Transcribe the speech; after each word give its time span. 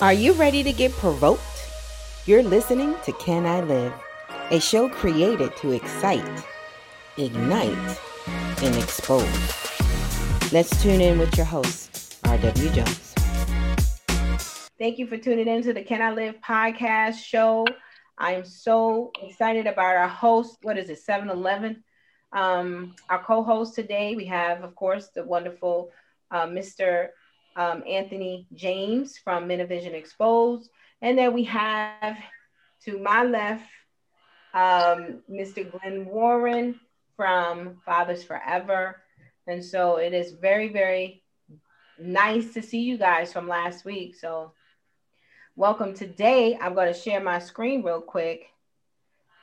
Are 0.00 0.12
you 0.12 0.32
ready 0.34 0.62
to 0.62 0.72
get 0.72 0.92
provoked? 0.92 1.42
You're 2.24 2.44
listening 2.44 2.94
to 3.02 3.10
Can 3.14 3.44
I 3.44 3.62
Live, 3.62 3.92
a 4.52 4.60
show 4.60 4.88
created 4.88 5.56
to 5.56 5.72
excite, 5.72 6.44
ignite, 7.16 7.98
and 8.62 8.76
expose. 8.76 9.26
Let's 10.52 10.80
tune 10.80 11.00
in 11.00 11.18
with 11.18 11.36
your 11.36 11.46
host, 11.46 12.16
R.W. 12.24 12.70
Jones. 12.70 13.12
Thank 14.78 15.00
you 15.00 15.08
for 15.08 15.16
tuning 15.16 15.48
in 15.48 15.64
to 15.64 15.72
the 15.72 15.82
Can 15.82 16.00
I 16.00 16.12
Live 16.12 16.36
podcast 16.48 17.16
show. 17.16 17.66
I 18.16 18.34
am 18.34 18.44
so 18.44 19.10
excited 19.20 19.66
about 19.66 19.96
our 19.96 20.06
host. 20.06 20.58
What 20.62 20.78
is 20.78 20.90
it, 20.90 21.00
7 21.00 21.28
Eleven? 21.28 21.82
Um, 22.32 22.94
our 23.10 23.20
co 23.24 23.42
host 23.42 23.74
today, 23.74 24.14
we 24.14 24.26
have, 24.26 24.62
of 24.62 24.76
course, 24.76 25.08
the 25.08 25.24
wonderful 25.24 25.90
uh, 26.30 26.46
Mr 26.46 27.08
um, 27.58 27.82
Anthony 27.88 28.46
James 28.54 29.18
from 29.18 29.48
Men 29.48 29.60
of 29.60 29.68
Vision 29.68 29.94
Exposed. 29.94 30.70
And 31.02 31.18
then 31.18 31.34
we 31.34 31.42
have 31.44 32.16
to 32.84 32.98
my 32.98 33.24
left, 33.24 33.64
um, 34.54 35.22
Mr. 35.28 35.68
Glenn 35.68 36.06
Warren 36.06 36.78
from 37.16 37.80
Fathers 37.84 38.22
Forever. 38.22 39.02
And 39.48 39.64
so 39.64 39.96
it 39.96 40.14
is 40.14 40.32
very, 40.32 40.68
very 40.68 41.24
nice 41.98 42.54
to 42.54 42.62
see 42.62 42.78
you 42.78 42.96
guys 42.96 43.32
from 43.32 43.48
last 43.48 43.84
week. 43.84 44.14
So, 44.14 44.52
welcome. 45.56 45.94
Today, 45.94 46.56
I'm 46.60 46.74
going 46.74 46.92
to 46.92 46.98
share 46.98 47.20
my 47.20 47.40
screen 47.40 47.82
real 47.82 48.00
quick 48.00 48.46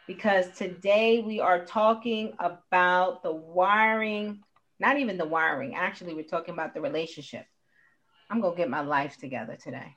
because 0.08 0.50
today 0.52 1.20
we 1.20 1.42
are 1.42 1.66
talking 1.66 2.34
about 2.40 3.24
the 3.24 3.34
wiring, 3.34 4.40
not 4.80 4.98
even 5.00 5.18
the 5.18 5.26
wiring, 5.26 5.76
actually, 5.76 6.14
we're 6.14 6.24
talking 6.24 6.54
about 6.54 6.74
the 6.74 6.80
relationship. 6.80 7.46
I'm 8.30 8.42
going 8.42 8.54
to 8.54 8.58
get 8.58 8.70
my 8.70 8.82
life 8.82 9.18
together 9.18 9.58
today. 9.62 9.96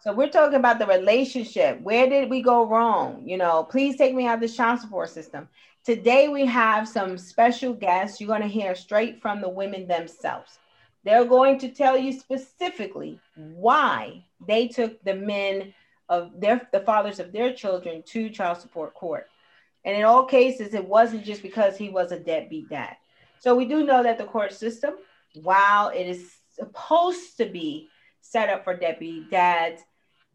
So 0.00 0.12
we're 0.12 0.30
talking 0.30 0.58
about 0.58 0.78
the 0.78 0.86
relationship. 0.86 1.80
Where 1.80 2.08
did 2.08 2.30
we 2.30 2.40
go 2.40 2.66
wrong? 2.66 3.22
You 3.26 3.36
know, 3.36 3.64
please 3.64 3.96
take 3.96 4.14
me 4.14 4.26
out 4.26 4.34
of 4.34 4.40
the 4.40 4.48
child 4.48 4.80
support 4.80 5.10
system. 5.10 5.48
Today 5.84 6.28
we 6.28 6.46
have 6.46 6.88
some 6.88 7.18
special 7.18 7.72
guests. 7.72 8.20
You're 8.20 8.28
going 8.28 8.42
to 8.42 8.48
hear 8.48 8.74
straight 8.74 9.20
from 9.20 9.40
the 9.40 9.48
women 9.48 9.86
themselves. 9.88 10.58
They're 11.04 11.24
going 11.24 11.58
to 11.60 11.68
tell 11.68 11.96
you 11.96 12.12
specifically 12.12 13.20
why 13.36 14.24
they 14.46 14.68
took 14.68 15.02
the 15.04 15.14
men 15.14 15.74
of 16.08 16.40
their 16.40 16.68
the 16.72 16.80
fathers 16.80 17.20
of 17.20 17.32
their 17.32 17.52
children 17.52 18.02
to 18.06 18.30
child 18.30 18.60
support 18.60 18.94
court. 18.94 19.28
And 19.84 19.96
in 19.96 20.04
all 20.04 20.24
cases, 20.24 20.74
it 20.74 20.84
wasn't 20.84 21.24
just 21.24 21.42
because 21.42 21.76
he 21.76 21.88
was 21.88 22.10
a 22.10 22.18
deadbeat 22.18 22.68
dad. 22.68 22.96
So 23.38 23.54
we 23.54 23.66
do 23.66 23.84
know 23.84 24.02
that 24.02 24.18
the 24.18 24.24
court 24.24 24.52
system, 24.52 24.94
while 25.42 25.88
it 25.88 26.06
is 26.08 26.32
supposed 26.56 27.36
to 27.38 27.46
be 27.46 27.88
set 28.20 28.48
up 28.48 28.64
for 28.64 28.76
deadbeat 28.76 29.30
dads. 29.30 29.82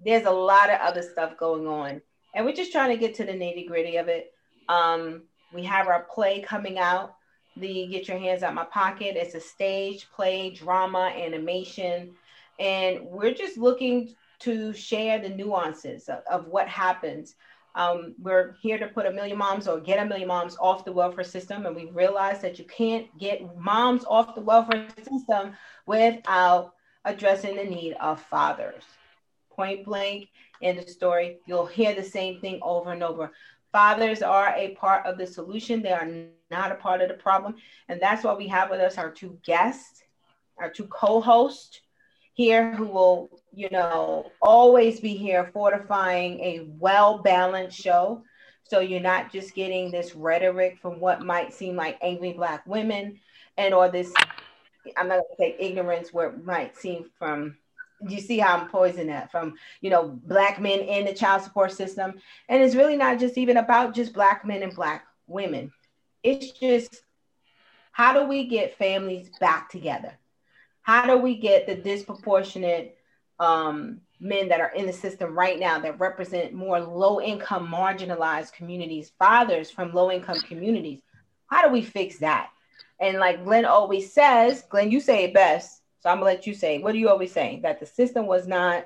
There's 0.03 0.25
a 0.25 0.31
lot 0.31 0.69
of 0.69 0.79
other 0.79 1.01
stuff 1.01 1.37
going 1.37 1.67
on, 1.67 2.01
and 2.33 2.45
we're 2.45 2.55
just 2.55 2.71
trying 2.71 2.91
to 2.91 2.97
get 2.97 3.15
to 3.15 3.25
the 3.25 3.33
nitty 3.33 3.67
gritty 3.67 3.97
of 3.97 4.07
it. 4.07 4.33
Um, 4.69 5.23
we 5.53 5.63
have 5.63 5.87
our 5.87 6.03
play 6.03 6.41
coming 6.41 6.79
out. 6.79 7.15
The 7.57 7.87
Get 7.87 8.07
Your 8.07 8.17
Hands 8.17 8.41
Out 8.43 8.53
My 8.53 8.63
Pocket. 8.63 9.17
It's 9.17 9.35
a 9.35 9.41
stage 9.41 10.07
play, 10.15 10.51
drama, 10.51 11.11
animation, 11.13 12.13
and 12.59 13.01
we're 13.03 13.33
just 13.33 13.57
looking 13.57 14.15
to 14.39 14.73
share 14.73 15.19
the 15.19 15.29
nuances 15.29 16.07
of, 16.07 16.23
of 16.31 16.47
what 16.47 16.69
happens 16.69 17.35
um, 17.75 18.15
we're 18.21 18.55
here 18.61 18.77
to 18.77 18.87
put 18.87 19.05
a 19.05 19.11
million 19.11 19.37
moms 19.37 19.67
or 19.67 19.79
get 19.79 19.99
a 19.99 20.05
million 20.05 20.27
moms 20.27 20.57
off 20.59 20.83
the 20.83 20.91
welfare 20.91 21.23
system. 21.23 21.65
And 21.65 21.75
we 21.75 21.85
realize 21.85 22.41
that 22.41 22.59
you 22.59 22.65
can't 22.65 23.07
get 23.17 23.57
moms 23.57 24.03
off 24.05 24.35
the 24.35 24.41
welfare 24.41 24.87
system 24.97 25.53
without 25.91 26.73
addressing 27.03 27.57
the 27.57 27.65
need 27.65 27.93
of 27.99 28.21
fathers. 28.21 28.83
Point 29.53 29.83
blank 29.83 30.29
in 30.61 30.77
the 30.77 30.87
story, 30.87 31.39
you'll 31.45 31.65
hear 31.65 31.93
the 31.93 32.03
same 32.03 32.39
thing 32.39 32.59
over 32.61 32.93
and 32.93 33.03
over. 33.03 33.31
Fathers 33.73 34.21
are 34.21 34.53
a 34.55 34.73
part 34.75 35.05
of 35.05 35.17
the 35.17 35.27
solution, 35.27 35.81
they 35.81 35.91
are 35.91 36.07
not 36.49 36.71
a 36.71 36.75
part 36.75 37.01
of 37.01 37.09
the 37.09 37.15
problem. 37.15 37.55
And 37.89 37.99
that's 38.01 38.23
why 38.23 38.33
we 38.33 38.47
have 38.47 38.69
with 38.69 38.79
us 38.79 38.97
our 38.97 39.11
two 39.11 39.37
guests, 39.43 40.03
our 40.57 40.69
two 40.69 40.85
co 40.85 41.19
hosts 41.19 41.81
here 42.33 42.73
who 42.73 42.85
will, 42.85 43.29
you 43.53 43.69
know, 43.69 44.31
always 44.41 45.01
be 45.01 45.15
here 45.15 45.49
fortifying 45.51 46.39
a 46.39 46.67
well 46.79 47.17
balanced 47.17 47.77
show. 47.77 48.23
So 48.63 48.79
you're 48.79 49.01
not 49.01 49.29
just 49.29 49.53
getting 49.55 49.91
this 49.91 50.15
rhetoric 50.15 50.79
from 50.81 51.01
what 51.01 51.25
might 51.25 51.53
seem 51.53 51.75
like 51.75 51.97
angry 52.01 52.31
Black 52.31 52.65
women 52.65 53.19
and 53.57 53.73
or 53.73 53.89
this, 53.89 54.13
I'm 54.97 55.07
not 55.07 55.17
to 55.17 55.35
say 55.37 55.55
ignorance, 55.59 56.13
where 56.13 56.29
it 56.29 56.45
might 56.45 56.77
seem 56.77 57.05
from 57.17 57.57
you 58.07 58.19
see 58.19 58.39
how 58.39 58.57
I'm 58.57 58.67
poisoning 58.69 59.07
that 59.07 59.31
from 59.31 59.55
you 59.81 59.89
know 59.89 60.19
black 60.25 60.59
men 60.59 60.79
in 60.79 61.05
the 61.05 61.13
child 61.13 61.43
support 61.43 61.71
system, 61.71 62.15
and 62.49 62.63
it's 62.63 62.75
really 62.75 62.97
not 62.97 63.19
just 63.19 63.37
even 63.37 63.57
about 63.57 63.93
just 63.93 64.13
black 64.13 64.45
men 64.45 64.63
and 64.63 64.75
black 64.75 65.05
women. 65.27 65.71
It's 66.23 66.51
just 66.51 67.01
how 67.91 68.13
do 68.13 68.27
we 68.27 68.47
get 68.47 68.77
families 68.77 69.29
back 69.39 69.69
together? 69.69 70.17
How 70.81 71.05
do 71.05 71.17
we 71.17 71.35
get 71.35 71.67
the 71.67 71.75
disproportionate 71.75 72.97
um, 73.39 74.01
men 74.19 74.49
that 74.49 74.61
are 74.61 74.71
in 74.71 74.87
the 74.87 74.93
system 74.93 75.37
right 75.37 75.59
now 75.59 75.79
that 75.79 75.99
represent 75.99 76.53
more 76.53 76.79
low 76.79 77.21
income, 77.21 77.67
marginalized 77.67 78.53
communities, 78.53 79.11
fathers 79.19 79.69
from 79.69 79.93
low 79.93 80.11
income 80.11 80.39
communities? 80.41 81.01
How 81.47 81.63
do 81.63 81.71
we 81.71 81.81
fix 81.81 82.19
that? 82.19 82.49
And 83.01 83.17
like 83.17 83.43
Glenn 83.43 83.65
always 83.65 84.13
says, 84.13 84.63
Glenn, 84.69 84.91
you 84.91 85.01
say 85.01 85.25
it 85.25 85.33
best. 85.33 85.81
So 85.99 86.09
I'm 86.09 86.17
gonna 86.17 86.25
let 86.25 86.47
you 86.47 86.53
say. 86.53 86.79
What 86.79 86.93
do 86.93 86.99
you 86.99 87.09
always 87.09 87.31
say? 87.31 87.59
That 87.63 87.79
the 87.79 87.85
system 87.85 88.27
was 88.27 88.47
not. 88.47 88.85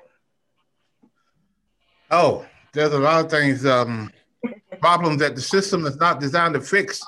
Oh, 2.09 2.45
there's 2.73 2.93
a 2.93 2.99
lot 2.99 3.25
of 3.25 3.31
things, 3.31 3.65
um, 3.65 4.11
problems 4.79 5.19
that 5.19 5.35
the 5.35 5.41
system 5.41 5.85
is 5.85 5.97
not 5.97 6.19
designed 6.19 6.53
to 6.55 6.61
fix. 6.61 7.01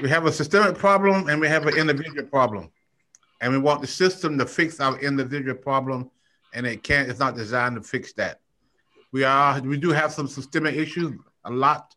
We 0.00 0.08
have 0.08 0.26
a 0.26 0.32
systemic 0.32 0.76
problem 0.76 1.28
and 1.28 1.40
we 1.40 1.48
have 1.48 1.66
an 1.66 1.76
individual 1.76 2.26
problem 2.26 2.70
and 3.40 3.52
we 3.52 3.58
want 3.58 3.80
the 3.80 3.86
system 3.86 4.38
to 4.38 4.46
fix 4.46 4.80
our 4.80 4.98
individual 4.98 5.56
problem, 5.56 6.10
and 6.52 6.66
it 6.66 6.82
can't. 6.82 7.08
It's 7.08 7.20
not 7.20 7.36
designed 7.36 7.76
to 7.76 7.82
fix 7.82 8.12
that. 8.14 8.40
We 9.12 9.24
are. 9.24 9.60
We 9.60 9.78
do 9.78 9.90
have 9.90 10.12
some 10.12 10.28
systemic 10.28 10.74
issues, 10.76 11.18
a 11.44 11.50
lot 11.50 11.94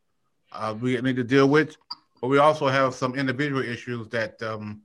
uh, 0.53 0.75
we 0.79 0.99
need 1.01 1.15
to 1.17 1.23
deal 1.23 1.49
with, 1.49 1.75
but 2.23 2.29
we 2.29 2.37
also 2.37 2.69
have 2.69 2.95
some 2.95 3.15
individual 3.15 3.61
issues 3.61 4.07
that 4.07 4.41
um, 4.41 4.81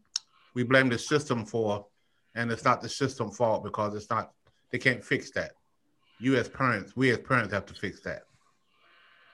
we 0.55 0.65
blame 0.65 0.89
the 0.89 0.99
system 0.99 1.47
for, 1.47 1.87
and 2.35 2.51
it's 2.51 2.65
not 2.65 2.83
the 2.83 2.89
system 2.89 3.31
fault 3.31 3.63
because 3.63 3.95
it's 3.95 4.11
not. 4.11 4.33
They 4.73 4.79
can't 4.79 5.05
fix 5.05 5.31
that. 5.31 5.53
You 6.19 6.35
as 6.35 6.49
parents, 6.49 6.97
we 6.97 7.11
as 7.13 7.19
parents 7.19 7.55
have 7.55 7.67
to 7.67 7.75
fix 7.75 8.01
that. 8.01 8.25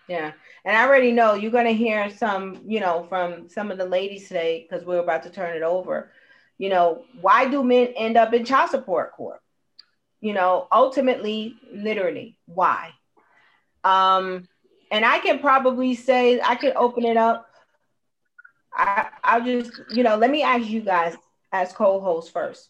Yeah. 0.06 0.32
And 0.66 0.76
I 0.76 0.84
already 0.86 1.12
know 1.12 1.32
you're 1.32 1.50
going 1.50 1.64
to 1.64 1.72
hear 1.72 2.10
some, 2.10 2.60
you 2.66 2.78
know, 2.78 3.06
from 3.08 3.48
some 3.48 3.70
of 3.70 3.78
the 3.78 3.86
ladies 3.86 4.28
today 4.28 4.66
because 4.68 4.84
we're 4.84 5.00
about 5.00 5.22
to 5.22 5.30
turn 5.30 5.56
it 5.56 5.62
over 5.62 6.10
you 6.58 6.68
know, 6.68 7.04
why 7.20 7.48
do 7.48 7.62
men 7.64 7.88
end 7.96 8.16
up 8.16 8.32
in 8.32 8.44
child 8.44 8.70
support 8.70 9.12
court? 9.12 9.40
You 10.20 10.32
know, 10.32 10.68
ultimately, 10.72 11.56
literally, 11.72 12.38
why? 12.46 12.90
Um, 13.82 14.48
and 14.90 15.04
I 15.04 15.18
can 15.18 15.40
probably 15.40 15.94
say 15.94 16.40
I 16.40 16.54
could 16.54 16.74
open 16.76 17.04
it 17.04 17.16
up. 17.16 17.46
I, 18.74 19.08
I'll 19.22 19.44
just, 19.44 19.80
you 19.90 20.02
know, 20.02 20.16
let 20.16 20.30
me 20.30 20.42
ask 20.42 20.66
you 20.68 20.80
guys 20.80 21.16
as 21.52 21.72
co-hosts 21.72 22.30
first. 22.30 22.68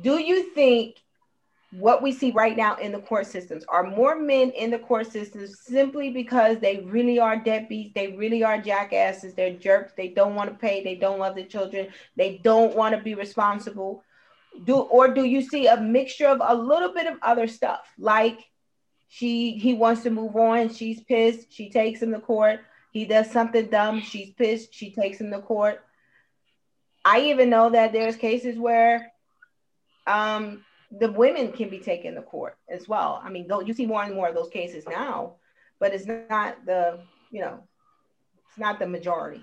Do 0.00 0.18
you 0.18 0.52
think 0.54 0.96
what 1.72 2.02
we 2.02 2.12
see 2.12 2.30
right 2.32 2.56
now 2.56 2.76
in 2.76 2.92
the 2.92 2.98
court 2.98 3.26
systems 3.26 3.64
are 3.68 3.82
more 3.82 4.14
men 4.14 4.50
in 4.50 4.70
the 4.70 4.78
court 4.78 5.10
systems 5.10 5.58
simply 5.60 6.10
because 6.10 6.58
they 6.58 6.80
really 6.80 7.18
are 7.18 7.36
deadbeats, 7.36 7.94
they 7.94 8.08
really 8.08 8.44
are 8.44 8.60
jackasses, 8.60 9.34
they're 9.34 9.54
jerks, 9.54 9.92
they 9.96 10.08
don't 10.08 10.34
want 10.34 10.50
to 10.50 10.56
pay, 10.56 10.84
they 10.84 10.96
don't 10.96 11.18
love 11.18 11.34
their 11.34 11.46
children, 11.46 11.88
they 12.16 12.38
don't 12.44 12.76
want 12.76 12.94
to 12.94 13.02
be 13.02 13.14
responsible. 13.14 14.04
Do 14.64 14.76
or 14.76 15.08
do 15.14 15.24
you 15.24 15.40
see 15.40 15.66
a 15.66 15.80
mixture 15.80 16.26
of 16.26 16.42
a 16.44 16.54
little 16.54 16.92
bit 16.92 17.06
of 17.06 17.16
other 17.22 17.46
stuff 17.46 17.90
like 17.98 18.38
she 19.08 19.52
he 19.52 19.72
wants 19.72 20.02
to 20.02 20.10
move 20.10 20.36
on, 20.36 20.68
she's 20.68 21.00
pissed, 21.00 21.50
she 21.50 21.70
takes 21.70 22.02
him 22.02 22.12
to 22.12 22.20
court, 22.20 22.60
he 22.92 23.06
does 23.06 23.30
something 23.30 23.66
dumb, 23.66 24.00
she's 24.00 24.30
pissed, 24.30 24.72
she 24.72 24.92
takes 24.92 25.20
him 25.20 25.30
to 25.32 25.40
court. 25.40 25.80
I 27.04 27.22
even 27.30 27.50
know 27.50 27.70
that 27.70 27.92
there's 27.92 28.16
cases 28.16 28.56
where 28.56 29.10
um 30.06 30.64
the 31.00 31.10
women 31.10 31.52
can 31.52 31.70
be 31.70 31.78
taken 31.78 32.14
to 32.14 32.22
court 32.22 32.56
as 32.68 32.86
well. 32.86 33.20
I 33.24 33.30
mean, 33.30 33.48
you 33.64 33.72
see 33.72 33.86
more 33.86 34.02
and 34.02 34.14
more 34.14 34.28
of 34.28 34.34
those 34.34 34.50
cases 34.50 34.84
now, 34.88 35.36
but 35.80 35.94
it's 35.94 36.06
not 36.06 36.64
the, 36.66 37.00
you 37.30 37.40
know, 37.40 37.60
it's 38.48 38.58
not 38.58 38.78
the 38.78 38.86
majority. 38.86 39.42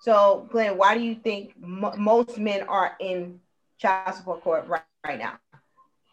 So, 0.00 0.48
Glenn, 0.52 0.78
why 0.78 0.96
do 0.96 1.02
you 1.02 1.16
think 1.16 1.54
most 1.58 2.38
men 2.38 2.62
are 2.68 2.96
in 3.00 3.40
child 3.78 4.14
support 4.14 4.42
court 4.42 4.68
right, 4.68 4.82
right 5.04 5.18
now? 5.18 5.38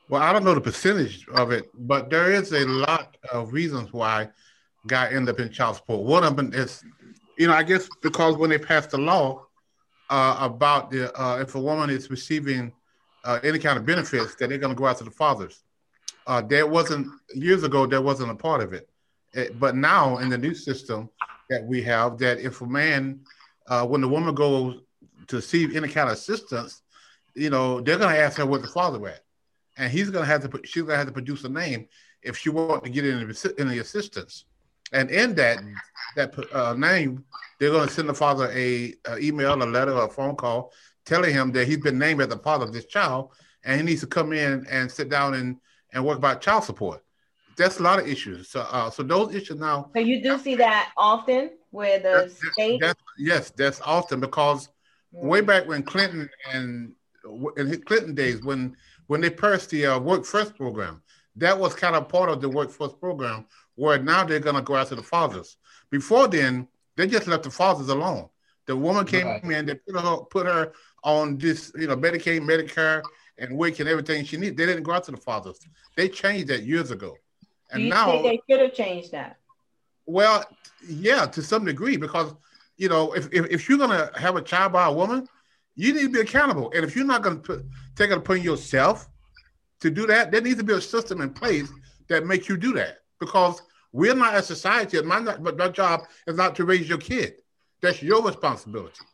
Well, 0.09 0.23
I 0.23 0.33
don't 0.33 0.43
know 0.43 0.55
the 0.55 0.61
percentage 0.61 1.27
of 1.29 1.51
it, 1.51 1.69
but 1.73 2.09
there 2.09 2.31
is 2.31 2.51
a 2.51 2.65
lot 2.65 3.17
of 3.31 3.53
reasons 3.53 3.93
why 3.93 4.29
guy 4.87 5.11
end 5.11 5.29
up 5.29 5.39
in 5.39 5.51
child 5.51 5.77
support. 5.77 6.01
One 6.01 6.23
of 6.23 6.35
them 6.35 6.53
is, 6.53 6.83
you 7.37 7.47
know, 7.47 7.53
I 7.53 7.63
guess 7.63 7.87
because 8.01 8.37
when 8.37 8.49
they 8.49 8.57
passed 8.57 8.91
the 8.91 8.97
law 8.97 9.45
uh, 10.09 10.37
about 10.39 10.91
the 10.91 11.13
uh, 11.19 11.39
if 11.39 11.55
a 11.55 11.59
woman 11.59 11.89
is 11.89 12.09
receiving 12.09 12.71
uh, 13.23 13.39
any 13.43 13.59
kind 13.59 13.77
of 13.77 13.85
benefits, 13.85 14.35
that 14.35 14.49
they're 14.49 14.57
going 14.57 14.73
to 14.73 14.79
go 14.79 14.87
after 14.87 15.03
the 15.03 15.11
fathers. 15.11 15.63
Uh, 16.27 16.41
there 16.41 16.67
wasn't 16.67 17.07
years 17.33 17.63
ago. 17.63 17.85
There 17.85 18.01
wasn't 18.01 18.31
a 18.31 18.35
part 18.35 18.61
of 18.61 18.73
it, 18.73 18.89
it, 19.33 19.51
eh, 19.51 19.53
but 19.59 19.75
now 19.75 20.17
in 20.17 20.29
the 20.29 20.37
new 20.37 20.53
system 20.53 21.09
that 21.49 21.63
we 21.63 21.81
have, 21.83 22.17
that 22.19 22.39
if 22.39 22.61
a 22.61 22.65
man, 22.65 23.19
uh, 23.67 23.85
when 23.85 24.01
the 24.01 24.07
woman 24.07 24.33
goes 24.33 24.79
to 25.27 25.35
receive 25.35 25.75
any 25.75 25.87
kind 25.87 26.09
of 26.09 26.15
assistance, 26.15 26.81
you 27.35 27.49
know, 27.49 27.81
they're 27.81 27.97
going 27.97 28.13
to 28.13 28.21
ask 28.21 28.37
her 28.37 28.45
what 28.45 28.61
the 28.61 28.67
father 28.67 29.07
at, 29.07 29.21
and 29.77 29.91
he's 29.91 30.09
going 30.09 30.25
to 30.25 30.31
have 30.31 30.49
to. 30.49 30.61
She's 30.63 30.83
going 30.83 30.93
to 30.93 30.97
have 30.97 31.07
to 31.07 31.13
produce 31.13 31.43
a 31.43 31.49
name 31.49 31.87
if 32.21 32.37
she 32.37 32.49
wants 32.49 32.83
to 32.85 32.89
get 32.89 33.05
any, 33.05 33.25
any 33.59 33.79
assistance. 33.79 34.45
And 34.95 35.11
in 35.11 35.35
that 35.35 35.59
that 36.15 36.33
uh, 36.53 36.73
name, 36.73 37.25
they're 37.59 37.71
going 37.71 37.87
to 37.87 37.93
send 37.93 38.07
the 38.07 38.13
father 38.13 38.49
a, 38.53 38.93
a, 39.07 39.17
email, 39.19 39.61
a 39.61 39.65
letter, 39.65 39.91
or 39.91 40.05
a 40.05 40.09
phone 40.09 40.35
call 40.35 40.71
telling 41.05 41.33
him 41.33 41.51
that 41.51 41.67
he's 41.67 41.77
been 41.77 41.99
named 41.99 42.21
as 42.21 42.29
the 42.29 42.37
father 42.37 42.65
of 42.65 42.73
this 42.73 42.85
child, 42.85 43.31
and 43.65 43.79
he 43.79 43.85
needs 43.85 44.01
to 44.01 44.07
come 44.07 44.31
in 44.31 44.65
and 44.69 44.89
sit 44.89 45.09
down 45.09 45.33
and 45.33 45.57
and 45.93 46.03
work 46.03 46.17
about 46.17 46.41
child 46.41 46.63
support. 46.63 47.03
That's 47.57 47.79
a 47.79 47.83
lot 47.83 47.99
of 47.99 48.07
issues. 48.07 48.49
So 48.49 48.61
uh, 48.61 48.89
so 48.89 49.03
those 49.03 49.35
issues 49.35 49.59
now. 49.59 49.91
So 49.93 49.99
you 49.99 50.23
do 50.23 50.37
see 50.37 50.55
that 50.55 50.91
often 50.95 51.51
where 51.71 51.99
the 51.99 52.29
that's, 52.29 52.53
state. 52.53 52.79
That's, 52.79 53.01
yes, 53.17 53.49
that's 53.51 53.81
often 53.81 54.21
because 54.21 54.69
mm-hmm. 55.13 55.27
way 55.27 55.41
back 55.41 55.67
when 55.67 55.83
Clinton 55.83 56.29
and 56.53 56.93
in 57.57 57.67
his 57.67 57.79
Clinton 57.79 58.15
days 58.15 58.41
when 58.43 58.77
when 59.07 59.19
they 59.19 59.29
passed 59.29 59.71
the 59.71 59.87
uh, 59.87 59.99
Work 59.99 60.23
First 60.23 60.55
program, 60.55 61.03
that 61.35 61.59
was 61.59 61.75
kind 61.75 61.95
of 61.95 62.07
part 62.07 62.29
of 62.29 62.41
the 62.41 62.49
workforce 62.49 62.93
program 62.93 63.45
where 63.75 63.99
now 64.01 64.23
they're 64.23 64.39
going 64.39 64.55
to 64.55 64.61
go 64.61 64.75
after 64.75 64.95
the 64.95 65.03
fathers. 65.03 65.57
Before 65.89 66.27
then, 66.27 66.67
they 66.95 67.07
just 67.07 67.27
left 67.27 67.43
the 67.43 67.51
fathers 67.51 67.89
alone. 67.89 68.29
The 68.65 68.75
woman 68.75 69.05
came 69.05 69.27
right. 69.27 69.43
in, 69.43 69.65
they 69.65 69.75
put 69.75 70.01
her 70.01 70.17
put 70.29 70.45
her 70.47 70.73
on 71.03 71.37
this, 71.37 71.71
you 71.75 71.87
know, 71.87 71.95
Medicaid, 71.95 72.41
Medicare, 72.41 73.03
and 73.37 73.55
WIC 73.57 73.79
and 73.79 73.89
everything 73.89 74.25
she 74.25 74.37
needs. 74.37 74.55
They 74.55 74.65
didn't 74.65 74.83
go 74.83 74.93
out 74.93 75.03
to 75.03 75.11
the 75.11 75.17
fathers. 75.17 75.59
They 75.95 76.09
changed 76.09 76.47
that 76.47 76.63
years 76.63 76.89
ago. 76.89 77.15
And 77.71 77.81
Do 77.81 77.83
you 77.83 77.89
now 77.89 78.21
they 78.21 78.41
should 78.49 78.59
have 78.59 78.73
changed 78.73 79.11
that. 79.11 79.37
Well, 80.07 80.43
yeah, 80.87 81.25
to 81.27 81.41
some 81.43 81.65
degree, 81.65 81.97
because 81.97 82.33
you 82.77 82.89
know, 82.89 83.13
if, 83.13 83.31
if, 83.31 83.45
if 83.51 83.69
you're 83.69 83.77
gonna 83.77 84.09
have 84.15 84.35
a 84.35 84.41
child 84.41 84.73
by 84.73 84.87
a 84.87 84.91
woman, 84.91 85.27
you 85.75 85.93
need 85.93 86.03
to 86.03 86.09
be 86.09 86.19
accountable. 86.21 86.71
And 86.75 86.83
if 86.83 86.95
you're 86.95 87.05
not 87.05 87.21
gonna 87.21 87.37
put, 87.37 87.65
take 87.95 88.09
it 88.09 88.17
upon 88.17 88.41
yourself 88.41 89.07
to 89.81 89.91
do 89.91 90.07
that, 90.07 90.31
there 90.31 90.41
needs 90.41 90.57
to 90.57 90.63
be 90.63 90.73
a 90.73 90.81
system 90.81 91.21
in 91.21 91.29
place 91.29 91.69
that 92.07 92.25
makes 92.25 92.49
you 92.49 92.57
do 92.57 92.73
that 92.73 92.99
because 93.19 93.61
we're 93.91 94.15
not 94.15 94.35
a 94.35 94.43
society. 94.43 95.01
My, 95.01 95.19
my 95.19 95.69
job 95.69 96.01
is 96.27 96.35
not 96.35 96.55
to 96.57 96.65
raise 96.65 96.87
your 96.89 96.97
kid. 96.97 97.41
That's 97.81 98.01
your 98.01 98.23
responsibility. 98.23 99.05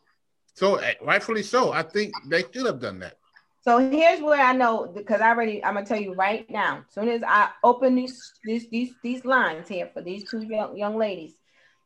So 0.54 0.76
eh, 0.76 0.94
rightfully 1.00 1.42
so, 1.42 1.72
I 1.72 1.82
think 1.82 2.12
they 2.28 2.42
should 2.52 2.66
have 2.66 2.80
done 2.80 2.98
that. 3.00 3.16
So 3.62 3.78
here's 3.78 4.20
where 4.20 4.40
I 4.40 4.52
know 4.52 4.90
because 4.92 5.20
I 5.20 5.28
already 5.28 5.64
I'm 5.64 5.74
gonna 5.74 5.86
tell 5.86 6.00
you 6.00 6.14
right 6.14 6.48
now. 6.50 6.84
As 6.88 6.94
soon 6.94 7.08
as 7.08 7.22
I 7.26 7.50
open 7.62 7.94
these 7.94 8.32
these 8.44 8.68
these, 8.70 8.92
these 9.02 9.24
lines 9.24 9.68
here 9.68 9.88
for 9.94 10.02
these 10.02 10.28
two 10.28 10.42
young, 10.42 10.76
young 10.76 10.98
ladies, 10.98 11.34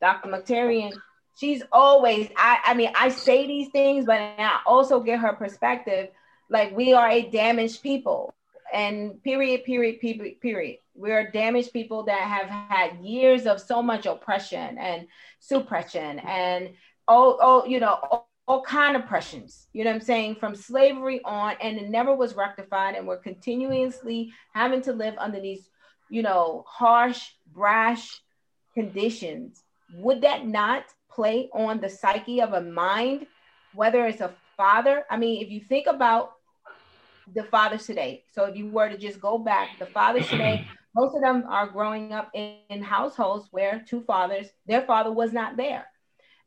Dr. 0.01 0.31
Mokhtarian, 0.31 0.95
she's 1.39 1.63
always 1.71 2.31
I 2.37 2.61
I 2.65 2.75
mean 2.75 2.91
I 2.95 3.11
say 3.11 3.47
these 3.47 3.69
things, 3.69 4.07
but 4.07 4.19
I 4.21 4.61
also 4.65 5.01
get 5.01 5.21
her 5.21 5.35
perspective. 5.35 6.09
Like 6.49 6.75
we 6.75 6.95
are 6.95 7.11
a 7.11 7.29
damaged 7.29 7.83
people, 7.83 8.33
and 8.73 9.23
period, 9.23 9.65
period, 9.65 10.01
period, 10.01 10.41
period. 10.41 10.79
We're 10.97 11.31
damaged 11.31 11.73
people 11.73 12.05
that 12.05 12.21
have 12.21 12.49
had 12.49 13.05
years 13.05 13.47
of 13.47 13.61
so 13.61 13.83
much 13.83 14.07
oppression 14.07 14.79
and 14.79 15.07
suppression 15.41 16.19
and 16.21 16.71
oh, 17.09 17.39
oh, 17.41 17.67
you 17.67 17.81
know, 17.81 17.99
all, 18.11 18.31
all 18.49 18.63
kind 18.63 18.97
of 18.97 19.03
oppressions, 19.03 19.67
you 19.73 19.85
know 19.85 19.91
what 19.91 19.97
I'm 19.97 20.03
saying, 20.03 20.37
from 20.37 20.55
slavery 20.55 21.21
on, 21.25 21.57
and 21.61 21.79
it 21.79 21.89
never 21.89 22.15
was 22.15 22.35
rectified. 22.35 22.95
And 22.95 23.07
we're 23.07 23.19
continuously 23.19 24.33
having 24.55 24.83
to 24.83 24.93
live 24.93 25.15
under 25.19 25.41
these, 25.41 25.69
you 26.11 26.23
know, 26.23 26.65
harsh, 26.67 27.31
brash 27.53 28.21
conditions. 28.75 29.63
Would 29.95 30.23
that 30.23 30.47
not 30.47 30.85
play 31.11 31.49
on 31.53 31.81
the 31.81 31.89
psyche 31.89 32.41
of 32.41 32.53
a 32.53 32.61
mind, 32.61 33.27
whether 33.75 34.07
it's 34.07 34.21
a 34.21 34.33
father? 34.57 35.05
I 35.11 35.17
mean, 35.17 35.43
if 35.43 35.51
you 35.51 35.61
think 35.61 35.87
about 35.87 36.33
the 37.35 37.43
fathers 37.43 37.87
today. 37.87 38.23
So 38.33 38.45
if 38.45 38.57
you 38.57 38.69
were 38.69 38.89
to 38.89 38.97
just 38.97 39.21
go 39.21 39.39
back, 39.39 39.79
the 39.79 39.87
fathers 39.87 40.29
today, 40.29 40.67
most 40.97 41.15
of 41.15 41.21
them 41.21 41.45
are 41.49 41.69
growing 41.69 42.15
up 42.15 42.31
in, 42.33 42.57
in, 42.71 42.83
households 42.83 43.49
where 43.51 43.85
two 43.87 44.01
fathers, 44.01 44.49
their 44.67 44.81
father 44.81 45.13
was 45.13 45.31
not 45.31 45.57
there. 45.57 45.85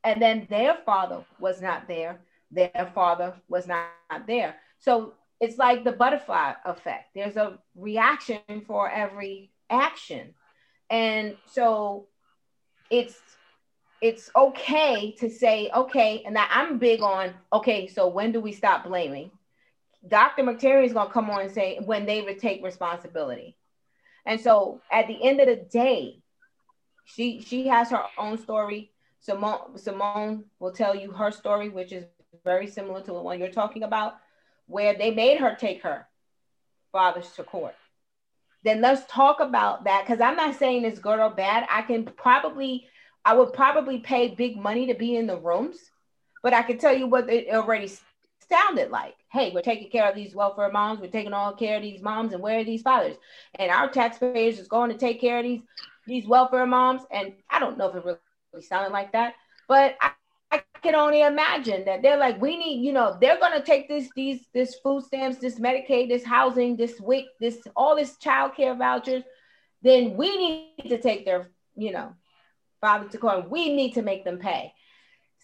And 0.04 0.20
then 0.20 0.48
their 0.50 0.80
father 0.86 1.24
was 1.40 1.62
not 1.62 1.88
there. 1.88 2.20
Their 2.50 2.92
father 2.96 3.36
was 3.48 3.68
not, 3.68 3.86
there. 4.26 4.56
So 4.80 5.14
it's 5.40 5.60
like 5.60 5.84
the 5.84 5.92
butterfly 5.92 6.54
effect. 6.66 7.10
There's 7.14 7.38
a 7.38 7.60
reaction 7.76 8.42
for 8.66 8.90
every 8.90 9.52
action. 9.70 10.34
And 10.90 11.38
so 11.46 12.08
it's 12.90 13.20
it's 14.02 14.32
okay 14.36 15.12
to 15.20 15.30
say, 15.30 15.70
okay, 15.76 16.24
and 16.26 16.38
I'm 16.38 16.80
big 16.80 17.02
on, 17.02 17.34
okay, 17.52 17.86
so 17.86 18.08
when 18.08 18.32
do 18.32 18.40
we 18.40 18.54
stop 18.54 18.86
blaming? 18.86 19.30
Dr. 20.08 20.44
Mokhtarian 20.44 20.86
is 20.86 20.94
going 20.94 21.08
to 21.08 21.14
come 21.14 21.30
on 21.30 21.42
and 21.42 21.52
say 21.52 21.80
when 21.84 22.06
they 22.06 22.22
would 22.22 22.40
take 22.40 22.64
responsibility. 22.64 23.58
And 24.26 24.40
so 24.40 24.82
at 24.92 25.08
the 25.08 25.22
end 25.24 25.40
of 25.40 25.48
the 25.48 25.56
day, 25.56 26.22
she 27.06 27.42
she 27.42 27.68
has 27.68 27.90
her 27.90 28.04
own 28.18 28.38
story. 28.38 28.92
Simone 29.20 29.78
Simone 29.78 30.46
will 30.60 30.72
tell 30.72 30.96
you 30.96 31.12
her 31.12 31.32
story, 31.32 31.70
which 31.70 31.92
is 31.92 32.06
very 32.44 32.68
similar 32.68 33.02
to 33.02 33.12
the 33.12 33.22
one 33.22 33.40
you're 33.40 33.50
talking 33.50 33.84
about, 33.84 34.16
where 34.68 34.96
they 34.96 35.12
made 35.12 35.40
her 35.40 35.56
take 35.56 35.84
her 35.84 36.08
fathers 36.92 37.32
to 37.32 37.44
court. 37.44 37.76
Then 38.64 38.82
let's 38.82 39.06
talk 39.12 39.40
about 39.40 39.86
that 39.86 40.06
because 40.06 40.22
I'm 40.22 40.36
not 40.36 40.56
saying 40.56 40.84
it's 40.84 41.00
good 41.00 41.20
or 41.20 41.30
bad. 41.30 41.66
I 41.70 41.82
can 41.82 42.04
probably, 42.06 42.88
I 43.24 43.34
would 43.34 43.54
probably 43.54 44.00
pay 44.00 44.36
big 44.36 44.58
money 44.58 44.88
to 44.88 44.94
be 44.94 45.16
in 45.16 45.28
the 45.28 45.38
rooms, 45.38 45.78
but 46.44 46.54
I 46.54 46.62
can 46.64 46.78
tell 46.78 46.96
you 46.96 47.08
what 47.08 47.30
it 47.30 47.48
already 47.50 47.90
sounded 48.50 48.90
like. 48.90 49.16
Hey, 49.32 49.52
we're 49.54 49.62
taking 49.62 49.90
care 49.90 50.10
of 50.10 50.16
these 50.16 50.36
welfare 50.36 50.72
moms. 50.72 51.00
We're 51.00 51.12
taking 51.12 51.34
all 51.34 51.54
care 51.54 51.78
of 51.78 51.84
these 51.84 52.02
moms, 52.02 52.34
and 52.34 52.42
where 52.42 52.60
are 52.60 52.64
these 52.64 52.82
fathers? 52.82 53.16
And 53.56 53.72
our 53.72 53.90
taxpayers 53.90 54.60
is 54.60 54.68
going 54.68 54.92
to 54.92 54.98
take 54.98 55.22
care 55.22 55.40
of 55.40 55.44
these 55.44 55.62
these 56.08 56.28
welfare 56.28 56.66
moms. 56.66 57.04
And 57.12 57.34
I 57.50 57.60
don't 57.60 57.78
know 57.78 57.90
if 57.90 57.96
it 57.96 58.04
really 58.06 58.66
sounded 58.66 58.92
like 58.92 59.12
that, 59.12 59.36
but 59.68 59.96
I, 60.02 60.12
I 60.52 60.64
can 60.82 60.96
only 60.96 61.22
imagine 61.22 61.86
that 61.86 62.02
they're 62.02 62.18
like, 62.18 62.42
we 62.42 62.58
need, 62.58 62.84
you 62.84 62.92
know, 62.92 63.16
they're 63.22 63.40
going 63.40 63.54
to 63.54 63.64
take 63.64 63.88
this 63.88 64.10
these 64.16 64.48
this 64.54 64.76
food 64.84 65.04
stamps, 65.04 65.38
this 65.38 65.60
Medicaid, 65.60 66.10
this 66.10 66.26
housing, 66.26 66.76
this 66.76 67.00
WIC, 67.00 67.26
this 67.40 67.60
all 67.76 67.96
this 67.96 68.18
child 68.18 68.56
care 68.56 68.76
vouchers. 68.76 69.24
Then 69.82 70.18
we 70.18 70.38
need 70.38 70.90
to 70.90 71.00
take 71.00 71.24
their, 71.24 71.52
you 71.76 71.92
know, 71.92 72.14
father 72.82 73.08
to 73.10 73.18
court. 73.18 73.50
We 73.50 73.74
need 73.74 73.94
to 73.94 74.02
make 74.02 74.26
them 74.26 74.40
pay 74.40 74.74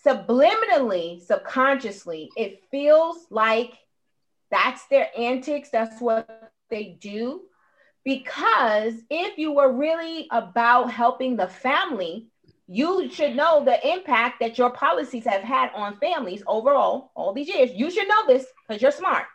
subliminally, 0.06 1.22
subconsciously, 1.22 2.30
it 2.38 2.64
feels 2.70 3.26
like 3.30 3.74
that's 4.52 4.86
their 4.88 5.10
antics, 5.18 5.70
that's 5.70 6.00
what 6.00 6.52
they 6.70 6.98
do. 7.02 7.42
Because 8.04 8.94
if 9.10 9.38
you 9.38 9.52
were 9.54 9.72
really 9.72 10.28
about 10.32 10.92
helping 10.92 11.36
the 11.36 11.48
family, 11.48 12.28
you 12.68 13.10
should 13.10 13.36
know 13.36 13.66
the 13.66 13.88
impact 13.88 14.40
that 14.40 14.58
your 14.58 14.70
policies 14.70 15.26
have 15.26 15.42
had 15.42 15.72
on 15.76 15.98
families 15.98 16.44
overall 16.48 17.12
all 17.16 17.34
these 17.34 17.48
years. 17.48 17.72
You 17.72 17.90
should 17.90 18.08
know 18.08 18.28
this 18.28 18.46
because 18.68 18.82
you're 18.82 18.92
smart 18.92 19.26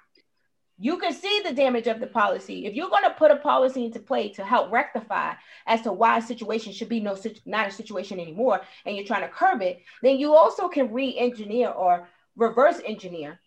you 0.83 0.97
can 0.97 1.13
see 1.13 1.43
the 1.45 1.53
damage 1.53 1.89
of 1.89 2.01
the 2.01 2.07
policy. 2.07 2.65
If 2.65 2.75
you're 2.75 2.89
going 2.89 3.05
to 3.05 3.11
put 3.11 3.31
a 3.31 3.37
policy 3.37 3.85
into 3.85 4.01
play 4.01 4.31
to 4.31 4.43
help 4.43 4.73
rectify 4.73 5.35
as 5.67 5.83
to 5.83 5.93
why 5.93 6.17
a 6.17 6.23
situation 6.23 6.73
should 6.73 6.89
be 6.89 7.01
no 7.01 7.19
not 7.45 7.69
a 7.69 7.71
situation 7.71 8.19
anymore, 8.19 8.63
and 8.87 8.97
you're 8.97 9.05
trying 9.05 9.23
to 9.23 9.29
curb 9.29 9.61
it, 9.61 9.83
then 10.03 10.19
you 10.19 10.35
also 10.35 10.69
can 10.69 10.91
re-engineer 10.91 11.69
or 11.69 12.09
reverse 12.35 12.81
engineer 12.87 13.39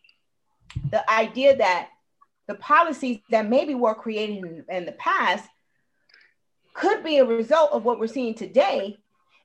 the 0.91 1.11
idea 1.11 1.55
that 1.57 1.89
the 2.47 2.55
policies 2.55 3.19
that 3.31 3.49
maybe 3.49 3.73
were 3.73 3.95
created 3.95 4.37
in, 4.37 4.65
in 4.69 4.85
the 4.85 4.91
past 4.93 5.47
could 6.73 7.03
be 7.03 7.17
a 7.17 7.25
result 7.25 7.71
of 7.71 7.83
what 7.83 7.99
we're 7.99 8.07
seeing 8.07 8.35
today. 8.35 8.97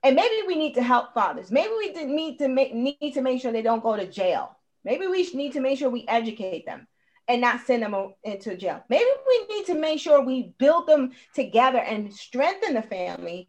And 0.03 0.15
maybe 0.15 0.47
we 0.47 0.57
need 0.57 0.75
to 0.75 0.83
help 0.83 1.15
fathers. 1.15 1.51
Maybe 1.51 1.73
we 1.77 1.93
need 2.05 2.39
to 2.39 2.49
make, 2.49 2.75
need 2.75 3.13
to 3.15 3.23
make 3.23 3.41
sure 3.41 3.51
they 3.51 3.63
don't 3.63 3.83
go 3.83 3.97
to 3.97 4.07
jail. 4.07 4.57
Maybe 4.85 5.07
we 5.07 5.29
need 5.33 5.53
to 5.55 5.61
make 5.61 5.79
sure 5.79 5.91
we 5.91 6.07
educate 6.07 6.67
them 6.67 6.87
and 7.29 7.43
not 7.43 7.61
send 7.67 7.83
them 7.83 8.15
into 8.25 8.57
jail. 8.57 8.83
Maybe 8.89 9.05
we 9.27 9.55
need 9.55 9.67
to 9.67 9.75
make 9.75 10.01
sure 10.01 10.23
we 10.23 10.55
build 10.59 10.87
them 10.87 11.13
together 11.35 11.79
and 11.79 12.13
strengthen 12.13 12.75
the 12.75 12.83
family 12.83 13.47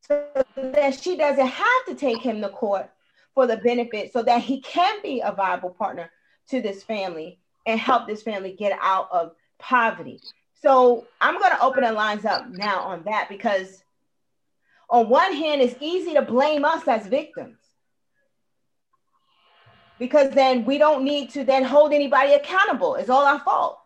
so 0.00 0.28
that 0.56 1.00
she 1.00 1.16
doesn't 1.16 1.46
have 1.46 1.84
to 1.86 1.94
take 1.94 2.20
him 2.20 2.40
to 2.42 2.48
court 2.48 2.90
for 3.34 3.46
the 3.46 3.58
benefit 3.58 4.12
so 4.12 4.22
that 4.24 4.42
he 4.42 4.60
can 4.60 5.00
be 5.02 5.20
a 5.20 5.32
viable 5.32 5.70
partner 5.70 6.10
to 6.50 6.60
this 6.60 6.82
family 6.82 7.38
and 7.64 7.78
help 7.78 8.06
this 8.08 8.22
family 8.22 8.52
get 8.52 8.76
out 8.82 9.08
of 9.12 9.32
poverty. 9.58 10.20
So 10.60 11.06
I'm 11.20 11.38
going 11.38 11.52
to 11.52 11.62
open 11.62 11.84
the 11.84 11.92
lines 11.92 12.24
up 12.24 12.48
now 12.48 12.80
on 12.80 13.04
that 13.04 13.28
because 13.28 13.82
on 14.90 15.08
one 15.08 15.32
hand, 15.32 15.62
it's 15.62 15.80
easy 15.80 16.14
to 16.14 16.22
blame 16.22 16.64
us 16.64 16.86
as 16.86 17.06
victims 17.06 17.61
because 20.02 20.30
then 20.30 20.64
we 20.64 20.78
don't 20.78 21.04
need 21.04 21.30
to 21.30 21.44
then 21.44 21.62
hold 21.62 21.92
anybody 21.92 22.32
accountable. 22.32 22.96
It's 22.96 23.08
all 23.08 23.24
our 23.24 23.38
fault. 23.38 23.78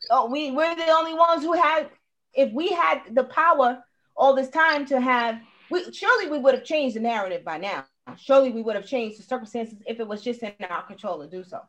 So 0.00 0.26
we 0.26 0.50
we're 0.50 0.74
the 0.74 0.90
only 0.90 1.14
ones 1.14 1.44
who 1.44 1.52
had 1.52 1.88
if 2.34 2.52
we 2.52 2.70
had 2.70 3.02
the 3.12 3.22
power 3.22 3.80
all 4.16 4.34
this 4.34 4.48
time 4.48 4.84
to 4.86 5.00
have, 5.00 5.38
we, 5.70 5.92
surely 5.92 6.28
we 6.28 6.40
would 6.40 6.54
have 6.54 6.64
changed 6.64 6.96
the 6.96 7.00
narrative 7.00 7.44
by 7.44 7.58
now. 7.58 7.86
Surely 8.16 8.50
we 8.50 8.62
would 8.62 8.74
have 8.74 8.84
changed 8.84 9.20
the 9.20 9.22
circumstances 9.22 9.78
if 9.86 10.00
it 10.00 10.08
was 10.08 10.22
just 10.22 10.42
in 10.42 10.52
our 10.68 10.82
control 10.82 11.20
to 11.20 11.28
do 11.28 11.44
so. 11.44 11.60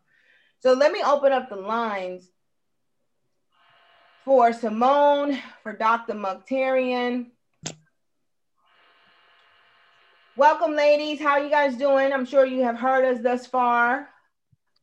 So 0.62 0.74
let 0.74 0.92
me 0.92 1.04
open 1.06 1.32
up 1.32 1.50
the 1.50 1.56
lines 1.56 2.28
for 4.26 4.52
Simone, 4.52 5.38
for 5.62 5.74
Dr. 5.74 6.16
Mokhtarian. 6.16 7.28
Welcome, 10.42 10.76
ladies. 10.76 11.22
How 11.22 11.38
you 11.38 11.52
guys 11.52 11.76
doing? 11.78 12.12
I'm 12.12 12.26
sure 12.26 12.48
you 12.48 12.64
have 12.64 12.76
heard 12.76 13.06
us 13.06 13.22
thus 13.22 13.46
far. 13.46 14.10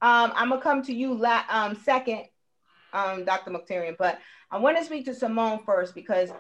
Um, 0.01 0.31
I'm 0.37 0.51
gonna 0.51 0.63
come 0.63 0.85
to 0.85 0.95
you 0.95 1.13
la- 1.13 1.47
um, 1.49 1.75
second, 1.75 2.27
um, 2.93 3.25
Dr. 3.25 3.51
Mokhtarian, 3.51 3.97
but 3.99 4.21
I 4.53 4.59
want 4.59 4.79
to 4.79 4.85
speak 4.85 5.05
to 5.07 5.15
Simone 5.17 5.59
first 5.67 5.97
because 5.97 6.31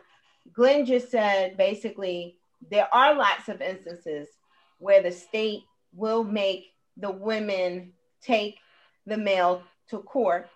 Glenn 0.53 0.87
just 0.87 1.11
said 1.11 1.57
basically 1.57 2.39
there 2.71 2.87
are 2.95 3.13
lots 3.13 3.49
of 3.49 3.61
instances 3.61 4.29
where 4.79 5.03
the 5.03 5.11
state 5.11 5.65
will 5.93 6.23
make 6.23 6.67
the 6.97 7.11
women 7.11 7.95
take 8.23 8.61
the 9.05 9.19
male 9.19 9.65
to 9.89 9.99
court. 9.99 10.49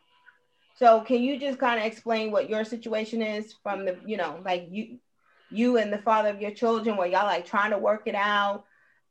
So 0.77 1.01
can 1.01 1.21
you 1.21 1.37
just 1.37 1.59
kind 1.59 1.81
of 1.81 1.87
explain 1.87 2.31
what 2.31 2.49
your 2.49 2.65
situation 2.65 3.23
is 3.23 3.57
from 3.61 3.85
the, 3.85 3.99
you 4.07 4.17
know, 4.17 4.41
like 4.45 4.69
you 4.71 5.01
you 5.53 5.77
and 5.77 5.93
the 5.93 5.99
father 5.99 6.31
of 6.31 6.41
your 6.41 6.51
children 6.51 6.97
were 6.97 7.07
y'all 7.07 7.27
like 7.27 7.47
trying 7.47 7.71
to 7.71 7.79
work 7.79 8.03
it 8.07 8.15
out? 8.15 8.65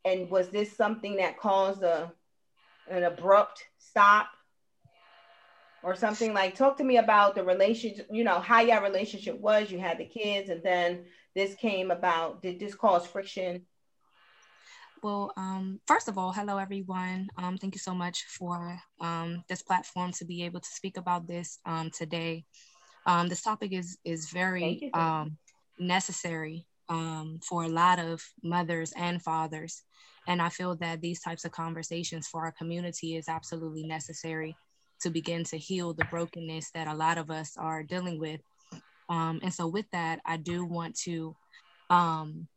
And 0.04 0.30
was 0.30 0.50
this 0.50 0.76
something 0.76 1.18
that 1.18 1.38
caused 1.38 1.84
a 1.84 2.12
an 2.90 3.04
abrupt 3.04 3.64
stop 3.78 4.30
or 5.84 5.96
something? 5.96 6.34
Like 6.34 6.56
talk 6.56 6.78
to 6.78 6.84
me 6.84 6.98
about 6.98 7.36
the 7.36 7.44
relationship 7.44 8.08
you 8.12 8.24
know 8.24 8.40
how 8.40 8.62
your 8.62 8.82
relationship 8.82 9.40
was. 9.40 9.72
You 9.72 9.80
had 9.80 9.98
the 9.98 10.06
kids 10.06 10.50
and 10.50 10.64
then 10.64 11.06
this 11.36 11.56
came 11.56 11.92
about. 11.92 12.42
Did 12.42 12.60
this 12.60 12.76
cause 12.76 13.06
friction? 13.06 13.66
Well 15.04 15.32
um, 15.38 15.80
first 15.88 16.08
of 16.08 16.18
all 16.18 16.32
hello 16.32 16.58
everyone. 16.58 17.28
Um, 17.38 17.58
thank 17.58 17.76
you 17.76 17.80
so 17.80 17.94
much 17.94 18.24
for 18.24 18.80
um, 19.00 19.44
this 19.48 19.62
platform 19.62 20.12
to 20.14 20.26
be 20.26 20.44
able 20.44 20.60
to 20.60 20.70
speak 20.70 20.98
about 20.98 21.28
this 21.28 21.60
um, 21.66 21.92
today. 21.92 22.46
Um, 23.06 23.30
this 23.30 23.42
topic 23.42 23.74
is 23.74 23.98
is 24.04 24.30
very 24.30 24.92
um, 25.80 25.88
necessary 25.88 26.66
for 27.48 27.64
a 27.64 27.70
lot 27.70 28.00
of 28.00 28.22
mothers 28.44 28.92
and 28.98 29.22
fathers 29.22 29.84
and 30.28 30.42
i 30.42 30.50
feel 30.50 30.76
that 30.76 31.00
these 31.00 31.22
types 31.22 31.46
of 31.46 31.52
conversations 31.52 32.28
for 32.28 32.44
our 32.44 32.52
community 32.52 33.16
is 33.16 33.30
absolutely 33.30 33.84
necessary 33.84 34.56
to 35.02 35.10
begin 35.10 35.44
to 35.44 35.58
heal 35.58 35.94
the 35.94 36.06
brokenness 36.06 36.72
that 36.72 36.88
a 36.88 36.94
lot 36.94 37.18
of 37.18 37.30
us 37.30 37.58
are 37.58 37.84
dealing 37.84 38.20
with. 38.20 38.40
Um, 39.10 39.40
and 39.44 39.54
so, 39.54 39.68
with 39.68 39.86
that, 39.92 40.20
I 40.26 40.38
do 40.38 40.66
want 40.66 40.96
to, 41.02 41.36
um, 41.90 42.48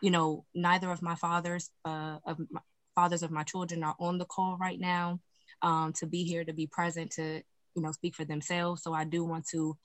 you 0.00 0.10
know, 0.10 0.44
neither 0.54 0.90
of 0.90 1.02
my 1.02 1.14
fathers, 1.14 1.70
uh, 1.84 2.18
of 2.26 2.38
my, 2.50 2.60
fathers 2.94 3.22
of 3.22 3.30
my 3.30 3.44
children, 3.44 3.82
are 3.82 3.96
on 3.98 4.18
the 4.18 4.26
call 4.26 4.58
right 4.60 4.78
now 4.78 5.20
um, 5.62 5.92
to 5.94 6.06
be 6.06 6.24
here 6.24 6.44
to 6.44 6.52
be 6.52 6.66
present 6.66 7.12
to, 7.12 7.42
you 7.74 7.82
know, 7.82 7.92
speak 7.92 8.14
for 8.14 8.24
themselves. 8.24 8.82
So 8.82 8.92
I 8.92 9.04
do 9.04 9.24
want 9.24 9.46
to 9.52 9.76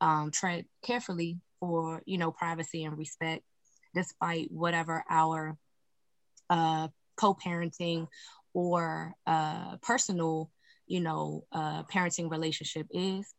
um, 0.00 0.30
tread 0.30 0.66
carefully 0.82 1.40
for, 1.60 2.02
you 2.06 2.18
know, 2.18 2.30
privacy 2.30 2.84
and 2.84 2.98
respect, 2.98 3.42
despite 3.94 4.50
whatever 4.50 5.04
our 5.08 5.56
uh, 6.50 6.88
co-parenting 7.16 8.08
or 8.52 9.14
uh, 9.26 9.76
personal 9.82 10.50
you 10.86 11.00
know, 11.00 11.44
uh, 11.52 11.82
parenting 11.84 12.30
relationship 12.30 12.86
is. 12.90 13.32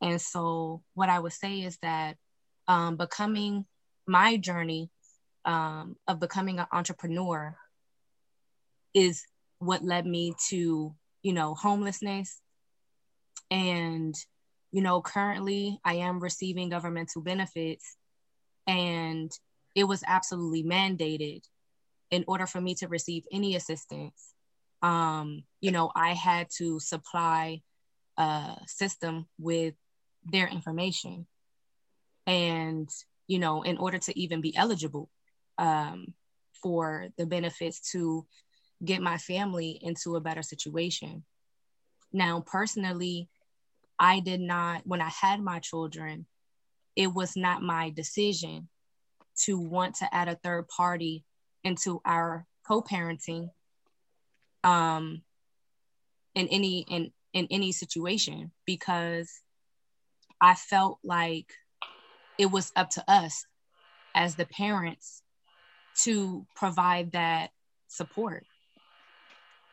And 0.00 0.20
so, 0.20 0.82
what 0.94 1.08
I 1.08 1.18
would 1.18 1.32
say 1.32 1.60
is 1.60 1.78
that 1.82 2.16
um, 2.68 2.96
becoming 2.96 3.66
my 4.06 4.36
journey 4.36 4.90
um, 5.44 5.96
of 6.08 6.20
becoming 6.20 6.58
an 6.58 6.66
entrepreneur 6.72 7.56
is 8.94 9.22
what 9.58 9.84
led 9.84 10.06
me 10.06 10.34
to, 10.48 10.94
you 11.22 11.32
know, 11.32 11.54
homelessness. 11.54 12.40
And, 13.50 14.14
you 14.72 14.82
know, 14.82 15.00
currently 15.00 15.80
I 15.84 15.94
am 15.94 16.20
receiving 16.20 16.68
governmental 16.68 17.22
benefits, 17.22 17.96
and 18.66 19.30
it 19.74 19.84
was 19.84 20.02
absolutely 20.06 20.64
mandated 20.64 21.42
in 22.10 22.24
order 22.26 22.46
for 22.46 22.60
me 22.60 22.74
to 22.76 22.88
receive 22.88 23.24
any 23.32 23.56
assistance 23.56 24.34
um, 24.82 25.44
you 25.60 25.70
know, 25.72 25.90
I 25.94 26.14
had 26.14 26.48
to 26.58 26.80
supply 26.80 27.62
a 28.16 28.56
system 28.66 29.26
with 29.38 29.74
their 30.24 30.48
information. 30.48 31.26
And, 32.26 32.88
you 33.26 33.38
know, 33.38 33.62
in 33.62 33.78
order 33.78 33.98
to 33.98 34.18
even 34.18 34.40
be 34.40 34.56
eligible 34.56 35.10
um, 35.58 36.14
for 36.62 37.08
the 37.18 37.26
benefits 37.26 37.92
to 37.92 38.26
get 38.84 39.02
my 39.02 39.18
family 39.18 39.78
into 39.82 40.16
a 40.16 40.20
better 40.20 40.42
situation. 40.42 41.24
Now, 42.12 42.42
personally, 42.46 43.28
I 44.00 44.20
did 44.20 44.40
not, 44.40 44.86
when 44.86 45.02
I 45.02 45.10
had 45.10 45.40
my 45.40 45.58
children, 45.58 46.24
it 46.96 47.12
was 47.12 47.36
not 47.36 47.62
my 47.62 47.90
decision 47.90 48.68
to 49.42 49.58
want 49.58 49.96
to 49.96 50.12
add 50.12 50.28
a 50.28 50.36
third 50.36 50.68
party 50.68 51.24
into 51.62 52.00
our 52.04 52.46
co 52.66 52.82
parenting 52.82 53.50
um, 54.64 55.22
in 56.34 56.48
any 56.48 56.80
in 56.88 57.12
in 57.32 57.46
any 57.50 57.72
situation 57.72 58.50
because 58.66 59.30
I 60.40 60.54
felt 60.54 60.98
like 61.04 61.52
it 62.38 62.50
was 62.50 62.72
up 62.74 62.90
to 62.90 63.04
us 63.06 63.44
as 64.14 64.36
the 64.36 64.46
parents 64.46 65.22
to 66.02 66.46
provide 66.56 67.12
that 67.12 67.50
support. 67.88 68.46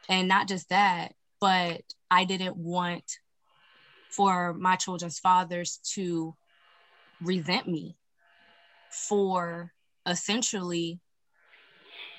And 0.09 0.27
not 0.27 0.47
just 0.47 0.69
that, 0.69 1.13
but 1.39 1.81
I 2.11 2.25
didn't 2.25 2.57
want 2.57 3.03
for 4.09 4.53
my 4.53 4.75
children's 4.75 5.19
fathers 5.19 5.79
to 5.93 6.35
resent 7.21 7.67
me 7.67 7.95
for 8.89 9.73
essentially, 10.05 10.99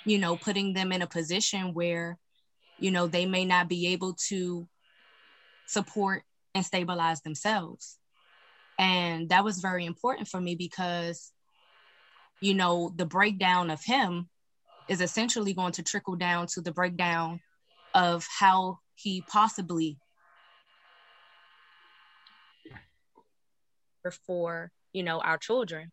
you 0.05 0.19
know, 0.19 0.37
putting 0.37 0.75
them 0.75 0.93
in 0.93 1.03
a 1.03 1.07
position 1.07 1.75
where 1.75 2.19
you 2.79 2.91
know 2.91 3.07
they 3.07 3.27
may 3.27 3.45
not 3.45 3.69
be 3.69 3.89
able 3.89 4.15
to 4.29 4.69
support 5.67 6.23
and 6.55 6.65
stabilize 6.65 7.21
themselves. 7.23 7.99
And 8.79 9.29
that 9.31 9.45
was 9.45 9.59
very 9.59 9.85
important 9.85 10.29
for 10.29 10.41
me 10.41 10.55
because 10.55 11.33
you 12.41 12.55
know 12.55 12.93
the 12.95 13.07
breakdown 13.07 13.71
of 13.71 13.83
him 13.83 14.29
is 14.89 15.01
essentially 15.01 15.53
going 15.53 15.73
to 15.73 15.83
trickle 15.83 16.17
down 16.17 16.47
to 16.47 16.61
the 16.61 16.73
breakdown 16.73 17.41
of 17.95 18.27
how 18.39 18.79
he 18.95 19.23
possibly 19.23 19.99
for 24.11 24.71
you 24.93 25.03
know 25.03 25.21
our 25.21 25.39
children 25.39 25.91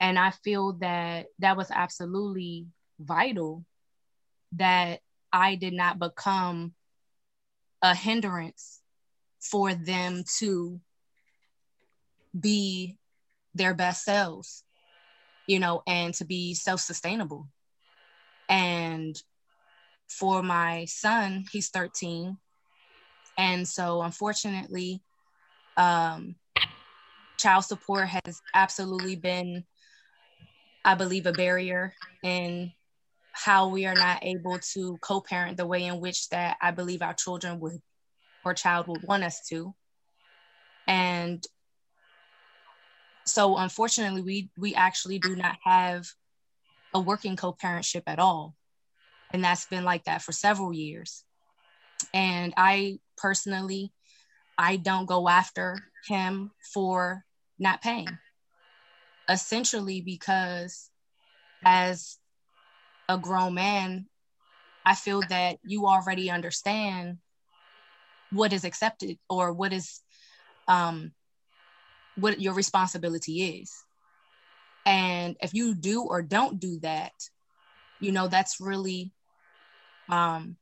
and 0.00 0.18
i 0.18 0.30
feel 0.30 0.74
that 0.74 1.26
that 1.38 1.56
was 1.56 1.70
absolutely 1.70 2.66
vital 3.00 3.64
that 4.52 5.00
I 5.34 5.56
did 5.56 5.72
not 5.72 5.98
become 5.98 6.74
a 7.82 7.94
hindrance 7.94 8.80
for 9.40 9.74
them 9.74 10.22
to 10.38 10.80
be 12.38 12.96
their 13.54 13.74
best 13.74 14.04
selves, 14.04 14.62
you 15.48 15.58
know, 15.58 15.82
and 15.86 16.14
to 16.14 16.24
be 16.24 16.54
self 16.54 16.80
sustainable. 16.80 17.48
And 18.48 19.20
for 20.08 20.42
my 20.42 20.84
son, 20.84 21.44
he's 21.50 21.70
13. 21.70 22.36
And 23.36 23.66
so, 23.66 24.02
unfortunately, 24.02 25.02
um, 25.76 26.36
child 27.44 27.64
support 27.64 28.08
has 28.08 28.40
absolutely 28.54 29.16
been, 29.16 29.64
I 30.82 30.94
believe, 30.94 31.26
a 31.26 31.32
barrier 31.32 31.92
in 32.22 32.72
how 33.32 33.68
we 33.68 33.84
are 33.84 33.94
not 33.94 34.24
able 34.24 34.60
to 34.72 34.96
co-parent 35.02 35.58
the 35.58 35.66
way 35.66 35.84
in 35.84 36.00
which 36.00 36.30
that 36.30 36.56
I 36.62 36.70
believe 36.70 37.02
our 37.02 37.12
children 37.12 37.60
would 37.60 37.82
or 38.46 38.54
child 38.54 38.88
would 38.88 39.02
want 39.02 39.24
us 39.24 39.46
to. 39.50 39.74
And 40.86 41.44
so 43.26 43.58
unfortunately 43.58 44.22
we 44.22 44.50
we 44.56 44.74
actually 44.74 45.18
do 45.18 45.36
not 45.36 45.56
have 45.64 46.06
a 46.94 47.00
working 47.00 47.36
co-parentship 47.36 48.04
at 48.06 48.18
all. 48.18 48.54
And 49.34 49.44
that's 49.44 49.66
been 49.66 49.84
like 49.84 50.04
that 50.04 50.22
for 50.22 50.32
several 50.32 50.72
years. 50.72 51.24
And 52.14 52.54
I 52.56 53.00
personally 53.18 53.92
I 54.56 54.76
don't 54.76 55.06
go 55.06 55.28
after 55.28 55.82
him 56.06 56.50
for 56.72 57.24
not 57.58 57.82
paying. 57.82 58.18
Essentially 59.28 60.00
because 60.00 60.90
as 61.64 62.18
a 63.08 63.18
grown 63.18 63.54
man, 63.54 64.06
I 64.84 64.94
feel 64.94 65.20
that 65.30 65.58
you 65.64 65.86
already 65.86 66.30
understand 66.30 67.18
what 68.30 68.52
is 68.52 68.64
accepted 68.64 69.18
or 69.30 69.52
what 69.52 69.72
is 69.72 70.00
um 70.68 71.12
what 72.16 72.40
your 72.40 72.54
responsibility 72.54 73.60
is. 73.60 73.72
And 74.86 75.36
if 75.40 75.54
you 75.54 75.74
do 75.74 76.02
or 76.02 76.22
don't 76.22 76.60
do 76.60 76.78
that, 76.80 77.12
you 78.00 78.12
know, 78.12 78.28
that's 78.28 78.60
really 78.60 79.12
um 80.08 80.56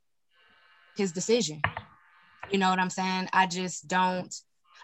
his 0.97 1.13
decision. 1.13 1.61
You 2.51 2.59
know 2.59 2.71
what 2.71 2.79
I'm 2.79 2.91
saying? 2.91 3.29
I 3.33 3.47
just 3.47 3.89
don't 3.89 4.35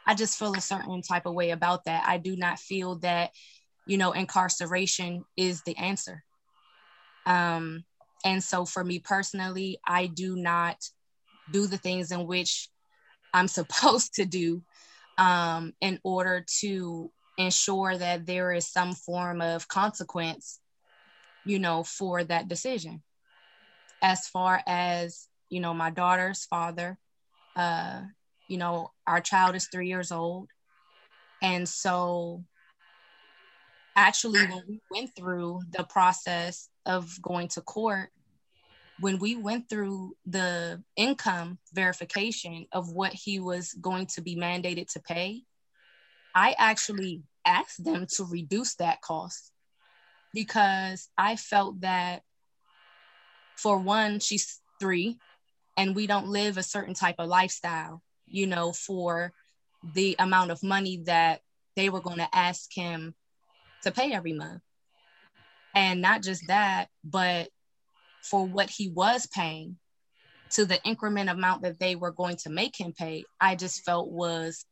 I 0.09 0.15
just 0.15 0.39
feel 0.39 0.55
a 0.55 0.61
certain 0.63 1.03
type 1.03 1.27
of 1.27 1.35
way 1.35 1.51
about 1.51 1.85
that. 1.85 2.03
I 2.09 2.17
do 2.17 2.35
not 2.35 2.59
feel 2.59 2.97
that, 3.01 3.31
you 3.87 3.99
know, 3.99 4.13
incarceration 4.13 5.23
is 5.37 5.61
the 5.65 5.77
answer. 5.77 6.25
Um, 7.27 7.85
and 8.25 8.43
so 8.43 8.65
for 8.65 8.83
me 8.83 9.01
personally, 9.01 9.79
I 9.87 10.07
do 10.07 10.35
not 10.35 10.79
do 11.53 11.67
the 11.67 11.77
things 11.77 12.11
in 12.11 12.27
which 12.27 12.71
I'm 13.35 13.49
supposed 13.59 14.15
to 14.15 14.25
do 14.25 14.63
um, 15.19 15.75
in 15.83 16.01
order 16.03 16.43
to 16.61 17.11
ensure 17.37 17.99
that 17.99 18.25
there 18.25 18.51
is 18.53 18.67
some 18.67 18.95
form 18.95 19.43
of 19.43 19.69
consequence, 19.69 20.59
you 21.45 21.59
know, 21.59 21.85
for 21.85 22.25
that 22.25 22.49
decision. 22.49 23.03
As 24.01 24.27
far 24.27 24.63
as, 24.67 25.29
you 25.51 25.61
know, 25.61 25.75
my 25.75 25.91
daughter's 25.91 26.47
father, 26.47 26.97
uh, 27.57 28.01
you 28.49 28.57
know, 28.57 28.91
our 29.07 29.21
child 29.21 29.55
is 29.55 29.69
three 29.71 29.89
years 29.89 30.11
old. 30.11 30.49
And 31.43 31.69
so, 31.69 32.43
actually, 33.95 34.41
when 34.41 34.63
we 34.67 34.81
went 34.91 35.11
through 35.15 35.61
the 35.71 35.85
process 35.85 36.69
of 36.87 37.11
going 37.23 37.49
to 37.49 37.61
court, 37.61 38.11
when 39.01 39.19
we 39.19 39.37
went 39.37 39.69
through 39.69 40.17
the 40.27 40.83
income 40.97 41.59
verification 41.73 42.67
of 42.73 42.91
what 42.91 43.13
he 43.13 43.39
was 43.39 43.73
going 43.75 44.07
to 44.07 44.23
be 44.23 44.35
mandated 44.35 44.93
to 44.93 45.01
pay, 45.01 45.43
I 46.35 46.57
actually 46.59 47.23
asked 47.47 47.85
them 47.85 48.07
to 48.17 48.25
reduce 48.25 48.75
that 48.77 49.01
cost 49.01 49.53
because 50.35 51.09
I 51.17 51.37
felt 51.37 51.83
that, 51.83 52.23
for 53.57 53.79
one, 53.79 54.21
she's 54.21 54.61
three 54.81 55.19
and 55.77 55.95
we 55.95 56.07
don't 56.07 56.29
live 56.29 56.59
a 56.59 56.63
certain 56.63 56.95
type 56.95 57.17
of 57.19 57.29
lifestyle 57.29 58.03
you 58.31 58.47
know, 58.47 58.73
for 58.73 59.33
the 59.95 60.17
amount 60.19 60.51
of 60.51 60.63
money 60.63 61.03
that 61.05 61.41
they 61.77 61.89
were 61.89 62.01
going 62.01 62.19
to 62.19 62.29
ask 62.35 62.73
him 62.73 63.15
to 63.83 63.93
pay 63.93 64.13
every 64.13 64.33
month. 64.33 64.63
And 65.75 66.01
not 66.01 66.23
just 66.23 66.47
that, 66.49 66.89
but 67.05 67.49
for 68.23 68.45
what 68.45 68.69
he 68.69 68.89
was 68.89 69.27
paying 69.27 69.77
to 70.51 70.65
the 70.65 70.83
increment 70.83 71.31
amount 71.31 71.63
that 71.63 71.79
they 71.79 71.95
were 71.95 72.11
going 72.11 72.37
to 72.37 72.51
make 72.51 72.79
him 72.79 72.93
pay, 72.93 73.25
I 73.41 73.55
just 73.55 73.85
felt 73.85 74.11
was 74.11 74.65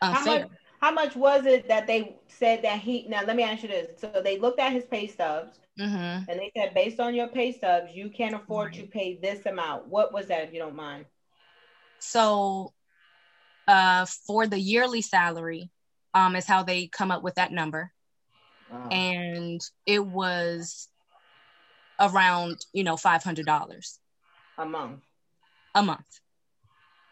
unfair. 0.00 0.22
How 0.22 0.40
much, 0.40 0.50
how 0.80 0.92
much 0.92 1.16
was 1.16 1.46
it 1.46 1.68
that 1.68 1.86
they 1.86 2.16
said 2.28 2.62
that 2.62 2.78
he 2.78 3.06
now 3.08 3.22
let 3.26 3.36
me 3.36 3.42
ask 3.42 3.62
you 3.62 3.68
this. 3.68 4.00
So 4.00 4.20
they 4.22 4.38
looked 4.38 4.60
at 4.60 4.72
his 4.72 4.84
pay 4.84 5.06
stubs 5.08 5.58
mm-hmm. 5.78 6.30
and 6.30 6.40
they 6.40 6.52
said 6.56 6.74
based 6.74 7.00
on 7.00 7.14
your 7.14 7.28
pay 7.28 7.52
stubs, 7.52 7.90
you 7.92 8.10
can't 8.10 8.34
afford 8.34 8.74
to 8.74 8.84
pay 8.84 9.18
this 9.20 9.44
amount. 9.46 9.88
What 9.88 10.12
was 10.12 10.26
that 10.26 10.44
if 10.44 10.52
you 10.52 10.60
don't 10.60 10.76
mind? 10.76 11.06
So 11.98 12.72
uh, 13.66 14.06
for 14.26 14.46
the 14.46 14.58
yearly 14.58 15.02
salary 15.02 15.70
um, 16.14 16.36
is 16.36 16.46
how 16.46 16.62
they 16.62 16.86
come 16.86 17.10
up 17.10 17.22
with 17.22 17.36
that 17.36 17.52
number. 17.52 17.92
Wow. 18.70 18.88
And 18.90 19.60
it 19.86 20.04
was 20.04 20.88
around, 21.98 22.64
you 22.72 22.84
know, 22.84 22.96
$500 22.96 23.98
a 24.58 24.66
month. 24.66 25.00
A 25.74 25.82
month. 25.82 26.20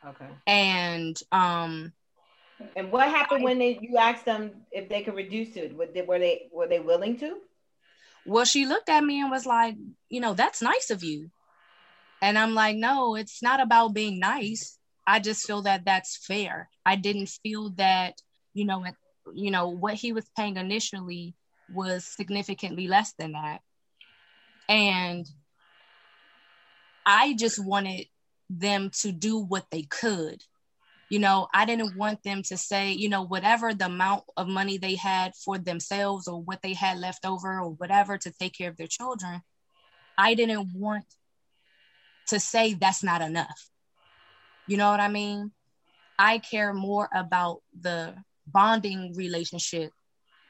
Okay. 0.07 0.27
And 0.47 1.21
um 1.33 1.93
and 2.75 2.91
what 2.91 3.09
happened 3.09 3.45
when 3.45 3.59
they 3.59 3.79
you 3.81 3.99
asked 3.99 4.25
them 4.25 4.51
if 4.71 4.89
they 4.89 5.03
could 5.03 5.15
reduce 5.15 5.57
it? 5.57 5.77
Were 5.77 5.87
they, 5.87 6.03
were 6.03 6.19
they 6.19 6.49
were 6.53 6.67
they 6.67 6.79
willing 6.79 7.19
to? 7.19 7.37
Well, 8.25 8.45
she 8.45 8.67
looked 8.67 8.89
at 8.89 9.05
me 9.05 9.21
and 9.21 9.31
was 9.31 9.47
like, 9.47 9.77
you 10.09 10.21
know, 10.21 10.35
that's 10.35 10.63
nice 10.63 10.91
of 10.91 11.05
you. 11.05 11.31
And 12.23 12.39
I'm 12.39 12.55
like, 12.55 12.77
no, 12.77 13.15
it's 13.15 13.43
not 13.43 13.61
about 13.61 13.95
being 13.95 14.19
nice. 14.19 14.79
I 15.07 15.21
just 15.21 15.47
feel 15.47 15.63
that 15.63 15.85
that's 15.85 16.17
fair. 16.17 16.69
I 16.85 16.97
didn't 16.97 17.29
feel 17.43 17.71
that, 17.77 18.21
you 18.55 18.65
know, 18.65 18.85
you 19.35 19.51
know, 19.51 19.69
what 19.69 19.95
he 19.95 20.13
was 20.13 20.29
paying 20.37 20.57
initially 20.57 21.35
was 21.73 22.05
significantly 22.05 22.89
less 22.89 23.13
than 23.19 23.33
that. 23.33 23.61
And 24.69 25.27
I 27.05 27.35
just 27.35 27.65
wanted 27.65 28.07
them 28.51 28.91
to 29.01 29.13
do 29.13 29.39
what 29.39 29.67
they 29.71 29.83
could. 29.83 30.43
You 31.09 31.21
know, 31.21 31.47
I 31.55 31.67
didn't 31.67 31.97
want 31.97 32.25
them 32.25 32.43
to 32.45 32.57
say, 32.57 32.93
you 32.93 33.09
know, 33.09 33.23
whatever 33.23 33.73
the 33.73 33.87
amount 33.87 34.25
of 34.37 34.49
money 34.49 34.77
they 34.77 34.97
had 34.97 35.37
for 35.37 35.57
themselves 35.57 36.27
or 36.27 36.43
what 36.43 36.63
they 36.63 36.75
had 36.75 36.99
left 36.99 37.25
over 37.25 37.61
or 37.61 37.71
whatever 37.71 38.19
to 38.19 38.33
take 38.33 38.55
care 38.55 38.71
of 38.71 38.77
their 38.77 38.89
children. 38.89 39.43
I 40.19 40.35
didn't 40.35 40.71
want 40.75 41.05
to 42.29 42.41
say 42.41 42.75
that's 42.75 43.05
not 43.05 43.23
enough. 43.23 43.71
You 44.67 44.77
know 44.77 44.91
what 44.91 45.01
I 45.01 45.09
mean? 45.09 45.53
I 46.19 46.39
care 46.39 46.73
more 46.73 47.09
about 47.15 47.63
the 47.79 48.15
bonding 48.47 49.15
relationship 49.15 49.93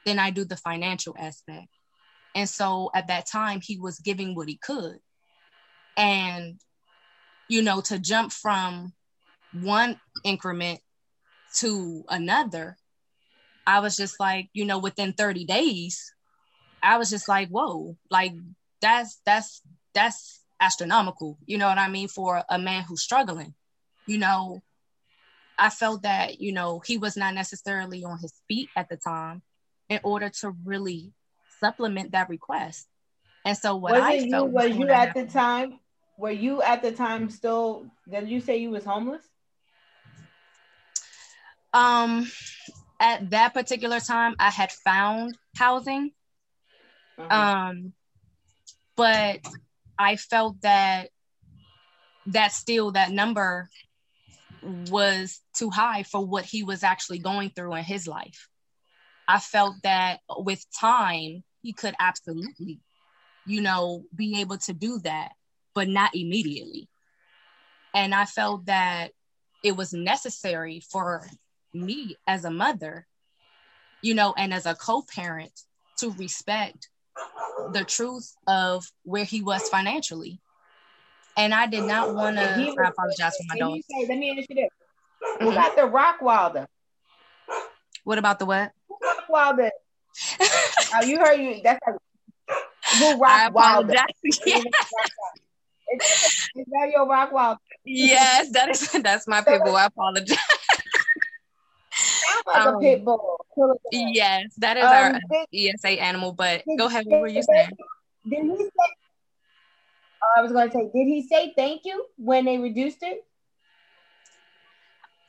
than 0.05 0.19
I 0.19 0.29
do 0.31 0.45
the 0.45 0.57
financial 0.57 1.15
aspect. 1.17 1.67
And 2.35 2.47
so 2.47 2.91
at 2.95 3.07
that 3.07 3.27
time, 3.27 3.59
he 3.61 3.77
was 3.77 3.99
giving 3.99 4.35
what 4.35 4.47
he 4.47 4.57
could. 4.57 4.99
And, 5.97 6.59
you 7.49 7.61
know, 7.61 7.81
to 7.81 7.99
jump 7.99 8.31
from 8.31 8.93
one 9.53 9.99
increment 10.23 10.79
to 11.55 12.03
another, 12.09 12.77
I 13.65 13.79
was 13.79 13.95
just 13.97 14.19
like, 14.19 14.49
you 14.53 14.65
know, 14.65 14.79
within 14.79 15.13
30 15.13 15.45
days, 15.45 16.13
I 16.81 16.97
was 16.97 17.09
just 17.09 17.27
like, 17.27 17.49
whoa, 17.49 17.97
like 18.09 18.33
that's 18.81 19.19
that's 19.25 19.61
that's 19.93 20.41
astronomical, 20.59 21.37
you 21.45 21.57
know 21.57 21.67
what 21.67 21.77
I 21.77 21.89
mean, 21.89 22.07
for 22.07 22.43
a 22.49 22.57
man 22.59 22.83
who's 22.83 23.01
struggling. 23.01 23.53
You 24.07 24.17
know, 24.17 24.61
I 25.59 25.69
felt 25.69 26.03
that, 26.03 26.39
you 26.39 26.53
know, 26.53 26.79
he 26.85 26.97
was 26.97 27.17
not 27.17 27.33
necessarily 27.33 28.03
on 28.03 28.19
his 28.19 28.33
feet 28.47 28.69
at 28.75 28.89
the 28.89 28.97
time 28.97 29.41
in 29.89 29.99
order 30.03 30.29
to 30.41 30.55
really 30.63 31.13
supplement 31.59 32.11
that 32.11 32.29
request. 32.29 32.87
And 33.45 33.57
so 33.57 33.75
what 33.75 33.93
was 33.93 34.01
I 34.01 34.13
you, 34.13 34.31
felt 34.31 34.49
was 34.51 34.75
you 34.75 34.89
at 34.89 35.13
the 35.13 35.25
time, 35.25 35.79
were 36.17 36.31
you 36.31 36.61
at 36.61 36.81
the 36.81 36.91
time 36.91 37.29
still, 37.29 37.85
did 38.09 38.29
you 38.29 38.39
say 38.39 38.57
you 38.57 38.71
was 38.71 38.83
homeless? 38.83 39.23
Um, 41.73 42.29
at 42.99 43.29
that 43.29 43.53
particular 43.53 43.99
time, 43.99 44.35
I 44.39 44.49
had 44.49 44.71
found 44.71 45.37
housing. 45.55 46.11
Uh-huh. 47.17 47.35
Um, 47.35 47.93
but 48.95 49.39
I 49.97 50.15
felt 50.15 50.61
that 50.61 51.09
that 52.27 52.51
still 52.51 52.91
that 52.91 53.11
number 53.11 53.69
was 54.67 55.41
too 55.53 55.69
high 55.69 56.03
for 56.03 56.25
what 56.25 56.45
he 56.45 56.63
was 56.63 56.83
actually 56.83 57.19
going 57.19 57.49
through 57.49 57.75
in 57.75 57.83
his 57.83 58.07
life. 58.07 58.47
I 59.27 59.39
felt 59.39 59.75
that 59.83 60.19
with 60.29 60.65
time, 60.77 61.43
he 61.61 61.73
could 61.73 61.95
absolutely, 61.99 62.79
you 63.45 63.61
know, 63.61 64.03
be 64.15 64.41
able 64.41 64.57
to 64.59 64.73
do 64.73 64.99
that, 64.99 65.31
but 65.73 65.87
not 65.87 66.15
immediately. 66.15 66.87
And 67.93 68.13
I 68.13 68.25
felt 68.25 68.65
that 68.67 69.11
it 69.63 69.75
was 69.75 69.93
necessary 69.93 70.81
for 70.91 71.27
me 71.73 72.15
as 72.27 72.45
a 72.45 72.51
mother, 72.51 73.07
you 74.01 74.13
know, 74.13 74.33
and 74.37 74.53
as 74.53 74.65
a 74.65 74.75
co 74.75 75.03
parent 75.13 75.51
to 75.97 76.11
respect 76.11 76.89
the 77.73 77.83
truth 77.83 78.33
of 78.47 78.85
where 79.03 79.25
he 79.25 79.41
was 79.41 79.67
financially. 79.69 80.39
And 81.37 81.53
I 81.53 81.67
did 81.67 81.83
not 81.83 82.13
want 82.13 82.37
to. 82.37 82.41
I 82.41 82.87
apologize 82.89 83.33
for 83.37 83.45
my 83.47 83.57
dog. 83.57 83.75
Say, 83.75 84.07
let 84.07 84.17
me 84.17 84.31
ask 84.31 84.49
you 84.49 84.55
this: 84.55 84.69
mm-hmm. 85.23 85.45
Who 85.45 85.53
got 85.53 85.75
the 85.75 85.83
Rockwilder? 85.83 86.67
What 88.03 88.17
about 88.17 88.39
the 88.39 88.45
what? 88.45 88.71
Rockwilder. 89.29 89.69
oh, 90.41 91.03
you 91.05 91.19
heard 91.19 91.39
you. 91.39 91.61
That's 91.63 91.79
like 91.85 91.95
who 92.97 93.17
Rockwilder. 93.21 93.95
Yeah. 94.45 94.57
Is, 95.93 96.01
is 96.55 96.65
that 96.65 96.91
your 96.91 97.05
Rockwilder? 97.07 97.57
Yes, 97.85 98.51
that 98.51 98.69
is. 98.69 98.91
That's 99.03 99.27
my 99.27 99.41
people. 99.41 99.75
I 99.75 99.85
apologize 99.85 100.37
like 102.47 102.65
um, 102.65 102.75
a 102.75 102.79
pit 102.79 103.05
bull. 103.05 103.45
Yes, 103.91 104.53
that 104.57 104.77
is 104.77 104.83
um, 104.83 104.91
our 104.91 105.19
did, 105.51 105.75
ESA 105.75 106.01
animal. 106.01 106.33
But 106.33 106.63
go 106.77 106.87
ahead. 106.87 107.05
What 107.07 107.21
were 107.21 107.27
you 107.27 107.43
saying? 107.43 107.69
Did 108.27 108.43
he 108.43 108.57
say? 108.57 108.93
I 110.35 110.41
was 110.41 110.51
going 110.51 110.69
to 110.69 110.73
say, 110.73 110.89
did 110.93 111.05
he 111.05 111.27
say 111.27 111.53
thank 111.55 111.81
you 111.85 112.05
when 112.17 112.45
they 112.45 112.57
reduced 112.57 112.99
it? 113.01 113.19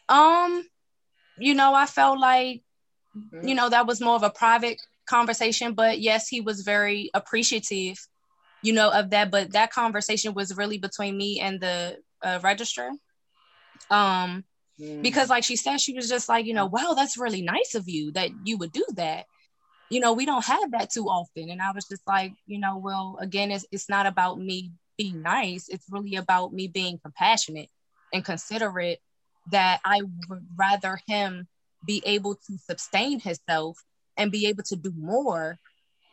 Um, 0.08 0.64
you 1.38 1.54
know, 1.54 1.74
I 1.74 1.86
felt 1.86 2.18
like, 2.18 2.62
mm-hmm. 3.16 3.46
you 3.46 3.54
know, 3.54 3.68
that 3.68 3.86
was 3.86 4.00
more 4.00 4.16
of 4.16 4.22
a 4.22 4.30
private 4.30 4.80
conversation. 5.06 5.74
But 5.74 6.00
yes, 6.00 6.28
he 6.28 6.40
was 6.40 6.62
very 6.62 7.10
appreciative, 7.14 7.98
you 8.62 8.72
know, 8.72 8.90
of 8.90 9.10
that. 9.10 9.30
But 9.30 9.52
that 9.52 9.72
conversation 9.72 10.34
was 10.34 10.56
really 10.56 10.78
between 10.78 11.16
me 11.16 11.40
and 11.40 11.60
the 11.60 11.98
uh, 12.22 12.40
registrar. 12.42 12.90
Um, 13.90 14.44
mm. 14.80 15.02
because 15.02 15.30
like 15.30 15.44
she 15.44 15.56
said 15.56 15.80
she 15.80 15.94
was 15.94 16.08
just 16.08 16.28
like 16.28 16.46
you 16.46 16.52
know 16.54 16.66
wow 16.66 16.94
that's 16.94 17.16
really 17.16 17.42
nice 17.42 17.74
of 17.74 17.88
you 17.88 18.10
that 18.12 18.30
you 18.44 18.56
would 18.58 18.72
do 18.72 18.84
that 18.94 19.24
you 19.90 20.00
know 20.00 20.12
we 20.12 20.26
don't 20.26 20.44
have 20.44 20.72
that 20.72 20.90
too 20.90 21.06
often 21.06 21.50
and 21.50 21.62
i 21.62 21.70
was 21.70 21.86
just 21.86 22.02
like 22.06 22.32
you 22.46 22.58
know 22.58 22.76
well 22.76 23.18
again 23.20 23.50
it's, 23.50 23.64
it's 23.70 23.88
not 23.88 24.06
about 24.06 24.38
me 24.38 24.72
being 24.98 25.22
nice 25.22 25.68
it's 25.68 25.86
really 25.90 26.16
about 26.16 26.52
me 26.52 26.68
being 26.68 26.98
compassionate 26.98 27.70
and 28.12 28.24
considerate 28.24 28.98
that 29.50 29.80
i 29.84 30.02
would 30.28 30.46
rather 30.56 30.98
him 31.06 31.46
be 31.86 32.02
able 32.04 32.34
to 32.34 32.58
sustain 32.58 33.20
himself 33.20 33.78
and 34.16 34.32
be 34.32 34.46
able 34.46 34.64
to 34.64 34.76
do 34.76 34.92
more 34.98 35.58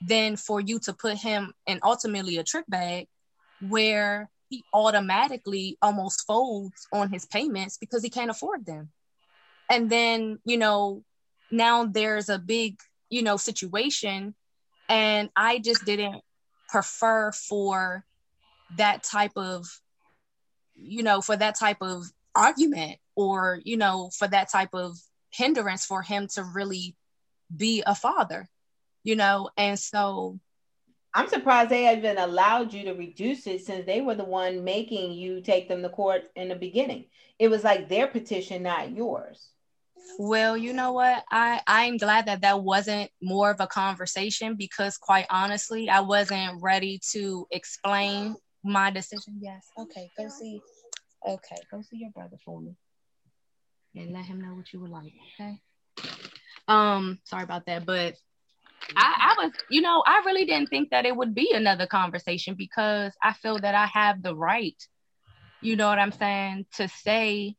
than 0.08 0.36
for 0.36 0.62
you 0.62 0.80
to 0.80 0.94
put 0.94 1.18
him 1.18 1.54
in 1.66 1.80
ultimately 1.84 2.38
a 2.38 2.44
trick 2.44 2.66
bag 2.68 3.08
where 3.62 4.30
he 4.50 4.64
automatically 4.74 5.78
almost 5.82 6.26
folds 6.28 6.88
on 6.94 7.12
his 7.12 7.26
payments 7.26 7.78
because 7.78 8.04
he 8.04 8.10
can't 8.10 8.30
afford 8.30 8.66
them. 8.66 8.90
And 9.70 9.90
then, 9.90 10.40
you 10.46 10.58
know, 10.58 11.04
now 11.52 11.86
there's 11.86 12.30
a 12.30 12.38
big, 12.38 12.80
you 13.10 13.24
know, 13.24 13.38
situation. 13.38 14.36
And 14.88 15.30
I 15.36 15.58
just 15.58 15.86
didn't 15.86 16.22
prefer 16.70 17.32
for 17.32 18.06
that 18.78 19.04
type 19.04 19.34
of, 19.36 19.68
you 20.76 21.04
know, 21.04 21.22
for 21.22 21.36
that 21.36 21.58
type 21.58 21.78
of 21.82 22.06
argument 22.36 22.98
or, 23.16 23.60
you 23.64 23.78
know, 23.78 24.10
for 24.18 24.28
that 24.28 24.52
type 24.52 24.74
of 24.74 24.98
hindrance 25.32 25.86
for 25.86 26.02
him 26.02 26.28
to 26.36 26.44
really 26.44 26.96
be 27.56 27.84
a 27.86 27.96
father, 27.96 28.48
you 29.04 29.16
know? 29.16 29.50
And 29.58 29.80
so 29.80 30.40
I'm 31.14 31.30
surprised 31.30 31.70
they 31.70 31.96
even 31.96 32.18
allowed 32.18 32.74
you 32.74 32.84
to 32.84 32.94
reduce 32.94 33.48
it 33.48 33.66
since 33.66 33.86
they 33.86 34.02
were 34.02 34.16
the 34.16 34.26
one 34.26 34.66
making 34.66 35.14
you 35.14 35.40
take 35.40 35.70
them 35.70 35.82
to 35.82 35.90
court 35.90 36.26
in 36.36 36.50
the 36.50 36.56
beginning. 36.56 37.06
It 37.40 37.48
was 37.48 37.64
like 37.64 37.88
their 37.88 38.08
petition, 38.08 38.64
not 38.64 38.92
yours. 38.92 39.50
Well, 40.20 40.58
you 40.58 40.74
know 40.74 40.92
what? 40.92 41.24
I 41.32 41.62
I'm 41.68 41.98
glad 41.98 42.26
that 42.28 42.42
that 42.42 42.62
wasn't 42.62 43.10
more 43.22 43.50
of 43.50 43.60
a 43.60 43.68
conversation 43.68 44.56
because 44.56 44.98
quite 44.98 45.26
honestly, 45.30 45.90
I 45.90 46.02
wasn't 46.02 46.62
ready 46.62 47.00
to 47.12 47.48
explain 47.50 48.36
my 48.66 48.90
decision. 48.92 49.40
Yes. 49.42 49.68
Okay, 49.78 50.10
go 50.18 50.28
see. 50.28 50.62
Okay, 51.28 51.56
go 51.72 51.82
see 51.82 51.98
your 51.98 52.12
brother 52.12 52.38
for 52.44 52.62
me. 52.62 52.76
And 53.96 54.12
let 54.12 54.26
him 54.26 54.42
know 54.42 54.56
what 54.56 54.74
you 54.74 54.82
would 54.82 54.92
like, 54.92 55.14
okay? 55.40 55.58
Um, 56.68 57.20
sorry 57.24 57.44
about 57.44 57.66
that, 57.68 57.86
but 57.86 58.16
I, 58.96 59.36
I 59.38 59.44
was, 59.44 59.54
you 59.70 59.82
know, 59.82 60.04
I 60.06 60.24
really 60.26 60.46
didn't 60.46 60.70
think 60.70 60.90
that 60.90 61.06
it 61.06 61.16
would 61.16 61.34
be 61.34 61.54
another 61.54 61.88
conversation 61.88 62.56
because 62.56 63.14
I 63.24 63.34
feel 63.34 63.58
that 63.60 63.74
I 63.74 63.86
have 63.86 64.22
the 64.22 64.36
right, 64.36 64.76
you 65.62 65.76
know 65.76 65.88
what 65.88 66.00
I'm 66.00 66.12
saying, 66.12 66.66
to 66.76 66.88
say 66.90 67.56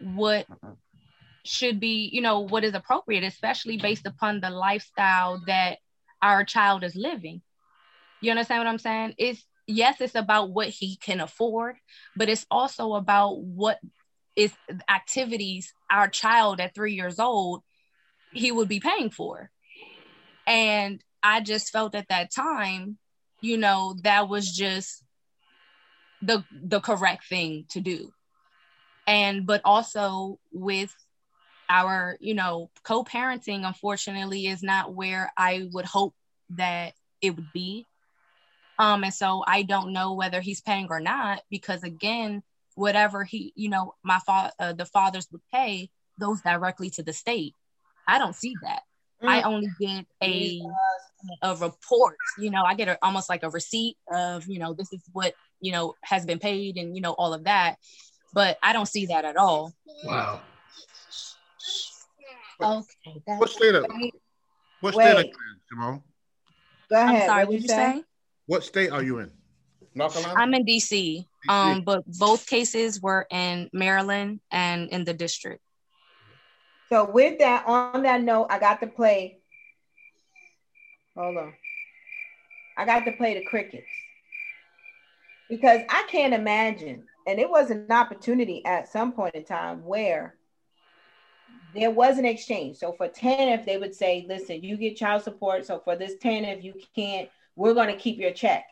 what 0.00 0.46
should 1.44 1.78
be, 1.78 2.10
you 2.12 2.20
know, 2.20 2.40
what 2.40 2.64
is 2.64 2.74
appropriate, 2.74 3.24
especially 3.24 3.76
based 3.78 4.06
upon 4.06 4.40
the 4.40 4.50
lifestyle 4.50 5.40
that 5.46 5.78
our 6.20 6.44
child 6.44 6.82
is 6.82 6.96
living. 6.96 7.40
You 8.20 8.32
understand 8.32 8.60
what 8.60 8.66
I'm 8.66 8.78
saying? 8.78 9.14
It's 9.16 9.44
yes, 9.68 10.00
it's 10.00 10.14
about 10.16 10.50
what 10.50 10.68
he 10.68 10.96
can 10.96 11.20
afford, 11.20 11.76
but 12.16 12.28
it's 12.28 12.46
also 12.50 12.94
about 12.94 13.38
what 13.40 13.78
is 14.34 14.52
activities 14.88 15.72
our 15.90 16.08
child 16.08 16.60
at 16.60 16.74
three 16.74 16.94
years 16.94 17.18
old 17.18 17.62
he 18.32 18.52
would 18.52 18.68
be 18.68 18.80
paying 18.80 19.10
for. 19.10 19.50
And 20.46 21.02
I 21.22 21.40
just 21.40 21.72
felt 21.72 21.94
at 21.94 22.08
that 22.08 22.32
time, 22.32 22.98
you 23.40 23.58
know, 23.58 23.96
that 24.02 24.28
was 24.28 24.50
just 24.50 25.02
the 26.22 26.44
the 26.50 26.80
correct 26.80 27.26
thing 27.28 27.66
to 27.70 27.80
do. 27.80 28.12
And 29.06 29.46
but 29.46 29.62
also 29.64 30.38
with 30.52 30.94
our, 31.68 32.16
you 32.20 32.34
know, 32.34 32.70
co-parenting 32.84 33.66
unfortunately 33.66 34.46
is 34.46 34.62
not 34.62 34.94
where 34.94 35.32
I 35.36 35.68
would 35.72 35.84
hope 35.84 36.14
that 36.50 36.94
it 37.20 37.36
would 37.36 37.52
be. 37.52 37.87
Um 38.78 39.04
and 39.04 39.14
so 39.14 39.44
I 39.46 39.62
don't 39.62 39.92
know 39.92 40.14
whether 40.14 40.40
he's 40.40 40.60
paying 40.60 40.86
or 40.90 41.00
not 41.00 41.42
because 41.50 41.82
again, 41.82 42.42
whatever 42.74 43.24
he, 43.24 43.52
you 43.56 43.68
know, 43.68 43.94
my 44.02 44.18
father 44.20 44.52
uh, 44.58 44.72
the 44.72 44.86
fathers 44.86 45.28
would 45.32 45.42
pay 45.52 45.90
goes 46.20 46.40
directly 46.42 46.90
to 46.90 47.02
the 47.02 47.12
state. 47.12 47.54
I 48.06 48.18
don't 48.18 48.34
see 48.34 48.54
that. 48.62 48.82
Mm. 49.22 49.28
I 49.28 49.42
only 49.42 49.68
get 49.80 50.06
a 50.22 50.60
a 51.42 51.56
report. 51.56 52.16
You 52.38 52.50
know, 52.50 52.62
I 52.62 52.74
get 52.74 52.88
a, 52.88 52.98
almost 53.02 53.28
like 53.28 53.42
a 53.42 53.50
receipt 53.50 53.96
of 54.12 54.46
you 54.46 54.58
know 54.58 54.74
this 54.74 54.92
is 54.92 55.02
what 55.12 55.34
you 55.60 55.72
know 55.72 55.94
has 56.04 56.24
been 56.24 56.38
paid 56.38 56.76
and 56.76 56.94
you 56.94 57.02
know 57.02 57.12
all 57.12 57.34
of 57.34 57.44
that, 57.44 57.76
but 58.32 58.58
I 58.62 58.72
don't 58.72 58.86
see 58.86 59.06
that 59.06 59.24
at 59.24 59.36
all. 59.36 59.72
Wow. 60.04 60.40
Okay. 62.60 63.20
What 63.38 63.50
state 63.50 63.74
of 63.74 63.86
what 64.80 64.94
state 64.94 65.16
are 65.16 65.22
you? 65.22 65.32
Go 66.90 66.96
ahead. 66.96 67.22
I'm 67.22 67.26
sorry. 67.26 67.44
What 67.44 67.52
did 67.52 67.62
you 67.62 67.68
say? 67.68 67.74
say? 67.74 68.04
What 68.48 68.64
state 68.64 68.90
are 68.90 69.02
you 69.02 69.18
in? 69.18 69.30
North 69.94 70.14
Carolina. 70.14 70.40
I'm 70.40 70.54
in 70.54 70.64
DC. 70.64 71.26
DC. 71.46 71.52
Um, 71.52 71.82
but 71.82 72.02
both 72.06 72.46
cases 72.46 73.00
were 73.00 73.26
in 73.30 73.68
Maryland 73.74 74.40
and 74.50 74.88
in 74.88 75.04
the 75.04 75.12
district. 75.12 75.60
So 76.88 77.04
with 77.10 77.38
that, 77.40 77.66
on 77.66 78.02
that 78.04 78.22
note, 78.22 78.46
I 78.48 78.58
got 78.58 78.80
to 78.80 78.86
play. 78.86 79.40
Hold 81.14 81.36
on. 81.36 81.52
I 82.78 82.86
got 82.86 83.04
to 83.04 83.12
play 83.12 83.34
the 83.34 83.44
crickets 83.44 83.90
because 85.50 85.82
I 85.90 86.06
can't 86.10 86.32
imagine, 86.32 87.04
and 87.26 87.38
it 87.38 87.50
was 87.50 87.70
an 87.70 87.86
opportunity 87.90 88.64
at 88.64 88.88
some 88.88 89.12
point 89.12 89.34
in 89.34 89.44
time 89.44 89.84
where 89.84 90.36
there 91.74 91.90
was 91.90 92.16
an 92.16 92.24
exchange. 92.24 92.78
So 92.78 92.92
for 92.92 93.08
10, 93.08 93.60
if 93.60 93.66
they 93.66 93.76
would 93.76 93.94
say, 93.94 94.24
listen, 94.26 94.62
you 94.62 94.78
get 94.78 94.96
child 94.96 95.22
support. 95.22 95.66
So 95.66 95.82
for 95.84 95.96
this 95.96 96.14
10, 96.22 96.46
if 96.46 96.64
you 96.64 96.72
can't, 96.96 97.28
we're 97.58 97.74
going 97.74 97.88
to 97.88 97.96
keep 97.96 98.18
your 98.18 98.30
check. 98.30 98.64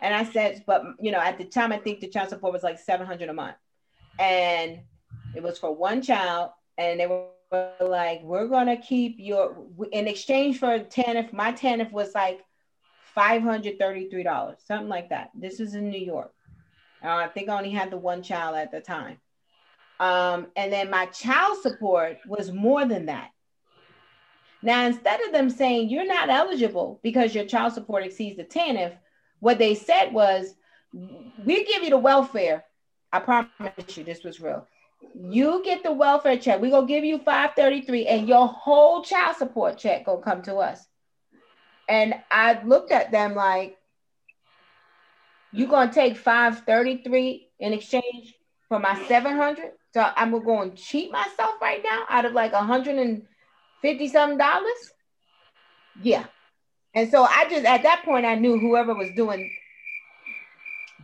And 0.00 0.14
I 0.14 0.24
said, 0.24 0.64
but 0.66 0.82
you 1.00 1.10
know, 1.10 1.18
at 1.18 1.38
the 1.38 1.44
time, 1.44 1.72
I 1.72 1.78
think 1.78 2.00
the 2.00 2.08
child 2.08 2.28
support 2.28 2.52
was 2.52 2.62
like 2.62 2.78
700 2.78 3.28
a 3.28 3.32
month. 3.32 3.56
And 4.18 4.80
it 5.34 5.42
was 5.42 5.58
for 5.58 5.74
one 5.74 6.02
child 6.02 6.50
and 6.78 6.98
they 6.98 7.06
were 7.06 7.26
like, 7.80 8.22
"We're 8.22 8.46
gonna 8.46 8.76
keep 8.76 9.16
your 9.18 9.66
in 9.92 10.08
exchange 10.08 10.58
for 10.58 10.78
TANF." 10.78 11.32
My 11.32 11.52
TANF 11.52 11.92
was 11.92 12.14
like 12.14 12.40
five 13.14 13.42
hundred 13.42 13.78
thirty-three 13.78 14.22
dollars, 14.22 14.58
something 14.64 14.88
like 14.88 15.10
that. 15.10 15.30
This 15.34 15.60
is 15.60 15.74
in 15.74 15.90
New 15.90 16.00
York. 16.00 16.32
Uh, 17.04 17.16
I 17.16 17.28
think 17.28 17.48
I 17.48 17.58
only 17.58 17.70
had 17.70 17.90
the 17.90 17.98
one 17.98 18.22
child 18.22 18.56
at 18.56 18.72
the 18.72 18.80
time. 18.80 19.18
Um, 19.98 20.46
and 20.56 20.72
then 20.72 20.90
my 20.90 21.06
child 21.06 21.60
support 21.60 22.18
was 22.26 22.50
more 22.50 22.86
than 22.86 23.06
that. 23.06 23.30
Now, 24.62 24.86
instead 24.86 25.20
of 25.22 25.32
them 25.32 25.48
saying 25.48 25.88
you're 25.88 26.06
not 26.06 26.28
eligible 26.28 27.00
because 27.02 27.34
your 27.34 27.46
child 27.46 27.72
support 27.72 28.04
exceeds 28.04 28.36
the 28.36 28.44
TANF, 28.44 28.92
what 29.40 29.58
they 29.58 29.74
said 29.74 30.12
was, 30.12 30.54
we 30.92 31.64
give 31.64 31.82
you 31.82 31.90
the 31.90 31.98
welfare. 31.98 32.64
I 33.12 33.20
promise 33.20 33.96
you 33.96 34.04
this 34.04 34.22
was 34.22 34.40
real. 34.40 34.66
You 35.14 35.62
get 35.64 35.82
the 35.82 35.92
welfare 35.92 36.36
check. 36.36 36.60
We're 36.60 36.70
gonna 36.70 36.86
give 36.86 37.04
you 37.04 37.18
533 37.18 38.06
and 38.06 38.28
your 38.28 38.46
whole 38.46 39.02
child 39.02 39.36
support 39.36 39.78
check 39.78 40.04
gonna 40.04 40.20
come 40.20 40.42
to 40.42 40.56
us. 40.56 40.86
And 41.88 42.14
I 42.30 42.62
looked 42.62 42.92
at 42.92 43.10
them 43.10 43.34
like, 43.34 43.78
you 45.52 45.66
gonna 45.66 45.92
take 45.92 46.16
533 46.16 47.48
in 47.58 47.72
exchange 47.72 48.34
for 48.68 48.78
my 48.78 49.02
700? 49.06 49.72
So 49.92 50.08
I'm 50.14 50.30
going 50.44 50.72
to 50.72 50.76
cheat 50.76 51.10
myself 51.10 51.54
right 51.60 51.82
now 51.82 52.04
out 52.08 52.24
of 52.24 52.32
like 52.32 52.52
150 53.82 54.08
something 54.08 54.38
dollars. 54.38 54.92
Yeah. 56.02 56.24
And 56.94 57.10
so 57.10 57.24
I 57.24 57.46
just 57.48 57.64
at 57.64 57.82
that 57.82 58.02
point 58.04 58.26
I 58.26 58.34
knew 58.34 58.58
whoever 58.58 58.94
was 58.94 59.10
doing 59.16 59.50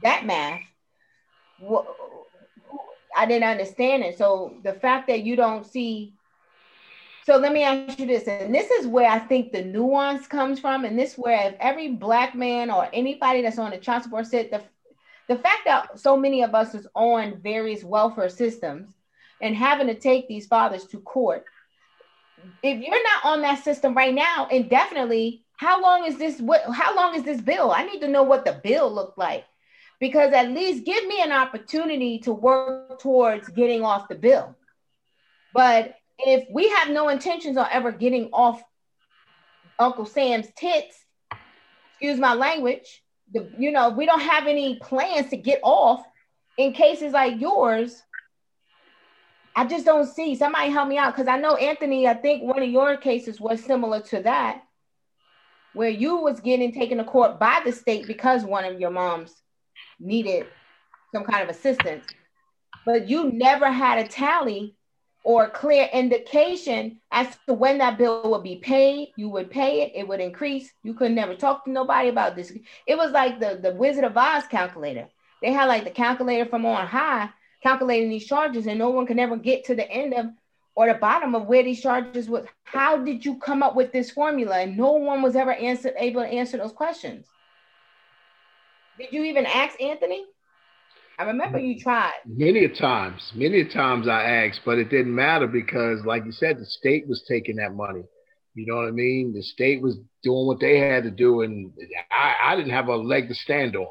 that 0.03 0.27
math 0.27 0.61
I 3.17 3.25
didn't 3.27 3.49
understand 3.49 4.05
it. 4.05 4.19
So 4.19 4.55
the 4.63 4.75
fact 4.75 5.09
that 5.09 5.23
you 5.23 5.37
don't 5.37 5.67
see, 5.67 6.13
so 7.25 7.39
let 7.39 7.53
me 7.53 7.63
ask 7.63 7.99
you 7.99 8.07
this, 8.07 8.29
and 8.29 8.55
this 8.55 8.71
is 8.71 8.87
where 8.87 9.11
I 9.11 9.19
think 9.19 9.51
the 9.51 9.65
nuance 9.65 10.27
comes 10.27 10.61
from, 10.61 10.85
and 10.85 10.99
this 10.99 11.17
where 11.17 11.49
if 11.49 11.55
every 11.59 11.89
black 11.89 12.35
man 12.35 12.71
or 12.71 12.89
anybody 12.93 13.43
that's 13.43 13.59
on 13.59 13.71
the 13.71 13.79
child 13.79 14.05
support 14.05 14.27
set, 14.27 14.51
the 14.51 14.63
the 15.29 15.37
fact 15.37 15.63
that 15.65 15.99
so 15.99 16.17
many 16.17 16.45
of 16.45 16.55
us 16.55 16.73
is 16.73 16.87
on 16.95 17.41
various 17.41 17.83
welfare 17.83 18.29
systems 18.29 18.91
and 19.41 19.57
having 19.57 19.89
to 19.89 19.95
take 19.95 20.29
these 20.29 20.47
fathers 20.47 20.85
to 20.87 21.01
court. 21.01 21.45
If 22.63 22.81
you're 22.81 23.03
not 23.03 23.25
on 23.25 23.43
that 23.43 23.63
system 23.65 23.95
right 23.95 24.15
now, 24.15 24.49
indefinitely, 24.51 25.45
how 25.57 25.81
long 25.83 26.05
is 26.05 26.19
this? 26.19 26.41
What? 26.41 26.63
How 26.73 26.95
long 26.95 27.15
is 27.15 27.23
this 27.23 27.41
bill? 27.41 27.73
I 27.73 27.85
need 27.85 28.01
to 28.01 28.09
know 28.09 28.23
what 28.23 28.45
the 28.45 28.61
bill 28.63 28.93
looked 28.93 29.19
like 29.19 29.45
because 29.99 30.33
at 30.33 30.51
least 30.51 30.85
give 30.85 31.07
me 31.07 31.23
an 31.23 31.33
opportunity 31.33 32.19
to 32.21 32.33
work 32.33 33.01
towards 33.01 33.49
getting 33.49 33.83
off 33.83 34.09
the 34.09 34.15
bill. 34.15 34.55
But 35.55 35.95
if 36.19 36.47
we 36.51 36.69
have 36.69 36.91
no 36.91 37.09
intentions 37.09 37.57
of 37.57 37.67
ever 37.71 37.93
getting 37.93 38.31
off 38.33 38.63
Uncle 39.79 40.07
Sam's 40.07 40.49
tits, 40.57 40.97
excuse 41.93 42.19
my 42.19 42.35
language, 42.35 43.03
the, 43.33 43.51
you 43.59 43.73
know, 43.73 43.91
we 43.91 44.07
don't 44.07 44.21
have 44.21 44.47
any 44.47 44.79
plans 44.79 45.31
to 45.31 45.37
get 45.37 45.61
off 45.63 46.05
in 46.59 46.73
cases 46.73 47.13
like 47.13 47.41
yours. 47.41 48.03
I 49.57 49.65
just 49.65 49.87
don't 49.87 50.07
see. 50.07 50.37
Somebody 50.37 50.69
help 50.69 50.87
me 50.87 50.99
out 50.99 51.15
because 51.15 51.29
I 51.29 51.39
know 51.39 51.57
Anthony. 51.57 52.07
I 52.07 52.13
think 52.13 52.43
one 52.43 52.63
of 52.63 52.69
your 52.69 52.99
cases 52.99 53.41
was 53.41 53.65
similar 53.65 54.01
to 54.03 54.23
that, 54.23 54.63
where 55.73 55.89
you 55.89 56.19
was 56.19 56.41
getting 56.41 56.73
taken 56.73 56.99
to 56.99 57.05
court 57.05 57.41
by 57.41 57.63
the 57.65 57.73
state 57.73 58.07
because 58.07 58.45
one 58.45 58.67
of 58.67 58.79
your 58.79 58.91
moms 58.91 59.35
needed 59.99 60.47
some 61.15 61.25
kind 61.25 61.43
of 61.43 61.49
assistance, 61.49 62.05
but 62.85 63.09
you 63.09 63.33
never 63.33 63.71
had 63.71 64.05
a 64.05 64.07
tally 64.07 64.77
or 65.25 65.49
clear 65.49 65.89
indication 65.91 67.01
as 67.11 67.27
to 67.49 67.55
when 67.55 67.79
that 67.79 67.97
bill 67.97 68.31
would 68.31 68.43
be 68.43 68.57
paid. 68.57 69.09
You 69.17 69.31
would 69.31 69.51
pay 69.51 69.81
it, 69.81 69.93
it 69.95 70.07
would 70.07 70.21
increase. 70.21 70.71
You 70.83 70.93
could 70.93 71.13
never 71.13 71.35
talk 71.35 71.65
to 71.65 71.71
nobody 71.71 72.11
about 72.11 72.37
this. 72.37 72.53
It 72.87 72.99
was 72.99 73.11
like 73.11 73.41
the, 73.41 73.59
the 73.61 73.73
Wizard 73.73 74.05
of 74.05 74.17
Oz 74.17 74.45
calculator. 74.51 75.09
They 75.41 75.53
had 75.53 75.65
like 75.65 75.85
the 75.85 75.91
calculator 75.91 76.45
from 76.45 76.67
on 76.67 76.87
high 76.87 77.31
calculating 77.67 78.11
these 78.11 78.27
charges, 78.27 78.67
and 78.67 78.79
no 78.79 78.91
one 78.91 79.07
could 79.07 79.19
ever 79.19 79.37
get 79.37 79.65
to 79.65 79.75
the 79.75 79.91
end 79.91 80.15
of 80.15 80.27
or 80.77 80.87
the 80.87 80.95
bottom 80.95 81.35
of 81.35 81.47
where 81.47 81.65
these 81.65 81.81
charges 81.81 82.29
was. 82.29 82.45
How 82.65 82.99
did 82.99 83.25
you 83.25 83.39
come 83.39 83.63
up 83.63 83.75
with 83.75 83.91
this 83.93 84.11
formula? 84.11 84.59
And 84.59 84.77
no 84.77 84.93
one 84.93 85.23
was 85.23 85.35
ever 85.35 85.53
answer, 85.53 85.93
able 85.99 86.21
to 86.21 86.29
answer 86.29 86.59
those 86.59 86.73
questions. 86.73 87.27
Did 88.99 89.09
you 89.11 89.25
even 89.25 89.47
ask 89.47 89.81
Anthony? 89.81 90.25
I 91.19 91.25
remember 91.25 91.59
you 91.59 91.81
tried. 91.81 92.13
Many 92.27 92.69
times, 92.69 93.33
many 93.35 93.65
times 93.65 94.07
I 94.07 94.23
asked, 94.23 94.61
but 94.65 94.79
it 94.79 94.91
didn't 94.91 95.15
matter 95.15 95.47
because, 95.47 96.05
like 96.05 96.25
you 96.25 96.33
said, 96.33 96.59
the 96.59 96.67
state 96.67 97.09
was 97.09 97.25
taking 97.27 97.57
that 97.57 97.75
money. 97.75 98.05
You 98.55 98.67
know 98.67 98.77
what 98.77 98.89
I 98.89 98.91
mean? 98.91 99.33
The 99.33 99.43
state 99.43 99.83
was 99.83 99.97
doing 100.23 100.47
what 100.47 100.61
they 100.61 100.79
had 100.79 101.03
to 101.05 101.11
do, 101.11 101.41
and 101.41 101.73
I, 102.11 102.53
I 102.53 102.57
didn't 102.57 102.73
have 102.73 102.89
a 102.89 102.97
leg 102.97 103.29
to 103.29 103.35
stand 103.35 103.77
on, 103.77 103.89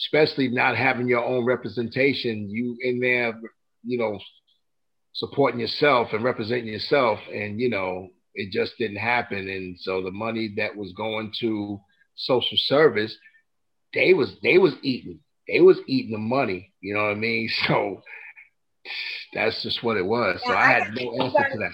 especially 0.00 0.48
not 0.48 0.76
having 0.76 1.08
your 1.08 1.24
own 1.24 1.44
representation. 1.44 2.48
You 2.50 2.76
in 2.80 3.00
there, 3.00 3.38
you 3.84 3.98
know, 3.98 4.18
supporting 5.12 5.60
yourself 5.60 6.12
and 6.12 6.24
representing 6.24 6.68
yourself, 6.68 7.18
and 7.32 7.60
you 7.60 7.68
know, 7.68 8.08
it 8.34 8.52
just 8.52 8.78
didn't 8.78 8.96
happen. 8.96 9.48
And 9.48 9.78
so 9.78 10.02
the 10.02 10.10
money 10.10 10.54
that 10.56 10.76
was 10.76 10.92
going 10.96 11.32
to 11.40 11.80
social 12.14 12.56
service, 12.56 13.16
they 13.94 14.14
was 14.14 14.36
they 14.42 14.58
was 14.58 14.74
eating 14.82 15.20
they 15.48 15.60
was 15.60 15.78
eating 15.86 16.12
the 16.12 16.18
money. 16.18 16.72
You 16.80 16.94
know 16.94 17.04
what 17.04 17.12
I 17.12 17.14
mean? 17.14 17.48
So 17.66 18.02
that's 19.34 19.62
just 19.62 19.82
what 19.82 19.98
it 19.98 20.06
was. 20.06 20.40
So 20.44 20.52
I, 20.52 20.62
I 20.62 20.66
had 20.72 20.94
no 20.94 21.12
answer 21.22 21.46
to 21.52 21.58
that. 21.58 21.72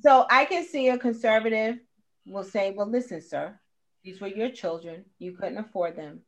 So 0.00 0.24
I 0.30 0.44
can 0.44 0.64
see 0.64 0.88
a 0.88 0.96
conservative 0.96 1.78
will 2.26 2.44
say, 2.44 2.72
"Well, 2.74 2.88
listen, 2.88 3.20
sir, 3.20 3.58
these 4.04 4.20
were 4.20 4.28
your 4.28 4.50
children. 4.50 5.04
You 5.18 5.32
couldn't 5.32 5.58
afford 5.58 5.96
them. 5.96 6.20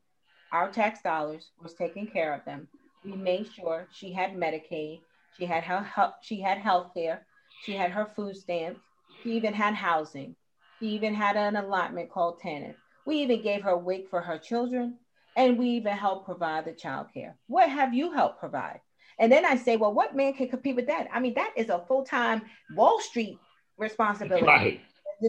Our 0.53 0.71
tax 0.71 1.03
dollars 1.03 1.51
was 1.63 1.75
taking 1.75 2.07
care 2.07 2.33
of 2.33 2.45
them. 2.45 2.69
We 3.05 3.13
made 3.13 3.49
sure 3.53 3.87
she 3.93 4.13
had 4.13 4.35
Medicaid. 4.35 5.01
She 5.37 5.47
had 5.47 5.65
her 5.65 5.83
help. 5.83 6.15
She 6.23 6.41
had 6.41 6.59
health 6.59 6.93
care. 6.95 7.27
She 7.63 7.73
had 7.73 7.91
her 7.91 8.07
food 8.17 8.37
stamps. 8.37 8.81
She 9.23 9.33
even 9.33 9.53
had 9.53 9.75
housing. 9.75 10.37
She 10.79 10.87
even 10.89 11.15
had 11.15 11.37
an 11.37 11.57
allotment 11.57 12.11
called 12.11 12.41
TANF. 12.41 12.75
We 13.07 13.17
even 13.17 13.43
gave 13.43 13.63
her 13.63 13.71
a 13.71 13.79
WIC 13.79 14.09
for 14.09 14.21
her 14.21 14.39
children 14.39 14.99
and 15.37 15.59
we 15.59 15.69
even 15.71 15.93
helped 15.93 16.27
provide 16.27 16.65
the 16.65 16.73
child 16.73 17.09
care. 17.13 17.37
What 17.49 17.69
have 17.69 17.93
you 17.93 18.13
helped 18.13 18.41
provide? 18.41 18.81
And 19.19 19.31
then 19.31 19.45
I 19.45 19.57
say, 19.57 19.77
well, 19.77 19.93
what 19.93 20.17
man 20.17 20.35
can 20.35 20.49
compete 20.49 20.77
with 20.77 20.87
that? 20.87 21.09
I 21.13 21.21
mean, 21.21 21.35
that 21.35 21.53
is 21.57 21.69
a 21.69 21.85
full 21.87 22.05
time 22.05 22.43
Wall 22.75 23.01
Street 23.01 23.39
responsibility. 23.77 24.47
Right. 24.47 24.81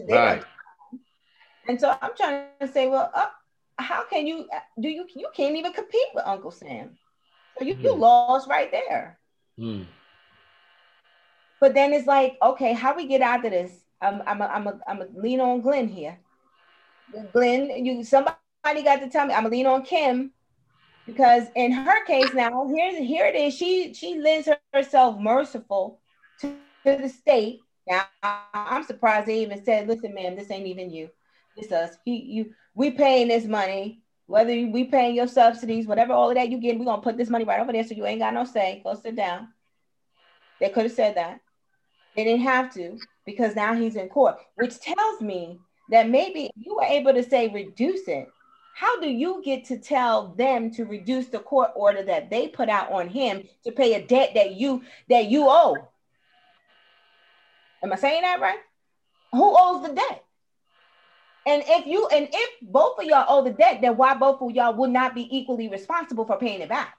right. 0.08 0.44
And 1.68 1.80
so 1.80 1.96
I'm 2.00 2.10
trying 2.16 2.46
to 2.60 2.68
say, 2.68 2.88
well, 2.88 3.10
uh, 3.14 3.26
how 3.78 4.04
can 4.08 4.26
you 4.26 4.48
do 4.80 4.88
you 4.88 5.06
you 5.14 5.28
can't 5.34 5.56
even 5.56 5.72
compete 5.72 6.08
with 6.14 6.26
Uncle 6.26 6.50
Sam? 6.50 6.96
So 7.58 7.64
you, 7.64 7.76
you 7.80 7.94
hmm. 7.94 8.00
lost 8.00 8.48
right 8.48 8.70
there. 8.70 9.18
Hmm. 9.58 9.82
But 11.60 11.74
then 11.74 11.92
it's 11.92 12.06
like, 12.06 12.36
okay, 12.42 12.74
how 12.74 12.94
we 12.94 13.06
get 13.06 13.22
out 13.22 13.44
of 13.44 13.50
this? 13.50 13.72
I'm 14.00 14.22
I'm 14.26 14.40
a, 14.40 14.46
I'm 14.46 14.66
a, 14.66 14.80
I'm 14.86 15.02
a 15.02 15.06
lean 15.14 15.40
on 15.40 15.60
Glenn 15.60 15.88
here. 15.88 16.18
Glenn, 17.32 17.84
you 17.84 18.04
somebody 18.04 18.36
got 18.64 19.00
to 19.00 19.08
tell 19.08 19.26
me. 19.26 19.34
I'm 19.34 19.44
gonna 19.44 19.54
lean 19.54 19.66
on 19.66 19.82
Kim 19.82 20.32
because 21.06 21.44
in 21.54 21.72
her 21.72 22.04
case 22.04 22.32
now, 22.34 22.68
here's 22.68 22.98
here 22.98 23.26
it 23.26 23.36
is. 23.36 23.54
She 23.54 23.94
she 23.94 24.18
lends 24.18 24.48
herself 24.74 25.18
merciful 25.18 26.00
to, 26.40 26.56
to 26.84 26.96
the 26.96 27.08
state. 27.08 27.60
Now 27.88 28.06
I'm 28.22 28.84
surprised 28.84 29.28
they 29.28 29.40
even 29.40 29.64
said, 29.64 29.86
"Listen, 29.86 30.14
ma'am, 30.14 30.36
this 30.36 30.50
ain't 30.50 30.66
even 30.66 30.90
you. 30.90 31.10
This 31.56 31.72
us. 31.72 31.96
He 32.04 32.16
you. 32.16 32.54
We 32.74 32.90
paying 32.90 33.28
this 33.28 33.44
money." 33.44 34.02
Whether 34.28 34.54
we 34.66 34.82
paying 34.82 35.14
your 35.14 35.28
subsidies, 35.28 35.86
whatever, 35.86 36.12
all 36.12 36.30
of 36.30 36.34
that 36.34 36.48
you 36.48 36.58
getting, 36.58 36.80
we're 36.80 36.86
gonna 36.86 37.00
put 37.00 37.16
this 37.16 37.30
money 37.30 37.44
right 37.44 37.60
over 37.60 37.70
there 37.70 37.84
so 37.84 37.94
you 37.94 38.04
ain't 38.06 38.18
got 38.18 38.34
no 38.34 38.44
say. 38.44 38.80
Go 38.82 38.94
sit 38.94 39.14
down. 39.14 39.52
They 40.58 40.68
could 40.68 40.82
have 40.82 40.92
said 40.92 41.16
that. 41.16 41.38
They 42.16 42.24
didn't 42.24 42.42
have 42.42 42.74
to 42.74 42.98
because 43.24 43.54
now 43.54 43.74
he's 43.74 43.94
in 43.94 44.08
court, 44.08 44.38
which 44.56 44.80
tells 44.80 45.20
me 45.20 45.60
that 45.90 46.10
maybe 46.10 46.50
you 46.56 46.74
were 46.74 46.82
able 46.82 47.14
to 47.14 47.22
say 47.22 47.46
reduce 47.46 48.08
it 48.08 48.26
how 48.76 49.00
do 49.00 49.08
you 49.08 49.40
get 49.42 49.64
to 49.64 49.78
tell 49.78 50.34
them 50.34 50.70
to 50.70 50.84
reduce 50.84 51.28
the 51.28 51.38
court 51.38 51.70
order 51.74 52.02
that 52.02 52.28
they 52.28 52.46
put 52.46 52.68
out 52.68 52.92
on 52.92 53.08
him 53.08 53.42
to 53.64 53.72
pay 53.72 53.94
a 53.94 54.06
debt 54.06 54.32
that 54.34 54.52
you 54.52 54.82
that 55.08 55.28
you 55.28 55.46
owe? 55.48 55.88
Am 57.82 57.90
I 57.90 57.96
saying 57.96 58.20
that 58.20 58.38
right? 58.38 58.58
Who 59.32 59.56
owes 59.58 59.88
the 59.88 59.94
debt? 59.94 60.25
And 61.46 61.62
if 61.66 61.86
you 61.86 62.08
and 62.08 62.28
if 62.32 62.50
both 62.60 62.98
of 62.98 63.04
y'all 63.04 63.24
owe 63.28 63.44
the 63.44 63.52
debt, 63.52 63.78
then 63.80 63.96
why 63.96 64.14
both 64.14 64.42
of 64.42 64.50
y'all 64.50 64.74
would 64.74 64.90
not 64.90 65.14
be 65.14 65.28
equally 65.34 65.68
responsible 65.68 66.24
for 66.24 66.36
paying 66.38 66.60
it 66.60 66.68
back? 66.68 66.96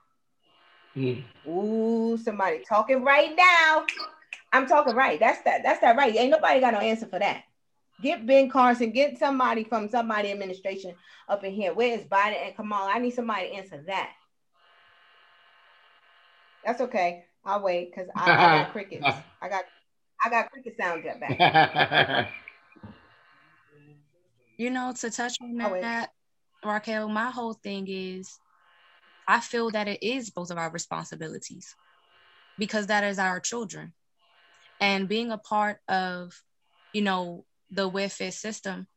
Mm. 0.96 1.22
Ooh, 1.46 2.16
somebody 2.16 2.64
talking 2.66 3.04
right 3.04 3.36
now. 3.36 3.84
I'm 4.52 4.66
talking 4.66 4.94
right. 4.94 5.20
That's 5.20 5.42
that. 5.42 5.62
That's 5.62 5.80
that 5.82 5.96
right. 5.96 6.16
Ain't 6.16 6.30
nobody 6.30 6.60
got 6.60 6.72
no 6.72 6.80
answer 6.80 7.06
for 7.06 7.18
that. 7.18 7.44
Get 8.00 8.26
Ben 8.26 8.48
Carson, 8.48 8.90
get 8.90 9.18
somebody 9.18 9.64
from 9.64 9.88
somebody 9.88 10.30
administration 10.30 10.94
up 11.28 11.44
in 11.44 11.52
here. 11.52 11.74
Where 11.74 11.98
is 11.98 12.04
Biden 12.04 12.46
and 12.46 12.56
Kamala? 12.56 12.90
I 12.90 13.00
need 13.00 13.10
somebody 13.10 13.48
to 13.48 13.54
answer 13.54 13.82
that. 13.86 14.12
That's 16.64 16.80
okay. 16.80 17.24
I'll 17.44 17.62
wait 17.62 17.90
because 17.90 18.08
I, 18.16 18.30
I, 18.30 18.62
got 18.62 18.72
crickets. 18.72 19.04
I 19.42 19.48
got 19.48 19.64
I 20.24 20.30
got 20.30 20.50
cricket 20.50 20.74
sounds 20.78 21.04
at 21.06 21.20
back. 21.20 22.28
you 24.58 24.70
know, 24.70 24.92
to 25.00 25.10
touch 25.10 25.36
on 25.40 25.56
that, 25.80 26.10
Raquel, 26.64 27.08
my 27.08 27.30
whole 27.30 27.54
thing 27.54 27.86
is 27.88 28.38
I 29.26 29.40
feel 29.40 29.70
that 29.70 29.88
it 29.88 30.02
is 30.02 30.30
both 30.30 30.50
of 30.50 30.58
our 30.58 30.70
responsibilities 30.70 31.74
because 32.58 32.88
that 32.88 33.04
is 33.04 33.18
our 33.18 33.40
children. 33.40 33.92
And 34.80 35.08
being 35.08 35.30
a 35.30 35.38
part 35.38 35.78
of, 35.88 36.32
you 36.92 37.02
know, 37.02 37.44
the 37.70 37.88
welfare 37.88 38.32
system 38.32 38.88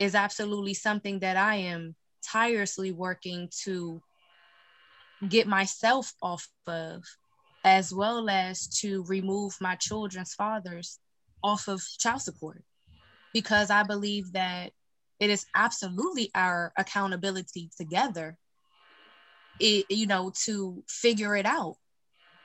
is 0.00 0.14
absolutely 0.14 0.74
something 0.74 1.20
that 1.20 1.36
I 1.36 1.56
am 1.56 1.94
tirelessly 2.26 2.92
working 2.92 3.48
to 3.64 4.02
get 5.28 5.46
myself 5.46 6.12
off 6.22 6.48
of, 6.66 7.04
as 7.64 7.92
well 7.92 8.28
as 8.30 8.66
to 8.80 9.04
remove 9.04 9.54
my 9.60 9.76
children's 9.76 10.34
fathers 10.34 10.98
off 11.42 11.68
of 11.68 11.82
child 11.98 12.22
support. 12.22 12.62
Because 13.32 13.70
I 13.70 13.82
believe 13.82 14.32
that 14.32 14.72
it 15.20 15.30
is 15.30 15.46
absolutely 15.54 16.30
our 16.34 16.72
accountability 16.76 17.70
together, 17.76 18.36
it, 19.58 19.86
you 19.88 20.06
know, 20.06 20.32
to 20.44 20.82
figure 20.88 21.34
it 21.36 21.46
out 21.46 21.76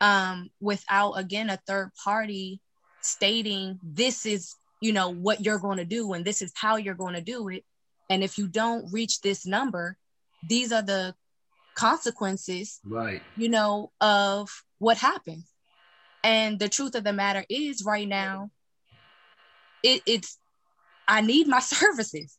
um, 0.01 0.49
without, 0.59 1.13
again, 1.13 1.49
a 1.49 1.59
third 1.67 1.91
party 2.03 2.59
stating 3.01 3.79
this 3.83 4.25
is 4.25 4.55
you 4.79 4.91
know 4.91 5.09
what 5.09 5.41
you're 5.41 5.59
going 5.59 5.77
to 5.77 5.85
do 5.85 6.13
and 6.13 6.25
this 6.25 6.41
is 6.41 6.51
how 6.55 6.75
you're 6.77 6.93
going 6.93 7.13
to 7.13 7.21
do 7.21 7.47
it. 7.49 7.63
And 8.09 8.23
if 8.23 8.37
you 8.37 8.47
don't 8.47 8.91
reach 8.91 9.21
this 9.21 9.45
number 9.45 9.97
these 10.47 10.71
are 10.71 10.81
the 10.81 11.15
consequences 11.75 12.79
right. 12.85 13.21
you 13.37 13.49
know 13.49 13.91
of 14.01 14.49
what 14.79 14.97
happened. 14.97 15.43
And 16.23 16.59
the 16.59 16.69
truth 16.69 16.95
of 16.95 17.03
the 17.03 17.13
matter 17.13 17.45
is 17.49 17.83
right 17.85 18.07
now 18.07 18.49
it, 19.83 20.01
it's 20.05 20.37
i 21.07 21.21
need 21.21 21.47
my 21.47 21.59
services 21.75 22.37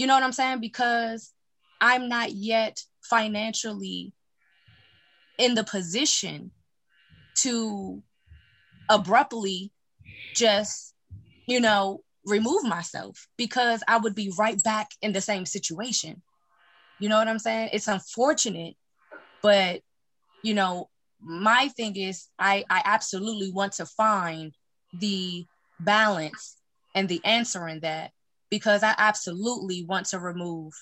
you 0.00 0.06
know 0.06 0.14
what 0.14 0.22
i'm 0.22 0.32
saying 0.32 0.60
because 0.60 1.32
i'm 1.80 2.08
not 2.08 2.32
yet 2.32 2.82
financially 3.02 4.12
in 5.38 5.54
the 5.54 5.64
position 5.64 6.50
to 7.34 8.02
abruptly 8.88 9.70
just 10.34 10.90
you 11.50 11.60
know, 11.60 12.02
remove 12.24 12.62
myself 12.62 13.26
because 13.36 13.82
I 13.88 13.98
would 13.98 14.14
be 14.14 14.32
right 14.38 14.62
back 14.62 14.90
in 15.02 15.12
the 15.12 15.20
same 15.20 15.44
situation. 15.44 16.22
You 17.00 17.08
know 17.08 17.18
what 17.18 17.26
I'm 17.26 17.40
saying? 17.40 17.70
It's 17.72 17.88
unfortunate, 17.88 18.76
but 19.42 19.80
you 20.44 20.54
know, 20.54 20.88
my 21.20 21.68
thing 21.76 21.96
is 21.96 22.28
I 22.38 22.64
I 22.70 22.82
absolutely 22.84 23.50
want 23.50 23.72
to 23.74 23.86
find 23.86 24.54
the 25.00 25.44
balance 25.80 26.56
and 26.94 27.08
the 27.08 27.24
answer 27.24 27.66
in 27.66 27.80
that 27.80 28.12
because 28.50 28.82
I 28.82 28.94
absolutely 28.98 29.84
want 29.84 30.06
to 30.06 30.18
remove 30.18 30.72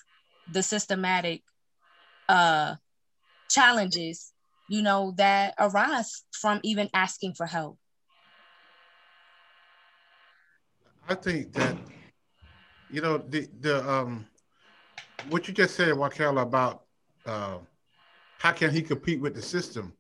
the 0.51 0.63
systematic 0.63 1.43
uh 2.29 2.75
challenges 3.49 4.33
you 4.69 4.83
know, 4.83 5.15
that 5.17 5.55
arise 5.59 6.25
from 6.31 6.61
even 6.63 6.89
asking 6.95 7.35
for 7.35 7.47
help? 7.47 7.79
I 11.09 11.15
think 11.15 11.53
that, 11.55 11.77
you 12.91 13.01
know, 13.01 13.19
the 13.19 13.49
the 13.61 13.89
um, 13.91 14.27
what 15.31 15.49
you 15.49 15.55
just 15.55 15.75
said, 15.75 15.97
Raquel, 15.97 16.39
about 16.39 16.83
uh, 17.25 17.59
how 18.39 18.53
can 18.53 18.71
he 18.71 18.83
compete 18.83 19.21
with 19.21 19.35
the 19.35 19.43
system? 19.43 19.95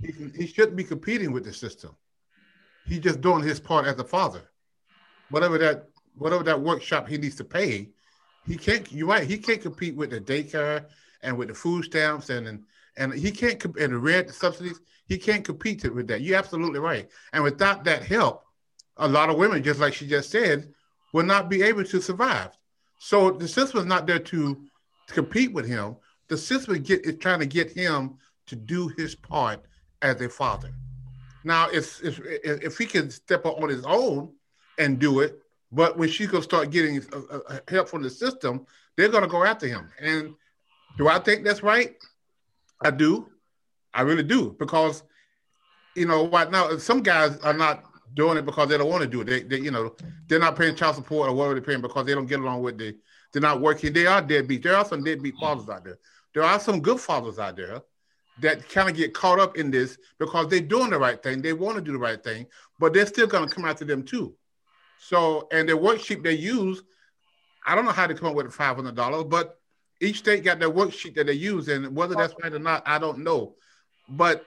He, 0.00 0.12
he 0.36 0.46
shouldn't 0.46 0.76
be 0.76 0.84
competing 0.84 1.32
with 1.32 1.44
the 1.44 1.52
system. 1.52 1.96
He's 2.86 3.00
just 3.00 3.20
doing 3.20 3.42
his 3.42 3.58
part 3.58 3.86
as 3.86 3.98
a 3.98 4.04
father. 4.04 4.48
Whatever 5.28 5.58
that 5.58 5.88
whatever 6.18 6.42
that 6.44 6.60
workshop 6.60 7.08
he 7.08 7.18
needs 7.18 7.36
to 7.36 7.44
pay, 7.44 7.88
he 8.46 8.56
can't. 8.56 8.90
You're 8.92 9.08
right. 9.08 9.26
He 9.26 9.38
can't 9.38 9.60
compete 9.60 9.96
with 9.96 10.10
the 10.10 10.20
daycare 10.20 10.86
and 11.22 11.36
with 11.36 11.48
the 11.48 11.54
food 11.54 11.84
stamps 11.84 12.30
and 12.30 12.46
and, 12.46 12.64
and 12.96 13.14
he 13.14 13.30
can't 13.30 13.62
and 13.64 13.92
the 13.92 13.98
rent 13.98 14.30
subsidies. 14.30 14.80
He 15.06 15.16
can't 15.18 15.44
compete 15.44 15.90
with 15.94 16.06
that. 16.08 16.20
You're 16.20 16.38
absolutely 16.38 16.80
right. 16.80 17.08
And 17.32 17.42
without 17.42 17.84
that 17.84 18.02
help, 18.02 18.44
a 18.98 19.08
lot 19.08 19.30
of 19.30 19.36
women, 19.36 19.62
just 19.62 19.80
like 19.80 19.94
she 19.94 20.06
just 20.06 20.30
said, 20.30 20.72
will 21.12 21.24
not 21.24 21.48
be 21.48 21.62
able 21.62 21.84
to 21.84 22.00
survive. 22.00 22.50
So 22.98 23.30
the 23.30 23.48
system 23.48 23.80
is 23.80 23.86
not 23.86 24.06
there 24.06 24.18
to, 24.18 24.54
to 25.06 25.14
compete 25.14 25.52
with 25.52 25.66
him. 25.66 25.96
The 26.28 26.36
system 26.36 26.82
get, 26.82 27.06
is 27.06 27.16
trying 27.16 27.40
to 27.40 27.46
get 27.46 27.70
him 27.70 28.18
to 28.46 28.56
do 28.56 28.88
his 28.96 29.14
part 29.14 29.64
as 30.02 30.20
a 30.20 30.28
father. 30.28 30.72
Now, 31.44 31.68
if 31.70 32.02
if 32.04 32.20
if 32.22 32.76
he 32.76 32.86
can 32.86 33.10
step 33.10 33.46
up 33.46 33.62
on 33.62 33.68
his 33.68 33.84
own 33.86 34.32
and 34.78 34.98
do 34.98 35.20
it, 35.20 35.40
but 35.70 35.98
when 35.98 36.08
she's 36.08 36.28
gonna 36.28 36.42
start 36.42 36.70
getting 36.70 37.02
uh, 37.12 37.38
uh, 37.48 37.58
help 37.68 37.88
from 37.88 38.02
the 38.02 38.10
system, 38.10 38.66
they're 38.96 39.08
gonna 39.08 39.28
go 39.28 39.44
after 39.44 39.66
him. 39.66 39.90
And 40.00 40.34
do 40.96 41.08
I 41.08 41.18
think 41.18 41.44
that's 41.44 41.62
right? 41.62 41.96
I 42.80 42.90
do. 42.90 43.28
I 43.92 44.02
really 44.02 44.22
do 44.22 44.54
because 44.58 45.02
you 45.94 46.06
know 46.06 46.28
right 46.28 46.50
now 46.50 46.76
some 46.78 47.02
guys 47.02 47.38
are 47.38 47.52
not 47.52 47.84
doing 48.14 48.38
it 48.38 48.46
because 48.46 48.68
they 48.68 48.78
don't 48.78 48.90
want 48.90 49.02
to 49.02 49.08
do 49.08 49.20
it. 49.20 49.26
They, 49.26 49.42
they, 49.42 49.60
you 49.60 49.70
know, 49.70 49.94
they're 50.26 50.38
not 50.38 50.56
paying 50.56 50.74
child 50.74 50.96
support 50.96 51.28
or 51.28 51.34
whatever 51.34 51.54
they're 51.54 51.62
paying 51.62 51.80
because 51.80 52.06
they 52.06 52.14
don't 52.14 52.26
get 52.26 52.40
along 52.40 52.62
with 52.62 52.78
the. 52.78 52.96
They're 53.32 53.42
not 53.42 53.60
working. 53.60 53.92
They 53.92 54.06
are 54.06 54.22
deadbeat. 54.22 54.62
There 54.62 54.74
are 54.74 54.84
some 54.86 55.04
deadbeat 55.04 55.34
fathers 55.38 55.68
out 55.68 55.84
there. 55.84 55.98
There 56.34 56.42
are 56.42 56.58
some 56.58 56.80
good 56.80 56.98
fathers 56.98 57.38
out 57.38 57.56
there 57.56 57.82
that 58.40 58.66
kind 58.68 58.88
of 58.88 58.96
get 58.96 59.12
caught 59.12 59.38
up 59.38 59.58
in 59.58 59.70
this 59.70 59.98
because 60.18 60.48
they're 60.48 60.60
doing 60.60 60.90
the 60.90 60.98
right 60.98 61.22
thing. 61.22 61.42
They 61.42 61.52
want 61.52 61.76
to 61.76 61.82
do 61.82 61.92
the 61.92 61.98
right 61.98 62.22
thing, 62.22 62.46
but 62.78 62.94
they're 62.94 63.06
still 63.06 63.26
going 63.26 63.48
to 63.48 63.54
come 63.54 63.64
after 63.64 63.84
them 63.84 64.02
too. 64.02 64.34
So, 65.00 65.48
and 65.52 65.68
the 65.68 65.72
worksheet 65.72 66.22
they 66.22 66.34
use, 66.34 66.82
I 67.66 67.74
don't 67.74 67.84
know 67.84 67.92
how 67.92 68.06
they 68.06 68.14
come 68.14 68.28
up 68.28 68.34
with 68.34 68.52
five 68.52 68.76
hundred 68.76 68.96
dollars, 68.96 69.24
but 69.24 69.58
each 70.00 70.18
state 70.18 70.44
got 70.44 70.58
their 70.58 70.70
worksheet 70.70 71.14
that 71.16 71.26
they 71.26 71.32
use, 71.32 71.68
and 71.68 71.94
whether 71.94 72.14
that's 72.14 72.34
right 72.42 72.52
or 72.52 72.58
not, 72.58 72.82
I 72.86 72.98
don't 72.98 73.18
know. 73.18 73.56
But 74.08 74.44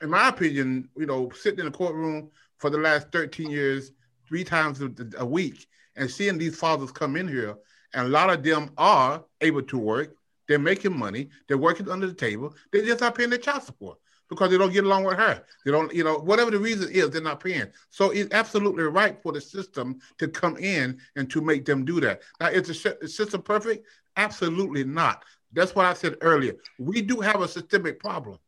in 0.00 0.10
my 0.10 0.28
opinion, 0.28 0.88
you 0.96 1.06
know, 1.06 1.30
sitting 1.30 1.60
in 1.60 1.66
the 1.66 1.70
courtroom 1.70 2.30
for 2.58 2.70
the 2.70 2.78
last 2.78 3.12
13 3.12 3.50
years, 3.50 3.92
three 4.26 4.44
times 4.44 4.82
a 5.18 5.26
week, 5.26 5.66
and 5.96 6.10
seeing 6.10 6.38
these 6.38 6.56
fathers 6.56 6.90
come 6.90 7.16
in 7.16 7.28
here, 7.28 7.56
and 7.94 8.06
a 8.06 8.10
lot 8.10 8.30
of 8.30 8.42
them 8.42 8.70
are 8.78 9.24
able 9.40 9.62
to 9.62 9.78
work. 9.78 10.16
They're 10.48 10.58
making 10.58 10.98
money. 10.98 11.28
They're 11.46 11.58
working 11.58 11.88
under 11.88 12.06
the 12.06 12.14
table. 12.14 12.54
They're 12.72 12.84
just 12.84 13.00
not 13.00 13.14
paying 13.14 13.30
their 13.30 13.38
child 13.38 13.62
support 13.62 13.98
because 14.32 14.50
they 14.50 14.56
don't 14.56 14.72
get 14.72 14.84
along 14.84 15.04
with 15.04 15.18
her. 15.18 15.42
They 15.62 15.70
don't, 15.70 15.92
you 15.94 16.04
know, 16.04 16.16
whatever 16.16 16.50
the 16.50 16.58
reason 16.58 16.90
is, 16.90 17.10
they're 17.10 17.20
not 17.20 17.44
paying. 17.44 17.66
So 17.90 18.12
it's 18.12 18.32
absolutely 18.32 18.84
right 18.84 19.22
for 19.22 19.30
the 19.30 19.42
system 19.42 19.98
to 20.16 20.26
come 20.26 20.56
in 20.56 20.98
and 21.16 21.30
to 21.30 21.42
make 21.42 21.66
them 21.66 21.84
do 21.84 22.00
that. 22.00 22.22
Now, 22.40 22.48
is 22.48 22.66
the 22.66 23.06
system 23.06 23.42
perfect? 23.42 23.86
Absolutely 24.16 24.84
not. 24.84 25.22
That's 25.52 25.74
what 25.74 25.84
I 25.84 25.92
said 25.92 26.16
earlier. 26.22 26.54
We 26.78 27.02
do 27.02 27.20
have 27.20 27.42
a 27.42 27.46
systemic 27.46 28.00
problem, 28.00 28.38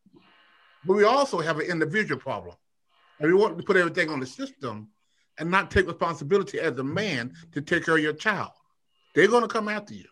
but 0.85 0.95
we 0.95 1.03
also 1.03 1.39
have 1.39 1.59
an 1.59 1.67
individual 1.67 2.19
problem. 2.19 2.55
And 3.19 3.31
we 3.31 3.39
want 3.39 3.59
to 3.59 3.63
put 3.63 3.77
everything 3.77 4.09
on 4.09 4.19
the 4.19 4.25
system 4.25 4.87
and 5.37 5.51
not 5.51 5.69
take 5.69 5.85
responsibility 5.85 6.59
as 6.59 6.75
a 6.79 6.83
man 6.83 7.31
to 7.51 7.61
take 7.61 7.85
care 7.85 7.97
of 7.97 8.01
your 8.01 8.13
child. 8.13 8.53
They're 9.13 9.27
going 9.27 9.43
to 9.43 9.47
come 9.47 9.69
after 9.69 9.93
you. 9.93 10.07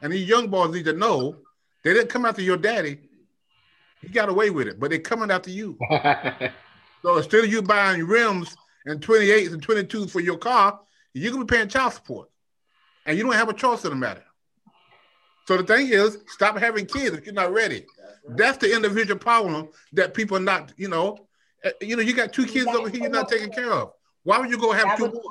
And 0.00 0.10
these 0.10 0.26
young 0.26 0.48
boys 0.48 0.72
need 0.72 0.86
to 0.86 0.94
know 0.94 1.36
they 1.84 1.92
didn't 1.92 2.08
come 2.08 2.24
after 2.24 2.40
your 2.40 2.56
daddy. 2.56 3.05
He 4.00 4.08
got 4.08 4.28
away 4.28 4.50
with 4.50 4.68
it, 4.68 4.78
but 4.78 4.90
they're 4.90 4.98
coming 4.98 5.30
after 5.30 5.50
you. 5.50 5.76
so 7.02 7.16
instead 7.16 7.44
of 7.44 7.52
you 7.52 7.62
buying 7.62 8.04
rims 8.04 8.56
and 8.84 9.00
28s 9.00 9.52
and 9.52 9.66
22s 9.66 10.10
for 10.10 10.20
your 10.20 10.38
car, 10.38 10.80
you're 11.12 11.32
going 11.32 11.46
to 11.46 11.52
be 11.52 11.56
paying 11.56 11.68
child 11.68 11.92
support. 11.92 12.28
And 13.06 13.16
you 13.16 13.24
don't 13.24 13.32
have 13.34 13.48
a 13.48 13.54
choice 13.54 13.84
in 13.84 13.90
the 13.90 13.96
matter. 13.96 14.24
So 15.46 15.56
the 15.56 15.62
thing 15.62 15.88
is, 15.88 16.18
stop 16.26 16.58
having 16.58 16.86
kids 16.86 17.16
if 17.16 17.24
you're 17.24 17.34
not 17.34 17.52
ready. 17.52 17.86
That's 18.28 18.58
the 18.58 18.74
individual 18.74 19.18
problem 19.18 19.68
that 19.92 20.12
people 20.12 20.36
are 20.36 20.40
not, 20.40 20.72
you 20.76 20.88
know, 20.88 21.26
uh, 21.64 21.70
you 21.80 21.96
know, 21.96 22.02
you 22.02 22.14
got 22.14 22.32
two 22.32 22.46
kids 22.46 22.66
over 22.66 22.88
here 22.88 23.02
you're 23.02 23.10
not 23.10 23.28
taking 23.28 23.50
care 23.50 23.72
of. 23.72 23.92
Why 24.24 24.38
would 24.38 24.50
you 24.50 24.58
go 24.58 24.72
have 24.72 24.96
two 24.96 25.10
more? 25.10 25.22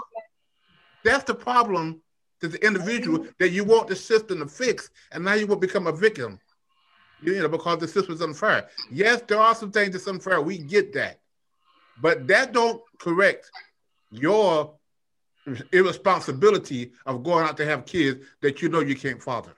That's 1.04 1.24
the 1.26 1.36
problem 1.36 2.02
to 2.42 2.48
the 2.48 2.66
individual 2.66 3.28
that 3.40 3.50
you 3.50 3.64
want 3.64 3.88
the 3.88 3.96
system 3.96 4.40
to 4.40 4.48
fix, 4.48 4.90
and 5.12 5.24
now 5.24 5.34
you 5.34 5.48
will 5.48 5.56
become 5.58 5.88
a 5.88 5.92
victim. 5.92 6.40
You 7.26 7.42
know, 7.42 7.50
because 7.50 7.80
the 7.80 7.88
system 7.88 8.14
is 8.14 8.22
unfair. 8.22 8.70
Yes, 8.92 9.22
there 9.28 9.40
are 9.40 9.56
some 9.56 9.72
things 9.72 9.92
that's 9.92 10.08
unfair. 10.08 10.42
We 10.42 10.58
get 10.58 10.94
that, 10.94 11.20
but 12.02 12.28
that 12.28 12.54
don't 12.54 12.82
correct 13.00 13.50
your 14.12 14.76
irresponsibility 15.72 16.92
of 17.06 17.24
going 17.24 17.46
out 17.46 17.58
to 17.58 17.66
have 17.66 17.86
kids 17.86 18.26
that 18.42 18.62
you 18.62 18.70
know 18.70 18.80
you 18.80 18.96
can't 18.96 19.22
father. 19.22 19.54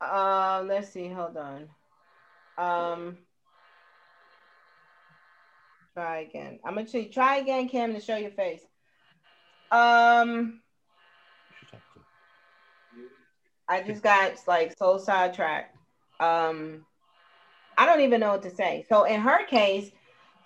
Um, 0.00 0.68
let's 0.68 0.92
see. 0.92 1.08
Hold 1.08 1.36
on. 1.36 1.68
Um, 2.58 3.18
try 5.94 6.20
again. 6.20 6.58
I'm 6.64 6.74
gonna 6.74 6.88
try, 6.88 7.08
try 7.12 7.36
again, 7.36 7.68
Kim, 7.68 7.94
to 7.94 8.00
show 8.00 8.16
your 8.16 8.30
face. 8.30 8.62
Um, 9.70 10.61
I 13.72 13.82
just 13.82 14.02
got 14.02 14.34
like 14.46 14.76
so 14.76 14.98
sidetracked. 14.98 15.74
Um, 16.20 16.84
I 17.78 17.86
don't 17.86 18.02
even 18.02 18.20
know 18.20 18.32
what 18.32 18.42
to 18.42 18.50
say. 18.50 18.84
So 18.88 19.04
in 19.04 19.20
her 19.22 19.46
case, 19.46 19.90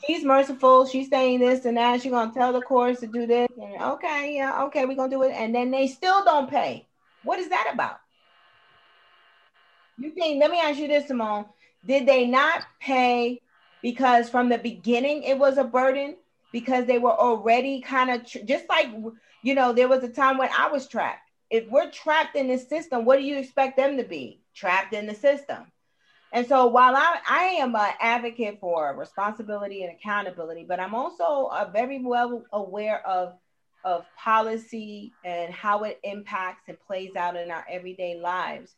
she's 0.06 0.24
merciful. 0.24 0.86
She's 0.86 1.10
saying 1.10 1.40
this 1.40 1.64
and 1.64 1.76
that. 1.76 2.02
She's 2.02 2.12
gonna 2.12 2.32
tell 2.32 2.52
the 2.52 2.60
courts 2.60 3.00
to 3.00 3.08
do 3.08 3.26
this. 3.26 3.48
And 3.60 3.82
okay, 3.82 4.36
yeah, 4.36 4.62
okay, 4.64 4.84
we're 4.84 4.94
gonna 4.94 5.10
do 5.10 5.24
it. 5.24 5.32
And 5.32 5.52
then 5.52 5.72
they 5.72 5.88
still 5.88 6.24
don't 6.24 6.48
pay. 6.48 6.86
What 7.24 7.40
is 7.40 7.48
that 7.48 7.68
about? 7.74 7.98
You 9.98 10.10
think? 10.10 10.40
Let 10.40 10.52
me 10.52 10.60
ask 10.60 10.78
you 10.78 10.86
this, 10.86 11.08
Simone. 11.08 11.46
Did 11.84 12.06
they 12.06 12.26
not 12.26 12.62
pay 12.80 13.40
because 13.82 14.30
from 14.30 14.48
the 14.48 14.58
beginning 14.58 15.24
it 15.24 15.36
was 15.36 15.58
a 15.58 15.64
burden 15.64 16.16
because 16.52 16.86
they 16.86 16.98
were 16.98 17.12
already 17.12 17.80
kind 17.80 18.10
of 18.10 18.24
tr- 18.24 18.44
just 18.44 18.68
like 18.68 18.88
you 19.42 19.54
know 19.54 19.72
there 19.72 19.88
was 19.88 20.04
a 20.04 20.08
time 20.08 20.38
when 20.38 20.48
I 20.56 20.68
was 20.68 20.86
trapped. 20.86 21.25
If 21.50 21.68
we're 21.68 21.90
trapped 21.90 22.36
in 22.36 22.48
this 22.48 22.68
system, 22.68 23.04
what 23.04 23.18
do 23.18 23.24
you 23.24 23.38
expect 23.38 23.76
them 23.76 23.96
to 23.96 24.04
be? 24.04 24.40
Trapped 24.54 24.94
in 24.94 25.06
the 25.06 25.14
system. 25.14 25.70
And 26.32 26.46
so 26.46 26.66
while 26.66 26.94
I, 26.96 27.18
I 27.28 27.44
am 27.60 27.74
an 27.76 27.92
advocate 28.00 28.58
for 28.60 28.94
responsibility 28.96 29.82
and 29.84 29.92
accountability, 29.92 30.64
but 30.68 30.80
I'm 30.80 30.94
also 30.94 31.48
very 31.72 32.02
well 32.02 32.44
aware 32.52 33.06
of, 33.06 33.34
of 33.84 34.04
policy 34.18 35.12
and 35.24 35.54
how 35.54 35.84
it 35.84 36.00
impacts 36.02 36.64
and 36.68 36.76
plays 36.86 37.14
out 37.16 37.36
in 37.36 37.50
our 37.50 37.64
everyday 37.70 38.18
lives. 38.20 38.74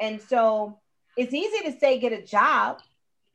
And 0.00 0.20
so 0.20 0.78
it's 1.16 1.32
easy 1.32 1.70
to 1.70 1.78
say 1.78 1.98
get 2.00 2.12
a 2.12 2.22
job, 2.22 2.82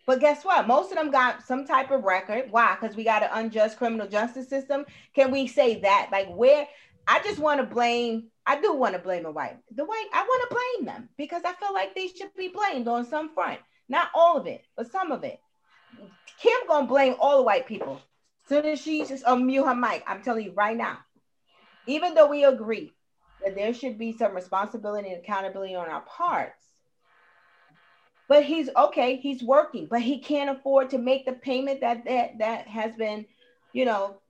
but 0.05 0.19
guess 0.19 0.43
what? 0.43 0.67
Most 0.67 0.91
of 0.91 0.97
them 0.97 1.09
got 1.09 1.43
some 1.43 1.65
type 1.65 1.91
of 1.91 2.03
record. 2.03 2.51
Why? 2.51 2.75
Because 2.79 2.95
we 2.95 3.03
got 3.05 3.23
an 3.23 3.29
unjust 3.31 3.77
criminal 3.77 4.07
justice 4.07 4.49
system. 4.49 4.85
Can 5.15 5.31
we 5.31 5.47
say 5.47 5.79
that? 5.79 6.09
Like 6.11 6.27
where 6.35 6.67
I 7.07 7.19
just 7.23 7.39
want 7.39 7.59
to 7.61 7.65
blame, 7.65 8.25
I 8.49 8.59
do 8.59 8.73
want 8.73 8.95
to 8.95 8.99
blame 8.99 9.23
the 9.23 9.31
white. 9.31 9.59
The 9.75 9.85
white, 9.85 10.09
I 10.11 10.23
want 10.23 10.49
to 10.49 10.55
blame 10.55 10.85
them 10.87 11.09
because 11.19 11.43
I 11.45 11.53
feel 11.53 11.71
like 11.71 11.93
they 11.93 12.07
should 12.07 12.33
be 12.35 12.47
blamed 12.47 12.87
on 12.87 13.05
some 13.05 13.31
front. 13.35 13.59
Not 13.87 14.09
all 14.15 14.37
of 14.37 14.47
it, 14.47 14.63
but 14.75 14.91
some 14.91 15.11
of 15.11 15.23
it. 15.23 15.39
Kim 16.41 16.57
gonna 16.67 16.87
blame 16.87 17.13
all 17.19 17.37
the 17.37 17.43
white 17.43 17.67
people. 17.67 18.01
Soon 18.47 18.65
as 18.65 18.81
she 18.81 19.05
just 19.05 19.23
unmute 19.25 19.67
her 19.67 19.75
mic, 19.75 20.03
I'm 20.07 20.23
telling 20.23 20.45
you 20.45 20.53
right 20.53 20.75
now. 20.75 20.97
Even 21.85 22.15
though 22.15 22.27
we 22.27 22.43
agree 22.43 22.91
that 23.45 23.53
there 23.53 23.71
should 23.71 23.99
be 23.99 24.17
some 24.17 24.33
responsibility 24.33 25.09
and 25.09 25.21
accountability 25.21 25.75
on 25.75 25.87
our 25.87 26.01
parts, 26.01 26.65
but 28.27 28.43
he's 28.43 28.69
okay 28.77 29.15
he's 29.15 29.41
working 29.41 29.87
but 29.89 30.01
he 30.01 30.19
can't 30.19 30.55
afford 30.55 30.91
to 30.91 30.99
make 30.99 31.25
the 31.25 31.33
payment 31.33 31.81
that 31.81 32.05
that 32.05 32.37
that 32.37 32.67
has 32.67 32.95
been 32.95 33.25
you 33.73 33.85
know 33.85 34.21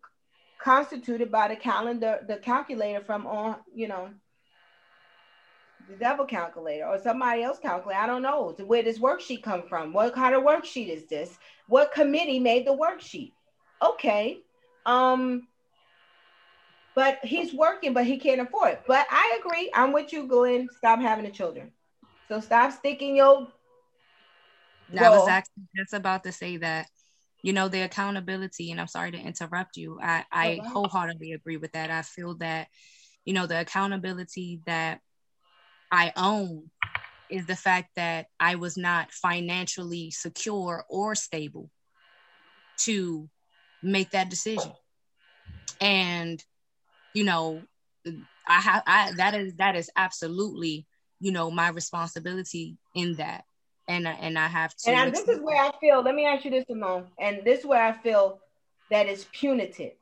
constituted 0.60 1.32
by 1.32 1.48
the 1.48 1.56
calendar 1.56 2.20
the 2.28 2.38
calculator 2.38 3.02
from 3.02 3.26
on 3.26 3.56
you 3.74 3.88
know 3.88 4.10
the 5.90 5.96
devil 5.96 6.26
calculator 6.26 6.86
or 6.86 7.00
somebody 7.00 7.42
else 7.42 7.58
calculator. 7.58 8.00
I 8.00 8.06
don't 8.06 8.22
know. 8.22 8.56
Where 8.66 8.84
this 8.84 9.00
worksheet 9.00 9.42
come 9.42 9.64
from? 9.68 9.92
What 9.94 10.14
kind 10.14 10.36
of 10.36 10.44
worksheet 10.44 10.90
is 10.90 11.08
this? 11.08 11.40
What 11.68 11.94
committee 11.94 12.40
made 12.40 12.68
the 12.68 12.76
worksheet? 12.76 13.32
Okay 13.82 14.40
um 14.86 15.48
but 16.96 17.20
he's 17.24 17.54
working 17.54 17.94
but 17.94 18.06
he 18.06 18.18
can't 18.18 18.42
afford 18.42 18.74
it. 18.74 18.84
But 18.88 19.06
i 19.10 19.40
agree. 19.40 19.72
I'm 19.74 19.94
with 19.94 20.12
you 20.12 20.28
glenn. 20.28 20.68
Stop 20.78 21.00
having 21.00 21.26
the 21.26 21.32
children. 21.32 21.72
So 22.28 22.40
stop 22.40 22.72
sticking 22.74 23.16
your. 23.16 23.48
I 24.98 25.10
was 25.10 25.28
actually 25.28 25.68
just 25.76 25.94
about 25.94 26.24
to 26.24 26.32
say 26.32 26.58
that, 26.58 26.88
you 27.42 27.54
know, 27.54 27.68
the 27.68 27.82
accountability, 27.82 28.72
and 28.72 28.82
I'm 28.82 28.88
sorry 28.88 29.12
to 29.12 29.18
interrupt 29.18 29.78
you. 29.78 30.00
I, 30.02 30.26
I 30.32 30.62
wholeheartedly 30.66 31.32
agree 31.32 31.58
with 31.58 31.72
that. 31.72 31.90
I 31.90 32.02
feel 32.02 32.36
that, 32.36 32.68
you 33.26 33.34
know, 33.34 33.48
the 33.48 33.60
accountability 33.62 34.62
that 34.66 35.00
I 35.92 36.12
own 36.16 36.70
is 37.30 37.46
the 37.46 37.56
fact 37.56 37.92
that 37.96 38.28
I 38.40 38.56
was 38.56 38.78
not 38.78 39.12
financially 39.12 40.12
secure 40.12 40.86
or 40.90 41.16
stable 41.16 41.70
to 42.82 43.30
make 43.82 44.12
that 44.12 44.30
decision. 44.30 44.72
And, 45.80 46.44
you 47.14 47.24
know, 47.24 47.64
I 48.48 48.60
have 48.60 48.84
I 48.88 49.14
that 49.18 49.36
is 49.36 49.56
that 49.56 49.76
is 49.76 49.90
absolutely, 49.96 50.88
you 51.20 51.32
know, 51.32 51.52
my 51.52 51.70
responsibility 51.70 52.78
in 52.96 53.16
that. 53.16 53.44
And 53.90 54.08
and 54.08 54.38
I 54.38 54.48
have 54.48 54.76
to 54.76 54.92
And 54.92 55.14
this 55.14 55.28
is 55.28 55.42
where 55.42 55.62
I 55.62 55.72
feel, 55.82 56.04
let 56.04 56.14
me 56.14 56.26
ask 56.26 56.46
you 56.46 56.52
this, 56.52 56.66
Simone. 56.70 57.08
And 57.20 57.42
this 57.44 57.62
is 57.62 57.66
where 57.66 57.84
I 57.84 57.92
feel 57.92 58.40
that 58.92 59.08
it's 59.08 59.26
punitive 59.32 59.94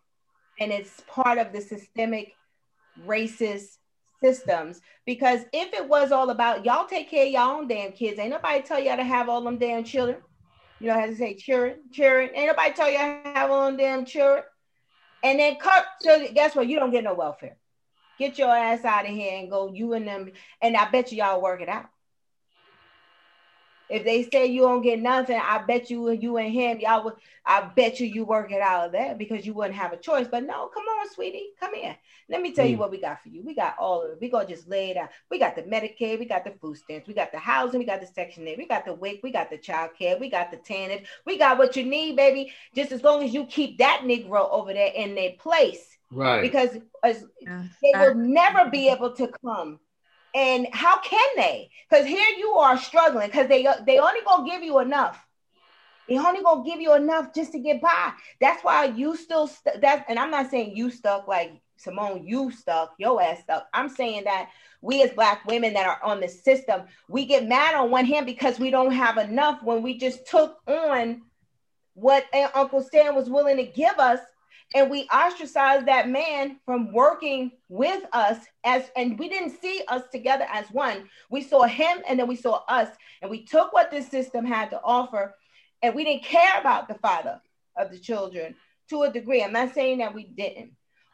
and 0.60 0.72
it's 0.74 1.02
part 1.08 1.38
of 1.38 1.54
the 1.54 1.62
systemic 1.62 2.34
racist 3.06 3.78
systems 4.22 4.82
because 5.06 5.42
if 5.54 5.74
it 5.74 5.88
was 5.88 6.12
all 6.12 6.32
about 6.32 6.66
y'all 6.66 6.88
take 6.88 7.10
care 7.10 7.28
of 7.28 7.32
y'all 7.32 7.60
own 7.60 7.68
damn 7.68 7.94
kids, 7.94 8.20
ain't 8.20 8.32
nobody 8.32 8.62
tell 8.62 8.80
y'all 8.80 8.98
to 8.98 9.04
have 9.04 9.30
all 9.30 9.42
them 9.42 9.58
damn 9.58 9.86
children. 9.86 10.18
You 10.82 10.88
know 10.88 11.00
how 11.00 11.06
to 11.06 11.16
say 11.16 11.36
children, 11.36 11.78
children. 11.92 12.32
Ain't 12.36 12.48
nobody 12.48 12.74
tell 12.74 12.92
you 12.92 12.98
to 12.98 13.22
have 13.34 13.50
all 13.50 13.68
them 13.68 13.78
damn 13.78 14.04
children. 14.04 14.44
And 15.24 15.40
then 15.40 15.56
cut. 15.56 15.86
So 16.02 16.28
guess 16.34 16.56
what? 16.56 16.68
You 16.68 16.78
don't 16.78 16.92
get 16.92 17.06
no 17.06 17.14
welfare. 17.14 17.58
Get 18.20 18.38
your 18.38 18.56
ass 18.56 18.84
out 18.84 19.06
of 19.06 19.12
here 19.12 19.40
and 19.40 19.50
go. 19.50 19.72
You 19.74 19.94
and 19.94 20.08
them. 20.08 20.32
And 20.62 20.76
I 20.76 20.90
bet 20.90 21.12
you 21.12 21.20
y'all 21.20 21.42
work 21.42 21.62
it 21.62 21.70
out. 21.70 21.86
If 23.90 24.04
they 24.04 24.30
say 24.30 24.48
you 24.48 24.62
don't 24.62 24.82
get 24.82 25.00
nothing, 25.00 25.40
I 25.42 25.60
bet 25.60 25.90
you 25.90 26.12
you 26.12 26.38
and 26.38 26.52
him, 26.52 26.80
y'all 26.80 27.04
would, 27.06 27.14
I 27.46 27.62
bet 27.62 28.00
you 28.00 28.08
you 28.08 28.26
work 28.26 28.52
it 28.52 28.62
out 28.62 28.88
of 28.88 28.92
that 28.94 29.18
because 29.18 29.46
you 29.46 29.54
wouldn't 29.54 29.76
have 29.76 29.94
a 29.94 29.98
choice. 29.98 30.28
But 30.30 30.44
no, 30.44 30.68
come 30.68 30.84
on, 30.84 31.10
sweetie, 31.14 31.50
come 31.60 31.76
here. 31.76 31.96
Let 32.30 32.42
me 32.42 32.52
tell 32.52 32.66
mm. 32.66 32.72
you 32.72 32.78
what 32.78 32.92
we 32.92 33.00
got 33.00 33.24
for 33.24 33.30
you. 33.30 33.42
We 33.42 33.56
got 33.56 33.76
all 33.80 34.04
of 34.04 34.12
it. 34.12 34.18
We 34.20 34.30
gonna 34.30 34.48
just 34.48 34.68
lay 34.68 34.92
it 34.92 34.98
out. 34.98 35.10
We 35.32 35.40
got 35.40 35.56
the 35.56 35.64
Medicaid, 35.64 36.20
we 36.20 36.26
got 36.26 36.44
the 36.44 36.52
food 36.52 36.78
stamps, 36.78 37.08
we 37.08 37.14
got 37.14 37.32
the 37.32 37.40
housing, 37.40 37.80
we 37.80 37.86
got 37.86 38.02
the 38.02 38.08
Section 38.08 38.48
8, 38.48 38.58
we 38.58 38.68
got 38.68 38.86
the 38.86 38.94
WIC, 38.94 39.22
we 39.24 39.32
got 39.32 39.50
the 39.50 39.58
child 39.58 39.92
care, 39.98 40.18
we 40.18 40.30
got 40.30 40.52
the 40.52 40.58
TANF, 40.58 41.06
we 41.26 41.38
got 41.38 41.58
what 41.58 41.76
you 41.76 41.86
need, 41.86 42.16
baby. 42.16 42.52
Just 42.76 42.92
as 42.92 43.04
long 43.04 43.24
as 43.24 43.34
you 43.34 43.46
keep 43.46 43.78
that 43.78 44.02
Negro 44.04 44.50
over 44.52 44.74
there 44.74 44.92
in 44.94 45.16
their 45.16 45.32
place. 45.40 45.98
Right. 46.12 46.42
Because 46.42 46.78
as, 47.04 47.26
they 47.46 47.92
will 47.96 48.16
never 48.16 48.70
be 48.70 48.90
able 48.90 49.14
to 49.16 49.32
come 49.44 49.80
and 50.38 50.68
how 50.72 51.00
can 51.00 51.28
they? 51.36 51.72
Because 51.90 52.06
here 52.06 52.30
you 52.38 52.52
are 52.52 52.78
struggling 52.78 53.28
because 53.28 53.48
they 53.48 53.68
they 53.88 53.98
only 53.98 54.20
gonna 54.24 54.48
give 54.48 54.62
you 54.62 54.78
enough. 54.80 55.20
They 56.08 56.20
only 56.20 56.44
gonna 56.44 56.64
give 56.64 56.80
you 56.80 56.94
enough 56.94 57.34
just 57.34 57.54
to 57.54 57.60
get 57.60 57.82
by. 57.82 58.14
That's 58.40 58.64
why 58.64 58.86
you 58.86 59.18
still 59.18 59.48
st- 59.48 59.82
that. 59.82 60.06
And 60.08 60.20
I'm 60.20 60.30
not 60.30 60.52
saying 60.52 60.76
you 60.76 60.92
stuck 60.92 61.28
like 61.28 61.54
Simone, 61.78 62.24
you 62.28 62.52
stuck, 62.52 62.94
your 63.00 63.20
ass 63.20 63.42
stuck. 63.42 63.68
I'm 63.74 63.90
saying 63.90 64.26
that 64.26 64.50
we 64.82 65.02
as 65.02 65.10
black 65.12 65.44
women 65.48 65.74
that 65.74 65.88
are 65.88 66.04
on 66.04 66.20
the 66.20 66.28
system, 66.28 66.84
we 67.10 67.26
get 67.26 67.48
mad 67.48 67.74
on 67.74 67.90
one 67.90 68.06
hand 68.06 68.28
because 68.28 68.60
we 68.60 68.70
don't 68.70 68.92
have 68.92 69.18
enough 69.18 69.64
when 69.64 69.82
we 69.82 69.98
just 69.98 70.28
took 70.28 70.60
on 70.68 71.24
what 71.96 72.26
eh, 72.32 72.48
Uncle 72.54 72.84
Sam 72.84 73.16
was 73.16 73.28
willing 73.28 73.58
to 73.58 73.66
give 73.66 73.98
us 73.98 74.20
and 74.76 74.90
we 74.90 75.08
ostracized 75.14 75.86
that 75.86 76.10
man 76.10 76.60
from 76.66 76.92
working 76.92 77.52
with 77.70 78.04
us 78.12 78.38
as 78.66 78.92
and 78.98 79.18
we 79.18 79.30
didn't 79.30 79.62
see 79.62 79.82
us 79.88 80.04
together 80.12 80.46
as 80.52 80.68
one. 80.72 81.10
We 81.30 81.42
saw 81.42 81.64
him 81.64 82.00
and 82.08 82.20
then 82.20 82.28
we 82.28 82.36
saw 82.36 82.64
us. 82.68 82.90
And 83.22 83.32
we 83.32 83.46
took 83.46 83.72
what 83.72 83.92
this 83.92 84.10
system 84.10 84.46
had 84.46 84.70
to 84.72 84.82
offer 84.84 85.36
and 85.82 85.96
we 85.96 86.04
didn't 86.04 86.24
care 86.24 86.60
about 86.60 86.88
the 86.88 86.96
father 86.96 87.42
of 87.78 87.92
the 87.92 88.00
children 88.00 88.56
to 88.90 89.04
a 89.04 89.12
degree. 89.12 89.44
I'm 89.44 89.54
not 89.54 89.74
saying 89.74 90.00
that 90.00 90.14
we 90.14 90.26
didn't. 90.26 90.72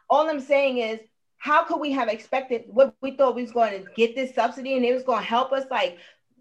All 0.10 0.30
i'm 0.30 0.39
saying 0.39 0.80
is 0.80 0.99
how 1.38 1.64
could 1.64 1.80
we 1.80 1.91
have 1.91 2.08
expected 2.08 2.64
what 2.68 2.95
we 3.01 3.12
thought 3.12 3.36
we 3.36 3.43
was 3.43 3.51
going 3.51 3.84
to 3.84 3.89
get 3.95 4.16
this 4.16 4.34
subsidy 4.34 4.76
and 4.76 4.86
it 4.86 4.93
was 4.93 5.04
going 5.04 5.20
to 5.20 5.26
help 5.26 5.51
us 5.51 5.66
like 5.70 5.97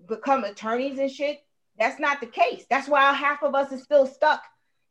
become 0.08 0.44
attorneys 0.44 0.98
and 0.98 1.10
shit? 1.10 1.42
That's 1.78 2.00
not 2.00 2.20
the 2.20 2.26
case. 2.26 2.64
That's 2.70 2.88
why 2.88 3.12
half 3.12 3.42
of 3.42 3.54
us 3.54 3.72
is 3.72 3.82
still 3.82 4.06
stuck 4.06 4.42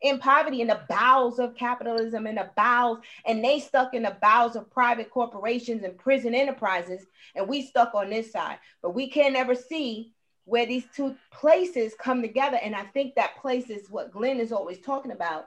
in 0.01 0.17
poverty 0.17 0.61
in 0.61 0.67
the 0.67 0.81
bowels 0.89 1.39
of 1.39 1.55
capitalism 1.55 2.25
in 2.25 2.35
the 2.35 2.49
bowels 2.55 2.99
and 3.25 3.43
they 3.43 3.59
stuck 3.59 3.93
in 3.93 4.03
the 4.03 4.17
bowels 4.21 4.55
of 4.55 4.69
private 4.71 5.11
corporations 5.11 5.83
and 5.83 5.97
prison 5.97 6.33
enterprises 6.33 7.05
and 7.35 7.47
we 7.47 7.61
stuck 7.61 7.93
on 7.93 8.09
this 8.09 8.31
side. 8.31 8.57
But 8.81 8.95
we 8.95 9.09
can 9.09 9.33
never 9.33 9.53
see 9.53 10.11
where 10.45 10.65
these 10.65 10.85
two 10.95 11.15
places 11.31 11.93
come 11.99 12.21
together 12.21 12.57
and 12.61 12.75
i 12.75 12.83
think 12.83 13.13
that 13.13 13.37
place 13.37 13.69
is 13.69 13.91
what 13.91 14.11
glenn 14.11 14.39
is 14.39 14.51
always 14.51 14.79
talking 14.79 15.11
about. 15.11 15.45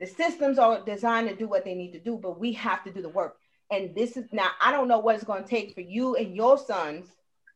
The 0.00 0.06
systems 0.06 0.58
are 0.58 0.84
designed 0.84 1.28
to 1.28 1.36
do 1.36 1.48
what 1.48 1.64
they 1.64 1.74
need 1.74 1.92
to 1.92 2.00
do 2.00 2.18
but 2.18 2.40
we 2.40 2.52
have 2.52 2.82
to 2.84 2.92
do 2.92 3.02
the 3.02 3.08
work. 3.08 3.36
And 3.70 3.94
this 3.94 4.16
is 4.16 4.32
now 4.32 4.50
i 4.60 4.72
don't 4.72 4.88
know 4.88 4.98
what 4.98 5.14
it's 5.14 5.24
going 5.24 5.44
to 5.44 5.48
take 5.48 5.74
for 5.74 5.80
you 5.80 6.16
and 6.16 6.34
your 6.34 6.58
sons. 6.58 7.06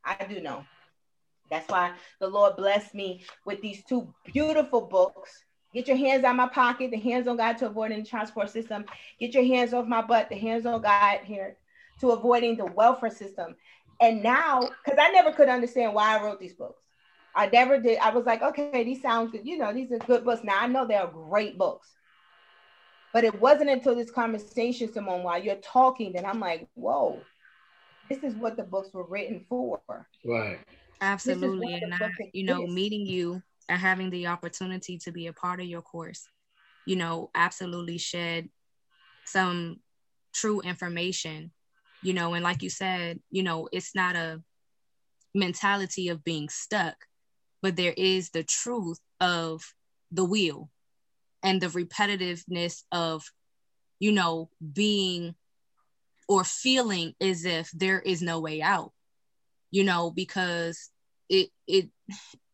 I 0.03 0.25
do 0.27 0.41
know. 0.41 0.63
That's 1.49 1.69
why 1.69 1.93
the 2.21 2.27
lord 2.29 2.55
blessed 2.55 2.95
me 2.95 3.25
with 3.45 3.61
these 3.61 3.83
two 3.83 4.07
beautiful 4.25 4.79
books 4.79 5.43
Get 5.73 5.87
your 5.87 5.97
hands 5.97 6.23
out 6.23 6.35
my 6.35 6.47
pocket, 6.47 6.91
the 6.91 6.99
hands 6.99 7.27
on 7.27 7.37
God 7.37 7.57
to 7.59 7.67
avoiding 7.67 8.03
the 8.03 8.09
transport 8.09 8.49
system. 8.49 8.85
Get 9.19 9.33
your 9.33 9.45
hands 9.45 9.73
off 9.73 9.87
my 9.87 10.01
butt, 10.01 10.29
the 10.29 10.35
hands 10.35 10.65
on 10.65 10.81
God 10.81 11.19
here 11.23 11.57
to 12.01 12.11
avoiding 12.11 12.57
the 12.57 12.65
welfare 12.65 13.09
system. 13.09 13.55
And 14.01 14.21
now, 14.21 14.61
because 14.61 14.99
I 14.99 15.11
never 15.11 15.31
could 15.31 15.47
understand 15.47 15.93
why 15.93 16.17
I 16.17 16.23
wrote 16.23 16.39
these 16.39 16.53
books. 16.53 16.81
I 17.33 17.47
never 17.47 17.79
did. 17.79 17.99
I 17.99 18.09
was 18.09 18.25
like, 18.25 18.41
okay, 18.41 18.83
these 18.83 19.01
sound 19.01 19.31
good. 19.31 19.45
You 19.45 19.57
know, 19.57 19.71
these 19.71 19.91
are 19.91 19.99
good 19.99 20.25
books. 20.25 20.43
Now 20.43 20.59
I 20.59 20.67
know 20.67 20.85
they 20.85 20.95
are 20.95 21.07
great 21.07 21.57
books. 21.57 21.87
But 23.13 23.23
it 23.23 23.39
wasn't 23.39 23.69
until 23.69 23.95
this 23.95 24.11
conversation, 24.11 24.91
Simone, 24.91 25.23
while 25.23 25.41
you're 25.41 25.55
talking, 25.55 26.13
that 26.13 26.25
I'm 26.25 26.39
like, 26.39 26.67
whoa, 26.75 27.21
this 28.09 28.23
is 28.23 28.35
what 28.35 28.57
the 28.57 28.63
books 28.63 28.93
were 28.93 29.05
written 29.05 29.45
for. 29.47 29.81
Right. 30.25 30.59
Absolutely. 31.01 31.73
And 31.73 31.93
I, 31.93 32.09
you 32.33 32.43
know, 32.43 32.67
meeting 32.67 33.05
you 33.05 33.41
and 33.71 33.79
having 33.79 34.09
the 34.09 34.27
opportunity 34.27 34.97
to 34.97 35.13
be 35.13 35.27
a 35.27 35.33
part 35.33 35.61
of 35.61 35.65
your 35.65 35.81
course, 35.81 36.27
you 36.85 36.97
know, 36.97 37.31
absolutely 37.33 37.97
shed 37.97 38.49
some 39.23 39.77
true 40.33 40.59
information, 40.59 41.51
you 42.03 42.13
know, 42.13 42.33
and 42.33 42.43
like 42.43 42.61
you 42.63 42.69
said, 42.69 43.21
you 43.31 43.43
know, 43.43 43.69
it's 43.71 43.95
not 43.95 44.17
a 44.17 44.41
mentality 45.33 46.09
of 46.09 46.21
being 46.21 46.49
stuck, 46.49 46.97
but 47.61 47.77
there 47.77 47.93
is 47.95 48.31
the 48.31 48.43
truth 48.43 48.99
of 49.21 49.63
the 50.11 50.25
wheel 50.25 50.69
and 51.41 51.61
the 51.61 51.67
repetitiveness 51.67 52.83
of, 52.91 53.23
you 53.99 54.11
know, 54.11 54.49
being 54.73 55.33
or 56.27 56.43
feeling 56.43 57.13
as 57.21 57.45
if 57.45 57.71
there 57.71 58.01
is 58.01 58.21
no 58.21 58.41
way 58.41 58.61
out, 58.61 58.91
you 59.71 59.85
know, 59.85 60.11
because 60.11 60.89
it, 61.29 61.51
it, 61.67 61.87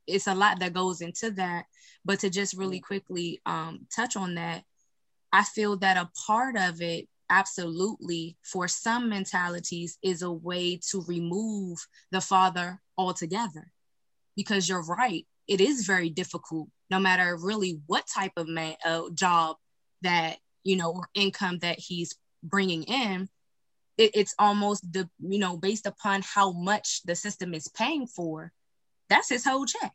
it's 0.08 0.28
a 0.28 0.36
lot 0.36 0.60
that 0.60 0.74
goes 0.74 1.02
into 1.02 1.32
that. 1.32 1.66
But 2.06 2.20
to 2.22 2.30
just 2.30 2.58
really 2.58 2.80
quickly 2.80 3.42
um, 3.46 3.88
touch 3.94 4.16
on 4.16 4.36
that, 4.36 4.64
I 5.32 5.44
feel 5.44 5.78
that 5.78 5.98
a 5.98 6.10
part 6.26 6.56
of 6.58 6.82
it, 6.82 7.08
absolutely, 7.30 8.38
for 8.44 8.68
some 8.68 9.10
mentalities, 9.10 9.98
is 10.02 10.22
a 10.22 10.32
way 10.32 10.80
to 10.92 11.04
remove 11.08 11.78
the 12.12 12.22
father 12.22 12.82
altogether. 12.98 13.72
Because 14.36 14.70
you're 14.70 14.86
right, 14.86 15.26
it 15.48 15.60
is 15.60 15.86
very 15.86 16.10
difficult, 16.10 16.70
no 16.90 17.00
matter 17.00 17.38
really 17.42 17.82
what 17.88 18.06
type 18.08 18.34
of 18.38 18.48
man, 18.48 18.76
uh, 18.86 19.10
job 19.14 19.58
that 20.02 20.38
you 20.64 20.76
know 20.76 20.92
or 20.92 21.10
income 21.14 21.60
that 21.60 21.80
he's 21.80 22.16
bringing 22.44 22.84
in. 22.84 23.28
It, 23.98 24.12
it's 24.14 24.36
almost 24.38 24.92
the 24.92 25.10
you 25.20 25.40
know 25.40 25.58
based 25.58 25.88
upon 25.88 26.22
how 26.22 26.52
much 26.52 27.02
the 27.04 27.16
system 27.16 27.54
is 27.54 27.68
paying 27.68 28.08
for 28.08 28.52
that's 29.10 29.30
his 29.30 29.46
whole 29.46 29.66
check. 29.66 29.94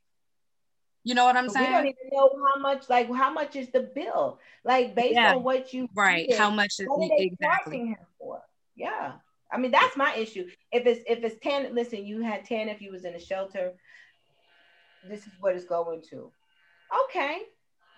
You 1.04 1.14
know 1.14 1.24
what 1.24 1.36
I'm 1.36 1.48
saying? 1.48 1.66
We 1.66 1.72
don't 1.72 1.86
even 1.86 2.08
know 2.12 2.30
how 2.46 2.60
much, 2.60 2.88
like, 2.88 3.12
how 3.12 3.32
much 3.32 3.56
is 3.56 3.68
the 3.70 3.90
bill? 3.94 4.38
Like, 4.64 4.94
based 4.94 5.14
yeah. 5.14 5.34
on 5.34 5.42
what 5.42 5.74
you 5.74 5.88
right? 5.94 6.28
Did, 6.28 6.38
how 6.38 6.50
much 6.50 6.78
is 6.78 6.86
what 6.86 7.10
they 7.16 7.24
exactly 7.24 7.78
him 7.78 7.96
for? 8.18 8.40
Yeah, 8.76 9.14
I 9.50 9.58
mean 9.58 9.72
that's 9.72 9.96
my 9.96 10.14
issue. 10.14 10.46
If 10.70 10.86
it's 10.86 11.00
if 11.08 11.24
it's 11.24 11.38
ten, 11.42 11.74
listen, 11.74 12.06
you 12.06 12.22
had 12.22 12.44
ten 12.44 12.68
if 12.68 12.80
you 12.80 12.92
was 12.92 13.04
in 13.04 13.14
a 13.14 13.20
shelter. 13.20 13.72
This 15.08 15.26
is 15.26 15.32
what 15.40 15.56
it's 15.56 15.64
going 15.64 16.02
to. 16.10 16.30
Okay, 17.06 17.38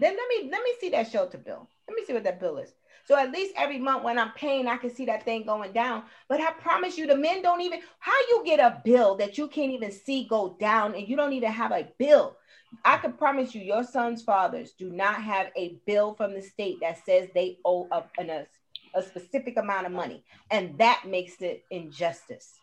then 0.00 0.16
let 0.16 0.28
me 0.28 0.48
let 0.50 0.62
me 0.62 0.72
see 0.80 0.88
that 0.90 1.10
shelter 1.10 1.38
bill. 1.38 1.68
Let 1.86 1.96
me 1.96 2.04
see 2.06 2.14
what 2.14 2.24
that 2.24 2.40
bill 2.40 2.56
is. 2.56 2.72
So 3.07 3.18
at 3.18 3.32
least 3.32 3.55
every 3.57 3.78
month 3.78 4.02
when 4.02 4.18
I'm 4.18 4.32
paying, 4.32 4.66
I 4.66 4.76
can 4.78 4.94
see 4.94 5.05
that 5.07 5.24
thing 5.24 5.44
going 5.44 5.72
down. 5.72 6.05
But 6.28 6.40
I 6.40 6.52
promise 6.52 6.96
you, 6.96 7.07
the 7.07 7.16
men 7.16 7.42
don't 7.42 7.61
even, 7.61 7.80
how 7.98 8.18
you 8.30 8.42
get 8.46 8.61
a 8.61 8.80
bill 8.84 9.16
that 9.16 9.36
you 9.36 9.46
can't 9.48 9.72
even 9.72 9.92
see 9.92 10.26
go 10.26 10.57
down 10.59 10.94
and 10.94 11.07
you 11.07 11.14
don't 11.16 11.34
even 11.34 11.52
have 11.52 11.72
a 11.72 11.88
bill? 11.98 12.36
I 12.84 12.96
can 12.96 13.12
promise 13.12 13.55
you, 13.55 13.61
your 13.61 13.84
son's 13.84 14.22
fathers 14.22 14.72
do 14.78 14.90
not 14.90 15.22
have 15.22 15.48
a 15.57 15.76
bill 15.86 16.14
from 16.14 16.34
the 16.34 16.42
state 16.42 16.78
that 16.80 17.05
says 17.05 17.28
they 17.34 17.59
owe 17.64 17.88
a, 17.92 18.05
a, 18.18 18.46
a 18.94 19.02
specific 19.02 19.59
amount 19.59 19.86
of 19.86 19.92
money. 19.92 20.24
And 20.50 20.76
that 20.78 21.05
makes 21.07 21.40
it 21.42 21.62
injustice. 21.70 22.59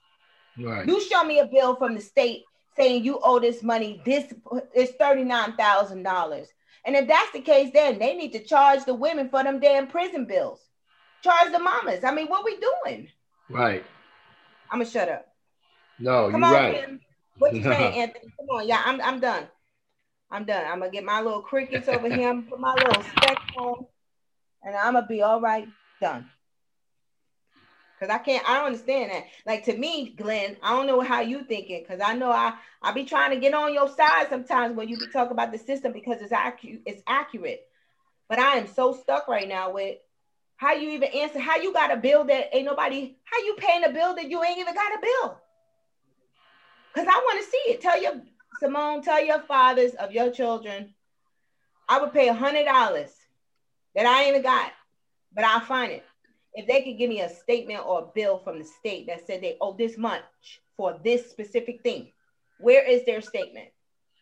Right. 0.57 0.87
You 0.87 0.99
show 1.01 1.23
me 1.23 1.39
a 1.39 1.45
bill 1.45 1.75
from 1.75 1.95
the 1.95 2.01
state 2.01 2.43
saying 2.75 3.03
you 3.03 3.19
owe 3.23 3.39
this 3.39 3.61
money. 3.63 4.01
This 4.05 4.33
is 4.73 4.91
$39,000. 4.99 6.47
And 6.85 6.95
if 6.95 7.07
that's 7.07 7.31
the 7.31 7.41
case, 7.41 7.71
then 7.73 7.99
they 7.99 8.15
need 8.15 8.31
to 8.33 8.43
charge 8.43 8.85
the 8.85 8.93
women 8.93 9.29
for 9.29 9.43
them 9.43 9.59
damn 9.59 9.87
prison 9.87 10.25
bills. 10.25 10.59
Charge 11.23 11.51
the 11.51 11.59
mamas. 11.59 12.03
I 12.03 12.13
mean, 12.13 12.27
what 12.27 12.43
we 12.43 12.57
doing? 12.59 13.07
Right. 13.49 13.83
I'm 14.71 14.79
gonna 14.79 14.89
shut 14.89 15.09
up. 15.09 15.27
No, 15.99 16.31
Come 16.31 16.41
you're 16.41 16.49
on, 16.49 16.53
right. 16.53 16.81
Tim. 16.81 16.99
What 17.37 17.53
you 17.53 17.63
saying, 17.63 17.93
Anthony? 18.01 18.31
Come 18.39 18.57
on, 18.57 18.67
yeah, 18.67 18.81
I'm 18.83 18.99
I'm 19.01 19.19
done. 19.19 19.47
I'm 20.31 20.45
done. 20.45 20.65
I'm 20.65 20.79
gonna 20.79 20.91
get 20.91 21.03
my 21.03 21.21
little 21.21 21.41
crickets 21.41 21.87
over 21.87 22.09
here, 22.09 22.33
put 22.49 22.59
my 22.59 22.73
little 22.73 23.03
specs 23.03 23.43
on, 23.57 23.85
and 24.63 24.75
I'm 24.75 24.93
gonna 24.93 25.05
be 25.05 25.21
all 25.21 25.41
right. 25.41 25.67
Done. 25.99 26.29
Cause 28.01 28.09
I 28.09 28.17
can't, 28.17 28.43
I 28.49 28.55
don't 28.55 28.65
understand 28.65 29.11
that. 29.11 29.25
Like 29.45 29.63
to 29.65 29.77
me, 29.77 30.15
Glenn, 30.17 30.57
I 30.63 30.75
don't 30.75 30.87
know 30.87 31.01
how 31.01 31.21
you 31.21 31.43
thinking. 31.43 31.85
Cause 31.85 31.99
I 32.03 32.15
know 32.15 32.31
I 32.31 32.55
I 32.81 32.93
be 32.93 33.05
trying 33.05 33.29
to 33.29 33.39
get 33.39 33.53
on 33.53 33.75
your 33.75 33.87
side 33.87 34.27
sometimes 34.27 34.75
when 34.75 34.89
you 34.89 34.97
be 34.97 35.05
talking 35.05 35.33
about 35.33 35.51
the 35.51 35.59
system 35.59 35.93
because 35.93 36.19
it's 36.19 36.31
accurate. 36.31 36.81
It's 36.87 37.03
accurate. 37.05 37.67
But 38.27 38.39
I 38.39 38.55
am 38.55 38.65
so 38.65 38.91
stuck 38.91 39.27
right 39.27 39.47
now 39.47 39.71
with 39.71 39.97
how 40.57 40.73
you 40.73 40.89
even 40.89 41.09
answer. 41.09 41.37
How 41.37 41.57
you 41.57 41.73
got 41.73 41.93
a 41.93 41.97
bill 41.97 42.23
that 42.23 42.55
ain't 42.55 42.65
nobody? 42.65 43.17
How 43.23 43.37
you 43.37 43.53
paying 43.59 43.83
a 43.83 43.91
bill 43.91 44.15
that 44.15 44.31
you 44.31 44.43
ain't 44.43 44.57
even 44.57 44.73
got 44.73 44.97
a 44.97 44.99
bill? 44.99 45.37
Cause 46.95 47.05
I 47.07 47.21
want 47.23 47.45
to 47.45 47.51
see 47.51 47.71
it. 47.71 47.81
Tell 47.81 48.01
your 48.01 48.19
Simone, 48.59 49.03
tell 49.03 49.23
your 49.23 49.41
fathers 49.41 49.93
of 49.93 50.11
your 50.11 50.31
children, 50.31 50.95
I 51.87 51.99
would 51.99 52.13
pay 52.13 52.29
a 52.29 52.33
hundred 52.33 52.65
dollars 52.65 53.13
that 53.93 54.07
I 54.07 54.21
ain't 54.21 54.29
even 54.29 54.41
got, 54.41 54.71
but 55.31 55.43
I'll 55.43 55.59
find 55.59 55.91
it 55.91 56.03
if 56.53 56.67
they 56.67 56.81
could 56.81 56.97
give 56.97 57.09
me 57.09 57.21
a 57.21 57.29
statement 57.29 57.85
or 57.85 57.99
a 57.99 58.07
bill 58.13 58.39
from 58.39 58.59
the 58.59 58.65
state 58.65 59.07
that 59.07 59.25
said 59.25 59.41
they 59.41 59.57
owe 59.61 59.73
this 59.73 59.97
much 59.97 60.23
for 60.75 60.99
this 61.03 61.29
specific 61.29 61.81
thing, 61.81 62.11
where 62.59 62.87
is 62.87 63.05
their 63.05 63.21
statement? 63.21 63.69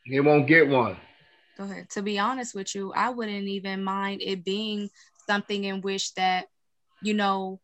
They 0.10 0.20
won't 0.20 0.48
get 0.48 0.68
one. 0.68 0.98
Go 1.58 1.66
ahead. 1.66 1.90
To 1.92 2.02
be 2.02 2.20
honest 2.20 2.56
with 2.56 2.74
you, 2.74 2.94
I 2.94 3.10
wouldn't 3.10 3.48
even 3.48 3.84
mind 3.84 4.22
it 4.24 4.46
being 4.46 4.90
something 5.28 5.64
in 5.64 5.82
which 5.82 6.14
that, 6.14 6.48
you 7.02 7.14
know, 7.14 7.60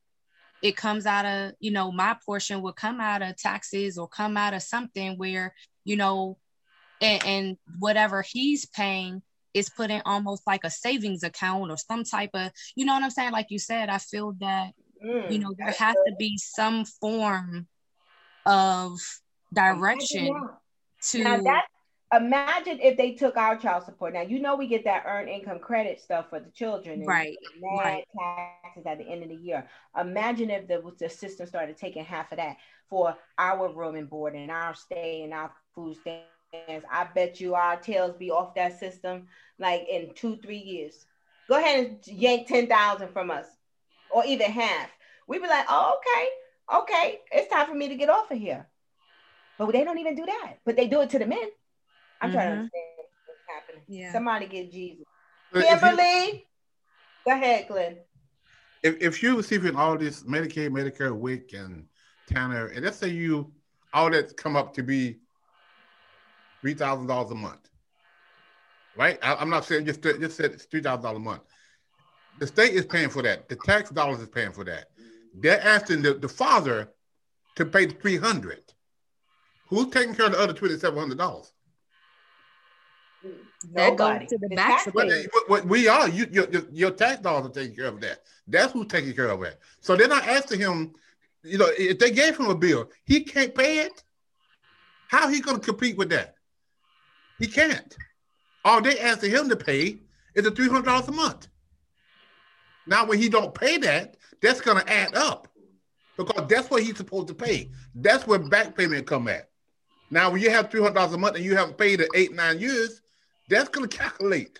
it 0.61 0.75
comes 0.75 1.05
out 1.05 1.25
of, 1.25 1.53
you 1.59 1.71
know, 1.71 1.91
my 1.91 2.17
portion 2.25 2.61
would 2.61 2.75
come 2.75 2.99
out 2.99 3.21
of 3.21 3.37
taxes 3.37 3.97
or 3.97 4.07
come 4.07 4.35
out 4.35 4.53
of 4.53 4.63
something 4.63 5.17
where, 5.17 5.53
you 5.83 5.95
know, 5.95 6.37
and, 7.01 7.25
and 7.25 7.57
whatever 7.79 8.21
he's 8.21 8.65
paying 8.65 9.21
is 9.55 9.69
put 9.69 9.89
in 9.89 10.01
almost 10.05 10.45
like 10.45 10.65
a 10.65 10.69
savings 10.69 11.23
account 11.23 11.71
or 11.71 11.77
some 11.77 12.03
type 12.03 12.31
of, 12.33 12.51
you 12.75 12.85
know 12.85 12.93
what 12.93 13.03
I'm 13.03 13.09
saying? 13.09 13.31
Like 13.31 13.47
you 13.49 13.57
said, 13.57 13.89
I 13.89 13.97
feel 13.97 14.33
that, 14.41 14.73
mm, 15.03 15.31
you 15.31 15.39
know, 15.39 15.53
there 15.57 15.71
has 15.71 15.95
to 15.95 16.13
be 16.19 16.37
some 16.37 16.83
form 16.83 17.65
of 18.45 18.99
direction 19.53 20.35
to. 21.09 21.23
Now 21.23 21.41
that, 21.41 21.65
imagine 22.13 22.79
if 22.81 22.97
they 22.97 23.13
took 23.13 23.37
our 23.37 23.55
child 23.55 23.85
support. 23.85 24.13
Now, 24.13 24.21
you 24.23 24.39
know, 24.39 24.57
we 24.57 24.67
get 24.67 24.83
that 24.83 25.05
earned 25.07 25.29
income 25.29 25.59
credit 25.59 26.01
stuff 26.01 26.29
for 26.29 26.41
the 26.41 26.51
children. 26.51 26.99
And 26.99 27.07
right. 27.07 27.37
right. 27.63 28.03
taxes 28.17 28.85
at 28.85 28.97
the 28.97 29.07
end 29.07 29.23
of 29.23 29.29
the 29.29 29.35
year. 29.35 29.69
Imagine 29.99 30.49
if 30.49 30.67
the, 30.67 30.83
the 30.99 31.09
system 31.09 31.47
started 31.47 31.77
taking 31.77 32.03
half 32.03 32.33
of 32.33 32.39
that 32.39 32.57
for 32.89 33.15
our 33.37 33.73
room 33.73 33.95
and 33.95 34.09
board 34.09 34.35
and 34.35 34.51
our 34.51 34.75
stay 34.75 35.23
and 35.23 35.33
our 35.33 35.49
food 35.73 35.95
stamps 36.01 36.34
I 36.91 37.07
bet 37.13 37.39
you 37.39 37.55
our 37.55 37.77
tails 37.77 38.15
be 38.15 38.31
off 38.31 38.55
that 38.55 38.79
system 38.79 39.27
like 39.59 39.87
in 39.89 40.13
two, 40.15 40.37
three 40.37 40.57
years. 40.57 41.05
Go 41.47 41.57
ahead 41.57 41.85
and 41.85 42.07
yank 42.07 42.47
10,000 42.47 43.09
from 43.09 43.31
us 43.31 43.45
or 44.11 44.25
even 44.25 44.51
half. 44.51 44.89
We'd 45.27 45.41
be 45.41 45.47
like, 45.47 45.65
oh, 45.69 45.97
okay, 45.99 46.79
okay, 46.81 47.19
it's 47.31 47.51
time 47.51 47.67
for 47.67 47.75
me 47.75 47.89
to 47.89 47.95
get 47.95 48.09
off 48.09 48.31
of 48.31 48.37
here. 48.37 48.67
But 49.57 49.71
they 49.71 49.83
don't 49.83 49.99
even 49.99 50.15
do 50.15 50.25
that. 50.25 50.55
But 50.65 50.75
they 50.75 50.87
do 50.87 51.01
it 51.01 51.09
to 51.11 51.19
the 51.19 51.25
men. 51.25 51.39
I'm 52.21 52.29
mm-hmm. 52.29 52.37
trying 52.37 52.47
to 52.47 52.55
mm-hmm. 52.55 52.59
understand 52.59 52.83
what's 53.25 53.41
happening. 53.47 53.83
Yeah. 53.87 54.11
Somebody 54.11 54.47
get 54.47 54.71
Jesus. 54.71 55.05
Kimberly, 55.53 56.25
you, 56.25 56.41
go 57.25 57.31
ahead, 57.31 57.67
Glenn. 57.67 57.97
If, 58.83 59.01
if 59.01 59.23
you're 59.23 59.35
receiving 59.35 59.75
all 59.75 59.97
this 59.97 60.23
Medicaid, 60.23 60.69
Medicare, 60.69 61.15
WIC, 61.15 61.53
and 61.53 61.85
TANF, 62.29 62.75
and 62.75 62.83
let's 62.83 62.97
say 62.97 63.09
you 63.09 63.51
all 63.93 64.09
that's 64.11 64.33
come 64.33 64.55
up 64.55 64.73
to 64.73 64.83
be 64.83 65.19
three 66.65 66.73
thousand 66.73 67.05
dollars 67.05 67.29
a 67.29 67.35
month. 67.35 67.69
Right? 68.97 69.19
I, 69.21 69.39
am 69.39 69.51
not 69.51 69.65
saying 69.65 69.85
just 69.85 70.01
just 70.01 70.35
said 70.35 70.45
it's 70.45 70.65
three 70.65 70.81
thousand 70.81 71.03
dollars 71.03 71.17
a 71.17 71.19
month. 71.19 71.43
The 72.39 72.47
state 72.47 72.73
is 72.73 72.87
paying 72.87 73.09
for 73.09 73.21
that. 73.21 73.47
The 73.47 73.55
tax 73.55 73.91
dollars 73.91 74.19
is 74.19 74.29
paying 74.29 74.51
for 74.51 74.63
that. 74.63 74.85
They're 75.35 75.61
asking 75.61 76.01
the, 76.01 76.15
the 76.15 76.27
father 76.27 76.91
to 77.55 77.65
pay 77.67 77.85
the 77.85 77.93
three 77.93 78.17
hundred. 78.17 78.63
Who's 79.67 79.91
taking 79.91 80.15
care 80.15 80.25
of 80.25 80.31
the 80.31 80.39
other 80.39 80.53
twenty 80.53 80.75
seven 80.79 80.97
hundred 80.97 81.19
dollars? 81.19 81.53
That 83.73 83.95
goes 83.95 84.27
to 84.29 84.37
the 84.39 84.49
back. 84.55 84.87
What, 84.91 85.09
what, 85.47 85.65
we 85.65 85.87
are, 85.87 86.09
you, 86.09 86.25
your, 86.31 86.47
your 86.71 86.91
tax 86.91 87.21
dollars 87.21 87.45
are 87.45 87.53
taking 87.53 87.75
care 87.75 87.87
of 87.87 88.01
that. 88.01 88.21
That's 88.47 88.73
who's 88.73 88.87
taking 88.87 89.13
care 89.13 89.29
of 89.29 89.39
that. 89.41 89.59
So 89.81 89.95
they're 89.95 90.07
not 90.07 90.27
asking 90.27 90.61
him, 90.61 90.93
you 91.43 91.59
know, 91.59 91.69
if 91.77 91.99
they 91.99 92.09
gave 92.09 92.37
him 92.37 92.47
a 92.47 92.55
bill, 92.55 92.89
he 93.03 93.21
can't 93.21 93.53
pay 93.53 93.79
it. 93.79 94.03
How 95.07 95.27
he 95.27 95.41
going 95.41 95.59
to 95.59 95.63
compete 95.63 95.97
with 95.97 96.09
that? 96.09 96.34
He 97.39 97.47
can't. 97.47 97.95
All 98.63 98.81
they 98.81 98.99
asking 98.99 99.31
him 99.31 99.49
to 99.49 99.55
pay 99.55 99.99
is 100.33 100.43
the 100.43 100.51
three 100.51 100.67
hundred 100.67 100.85
dollars 100.85 101.07
a 101.07 101.11
month. 101.11 101.47
Now, 102.87 103.05
when 103.05 103.19
he 103.19 103.29
don't 103.29 103.53
pay 103.53 103.77
that, 103.77 104.17
that's 104.41 104.61
gonna 104.61 104.83
add 104.87 105.15
up 105.15 105.47
because 106.17 106.47
that's 106.47 106.69
what 106.69 106.83
he's 106.83 106.97
supposed 106.97 107.27
to 107.27 107.33
pay. 107.33 107.71
That's 107.93 108.27
where 108.27 108.39
back 108.39 108.75
payment 108.77 109.07
come 109.07 109.27
at. 109.27 109.49
Now, 110.11 110.29
when 110.29 110.41
you 110.41 110.49
have 110.49 110.69
three 110.69 110.81
hundred 110.81 110.95
dollars 110.95 111.13
a 111.13 111.17
month 111.17 111.35
and 111.35 111.45
you 111.45 111.55
haven't 111.55 111.77
paid 111.77 112.01
it 112.01 112.09
eight 112.15 112.33
nine 112.33 112.59
years, 112.59 113.01
that's 113.49 113.69
gonna 113.69 113.87
calculate. 113.87 114.59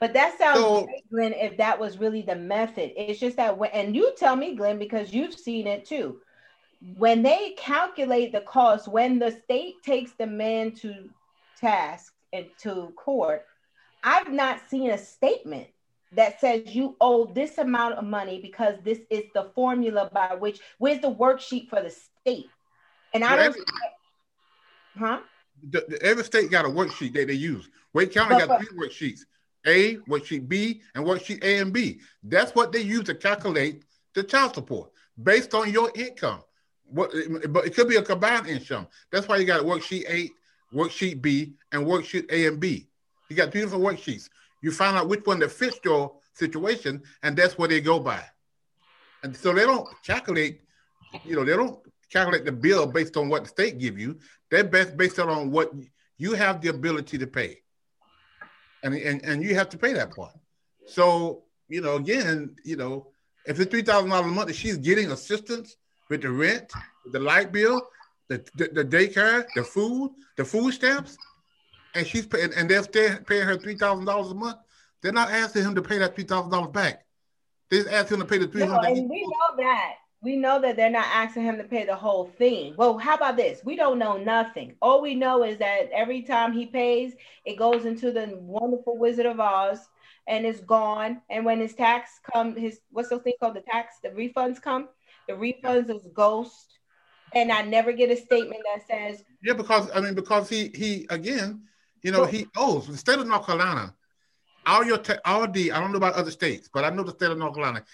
But 0.00 0.14
that 0.14 0.36
sounds 0.36 0.58
so, 0.58 0.84
great, 0.84 1.10
Glenn, 1.12 1.32
if 1.34 1.56
that 1.58 1.78
was 1.78 1.98
really 1.98 2.22
the 2.22 2.34
method. 2.34 2.90
It's 2.96 3.20
just 3.20 3.36
that 3.36 3.56
when, 3.56 3.70
and 3.70 3.94
you 3.94 4.12
tell 4.16 4.34
me, 4.34 4.56
Glenn, 4.56 4.76
because 4.76 5.12
you've 5.12 5.34
seen 5.34 5.68
it 5.68 5.84
too. 5.84 6.20
When 6.96 7.22
they 7.22 7.54
calculate 7.56 8.32
the 8.32 8.40
cost, 8.40 8.88
when 8.88 9.20
the 9.20 9.30
state 9.44 9.74
takes 9.84 10.12
the 10.14 10.26
man 10.26 10.72
to 10.76 11.08
task 11.62 12.12
into 12.32 12.92
court, 12.96 13.46
I've 14.04 14.32
not 14.32 14.60
seen 14.68 14.90
a 14.90 14.98
statement 14.98 15.68
that 16.12 16.40
says 16.40 16.74
you 16.74 16.96
owe 17.00 17.24
this 17.26 17.58
amount 17.58 17.94
of 17.94 18.04
money 18.04 18.40
because 18.40 18.74
this 18.84 18.98
is 19.08 19.24
the 19.34 19.50
formula 19.54 20.10
by 20.12 20.34
which 20.34 20.60
where's 20.78 21.00
the 21.00 21.10
worksheet 21.10 21.68
for 21.68 21.82
the 21.82 21.90
state? 21.90 22.50
And 23.14 23.24
i 23.24 23.36
don't 23.36 23.56
huh? 24.98 25.20
The, 25.70 25.84
the, 25.88 26.02
every 26.02 26.24
state 26.24 26.50
got 26.50 26.64
a 26.64 26.68
worksheet 26.68 27.14
that 27.14 27.28
they 27.28 27.34
use. 27.34 27.68
Wake 27.94 28.12
county 28.12 28.34
but, 28.34 28.48
got 28.48 28.60
three 28.60 28.78
worksheets 28.78 29.20
a 29.66 29.96
worksheet 30.08 30.48
b 30.48 30.82
and 30.94 31.04
worksheet 31.04 31.42
a 31.44 31.58
and 31.58 31.72
b. 31.72 32.00
That's 32.24 32.54
what 32.54 32.72
they 32.72 32.80
use 32.80 33.04
to 33.04 33.14
calculate 33.14 33.84
the 34.14 34.22
child 34.22 34.54
support 34.54 34.90
based 35.22 35.54
on 35.54 35.72
your 35.72 35.90
income. 35.94 36.42
What 36.84 37.12
but 37.48 37.64
it 37.64 37.74
could 37.74 37.88
be 37.88 37.96
a 37.96 38.02
combined 38.02 38.48
income. 38.48 38.86
That's 39.10 39.28
why 39.28 39.36
you 39.36 39.46
got 39.46 39.62
worksheet 39.62 40.04
a 40.10 40.30
worksheet 40.74 41.20
B, 41.22 41.54
and 41.72 41.86
worksheet 41.86 42.30
A 42.30 42.46
and 42.46 42.60
B. 42.60 42.88
You 43.28 43.36
got 43.36 43.52
two 43.52 43.60
different 43.60 43.84
worksheets. 43.84 44.28
You 44.62 44.72
find 44.72 44.96
out 44.96 45.08
which 45.08 45.24
one 45.24 45.38
that 45.40 45.50
fits 45.50 45.78
your 45.84 46.14
situation, 46.34 47.02
and 47.22 47.36
that's 47.36 47.58
what 47.58 47.70
they 47.70 47.80
go 47.80 47.98
by. 47.98 48.22
And 49.22 49.36
so 49.36 49.52
they 49.52 49.62
don't 49.62 49.86
calculate, 50.04 50.60
you 51.24 51.36
know, 51.36 51.44
they 51.44 51.56
don't 51.56 51.78
calculate 52.10 52.44
the 52.44 52.52
bill 52.52 52.86
based 52.86 53.16
on 53.16 53.28
what 53.28 53.44
the 53.44 53.48
state 53.48 53.78
give 53.78 53.98
you. 53.98 54.18
They're 54.50 54.64
based 54.64 55.18
on 55.18 55.50
what 55.50 55.72
you 56.18 56.34
have 56.34 56.60
the 56.60 56.68
ability 56.68 57.18
to 57.18 57.26
pay. 57.26 57.58
And, 58.82 58.94
and, 58.94 59.24
and 59.24 59.42
you 59.42 59.54
have 59.54 59.68
to 59.70 59.78
pay 59.78 59.92
that 59.92 60.14
part. 60.14 60.34
So, 60.86 61.44
you 61.68 61.80
know, 61.80 61.96
again, 61.96 62.56
you 62.64 62.76
know, 62.76 63.08
if 63.46 63.58
it's 63.58 63.70
three 63.70 63.82
thousand 63.82 64.10
dollars 64.10 64.26
a 64.26 64.34
month, 64.34 64.54
she's 64.54 64.76
getting 64.76 65.10
assistance 65.10 65.76
with 66.10 66.22
the 66.22 66.30
rent, 66.30 66.70
with 67.04 67.12
the 67.12 67.20
light 67.20 67.50
bill, 67.52 67.80
the, 68.32 68.50
the, 68.54 68.82
the 68.82 68.84
daycare, 68.84 69.44
the 69.54 69.62
food, 69.62 70.12
the 70.36 70.44
food 70.44 70.72
stamps, 70.72 71.16
and 71.94 72.06
she's 72.06 72.26
paying, 72.26 72.50
and 72.56 72.70
they're 72.70 72.82
still 72.82 73.18
paying 73.26 73.46
her 73.46 73.56
three 73.56 73.76
thousand 73.76 74.06
dollars 74.06 74.30
a 74.30 74.34
month. 74.34 74.58
They're 75.02 75.12
not 75.12 75.30
asking 75.30 75.64
him 75.64 75.74
to 75.74 75.82
pay 75.82 75.98
that 75.98 76.14
three 76.14 76.24
thousand 76.24 76.50
dollars 76.50 76.70
back. 76.70 77.04
They 77.70 77.78
just 77.78 77.90
ask 77.90 78.10
him 78.10 78.20
to 78.20 78.24
pay 78.24 78.38
the 78.38 78.46
three 78.46 78.62
hundred. 78.62 78.82
No, 78.82 78.94
and 78.94 79.10
we 79.10 79.22
know 79.22 79.56
that. 79.58 79.94
We 80.22 80.36
know 80.36 80.60
that 80.60 80.76
they're 80.76 80.88
not 80.88 81.06
asking 81.12 81.42
him 81.42 81.58
to 81.58 81.64
pay 81.64 81.84
the 81.84 81.96
whole 81.96 82.26
thing. 82.38 82.74
Well, 82.76 82.96
how 82.96 83.16
about 83.16 83.36
this? 83.36 83.60
We 83.64 83.74
don't 83.74 83.98
know 83.98 84.16
nothing. 84.16 84.76
All 84.80 85.02
we 85.02 85.16
know 85.16 85.42
is 85.42 85.58
that 85.58 85.90
every 85.92 86.22
time 86.22 86.52
he 86.52 86.64
pays, 86.64 87.14
it 87.44 87.56
goes 87.56 87.86
into 87.86 88.12
the 88.12 88.38
wonderful 88.40 88.96
Wizard 88.96 89.26
of 89.26 89.40
Oz 89.40 89.80
and 90.28 90.46
it's 90.46 90.60
gone. 90.60 91.20
And 91.28 91.44
when 91.44 91.58
his 91.58 91.74
tax 91.74 92.20
come, 92.32 92.54
his 92.54 92.80
what's 92.90 93.08
the 93.08 93.18
thing 93.18 93.32
called 93.40 93.56
the 93.56 93.62
tax, 93.62 93.96
the 94.00 94.10
refunds 94.10 94.62
come, 94.62 94.88
the 95.26 95.34
refunds 95.34 95.90
is 95.90 96.06
ghost 96.14 96.78
and 97.34 97.50
I 97.50 97.62
never 97.62 97.92
get 97.92 98.10
a 98.10 98.16
statement 98.16 98.62
that 98.74 98.86
says 98.86 99.24
yeah 99.42 99.54
because 99.54 99.90
I 99.94 100.00
mean 100.00 100.14
because 100.14 100.48
he 100.48 100.70
he 100.74 101.06
again 101.10 101.62
you 102.02 102.12
know 102.12 102.24
he 102.24 102.46
owes 102.56 102.86
the 102.86 102.96
state 102.96 103.18
of 103.18 103.26
North 103.26 103.46
Carolina 103.46 103.94
all 104.66 104.84
your 104.84 104.98
te- 104.98 105.14
all 105.24 105.48
the 105.48 105.72
I 105.72 105.80
don't 105.80 105.92
know 105.92 105.98
about 105.98 106.14
other 106.14 106.30
states 106.30 106.68
but 106.72 106.84
I 106.84 106.90
know 106.90 107.02
the 107.02 107.12
state 107.12 107.30
of 107.30 107.38
North 107.38 107.54
Carolina 107.54 107.84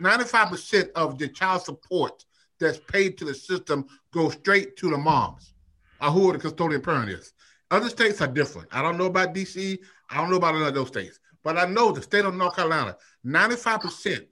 95% 0.00 0.90
of 0.92 1.18
the 1.18 1.28
child 1.28 1.62
support 1.62 2.24
that's 2.58 2.80
paid 2.88 3.18
to 3.18 3.24
the 3.24 3.34
system 3.34 3.86
goes 4.12 4.34
straight 4.34 4.76
to 4.76 4.90
the 4.90 4.98
moms 4.98 5.54
or 6.00 6.10
who 6.10 6.32
the 6.32 6.38
custodian 6.38 6.80
parent 6.80 7.10
is. 7.10 7.32
Other 7.70 7.88
states 7.88 8.20
are 8.20 8.28
different. 8.28 8.68
I 8.72 8.82
don't 8.82 8.98
know 8.98 9.06
about 9.06 9.34
DC. 9.34 9.78
I 10.10 10.16
don't 10.16 10.30
know 10.30 10.36
about 10.36 10.54
any 10.54 10.64
of 10.64 10.74
those 10.74 10.88
states. 10.88 11.18
But 11.42 11.58
I 11.58 11.66
know 11.66 11.92
the 11.92 12.02
state 12.02 12.24
of 12.24 12.34
North 12.34 12.56
Carolina, 12.56 12.96
95% 13.26 14.26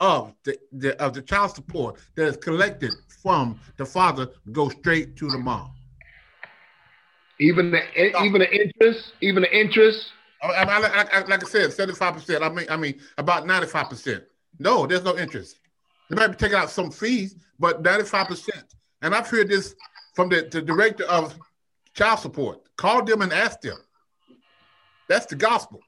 of 0.00 0.34
the, 0.44 0.58
the 0.72 1.00
of 1.02 1.14
the 1.14 1.22
child 1.22 1.54
support 1.54 2.00
that 2.14 2.26
is 2.26 2.36
collected 2.36 2.92
from 3.24 3.58
the 3.78 3.86
father 3.86 4.28
go 4.52 4.68
straight 4.68 5.16
to 5.16 5.28
the 5.28 5.38
mom. 5.38 5.72
Even 7.40 7.72
the 7.72 8.22
even 8.22 8.40
the 8.40 8.52
interest, 8.52 9.14
even 9.20 9.42
the 9.42 9.58
interest. 9.58 10.12
I, 10.40 10.48
I, 10.48 11.20
I, 11.20 11.24
like 11.24 11.42
I 11.42 11.48
said, 11.48 11.72
seventy-five 11.72 12.14
percent. 12.14 12.44
I 12.44 12.50
mean, 12.50 12.66
I 12.68 12.76
mean 12.76 13.00
about 13.18 13.46
ninety-five 13.46 13.88
percent. 13.88 14.24
No, 14.58 14.86
there's 14.86 15.02
no 15.02 15.16
interest. 15.16 15.58
They 16.10 16.16
might 16.16 16.28
be 16.28 16.36
taking 16.36 16.58
out 16.58 16.70
some 16.70 16.90
fees, 16.90 17.34
but 17.58 17.82
ninety-five 17.82 18.28
percent. 18.28 18.74
And 19.02 19.14
I've 19.14 19.26
heard 19.26 19.48
this 19.48 19.74
from 20.14 20.28
the, 20.28 20.46
the 20.50 20.62
director 20.62 21.04
of 21.04 21.36
child 21.94 22.20
support. 22.20 22.60
Call 22.76 23.02
them 23.04 23.22
and 23.22 23.32
ask 23.32 23.60
them. 23.62 23.78
That's 25.08 25.26
the 25.26 25.36
gospel. 25.36 25.80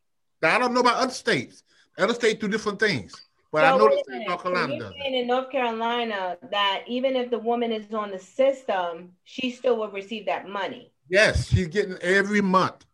Now 0.43 0.57
I 0.57 0.59
don't 0.59 0.75
know 0.75 0.81
about 0.81 0.97
other 0.97 1.13
states. 1.13 1.63
Other 1.99 2.15
states 2.15 2.41
do 2.41 2.49
different 2.49 2.81
things. 2.81 3.15
But 3.57 3.63
so 3.63 3.75
I 3.75 3.79
know 3.79 3.89
the 3.89 4.03
state 4.05 4.21
of 4.21 4.29
North 4.29 4.43
Carolina 4.43 4.79
does. 4.79 4.93
Saying 5.01 5.15
in 5.15 5.27
North 5.27 5.51
Carolina 5.51 6.37
that 6.51 6.85
even 6.87 7.17
if 7.17 7.31
the 7.31 7.39
woman 7.39 7.73
is 7.73 7.91
on 7.95 8.11
the 8.11 8.19
system, 8.19 9.13
she 9.25 9.51
still 9.51 9.79
will 9.79 9.91
receive 9.91 10.27
that 10.27 10.47
money. 10.47 10.93
Yes, 11.09 11.49
she's 11.49 11.69
getting 11.69 11.97
every 12.03 12.43
month. 12.43 12.85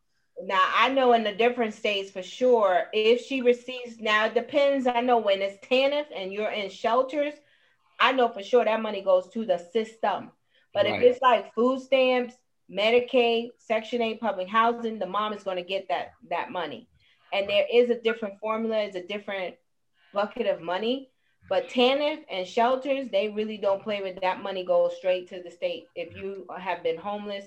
Now 0.41 0.65
I 0.77 0.89
know 0.89 1.15
in 1.15 1.25
the 1.25 1.33
different 1.33 1.75
states 1.75 2.13
for 2.13 2.23
sure, 2.23 2.85
if 2.93 3.27
she 3.27 3.41
receives 3.41 3.99
now 3.99 4.27
it 4.27 4.35
depends. 4.35 4.87
I 4.87 5.01
know 5.01 5.19
when 5.19 5.43
it's 5.43 5.59
TANF 5.67 6.05
and 6.15 6.33
you're 6.33 6.53
in 6.53 6.71
shelters, 6.71 7.35
I 7.99 8.13
know 8.13 8.29
for 8.29 8.45
sure 8.45 8.65
that 8.65 8.81
money 8.81 9.03
goes 9.03 9.31
to 9.31 9.45
the 9.45 9.59
system. 9.59 10.31
But 10.73 10.87
right. 10.87 10.95
if 10.95 11.03
it's 11.03 11.23
like 11.23 11.53
food 11.55 11.81
stamps, 11.81 12.35
Medicaid, 12.71 13.49
Section 13.59 14.01
8 14.01 14.21
public 14.21 14.47
housing, 14.47 15.01
the 15.01 15.07
mom 15.07 15.33
is 15.33 15.43
going 15.43 15.57
to 15.57 15.65
get 15.65 15.89
that 15.89 16.13
that 16.31 16.53
money. 16.53 16.87
And 17.33 17.49
there 17.49 17.67
is 17.73 17.91
a 17.91 18.01
different 18.01 18.39
formula, 18.39 18.79
it's 18.83 18.95
a 18.95 19.03
different 19.03 19.57
bucket 20.13 20.47
of 20.47 20.61
money. 20.61 21.09
But 21.49 21.69
TANF 21.69 22.25
and 22.31 22.47
shelters, 22.47 23.09
they 23.11 23.29
really 23.29 23.59
don't 23.59 23.83
play 23.83 24.01
with 24.01 24.21
that 24.21 24.43
money 24.43 24.65
goes 24.65 24.97
straight 24.97 25.29
to 25.29 25.43
the 25.43 25.51
state. 25.51 25.87
If 25.95 26.17
you 26.17 26.47
have 26.57 26.83
been 26.83 26.97
homeless, 26.97 27.47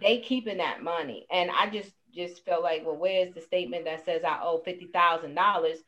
they 0.00 0.18
keeping 0.18 0.58
that 0.58 0.82
money. 0.82 1.26
And 1.30 1.50
I 1.50 1.70
just 1.70 1.92
just 2.14 2.44
felt 2.44 2.62
like, 2.62 2.84
well, 2.84 2.96
where's 2.96 3.34
the 3.34 3.40
statement 3.40 3.84
that 3.84 4.04
says 4.04 4.24
I 4.24 4.40
owe 4.42 4.58
fifty 4.64 4.86
thousand 4.86 5.34
dollars? 5.34 5.78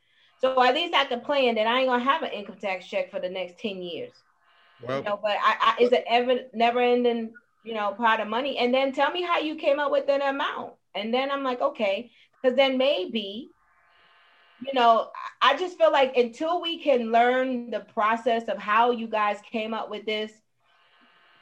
So 0.40 0.62
at 0.62 0.74
least 0.74 0.94
I 0.94 1.04
can 1.04 1.20
plan 1.20 1.56
that 1.56 1.66
I 1.66 1.80
ain't 1.80 1.88
gonna 1.88 2.04
have 2.04 2.22
an 2.22 2.30
income 2.30 2.58
tax 2.60 2.86
check 2.86 3.10
for 3.10 3.18
the 3.20 3.28
next 3.28 3.58
ten 3.58 3.82
years. 3.82 4.12
Well, 4.82 4.98
you 4.98 5.04
know, 5.04 5.18
but 5.20 5.36
I, 5.42 5.74
I 5.78 5.82
is 5.82 5.92
it 5.92 6.04
ever 6.08 6.36
never 6.54 6.80
ending, 6.80 7.32
you 7.64 7.74
know, 7.74 7.92
pot 7.92 8.20
of 8.20 8.28
money? 8.28 8.56
And 8.58 8.72
then 8.72 8.92
tell 8.92 9.10
me 9.10 9.22
how 9.22 9.40
you 9.40 9.56
came 9.56 9.80
up 9.80 9.90
with 9.90 10.06
that 10.06 10.22
amount. 10.22 10.74
And 10.94 11.12
then 11.12 11.30
I'm 11.30 11.42
like, 11.42 11.60
okay, 11.60 12.10
because 12.40 12.56
then 12.56 12.78
maybe, 12.78 13.50
you 14.60 14.72
know, 14.74 15.10
I 15.40 15.56
just 15.56 15.78
feel 15.78 15.92
like 15.92 16.16
until 16.16 16.60
we 16.60 16.82
can 16.82 17.12
learn 17.12 17.70
the 17.70 17.80
process 17.80 18.48
of 18.48 18.58
how 18.58 18.90
you 18.90 19.06
guys 19.06 19.38
came 19.50 19.72
up 19.72 19.88
with 19.90 20.04
this, 20.04 20.32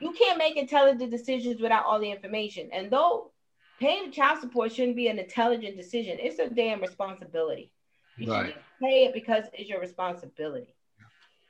you 0.01 0.13
can't 0.13 0.39
make 0.39 0.57
intelligent 0.57 1.11
decisions 1.11 1.61
without 1.61 1.87
all 1.87 1.99
the 1.99 2.11
information. 2.11 2.69
And 2.73 2.91
though 2.91 3.33
paying 3.81 4.13
child 4.13 4.41
support 4.41 4.73
shouldn't 4.73 4.97
be 4.97 5.09
an 5.09 5.19
intelligent 5.19 5.77
decision, 5.77 6.19
it's 6.21 6.39
a 6.39 6.51
damn 6.51 6.81
responsibility. 6.81 7.73
You 8.19 8.31
right. 8.31 8.47
should 8.47 8.63
pay 8.83 9.05
it 9.07 9.15
because 9.15 9.45
it's 9.53 9.69
your 9.69 9.81
responsibility. 9.81 10.75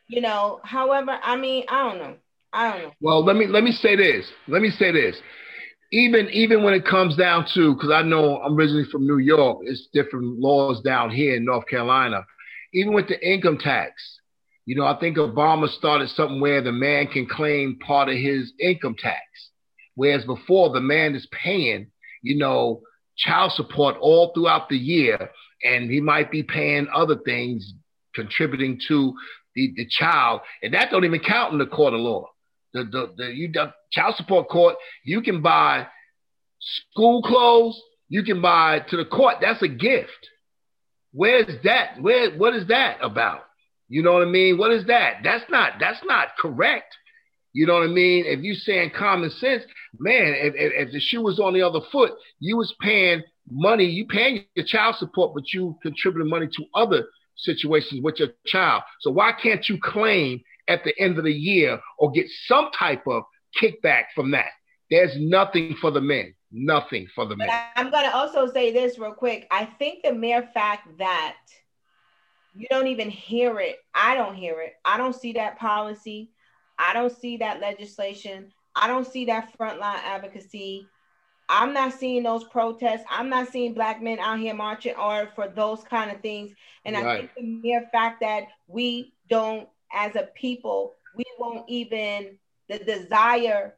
You 0.09 0.21
know, 0.21 0.61
however, 0.63 1.19
I 1.23 1.37
mean, 1.37 1.65
I 1.69 1.83
don't 1.89 1.99
know. 1.99 2.17
I 2.53 2.71
don't 2.71 2.83
know. 2.83 2.93
Well, 3.01 3.25
let 3.25 3.37
me 3.37 3.47
let 3.47 3.65
me 3.65 3.73
say 3.73 3.97
this. 3.97 4.31
Let 4.47 4.63
me 4.63 4.71
say 4.71 4.93
this. 4.93 5.17
Even 5.93 6.29
even 6.31 6.63
when 6.65 6.75
it 6.75 6.85
comes 6.85 7.17
down 7.17 7.47
to 7.55 7.75
because 7.75 7.91
I 7.91 8.03
know 8.03 8.39
I'm 8.41 8.57
originally 8.57 8.89
from 8.91 9.07
New 9.07 9.19
York, 9.19 9.59
it's 9.63 9.89
different 9.93 10.39
laws 10.39 10.83
down 10.83 11.11
here 11.11 11.37
in 11.37 11.45
North 11.45 11.67
Carolina. 11.69 12.25
Even 12.73 12.93
with 12.93 13.09
the 13.09 13.21
income 13.27 13.59
tax, 13.59 13.93
you 14.67 14.75
know, 14.75 14.85
I 14.85 14.99
think 14.99 15.17
Obama 15.17 15.69
started 15.69 16.11
something 16.11 16.41
where 16.41 16.61
the 16.61 16.73
man 16.73 17.07
can 17.07 17.27
claim 17.27 17.79
part 17.79 18.09
of 18.09 18.17
his 18.17 18.53
income 18.59 18.97
tax, 18.99 19.23
whereas 19.95 20.25
before 20.25 20.71
the 20.71 20.81
man 20.81 21.15
is 21.15 21.27
paying, 21.31 21.87
you 22.23 22.37
know, 22.37 22.83
child 23.17 23.53
support 23.53 23.97
all 24.01 24.33
throughout 24.35 24.69
the 24.69 24.77
year, 24.77 25.31
and 25.63 25.89
he 25.89 26.01
might 26.01 26.33
be 26.33 26.43
paying 26.43 26.89
other 26.93 27.17
things, 27.25 27.75
contributing 28.13 28.81
to 28.89 29.15
the, 29.55 29.73
the 29.77 29.87
child, 29.87 30.41
and 30.65 30.75
that 30.75 30.91
don't 30.91 31.05
even 31.05 31.21
count 31.21 31.53
in 31.53 31.59
the 31.59 31.67
court 31.67 31.95
of 31.95 32.01
law. 32.01 32.29
The 32.73 32.85
the, 32.85 33.15
the 33.17 33.25
you 33.35 33.51
the 33.53 33.73
child 33.91 34.17
support 34.17 34.49
court, 34.49 34.77
you 35.05 35.23
can 35.23 35.43
buy 35.43 35.87
school 36.61 37.23
clothes, 37.23 37.81
you 38.09 38.23
can 38.23 38.41
buy 38.41 38.81
to 38.91 38.97
the 38.97 39.05
court. 39.05 39.37
That's 39.41 39.63
a 39.63 39.69
gift. 39.69 40.11
Where's 41.13 41.63
that? 41.65 42.01
Where 42.01 42.31
what 42.37 42.55
is 42.55 42.67
that 42.69 42.99
about? 43.01 43.43
You 43.89 44.03
know 44.03 44.13
what 44.13 44.23
I 44.23 44.31
mean? 44.31 44.59
What 44.59 44.73
is 44.73 44.87
that? 44.87 45.19
That's 45.23 45.45
not 45.51 45.75
that's 45.81 46.01
not 46.05 46.29
correct. 46.39 46.95
You 47.53 47.67
know 47.67 47.75
what 47.75 47.85
I 47.85 47.87
mean? 47.87 48.25
If 48.27 48.41
you're 48.41 48.55
saying 48.55 48.91
common 48.99 49.31
sense, 49.31 49.63
man, 49.99 50.35
if, 50.37 50.55
if, 50.55 50.89
if, 50.89 50.93
the 50.93 51.01
shoe 51.01 51.23
was 51.23 51.41
on 51.41 51.55
the 51.55 51.63
other 51.63 51.81
foot, 51.91 52.13
you 52.39 52.59
was 52.59 52.75
paying 52.83 53.23
money, 53.51 53.85
you 53.85 54.05
paying 54.07 54.45
your 54.55 54.67
child 54.67 54.97
support, 54.97 55.33
but 55.35 55.51
you 55.55 55.75
contributing 55.83 56.29
money 56.29 56.49
to 56.49 56.65
other 56.75 57.07
situations 57.37 58.03
with 58.03 58.19
your 58.19 58.29
child. 58.45 58.83
So 59.01 59.11
why 59.11 59.33
can't 59.33 59.67
you 59.71 59.79
claim 59.83 60.43
at 60.69 60.85
the 60.85 60.99
end 60.99 61.19
of 61.19 61.25
the 61.25 61.33
year 61.33 61.81
or 61.99 62.11
get 62.11 62.29
some 62.47 62.71
type 62.73 63.07
of 63.07 63.23
kickback 63.61 64.05
from 64.15 64.31
that? 64.33 64.51
There's 64.91 65.19
nothing 65.19 65.77
for 65.81 65.91
the 65.91 66.01
men. 66.01 66.35
Nothing 66.53 67.09
for 67.15 67.27
the 67.27 67.37
men. 67.37 67.49
I'm 67.75 67.91
going 67.91 68.05
to 68.05 68.15
also 68.15 68.47
say 68.47 68.73
this 68.73 68.99
real 68.99 69.13
quick. 69.13 69.47
I 69.51 69.65
think 69.65 70.05
the 70.05 70.13
mere 70.13 70.49
fact 70.55 70.89
that 70.99 71.37
you 72.55 72.67
don't 72.71 72.87
even 72.87 73.11
hear 73.11 73.59
it. 73.59 73.77
I 73.95 74.15
don't 74.15 74.35
hear 74.35 74.61
it. 74.61 74.75
I 74.85 74.97
don't 74.97 75.15
see 75.15 75.33
that 75.33 75.59
policy. 75.59 76.31
I 76.79 76.93
don't 76.93 77.15
see 77.15 77.37
that 77.39 77.61
legislation. 77.61 78.53
I 78.75 78.87
don't 78.87 79.07
see 79.07 79.25
that 79.27 79.53
frontline 79.59 80.01
advocacy. 80.05 80.87
I'm 81.49 81.73
not 81.73 81.93
seeing 81.93 82.23
those 82.23 82.45
protests. 82.45 83.05
I'm 83.11 83.29
not 83.29 83.49
seeing 83.49 83.75
black 83.75 84.03
men 84.03 84.19
out 84.19 84.39
here 84.39 84.55
marching 84.55 84.95
or 84.97 85.31
for 85.35 85.49
those 85.49 85.83
kind 85.85 86.11
of 86.11 86.21
things. 86.21 86.53
And 86.85 86.97
right. 86.97 87.07
I 87.07 87.17
think 87.19 87.31
the 87.37 87.43
mere 87.43 87.89
fact 87.93 88.21
that 88.21 88.49
we 88.67 89.15
don't, 89.29 89.69
as 89.93 90.17
a 90.17 90.29
people, 90.35 90.95
we 91.17 91.25
won't 91.39 91.69
even 91.69 92.39
the 92.69 92.79
desire. 92.79 93.75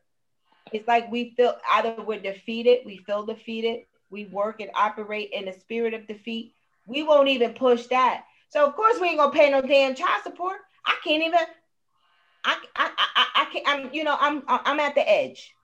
It's 0.73 0.89
like 0.89 1.11
we 1.11 1.31
feel 1.37 1.55
either 1.73 1.97
we're 2.03 2.21
defeated, 2.21 2.81
we 2.85 2.99
feel 2.99 3.25
defeated, 3.25 3.87
we 4.11 4.27
work 4.27 4.61
and 4.61 4.71
operate 4.75 5.31
in 5.33 5.47
the 5.47 5.53
spirit 5.53 5.95
of 5.95 6.07
defeat. 6.07 6.55
We 6.87 7.03
won't 7.03 7.29
even 7.29 7.53
push 7.53 7.87
that. 7.87 8.25
So 8.49 8.67
of 8.67 8.75
course 8.75 8.99
we 9.01 9.09
ain't 9.09 9.19
gonna 9.19 9.33
pay 9.33 9.51
no 9.51 9.61
damn 9.61 9.95
child 9.95 10.23
support. 10.23 10.59
I 10.87 10.97
can't 11.05 11.23
even. 11.23 11.41
I 12.45 12.57
I 12.77 12.91
I, 12.97 13.27
I 13.37 13.45
can't. 13.53 13.69
I'm 13.69 13.93
you 13.93 14.05
know 14.05 14.17
I'm 14.19 14.43
I'm 14.49 14.81
at 14.81 14.95
the 14.95 15.09
edge. 15.09 15.55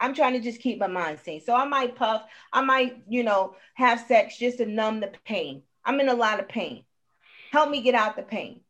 I'm 0.00 0.14
trying 0.14 0.32
to 0.34 0.40
just 0.40 0.60
keep 0.60 0.80
my 0.80 0.88
mind 0.88 1.20
sane. 1.24 1.40
So 1.40 1.54
I 1.54 1.64
might 1.64 1.96
puff. 1.96 2.24
I 2.52 2.60
might 2.60 3.02
you 3.08 3.22
know 3.22 3.54
have 3.74 4.00
sex 4.00 4.36
just 4.36 4.58
to 4.58 4.66
numb 4.66 5.00
the 5.00 5.12
pain. 5.24 5.62
I'm 5.84 6.00
in 6.00 6.08
a 6.08 6.14
lot 6.14 6.40
of 6.40 6.48
pain. 6.48 6.84
Help 7.52 7.70
me 7.70 7.82
get 7.82 7.94
out 7.94 8.16
the 8.16 8.22
pain. 8.22 8.60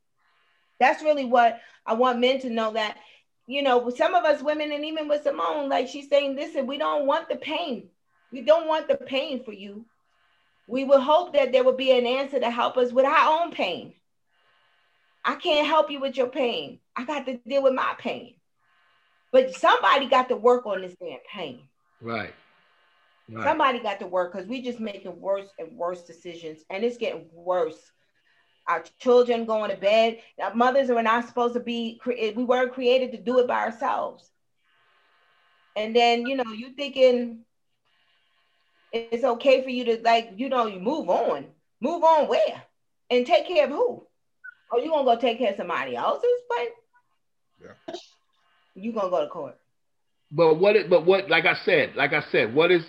That's 0.81 1.03
really 1.03 1.25
what 1.25 1.61
I 1.87 1.95
want 1.95 2.21
men 2.21 2.41
to 2.41 2.51
know 2.51 2.73
that 2.73 2.99
you 3.47 3.63
know 3.63 3.91
some 3.91 4.15
of 4.15 4.25
us 4.25 4.43
women 4.43 4.73
and 4.73 4.85
even 4.85 5.09
with 5.09 5.23
Simone, 5.23 5.69
like 5.69 5.89
she's 5.89 6.09
saying, 6.09 6.37
listen, 6.37 6.67
we 6.67 6.79
don't 6.79 7.07
want 7.07 7.29
the 7.29 7.37
pain. 7.37 7.89
We 8.33 8.43
don't 8.43 8.67
want 8.67 8.89
the 8.89 8.97
pain 8.97 9.45
for 9.45 9.53
you 9.53 9.85
we 10.67 10.85
would 10.85 11.01
hope 11.01 11.35
that 11.35 11.53
there 11.53 11.65
would 11.65 11.77
be 11.77 11.93
an 11.93 12.07
answer 12.07 12.41
to 12.41 12.51
help 12.51 12.77
us 12.77 12.93
with 12.93 13.05
our 13.05 13.43
own 13.43 13.51
pain. 13.51 13.95
I 15.25 15.37
can't 15.37 15.67
help 15.67 15.91
you 15.91 16.01
with 16.01 16.17
your 16.17 16.29
pain. 16.29 16.81
I 16.97 17.05
got 17.05 17.27
to 17.27 17.39
deal 17.47 17.63
with 17.63 17.75
my 17.75 17.95
pain. 17.99 18.35
But 19.33 19.55
somebody 19.55 20.07
got 20.07 20.29
to 20.29 20.37
work 20.37 20.65
on 20.67 20.83
this 20.83 20.95
damn 21.01 21.19
pain. 21.33 21.63
Right. 22.01 22.35
right. 23.31 23.45
Somebody 23.45 23.81
got 23.81 24.01
to 24.01 24.07
work 24.07 24.33
because 24.33 24.47
we 24.47 24.63
just 24.63 24.81
making 24.81 25.21
worse 25.21 25.49
and 25.59 25.77
worse 25.77 26.03
decisions, 26.03 26.63
and 26.71 26.85
it's 26.85 26.99
getting 26.99 27.27
worse. 27.33 27.91
Our 28.67 28.85
children 28.99 29.45
going 29.45 29.71
to 29.71 29.77
bed. 29.77 30.19
Our 30.43 30.55
mothers 30.55 30.91
are 30.91 31.03
not 31.03 31.29
supposed 31.29 31.55
to 31.55 31.61
be. 31.61 32.01
We 32.07 32.45
weren't 32.45 32.73
created 32.73 33.13
to 33.13 33.19
do 33.19 33.39
it 33.39 33.47
by 33.47 33.65
ourselves. 33.65 34.31
And 35.77 35.95
then 35.95 36.27
you 36.27 36.37
know 36.37 36.53
you 36.53 36.71
thinking 36.71 37.45
it's 38.95 39.25
okay 39.25 39.63
for 39.63 39.71
you 39.71 39.85
to 39.85 40.01
like, 40.03 40.31
you 40.37 40.49
know, 40.49 40.67
you 40.67 40.79
move 40.79 41.09
on. 41.09 41.47
Move 41.81 42.05
on 42.05 42.29
where? 42.29 42.63
And 43.11 43.27
take 43.27 43.47
care 43.47 43.65
of 43.65 43.71
who? 43.71 44.07
Oh, 44.73 44.79
you 44.79 44.91
gonna 44.91 45.05
go 45.05 45.21
take 45.21 45.39
care 45.39 45.51
of 45.51 45.57
somebody 45.57 45.97
else's, 45.97 46.31
but 46.49 46.69
yeah. 47.63 47.95
you 48.75 48.93
gonna 48.93 49.11
go 49.11 49.23
to 49.23 49.29
court. 49.29 49.59
But 50.31 50.55
what 50.55 50.77
it, 50.77 50.89
but 50.89 51.05
what 51.05 51.29
like 51.29 51.45
I 51.45 51.55
said, 51.65 51.97
like 51.97 52.13
I 52.13 52.23
said, 52.31 52.55
what 52.55 52.71
is 52.71 52.85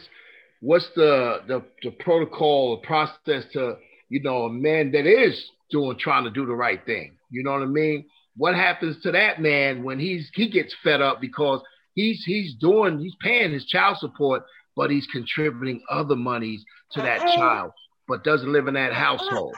what's 0.61 0.89
the 0.95 1.41
the, 1.47 1.63
the 1.83 1.91
protocol, 1.91 2.79
the 2.79 2.87
process 2.87 3.43
to, 3.53 3.77
you 4.09 4.21
know, 4.21 4.45
a 4.45 4.53
man 4.53 4.91
that 4.91 5.05
is 5.05 5.43
doing 5.69 5.97
trying 5.97 6.23
to 6.25 6.31
do 6.31 6.45
the 6.45 6.55
right 6.55 6.83
thing. 6.85 7.17
You 7.29 7.43
know 7.43 7.51
what 7.51 7.61
I 7.61 7.65
mean? 7.65 8.05
What 8.37 8.55
happens 8.55 9.01
to 9.03 9.11
that 9.11 9.41
man 9.41 9.83
when 9.83 9.99
he's 9.99 10.29
he 10.33 10.49
gets 10.49 10.75
fed 10.83 11.01
up 11.01 11.21
because 11.21 11.61
He's 11.95 12.23
he's 12.25 12.53
doing 12.55 12.99
he's 12.99 13.15
paying 13.21 13.53
his 13.53 13.65
child 13.65 13.97
support, 13.97 14.43
but 14.75 14.91
he's 14.91 15.07
contributing 15.07 15.81
other 15.89 16.15
monies 16.15 16.63
to 16.91 17.01
that 17.01 17.21
child, 17.21 17.71
but 18.07 18.23
doesn't 18.23 18.51
live 18.51 18.67
in 18.67 18.73
that 18.73 18.93
household. 18.93 19.55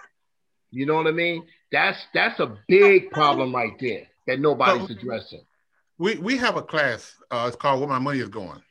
You 0.69 0.85
know 0.85 0.95
what 0.95 1.07
I 1.07 1.11
mean? 1.11 1.45
That's 1.71 1.99
that's 2.13 2.39
a 2.39 2.55
big 2.67 3.09
problem 3.09 3.53
right 3.53 3.73
there 3.79 4.07
that 4.27 4.39
nobody's 4.39 4.89
addressing. 4.91 5.41
We 5.97 6.17
we 6.17 6.37
have 6.37 6.55
a 6.55 6.61
class. 6.61 7.15
Uh, 7.31 7.45
it's 7.47 7.57
called 7.57 7.79
"Where 7.79 7.89
My 7.89 7.99
Money 7.99 8.19
Is 8.19 8.29
Going" 8.29 8.61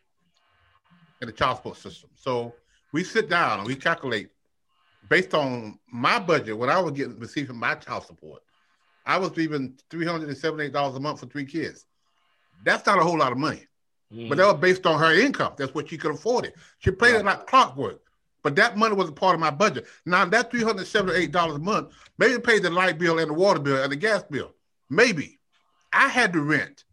in 1.21 1.27
the 1.27 1.33
child 1.33 1.57
support 1.57 1.77
system. 1.77 2.11
So 2.15 2.55
we 2.93 3.03
sit 3.03 3.29
down 3.29 3.59
and 3.59 3.67
we 3.67 3.75
calculate 3.75 4.31
based 5.09 5.35
on 5.35 5.79
my 5.91 6.19
budget 6.19 6.59
what 6.59 6.69
I 6.69 6.81
was 6.81 6.93
getting 6.93 7.19
receiving 7.19 7.57
my 7.57 7.75
child 7.75 8.07
support. 8.07 8.43
I 9.05 9.19
was 9.19 9.37
leaving 9.37 9.79
three 9.91 10.07
hundred 10.07 10.29
and 10.29 10.37
seventy-eight 10.37 10.73
dollars 10.73 10.97
a 10.97 11.01
month 11.01 11.21
for 11.21 11.27
three 11.27 11.45
kids. 11.45 11.87
That's 12.65 12.87
not 12.87 12.99
a 12.99 13.03
whole 13.03 13.19
lot 13.19 13.33
of 13.33 13.39
money, 13.39 13.67
mm. 14.13 14.29
but 14.29 14.39
that 14.39 14.47
was 14.47 14.61
based 14.61 14.87
on 14.87 14.99
her 14.99 15.15
income. 15.15 15.53
That's 15.57 15.75
what 15.75 15.89
she 15.89 15.99
could 15.99 16.13
afford 16.13 16.47
it. 16.47 16.55
She 16.79 16.91
played 16.91 17.15
it 17.15 17.25
like 17.25 17.47
clockwork. 17.47 18.01
But 18.43 18.55
that 18.57 18.77
money 18.77 18.95
was 18.95 19.09
a 19.09 19.13
part 19.13 19.35
of 19.35 19.41
my 19.41 19.51
budget. 19.51 19.87
Now 20.05 20.25
that 20.25 20.51
three 20.51 20.63
hundred 20.63 20.87
seventy-eight 20.87 21.33
dollars 21.33 21.57
a 21.57 21.61
month 21.61 21.93
maybe 22.19 22.41
paid 22.41 22.63
the 22.63 22.71
light 22.71 22.99
bill 22.99 23.19
and 23.19 23.31
the 23.31 23.35
water 23.35 23.61
bill 23.61 23.83
and 23.83 23.93
the 23.93 23.97
gas 23.97 24.23
bill. 24.25 24.55
Maybe 24.89 25.41
I 25.93 26.09
had 26.09 26.33
to 26.33 26.41
rent 26.41 26.85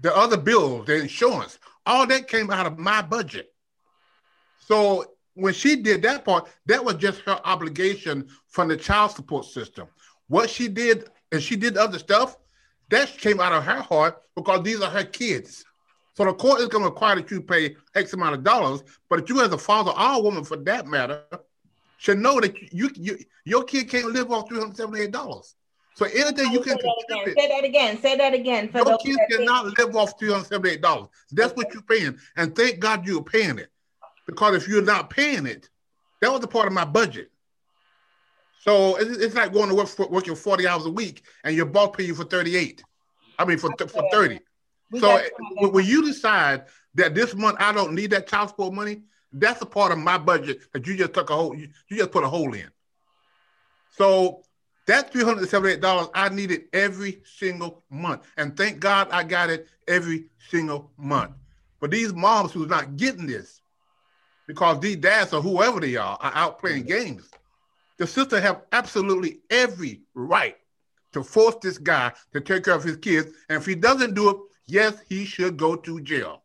the 0.00 0.16
other 0.16 0.36
bills, 0.36 0.86
the 0.86 0.94
insurance, 0.94 1.58
all 1.84 2.06
that 2.06 2.28
came 2.28 2.50
out 2.50 2.66
of 2.66 2.78
my 2.78 3.02
budget. 3.02 3.52
So 4.60 5.12
when 5.38 5.54
she 5.54 5.76
did 5.76 6.02
that 6.02 6.24
part, 6.24 6.48
that 6.66 6.84
was 6.84 6.96
just 6.96 7.20
her 7.20 7.40
obligation 7.44 8.28
from 8.48 8.68
the 8.68 8.76
child 8.76 9.12
support 9.12 9.44
system. 9.44 9.88
What 10.26 10.50
she 10.50 10.68
did, 10.68 11.10
and 11.32 11.42
she 11.42 11.56
did 11.56 11.76
other 11.76 11.98
stuff, 11.98 12.36
that 12.90 13.08
came 13.18 13.40
out 13.40 13.52
of 13.52 13.64
her 13.64 13.80
heart 13.80 14.22
because 14.34 14.62
these 14.62 14.80
are 14.80 14.90
her 14.90 15.04
kids. 15.04 15.64
So 16.14 16.24
the 16.24 16.34
court 16.34 16.60
is 16.60 16.68
going 16.68 16.82
to 16.82 16.90
require 16.90 17.16
that 17.16 17.30
you 17.30 17.40
pay 17.40 17.76
X 17.94 18.12
amount 18.12 18.34
of 18.34 18.42
dollars, 18.42 18.82
but 19.08 19.28
you 19.28 19.40
as 19.40 19.52
a 19.52 19.58
father 19.58 19.92
or 19.92 20.18
a 20.18 20.20
woman 20.20 20.42
for 20.42 20.56
that 20.56 20.86
matter 20.86 21.22
should 21.98 22.18
know 22.18 22.40
that 22.40 22.56
you, 22.72 22.90
you 22.94 23.18
your 23.44 23.64
kid 23.64 23.88
can't 23.88 24.12
live 24.12 24.30
off 24.30 24.48
three 24.48 24.58
hundred 24.58 24.76
seventy 24.76 25.02
eight 25.02 25.12
dollars. 25.12 25.54
So 25.94 26.06
anything 26.06 26.52
you 26.52 26.60
can 26.60 26.78
say 26.78 26.92
that, 27.08 27.34
say 27.36 27.48
that 27.48 27.64
again. 27.64 28.00
Say 28.00 28.16
that 28.16 28.34
again. 28.34 28.68
For 28.68 28.78
your 28.78 28.98
kids 28.98 29.18
cannot 29.30 29.66
live 29.78 29.94
off 29.96 30.18
three 30.18 30.30
hundred 30.30 30.46
seventy 30.46 30.70
eight 30.70 30.80
dollars. 30.80 31.08
That's 31.30 31.54
what 31.54 31.72
you're 31.72 31.82
paying, 31.82 32.18
and 32.36 32.54
thank 32.54 32.78
God 32.78 33.06
you're 33.06 33.22
paying 33.22 33.58
it, 33.58 33.70
because 34.28 34.54
if 34.54 34.68
you're 34.68 34.82
not 34.82 35.08
paying 35.08 35.46
it, 35.46 35.68
that 36.20 36.30
was 36.30 36.44
a 36.44 36.46
part 36.46 36.66
of 36.66 36.72
my 36.74 36.84
budget. 36.84 37.30
So 38.60 38.96
it's, 38.96 39.34
like 39.34 39.52
going 39.52 39.70
to 39.70 39.74
work 39.74 39.88
for, 39.88 40.06
working 40.08 40.34
forty 40.34 40.68
hours 40.68 40.84
a 40.84 40.90
week, 40.90 41.22
and 41.42 41.56
your 41.56 41.64
boss 41.64 41.96
pay 41.96 42.04
you 42.04 42.14
for 42.14 42.24
thirty 42.24 42.54
eight. 42.54 42.84
I 43.38 43.46
mean 43.46 43.56
for 43.56 43.70
for 43.78 44.02
thirty. 44.12 44.40
We 44.90 45.00
so 45.00 45.20
when 45.56 45.86
you 45.86 46.04
decide 46.04 46.66
that 46.94 47.14
this 47.14 47.34
month 47.34 47.56
I 47.58 47.72
don't 47.72 47.94
need 47.94 48.10
that 48.10 48.26
child 48.26 48.50
support 48.50 48.74
money, 48.74 49.02
that's 49.32 49.62
a 49.62 49.66
part 49.66 49.92
of 49.92 49.98
my 49.98 50.18
budget 50.18 50.60
that 50.72 50.86
you 50.86 50.96
just 50.96 51.14
took 51.14 51.30
a 51.30 51.34
hole, 51.34 51.56
you, 51.56 51.68
you 51.88 51.96
just 51.96 52.10
put 52.10 52.24
a 52.24 52.28
hole 52.28 52.52
in. 52.52 52.68
So 53.96 54.42
that 54.86 55.12
$378 55.12 56.10
I 56.14 56.28
needed 56.28 56.64
every 56.72 57.22
single 57.24 57.82
month. 57.90 58.22
And 58.36 58.56
thank 58.56 58.80
God 58.80 59.08
I 59.10 59.22
got 59.22 59.50
it 59.50 59.68
every 59.86 60.26
single 60.50 60.90
month. 60.96 61.32
But 61.80 61.90
these 61.90 62.12
moms 62.12 62.52
who's 62.52 62.68
not 62.68 62.96
getting 62.96 63.26
this, 63.26 63.60
because 64.48 64.80
these 64.80 64.96
dads 64.96 65.32
or 65.32 65.40
whoever 65.40 65.78
they 65.78 65.94
are 65.94 66.18
are 66.20 66.32
out 66.34 66.58
playing 66.58 66.84
games, 66.84 67.30
the 67.98 68.06
sister 68.06 68.40
have 68.40 68.62
absolutely 68.72 69.40
every 69.50 70.00
right 70.14 70.56
to 71.12 71.22
force 71.22 71.56
this 71.62 71.78
guy 71.78 72.12
to 72.32 72.40
take 72.40 72.64
care 72.64 72.74
of 72.74 72.82
his 72.82 72.96
kids. 72.96 73.28
And 73.48 73.58
if 73.58 73.66
he 73.66 73.76
doesn't 73.76 74.14
do 74.14 74.30
it, 74.30 74.36
yes, 74.66 74.94
he 75.08 75.24
should 75.24 75.56
go 75.56 75.76
to 75.76 76.00
jail. 76.00 76.42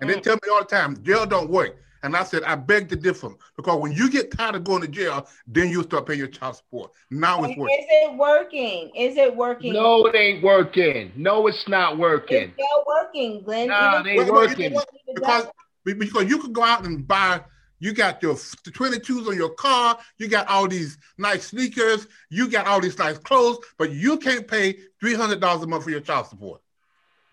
And 0.00 0.08
they 0.08 0.14
mm. 0.14 0.22
tell 0.22 0.36
me 0.36 0.48
all 0.50 0.60
the 0.60 0.66
time, 0.66 1.02
jail 1.02 1.26
don't 1.26 1.50
work. 1.50 1.76
And 2.04 2.16
I 2.16 2.22
said, 2.22 2.44
I 2.44 2.54
beg 2.54 2.88
to 2.90 2.96
differ 2.96 3.30
because 3.56 3.80
when 3.80 3.90
you 3.90 4.08
get 4.08 4.30
tired 4.30 4.54
of 4.54 4.62
going 4.62 4.82
to 4.82 4.88
jail, 4.88 5.26
then 5.48 5.68
you 5.68 5.82
start 5.82 6.06
paying 6.06 6.20
your 6.20 6.28
child 6.28 6.54
support. 6.56 6.92
Now 7.10 7.42
it's 7.42 7.58
working. 7.58 7.76
Is 7.76 7.86
it 7.88 8.16
working? 8.16 8.90
Is 8.94 9.16
it 9.16 9.34
working? 9.34 9.72
No, 9.72 10.06
it 10.06 10.14
ain't 10.14 10.44
working. 10.44 11.10
No, 11.16 11.48
it's 11.48 11.66
not 11.66 11.98
working. 11.98 12.52
It's 12.56 12.58
not 12.58 12.86
working, 12.86 13.42
Glenn. 13.42 13.68
No, 13.68 14.02
it 14.04 14.06
ain't 14.06 14.32
working. 14.32 14.78
Because, 15.12 15.48
because 15.94 16.28
you 16.28 16.38
could 16.38 16.52
go 16.52 16.62
out 16.62 16.84
and 16.84 17.06
buy 17.06 17.40
you 17.80 17.92
got 17.92 18.22
your 18.22 18.34
22s 18.34 19.28
on 19.28 19.36
your 19.36 19.50
car. 19.50 19.98
You 20.18 20.28
got 20.28 20.48
all 20.48 20.66
these 20.66 20.98
nice 21.16 21.48
sneakers. 21.48 22.06
You 22.28 22.50
got 22.50 22.66
all 22.66 22.80
these 22.80 22.98
nice 22.98 23.18
clothes, 23.18 23.58
but 23.78 23.92
you 23.92 24.16
can't 24.16 24.48
pay 24.48 24.78
$300 25.02 25.62
a 25.62 25.66
month 25.66 25.84
for 25.84 25.90
your 25.90 26.00
child 26.00 26.26
support. 26.26 26.60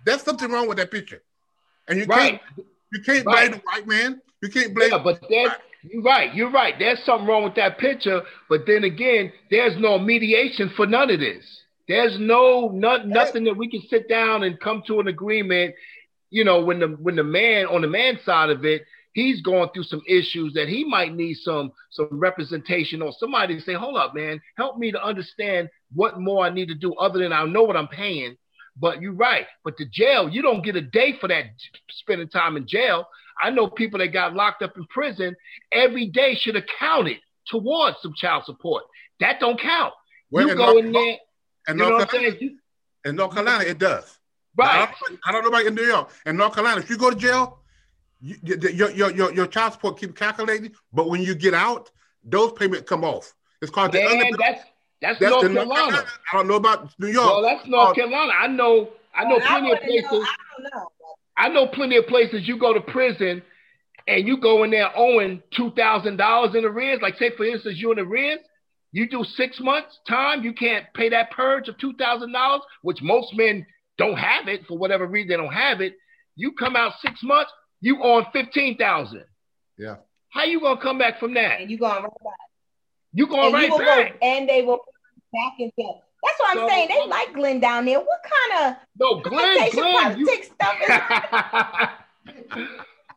There's 0.06 0.22
something 0.22 0.51
wrong 0.51 0.68
with 0.68 0.78
that 0.78 0.91
picture. 0.91 1.24
And 1.88 1.99
you 1.99 2.06
right. 2.06 2.39
can't 2.56 2.68
you 2.91 3.01
can't 3.01 3.26
right. 3.26 3.49
blame 3.49 3.51
the 3.51 3.62
white 3.66 3.88
man. 3.88 4.22
You 4.41 4.49
can't 4.49 4.74
blame. 4.74 4.91
Yeah, 4.91 4.99
but 5.03 5.22
that 5.22 5.58
you're 5.82 6.03
right. 6.03 6.34
You're 6.34 6.51
right. 6.51 6.76
There's 6.78 7.03
something 7.06 7.28
wrong 7.28 7.43
with 7.43 7.56
that 7.56 7.78
picture. 7.78 8.22
But 8.49 8.62
then 8.66 8.84
again, 8.84 9.32
there's 9.49 9.78
no 9.80 9.97
mediation 9.99 10.72
for 10.76 10.86
none 10.86 11.10
of 11.10 11.20
this. 11.20 11.43
There's 11.88 12.18
no 12.20 12.70
not, 12.70 13.08
nothing 13.08 13.43
that 13.43 13.56
we 13.56 13.70
can 13.70 13.82
sit 13.89 14.10
down 14.10 14.43
and 14.43 14.60
come 14.60 14.84
to 14.88 14.99
an 14.99 15.08
agreement. 15.08 15.76
You 16.30 16.43
know, 16.43 16.63
when 16.63 16.80
the 16.80 16.88
when 16.88 17.15
the 17.15 17.23
man 17.23 17.65
on 17.67 17.82
the 17.82 17.88
man 17.88 18.19
side 18.26 18.49
of 18.49 18.65
it, 18.65 18.84
he's 19.13 19.41
going 19.41 19.69
through 19.73 19.84
some 19.84 20.01
issues 20.07 20.53
that 20.53 20.67
he 20.67 20.84
might 20.84 21.15
need 21.15 21.36
some 21.36 21.71
some 21.91 22.09
representation 22.11 23.01
or 23.01 23.13
somebody 23.17 23.55
to 23.55 23.61
say, 23.61 23.73
hold 23.73 23.97
up, 23.97 24.13
man, 24.13 24.41
help 24.57 24.78
me 24.78 24.91
to 24.91 25.03
understand 25.03 25.69
what 25.93 26.19
more 26.19 26.45
I 26.45 26.49
need 26.49 26.67
to 26.67 26.76
do 26.76 26.93
other 26.95 27.19
than 27.19 27.34
I 27.34 27.45
know 27.45 27.63
what 27.63 27.78
I'm 27.78 27.88
paying. 27.88 28.36
But 28.78 29.01
you're 29.01 29.13
right. 29.13 29.45
But 29.63 29.78
the 29.78 29.86
jail, 29.86 30.30
you 30.30 30.41
don't 30.41 30.63
get 30.63 30.76
a 30.76 30.82
day 30.82 31.17
for 31.19 31.30
that 31.30 31.45
spending 31.89 32.28
time 32.28 32.57
in 32.57 32.67
jail. 32.67 33.07
I 33.41 33.49
know 33.49 33.67
people 33.67 33.99
that 33.99 34.09
got 34.09 34.34
locked 34.34 34.61
up 34.61 34.76
in 34.78 34.86
prison 34.88 35.36
every 35.71 36.07
day 36.07 36.36
should 36.36 36.55
have 36.55 36.65
counted 36.80 37.17
towards 37.47 37.97
some 38.01 38.13
child 38.15 38.43
support. 38.45 38.84
That 39.19 39.39
don't 39.39 39.59
count. 39.59 39.93
Well, 40.30 40.47
you 40.47 40.55
go 40.55 40.73
North, 40.73 40.86
in 40.86 40.91
there. 40.91 41.17
And 41.67 41.80
you 41.80 41.86
know 41.86 41.91
what 41.93 42.01
I'm 42.01 42.09
saying? 42.09 42.59
In 43.05 43.15
North 43.15 43.34
Carolina, 43.34 43.63
it 43.63 43.78
does. 43.78 44.14
Right. 44.58 44.89
I 45.26 45.32
don't, 45.32 45.43
know 45.43 45.49
about 45.49 45.66
in 45.66 45.76
New 45.76 45.84
York. 45.84 46.10
In 46.26 46.38
North 46.38 46.53
Carolina, 46.53 46.80
if 46.80 46.89
you 46.89 46.97
go 46.97 47.10
to 47.10 47.16
jail, 47.16 47.60
you, 48.22 48.38
your, 48.43 48.91
your, 48.91 49.12
your, 49.12 49.34
your 49.34 49.47
child 49.47 49.74
support 49.74 49.99
keep 49.99 50.16
calculating, 50.16 50.72
but 50.93 51.10
when 51.10 51.22
you 51.22 51.36
get 51.36 51.53
out, 51.53 51.91
those 52.24 52.53
payments 52.53 52.88
come 52.88 53.03
off. 53.03 53.34
It's 53.62 53.72
called 53.72 53.93
Man, 53.93 54.03
the 54.03 54.26
under- 54.26 54.38
that's 54.38 54.62
that's, 55.01 55.20
that's 55.20 55.32
North 55.32 55.41
Carolina. 55.43 55.74
Carolina. 55.74 56.08
I 56.32 56.38
don't 56.38 56.47
know 56.47 56.56
about 56.56 56.89
New 56.99 57.08
York. 57.08 57.28
Well, 57.28 57.41
that's 57.41 57.68
North 57.68 57.89
uh, 57.89 57.93
Carolina. 57.93 58.32
I 58.39 58.47
know. 58.47 58.89
I 59.14 59.26
know 59.26 59.39
plenty 59.39 59.72
I 59.72 59.76
of 59.76 59.82
places. 59.82 60.12
Know, 60.12 60.24
I, 60.24 60.62
know. 60.62 60.88
I 61.38 61.49
know 61.49 61.68
plenty 61.68 61.97
of 61.97 62.08
places. 62.08 62.47
You 62.47 62.58
go 62.58 62.74
to 62.74 62.82
prison, 62.82 63.41
and 64.08 64.28
you 64.28 64.38
go 64.38 64.64
in 64.64 64.72
there 64.72 64.89
owing 64.95 65.43
two 65.56 65.72
thousand 65.72 66.18
dollars 66.18 66.56
in 66.56 66.66
arrears. 66.66 66.99
Like 67.01 67.18
say 67.18 67.32
for 67.36 67.45
instance, 67.45 67.78
you 67.78 67.91
in 67.91 67.99
arrears. 67.99 68.39
You 68.91 69.10
do 69.10 69.26
six 69.36 69.60
months 69.60 69.99
time. 70.08 70.43
You 70.43 70.53
can't 70.53 70.86
pay 70.93 71.10
that 71.10 71.30
purge 71.32 71.68
of 71.68 71.78
two 71.78 71.93
thousand 71.93 72.32
dollars, 72.32 72.62
which 72.82 73.01
most 73.01 73.36
men 73.36 73.66
don't 73.97 74.17
have 74.17 74.47
it 74.47 74.65
for 74.67 74.77
whatever 74.77 75.05
reason. 75.05 75.29
They 75.29 75.37
don't 75.37 75.53
have 75.53 75.81
it. 75.81 75.93
You 76.35 76.53
come 76.53 76.75
out 76.75 76.93
six 77.01 77.21
months. 77.23 77.51
You 77.81 78.03
own 78.03 78.25
fifteen 78.33 78.77
thousand. 78.77 79.25
Yeah. 79.77 79.95
How 80.29 80.43
you 80.43 80.59
gonna 80.59 80.81
come 80.81 80.97
back 80.97 81.19
from 81.19 81.33
that? 81.35 81.61
And 81.61 81.69
you 81.69 81.77
going 81.77 82.03
right 82.03 82.03
back. 82.03 82.33
You 83.13 83.27
going 83.27 83.53
right 83.53 83.69
back. 83.69 84.19
Go, 84.19 84.27
and 84.27 84.49
they 84.49 84.61
will 84.61 84.79
back 85.31 85.53
into 85.59 85.99
that's 86.25 86.39
what 86.39 86.57
I'm 86.57 86.63
so, 86.63 86.69
saying. 86.69 86.87
They 86.89 87.07
like 87.07 87.33
Glenn 87.33 87.59
down 87.59 87.85
there. 87.85 87.99
What 87.99 88.19
kind 88.23 88.65
of 88.65 88.77
no 88.99 89.21
Glenn? 89.21 89.69
Glenn, 89.71 90.17
you... 90.17 90.43
stuff 90.43 90.75
is 92.53 92.67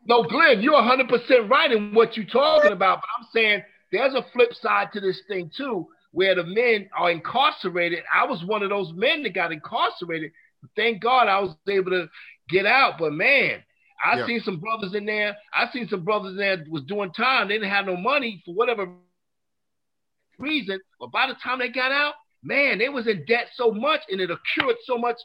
No, 0.07 0.23
Glenn, 0.23 0.63
you're 0.63 0.75
100 0.75 1.09
percent 1.09 1.51
right 1.51 1.71
in 1.71 1.95
what 1.95 2.17
you're 2.17 2.27
talking 2.27 2.73
about. 2.73 3.01
But 3.01 3.09
I'm 3.19 3.27
saying 3.33 3.63
there's 3.93 4.15
a 4.15 4.25
flip 4.33 4.55
side 4.55 4.93
to 4.93 5.01
this 5.01 5.23
thing 5.29 5.51
too, 5.57 5.89
where 6.13 6.35
the 6.35 6.45
men 6.45 6.89
are 6.97 7.11
incarcerated. 7.11 8.01
I 8.13 8.27
was 8.27 8.45
one 8.45 8.63
of 8.63 8.71
those 8.71 8.93
men 8.93 9.23
that 9.23 9.35
got 9.35 9.53
incarcerated. 9.53 10.33
Thank 10.77 11.03
God 11.03 11.29
I 11.29 11.41
was 11.41 11.55
able 11.69 11.91
to 11.91 12.09
get 12.49 12.67
out. 12.67 12.99
But 12.99 13.13
man, 13.13 13.63
I 14.05 14.19
yeah. 14.19 14.27
seen 14.27 14.41
some 14.45 14.61
brothers 14.61 14.95
in 14.95 15.07
there. 15.07 15.37
I 15.53 15.71
seen 15.73 15.89
some 15.89 16.05
brothers 16.05 16.33
in 16.33 16.39
there 16.39 16.57
that 16.57 16.71
was 16.71 16.85
doing 16.85 17.13
time. 17.13 17.49
They 17.49 17.55
didn't 17.55 17.71
have 17.71 17.87
no 17.87 17.97
money 17.97 18.43
for 18.45 18.55
whatever 18.55 18.89
reason. 20.39 20.81
But 21.01 21.11
by 21.13 21.27
the 21.27 21.35
time 21.43 21.59
they 21.59 21.69
got 21.69 21.93
out, 21.93 22.15
man, 22.43 22.79
they 22.79 22.89
was 22.89 23.07
in 23.07 23.25
debt 23.27 23.49
so 23.55 23.73
much 23.73 24.01
and 24.11 24.21
it 24.21 24.31
accrued 24.31 24.77
so 24.85 24.99
much, 24.99 25.17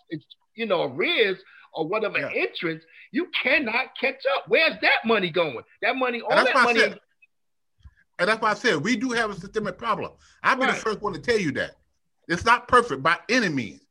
you 0.56 0.66
know, 0.66 0.84
arrears 0.84 1.38
or 1.74 1.88
whatever 1.88 2.20
yeah. 2.20 2.30
entrance, 2.36 2.84
you 3.12 3.28
cannot 3.42 3.88
catch 4.00 4.22
up. 4.36 4.46
Where's 4.48 4.80
that 4.82 5.06
money 5.06 5.30
going? 5.30 5.62
That 5.82 5.96
money, 5.96 6.22
all 6.22 6.30
that 6.30 6.54
money. 6.54 6.80
Said, 6.80 7.00
and 8.20 8.30
that's 8.30 8.42
why 8.42 8.52
I 8.52 8.54
said 8.54 8.84
we 8.84 8.96
do 8.96 9.10
have 9.10 9.32
a 9.32 9.36
systemic 9.36 9.78
problem. 9.78 10.12
I've 10.44 10.60
been 10.60 10.68
right. 10.68 10.76
the 10.76 10.82
first 10.82 11.02
one 11.02 11.14
to 11.14 11.20
tell 11.20 11.40
you 11.40 11.52
that. 11.54 11.72
It's 12.28 12.46
not 12.46 12.68
perfect 12.68 13.04
by 13.04 13.18
any 13.30 13.50
means. 13.50 13.83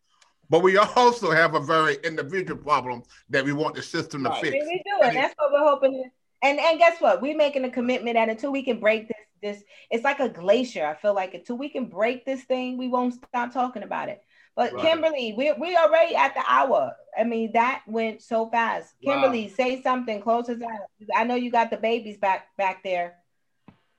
But 0.52 0.62
we 0.62 0.76
also 0.76 1.30
have 1.30 1.54
a 1.54 1.60
very 1.60 1.96
individual 2.04 2.60
problem 2.60 3.04
that 3.30 3.42
we 3.42 3.54
want 3.54 3.74
the 3.74 3.82
system 3.82 4.22
to 4.24 4.28
right. 4.28 4.42
fix. 4.42 4.66
We 4.68 4.82
do, 4.84 5.02
and 5.02 5.16
that's 5.16 5.34
what 5.38 5.50
we're 5.50 5.66
hoping. 5.66 6.10
And 6.42 6.60
and 6.60 6.78
guess 6.78 7.00
what? 7.00 7.22
We're 7.22 7.38
making 7.38 7.64
a 7.64 7.70
commitment 7.70 8.16
that 8.16 8.28
until 8.28 8.52
we 8.52 8.62
can 8.62 8.78
break 8.78 9.08
this 9.08 9.16
this 9.40 9.64
it's 9.90 10.04
like 10.04 10.20
a 10.20 10.28
glacier. 10.28 10.84
I 10.84 10.94
feel 10.94 11.14
like 11.14 11.32
until 11.32 11.56
we 11.56 11.70
can 11.70 11.86
break 11.86 12.26
this 12.26 12.44
thing, 12.44 12.76
we 12.76 12.88
won't 12.88 13.14
stop 13.14 13.54
talking 13.54 13.82
about 13.82 14.10
it. 14.10 14.22
But 14.54 14.74
right. 14.74 14.84
Kimberly, 14.84 15.34
we 15.34 15.52
we 15.52 15.74
already 15.74 16.14
at 16.14 16.34
the 16.34 16.44
hour. 16.46 16.92
I 17.18 17.24
mean, 17.24 17.52
that 17.54 17.82
went 17.86 18.20
so 18.20 18.50
fast. 18.50 18.92
Wow. 19.02 19.14
Kimberly, 19.14 19.48
say 19.48 19.80
something. 19.80 20.20
Close 20.20 20.50
us 20.50 20.60
out. 20.60 20.88
I 21.16 21.24
know 21.24 21.34
you 21.34 21.50
got 21.50 21.70
the 21.70 21.78
babies 21.78 22.18
back 22.18 22.48
back 22.58 22.82
there. 22.84 23.14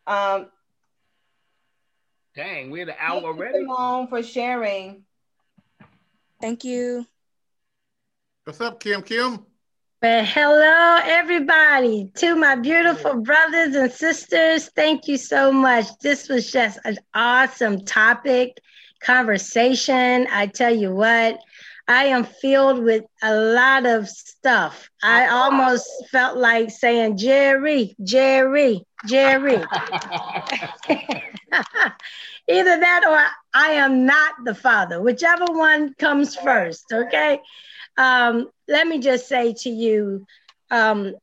Um. 0.05 0.51
Dang, 2.35 2.69
we're 2.69 2.85
the 2.85 2.95
hour 2.99 3.23
already. 3.23 3.57
Simone 3.57 4.07
for 4.07 4.21
sharing. 4.21 5.05
Thank 6.43 6.65
you. 6.65 7.05
What's 8.43 8.59
up, 8.59 8.81
Kim? 8.81 9.01
Kim. 9.01 9.45
Well, 10.01 10.25
hello, 10.25 10.99
everybody, 11.01 12.11
to 12.15 12.35
my 12.35 12.57
beautiful 12.57 13.21
brothers 13.21 13.73
and 13.77 13.89
sisters. 13.89 14.69
Thank 14.75 15.07
you 15.07 15.15
so 15.15 15.53
much. 15.53 15.85
This 16.01 16.27
was 16.27 16.51
just 16.51 16.79
an 16.83 16.97
awesome 17.13 17.85
topic, 17.85 18.57
conversation. 18.99 20.27
I 20.29 20.47
tell 20.47 20.75
you 20.75 20.93
what, 20.93 21.39
I 21.87 22.07
am 22.07 22.25
filled 22.25 22.83
with 22.83 23.05
a 23.21 23.33
lot 23.33 23.85
of 23.85 24.09
stuff. 24.09 24.89
I 25.01 25.27
almost 25.27 25.87
felt 26.11 26.37
like 26.37 26.71
saying, 26.71 27.15
Jerry, 27.15 27.95
Jerry, 28.03 28.83
Jerry. 29.07 29.63
Either 32.49 32.79
that 32.79 33.05
or 33.07 33.25
I 33.53 33.73
am 33.73 34.05
not 34.05 34.33
the 34.43 34.55
father, 34.55 35.01
whichever 35.01 35.45
one 35.45 35.93
comes 35.93 36.35
first, 36.35 36.85
okay? 36.91 37.39
Um, 37.97 38.49
let 38.67 38.87
me 38.87 38.99
just 38.99 39.27
say 39.27 39.53
to 39.59 39.69
you, 39.69 40.25
um, 40.69 41.15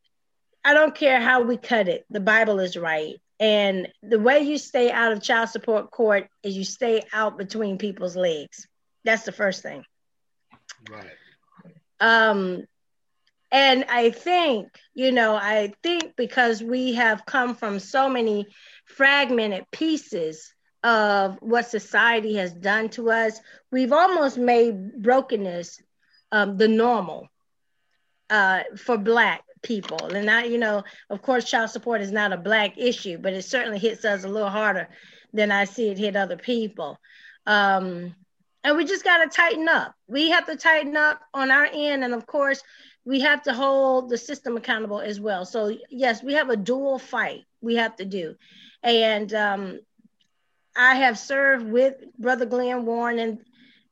I 0.64 0.74
don't 0.74 0.94
care 0.94 1.20
how 1.20 1.42
we 1.42 1.56
cut 1.56 1.88
it, 1.88 2.04
the 2.10 2.20
Bible 2.20 2.58
is 2.60 2.76
right. 2.76 3.16
And 3.38 3.88
the 4.02 4.18
way 4.18 4.40
you 4.40 4.58
stay 4.58 4.90
out 4.90 5.12
of 5.12 5.22
child 5.22 5.48
support 5.48 5.90
court 5.90 6.28
is 6.42 6.56
you 6.56 6.64
stay 6.64 7.02
out 7.12 7.38
between 7.38 7.78
people's 7.78 8.14
legs. 8.14 8.66
That's 9.04 9.22
the 9.22 9.32
first 9.32 9.62
thing. 9.62 9.84
Right. 10.90 11.10
Um, 12.00 12.64
and 13.50 13.84
I 13.88 14.10
think, 14.10 14.68
you 14.94 15.10
know, 15.10 15.34
I 15.34 15.72
think 15.82 16.16
because 16.16 16.62
we 16.62 16.94
have 16.94 17.26
come 17.26 17.54
from 17.54 17.78
so 17.78 18.08
many 18.08 18.46
fragmented 18.84 19.64
pieces 19.70 20.54
of 20.82 21.36
what 21.40 21.68
society 21.68 22.36
has 22.36 22.52
done 22.52 22.88
to 22.90 23.10
us, 23.10 23.40
we've 23.70 23.92
almost 23.92 24.38
made 24.38 25.02
brokenness 25.02 25.82
um, 26.32 26.56
the 26.56 26.68
normal 26.68 27.28
uh, 28.30 28.62
for 28.76 28.96
Black 28.96 29.42
people. 29.62 30.06
And 30.06 30.30
I, 30.30 30.44
you 30.44 30.58
know, 30.58 30.84
of 31.10 31.22
course, 31.22 31.44
child 31.44 31.70
support 31.70 32.00
is 32.00 32.12
not 32.12 32.32
a 32.32 32.38
Black 32.38 32.78
issue, 32.78 33.18
but 33.18 33.34
it 33.34 33.42
certainly 33.42 33.78
hits 33.78 34.04
us 34.04 34.24
a 34.24 34.28
little 34.28 34.48
harder 34.48 34.88
than 35.32 35.52
I 35.52 35.64
see 35.64 35.88
it 35.88 35.98
hit 35.98 36.16
other 36.16 36.36
people. 36.36 36.98
Um, 37.46 38.14
and 38.62 38.76
we 38.76 38.84
just 38.84 39.04
got 39.04 39.18
to 39.18 39.28
tighten 39.28 39.68
up. 39.68 39.94
We 40.06 40.30
have 40.30 40.46
to 40.46 40.56
tighten 40.56 40.96
up 40.96 41.20
on 41.32 41.50
our 41.50 41.68
end. 41.72 42.04
And 42.04 42.14
of 42.14 42.26
course, 42.26 42.62
we 43.04 43.20
have 43.20 43.42
to 43.42 43.54
hold 43.54 44.10
the 44.10 44.18
system 44.18 44.56
accountable 44.56 45.00
as 45.00 45.18
well. 45.18 45.44
So, 45.44 45.76
yes, 45.88 46.22
we 46.22 46.34
have 46.34 46.50
a 46.50 46.56
dual 46.56 46.98
fight 46.98 47.44
we 47.60 47.76
have 47.76 47.96
to 47.96 48.04
do. 48.04 48.36
And 48.82 49.32
um, 49.34 49.80
I 50.76 50.96
have 50.96 51.18
served 51.18 51.70
with 51.70 51.96
Brother 52.18 52.46
Glenn 52.46 52.86
Warren 52.86 53.18
and 53.18 53.38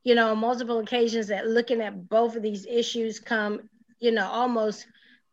you 0.08 0.14
know, 0.14 0.34
multiple 0.34 0.78
occasions 0.78 1.26
that 1.26 1.46
looking 1.46 1.82
at 1.82 2.08
both 2.08 2.34
of 2.34 2.42
these 2.42 2.64
issues 2.64 3.20
come, 3.20 3.68
you 3.98 4.10
know, 4.10 4.26
almost 4.26 4.86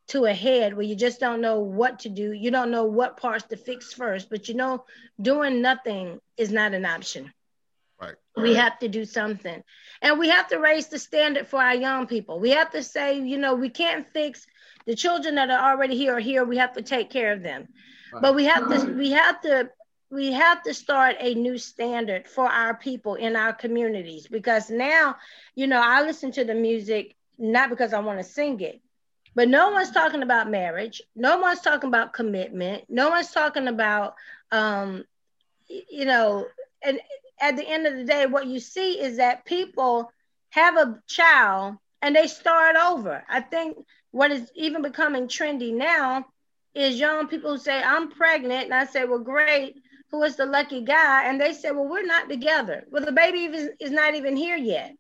to 0.08 0.26
a 0.26 0.34
head 0.34 0.74
where 0.74 0.86
you 0.86 0.96
just 0.96 1.20
don't 1.20 1.40
know 1.40 1.62
what 1.62 2.00
to 2.00 2.10
do. 2.10 2.34
You 2.34 2.52
don't 2.52 2.72
know 2.72 2.84
what 2.84 3.16
parts 3.16 3.46
to 3.46 3.56
fix 3.56 3.94
first, 3.94 4.30
but 4.30 4.50
you 4.50 4.56
know, 4.56 4.84
doing 5.22 5.62
nothing 5.62 6.20
is 6.36 6.52
not 6.52 6.74
an 6.74 6.86
option. 6.86 7.32
Right. 8.02 8.16
We 8.36 8.56
have 8.56 8.78
to 8.80 8.90
do 8.90 9.06
something. 9.06 9.64
And 10.02 10.20
we 10.20 10.28
have 10.28 10.50
to 10.50 10.60
raise 10.60 10.88
the 10.88 11.00
standard 11.00 11.48
for 11.48 11.62
our 11.62 11.76
young 11.76 12.06
people. 12.06 12.42
We 12.42 12.50
have 12.50 12.72
to 12.72 12.84
say, 12.84 13.20
you 13.20 13.38
know, 13.38 13.56
we 13.56 13.70
can't 13.70 14.06
fix 14.06 14.46
the 14.86 14.96
children 14.96 15.36
that 15.36 15.50
are 15.50 15.72
already 15.72 15.96
here 15.96 16.18
or 16.18 16.20
here. 16.20 16.44
We 16.44 16.58
have 16.58 16.74
to 16.74 16.82
take 16.82 17.10
care 17.10 17.32
of 17.32 17.42
them. 17.42 17.70
Right. 18.12 18.22
But 18.22 18.36
we 18.36 18.44
have 18.44 18.70
to 18.70 18.94
we 18.94 19.12
have 19.12 19.40
to 19.42 19.70
we 20.16 20.32
have 20.32 20.64
to 20.64 20.74
start 20.74 21.18
a 21.20 21.34
new 21.34 21.58
standard 21.58 22.26
for 22.26 22.46
our 22.46 22.74
people 22.74 23.16
in 23.16 23.36
our 23.36 23.52
communities 23.52 24.28
because 24.28 24.70
now, 24.70 25.18
you 25.56 25.68
know, 25.68 25.82
I 25.84 26.04
listen 26.04 26.32
to 26.32 26.46
the 26.46 26.56
music 26.56 27.16
not 27.38 27.70
because 27.70 27.94
I 27.94 28.00
want 28.00 28.20
to 28.20 28.24
sing 28.24 28.62
it, 28.62 28.80
but 29.36 29.50
no 29.50 29.72
one's 29.72 29.92
talking 29.92 30.24
about 30.24 30.50
marriage. 30.50 31.02
No 31.18 31.40
one's 31.40 31.60
talking 31.60 31.90
about 31.90 32.14
commitment. 32.14 32.86
No 32.88 33.10
one's 33.10 33.32
talking 33.32 33.68
about, 33.68 34.16
um, 34.54 35.04
you 35.68 36.06
know, 36.06 36.48
and 36.82 37.02
at 37.42 37.58
the 37.58 37.68
end 37.68 37.86
of 37.86 37.98
the 37.98 38.06
day, 38.06 38.26
what 38.26 38.48
you 38.48 38.62
see 38.62 39.02
is 39.02 39.18
that 39.18 39.44
people 39.44 40.14
have 40.52 40.78
a 40.78 41.02
child 41.08 41.76
and 42.02 42.16
they 42.16 42.28
start 42.28 42.78
over. 42.78 43.22
I 43.28 43.42
think 43.42 43.78
what 44.12 44.32
is 44.32 44.50
even 44.56 44.82
becoming 44.82 45.28
trendy 45.28 45.74
now 45.74 46.26
is 46.74 46.98
young 46.98 47.28
people 47.28 47.52
who 47.52 47.58
say, 47.58 47.84
I'm 47.84 48.12
pregnant. 48.12 48.66
And 48.66 48.74
I 48.74 48.86
say, 48.86 49.04
well, 49.04 49.20
great 49.20 49.82
who 50.12 50.24
is 50.24 50.36
the 50.36 50.46
lucky 50.46 50.82
guy, 50.82 51.26
and 51.26 51.40
they 51.40 51.54
said, 51.54 51.72
"Well, 51.72 51.88
we're 51.88 52.06
not 52.06 52.30
together. 52.30 52.86
Well, 52.90 53.04
the 53.04 53.12
baby 53.12 53.46
is, 53.46 53.70
is 53.80 53.92
not 53.92 54.16
even 54.16 54.36
here 54.36 54.58
yet." 54.58 54.96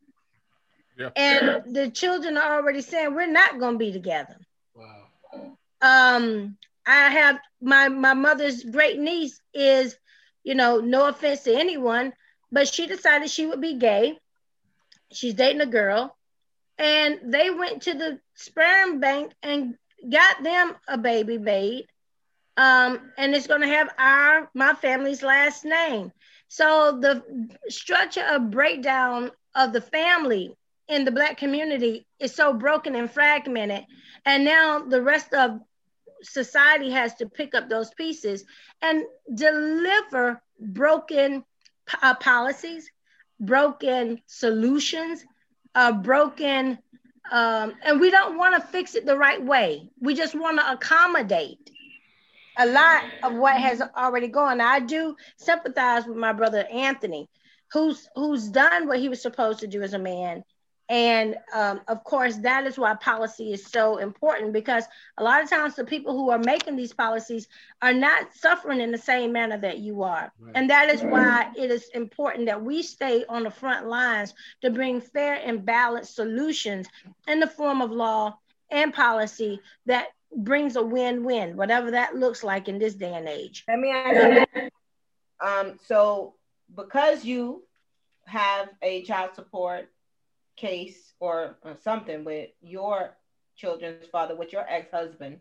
Yeah. 0.97 1.10
And 1.16 1.76
the 1.76 1.89
children 1.89 2.38
are 2.38 2.56
already 2.56 2.82
saying 2.82 3.14
we're 3.14 3.28
not 3.28 3.60
going 3.60 3.74
to 3.74 3.80
be 3.80 3.91
together. 3.91 4.38
Wow. 4.74 5.58
Um, 5.82 6.58
I 6.86 7.10
have 7.10 7.39
my 7.62 7.89
my 7.89 8.14
mother's 8.14 8.64
great 8.64 8.99
niece 8.99 9.39
is, 9.53 9.97
you 10.43 10.56
know, 10.56 10.80
no 10.80 11.08
offense 11.08 11.43
to 11.43 11.53
anyone, 11.56 12.14
but 12.51 12.68
she 12.74 12.88
decided 12.88 13.30
she 13.30 13.45
would 13.45 13.62
be 13.62 13.76
gay. 13.76 14.18
She's 15.12 15.34
dating 15.34 15.62
a 15.62 15.66
girl, 15.66 16.16
and 16.78 17.20
they 17.26 17.49
went 17.49 17.84
to 17.84 17.93
the 17.93 18.20
sperm 18.36 18.99
bank 18.99 19.34
and 19.43 19.76
got 20.10 20.43
them 20.43 20.76
a 20.88 20.97
baby 20.97 21.38
made 21.38 21.88
um, 22.58 23.12
and 23.18 23.36
it's 23.36 23.47
going 23.47 23.62
to 23.62 23.68
have 23.68 23.89
our 23.97 24.49
my 24.53 24.74
family's 24.74 25.24
last 25.24 25.66
name. 25.66 26.12
So 26.47 26.97
the 26.99 27.24
structure 27.70 28.26
of 28.30 28.51
breakdown 28.51 29.32
of 29.56 29.74
the 29.74 29.82
family 29.82 30.56
in 30.88 31.03
the 31.06 31.12
black 31.12 31.38
community 31.38 32.06
is 32.20 32.34
so 32.34 32.53
broken 32.53 32.95
and 32.95 33.10
fragmented, 33.10 33.86
and 34.26 34.45
now 34.45 34.80
the 34.80 35.01
rest 35.01 35.34
of 35.34 35.60
society 36.22 36.91
has 36.91 37.16
to 37.16 37.28
pick 37.28 37.53
up 37.56 37.70
those 37.70 37.93
pieces 37.93 38.45
and 38.82 39.03
deliver 39.34 40.41
broken 40.60 41.43
uh, 42.01 42.16
policies, 42.16 42.89
broken 43.39 44.22
solutions, 44.26 45.24
uh, 45.76 45.91
broken, 45.91 46.78
um, 47.32 47.74
and 47.84 47.99
we 47.99 48.10
don't 48.10 48.38
want 48.38 48.56
to 48.56 48.68
fix 48.70 48.95
it 48.95 49.06
the 49.06 49.18
right 49.18 49.43
way. 49.43 49.89
We 49.99 50.14
just 50.14 50.36
want 50.36 50.60
to 50.60 50.72
accommodate 50.72 51.70
a 52.58 52.66
lot 52.66 53.03
of 53.24 53.36
what 53.36 53.58
has 53.58 53.82
already 53.95 54.28
gone. 54.28 54.62
I 54.62 54.80
do 54.80 55.16
sympathize 55.38 56.06
with 56.06 56.18
my 56.18 56.34
brother 56.34 56.66
Anthony, 56.72 57.30
who's 57.72 58.08
who's 58.16 58.47
done 58.47 58.88
what 58.88 58.99
he 58.99 59.10
was 59.10 59.22
supposed 59.22 59.60
to 59.60 59.68
do 59.68 59.82
as 59.82 59.93
a 59.93 59.99
man. 59.99 60.43
And 60.88 61.36
um, 61.51 61.82
of 61.88 62.03
course, 62.03 62.38
that 62.38 62.68
is 62.68 62.78
why 62.78 62.93
policy 62.95 63.51
is 63.51 63.66
so 63.66 63.97
important 63.97 64.53
because 64.53 64.84
a 65.18 65.24
lot 65.24 65.41
of 65.41 65.49
times 65.49 65.76
the 65.76 65.84
people 65.84 66.14
who 66.14 66.30
are 66.30 66.38
making 66.38 66.76
these 66.76 66.93
policies 66.93 67.47
are 67.82 67.93
not 67.93 68.36
suffering 68.36 68.80
in 68.80 68.91
the 68.91 68.97
same 68.97 69.32
manner 69.32 69.58
that 69.58 69.80
you 69.80 70.03
are. 70.03 70.32
Right. 70.39 70.51
And 70.53 70.70
that 70.70 70.89
is 70.89 71.01
why 71.01 71.49
it 71.58 71.72
is 71.72 71.89
important 71.95 72.45
that 72.45 72.64
we 72.64 72.84
stay 72.84 73.26
on 73.28 73.43
the 73.43 73.49
front 73.49 73.88
lines 73.88 74.36
to 74.62 74.70
bring 74.70 75.01
fair 75.01 75.41
and 75.43 75.66
balanced 75.66 76.16
solutions 76.16 76.88
in 77.28 77.39
the 77.39 77.47
form 77.47 77.82
of 77.82 77.89
law 77.89 78.38
and 78.70 78.93
policy 78.93 79.60
that 79.88 80.10
brings 80.36 80.76
a 80.76 80.84
win-win, 80.84 81.56
whatever 81.58 81.92
that 81.92 82.16
looks 82.16 82.44
like 82.44 82.68
in 82.68 82.80
this 82.80 82.96
day 82.96 83.14
and 83.14 83.28
age. 83.28 83.64
Let 83.68 83.80
me 83.80 83.92
ask 83.92 84.48
you. 84.56 84.70
Um, 85.46 85.80
so 85.86 86.36
because 86.76 87.26
you 87.26 87.64
have 88.26 88.70
a 88.82 89.04
child 89.04 89.36
support 89.36 89.90
case 90.56 91.14
or, 91.20 91.58
or 91.62 91.76
something 91.84 92.24
with 92.24 92.50
your 92.62 93.18
children's 93.56 94.08
father, 94.08 94.36
with 94.36 94.54
your 94.54 94.66
ex-husband, 94.68 95.40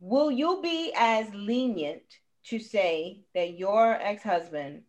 will 0.00 0.30
you 0.30 0.60
be 0.62 0.92
as 0.96 1.32
lenient 1.34 2.02
to 2.44 2.58
say 2.58 3.20
that 3.34 3.58
your 3.58 3.92
ex-husband 3.92 4.82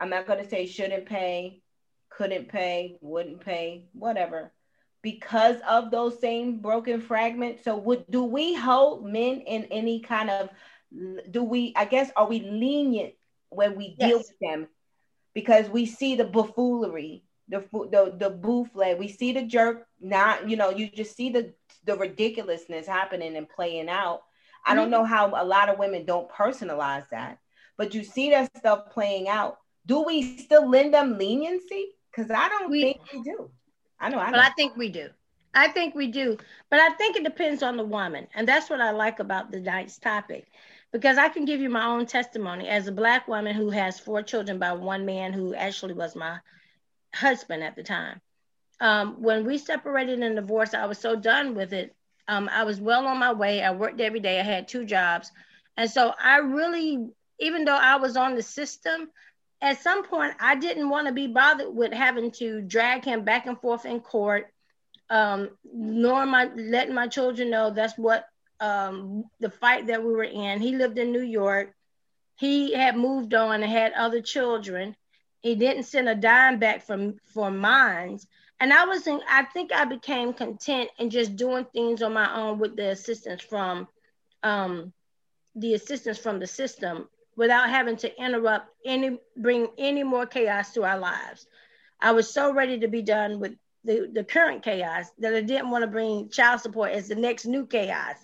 i'm 0.00 0.10
not 0.10 0.26
going 0.26 0.42
to 0.42 0.48
say 0.48 0.66
shouldn't 0.66 1.06
pay 1.06 1.62
couldn't 2.10 2.48
pay 2.48 2.98
wouldn't 3.00 3.40
pay 3.40 3.86
whatever 3.92 4.52
because 5.02 5.56
of 5.68 5.90
those 5.90 6.20
same 6.20 6.60
broken 6.60 7.00
fragments. 7.00 7.64
So 7.64 7.76
would 7.76 8.04
do 8.10 8.24
we 8.24 8.54
hold 8.54 9.04
men 9.04 9.40
in 9.40 9.64
any 9.64 10.00
kind 10.00 10.30
of 10.30 10.50
do 11.30 11.42
we 11.42 11.72
I 11.76 11.84
guess 11.84 12.10
are 12.16 12.26
we 12.26 12.40
lenient 12.40 13.14
when 13.50 13.76
we 13.76 13.94
deal 13.94 14.18
with 14.18 14.38
them 14.40 14.68
because 15.34 15.68
we 15.68 15.86
see 15.86 16.16
the 16.16 16.24
buffoonery, 16.24 17.22
the 17.48 17.60
the 17.72 18.14
the 18.18 18.30
buffle, 18.30 18.98
we 18.98 19.08
see 19.08 19.32
the 19.32 19.42
jerk 19.42 19.86
not, 20.00 20.48
you 20.48 20.56
know, 20.56 20.70
you 20.70 20.88
just 20.88 21.16
see 21.16 21.30
the 21.30 21.54
the 21.84 21.96
ridiculousness 21.96 22.86
happening 22.86 23.36
and 23.36 23.48
playing 23.48 23.88
out. 23.88 24.22
I 24.66 24.74
don't 24.74 24.84
mm-hmm. 24.84 24.90
know 24.92 25.04
how 25.04 25.28
a 25.28 25.44
lot 25.44 25.68
of 25.68 25.78
women 25.78 26.04
don't 26.04 26.30
personalize 26.30 27.08
that, 27.10 27.38
but 27.76 27.94
you 27.94 28.02
see 28.04 28.30
that 28.30 28.50
stuff 28.56 28.90
playing 28.90 29.28
out. 29.28 29.58
Do 29.86 30.02
we 30.02 30.38
still 30.38 30.68
lend 30.68 30.92
them 30.92 31.16
leniency? 31.16 31.92
Because 32.10 32.30
I 32.30 32.48
don't 32.48 32.70
we, 32.70 32.82
think 32.82 33.00
we 33.12 33.22
do. 33.22 33.50
I 34.00 34.08
know. 34.08 34.18
I 34.18 34.30
but 34.30 34.40
I 34.40 34.50
think 34.50 34.76
we 34.76 34.88
do. 34.88 35.08
I 35.54 35.68
think 35.68 35.94
we 35.94 36.08
do. 36.08 36.36
But 36.70 36.80
I 36.80 36.90
think 36.90 37.16
it 37.16 37.24
depends 37.24 37.62
on 37.62 37.76
the 37.76 37.84
woman, 37.84 38.28
and 38.34 38.46
that's 38.46 38.70
what 38.70 38.80
I 38.80 38.90
like 38.90 39.18
about 39.18 39.50
the 39.50 39.60
night's 39.60 39.98
topic, 39.98 40.46
because 40.92 41.18
I 41.18 41.28
can 41.28 41.44
give 41.44 41.60
you 41.60 41.70
my 41.70 41.86
own 41.86 42.06
testimony 42.06 42.68
as 42.68 42.86
a 42.86 42.92
black 42.92 43.28
woman 43.28 43.54
who 43.54 43.70
has 43.70 43.98
four 43.98 44.22
children 44.22 44.58
by 44.58 44.72
one 44.72 45.06
man 45.06 45.32
who 45.32 45.54
actually 45.54 45.94
was 45.94 46.14
my 46.14 46.38
husband 47.14 47.62
at 47.62 47.76
the 47.76 47.82
time. 47.82 48.20
Um, 48.80 49.22
when 49.22 49.44
we 49.44 49.58
separated 49.58 50.20
and 50.20 50.36
divorced, 50.36 50.74
I 50.74 50.86
was 50.86 50.98
so 50.98 51.16
done 51.16 51.54
with 51.54 51.72
it 51.72 51.94
um, 52.28 52.48
I 52.52 52.64
was 52.64 52.80
well 52.80 53.06
on 53.06 53.18
my 53.18 53.32
way. 53.32 53.62
I 53.62 53.70
worked 53.72 54.00
every 54.00 54.20
day. 54.20 54.38
I 54.38 54.42
had 54.42 54.68
two 54.68 54.84
jobs. 54.84 55.32
And 55.76 55.90
so 55.90 56.12
I 56.22 56.38
really, 56.38 57.08
even 57.40 57.64
though 57.64 57.76
I 57.76 57.96
was 57.96 58.16
on 58.16 58.34
the 58.34 58.42
system, 58.42 59.08
at 59.60 59.80
some 59.82 60.04
point 60.04 60.34
I 60.40 60.56
didn't 60.56 60.88
want 60.88 61.06
to 61.08 61.12
be 61.12 61.26
bothered 61.26 61.74
with 61.74 61.92
having 61.92 62.30
to 62.32 62.60
drag 62.60 63.04
him 63.04 63.24
back 63.24 63.46
and 63.46 63.60
forth 63.60 63.84
in 63.84 64.00
court, 64.00 64.46
um, 65.10 65.50
nor 65.72 66.26
my 66.26 66.50
letting 66.54 66.94
my 66.94 67.08
children 67.08 67.50
know 67.50 67.70
that's 67.70 67.96
what 67.98 68.26
um, 68.60 69.24
the 69.40 69.50
fight 69.50 69.86
that 69.86 70.02
we 70.02 70.12
were 70.12 70.24
in. 70.24 70.60
He 70.60 70.76
lived 70.76 70.98
in 70.98 71.12
New 71.12 71.22
York. 71.22 71.74
He 72.36 72.74
had 72.74 72.96
moved 72.96 73.34
on 73.34 73.62
and 73.62 73.70
had 73.70 73.92
other 73.92 74.20
children. 74.20 74.94
He 75.40 75.54
didn't 75.54 75.84
send 75.84 76.08
a 76.08 76.14
dime 76.14 76.58
back 76.58 76.82
from 76.84 77.16
for 77.32 77.50
mines 77.50 78.26
and 78.60 78.72
I 78.72 78.84
was 78.86 79.06
in, 79.06 79.20
I 79.28 79.44
think 79.44 79.72
I 79.72 79.84
became 79.84 80.32
content 80.32 80.90
in 80.98 81.10
just 81.10 81.36
doing 81.36 81.64
things 81.72 82.02
on 82.02 82.12
my 82.12 82.34
own 82.34 82.58
with 82.58 82.76
the 82.76 82.90
assistance 82.90 83.42
from 83.42 83.86
um, 84.42 84.92
the 85.54 85.74
assistance 85.74 86.18
from 86.18 86.40
the 86.40 86.46
system 86.46 87.08
without 87.38 87.70
having 87.70 87.96
to 87.96 88.20
interrupt 88.20 88.68
any 88.84 89.16
bring 89.36 89.68
any 89.78 90.02
more 90.02 90.26
chaos 90.26 90.72
to 90.72 90.82
our 90.82 90.98
lives. 90.98 91.46
I 92.00 92.10
was 92.10 92.28
so 92.28 92.52
ready 92.52 92.80
to 92.80 92.88
be 92.88 93.00
done 93.00 93.38
with 93.38 93.54
the, 93.84 94.10
the 94.12 94.24
current 94.24 94.64
chaos 94.64 95.06
that 95.20 95.34
I 95.34 95.40
didn't 95.40 95.70
want 95.70 95.82
to 95.82 95.88
bring 95.88 96.30
child 96.30 96.60
support 96.60 96.90
as 96.90 97.06
the 97.06 97.14
next 97.14 97.46
new 97.46 97.64
chaos 97.64 98.16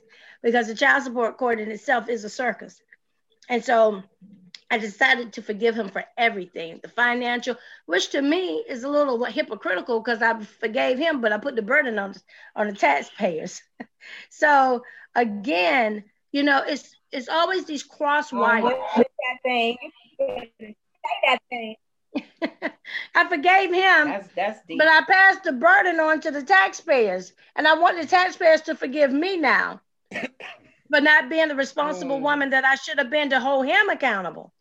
because 0.43 0.67
the 0.67 0.75
child 0.75 1.05
support 1.05 1.39
court 1.39 1.61
in 1.61 1.71
itself 1.71 2.09
is 2.09 2.25
a 2.25 2.29
circus. 2.29 2.83
And 3.49 3.65
so 3.65 4.03
I 4.69 4.79
decided 4.79 5.35
to 5.35 5.43
forgive 5.43 5.77
him 5.77 5.91
for 5.91 6.05
everything, 6.19 6.81
the 6.83 6.89
financial, 6.89 7.55
which 7.87 8.11
to 8.11 8.21
me 8.21 8.65
is 8.69 8.83
a 8.83 8.89
little 8.89 9.25
hypocritical 9.25 10.01
because 10.01 10.23
I 10.23 10.43
forgave 10.43 10.99
him, 10.99 11.21
but 11.21 11.33
I 11.33 11.39
put 11.39 11.55
the 11.55 11.63
burden 11.63 12.01
on 12.01 12.15
on 12.57 12.67
the 12.67 12.73
taxpayers. 12.73 13.63
so 14.29 14.83
again, 15.15 16.03
you 16.33 16.43
know, 16.43 16.65
it's 16.67 16.97
it's 17.15 17.29
always 17.29 17.65
these 17.65 17.83
cross 17.83 18.33
wires. 18.33 18.65
Oh, 18.67 18.97
that 18.97 19.43
thing? 19.43 19.77
Say 20.19 20.77
that 21.27 21.39
thing. 21.49 21.77
I 23.15 23.29
forgave 23.29 23.73
him, 23.73 24.09
that's, 24.09 24.29
that's 24.37 24.61
but 24.69 24.87
I 24.87 25.03
passed 25.09 25.45
the 25.45 25.53
burden 25.53 25.99
on 25.99 26.21
to 26.21 26.31
the 26.31 26.43
taxpayers, 26.43 27.33
and 27.57 27.67
I 27.67 27.75
want 27.75 28.01
the 28.01 28.07
taxpayers 28.07 28.61
to 28.63 28.77
forgive 28.77 29.13
me 29.13 29.37
now 29.37 29.81
for 30.13 31.01
not 31.01 31.29
being 31.29 31.49
the 31.49 31.57
responsible 31.57 32.19
mm. 32.19 32.23
woman 32.23 32.51
that 32.51 32.65
I 32.65 32.77
should 32.77 32.99
have 32.99 33.11
been 33.11 33.31
to 33.31 33.41
hold 33.41 33.67
him 33.67 33.89
accountable. 33.89 34.53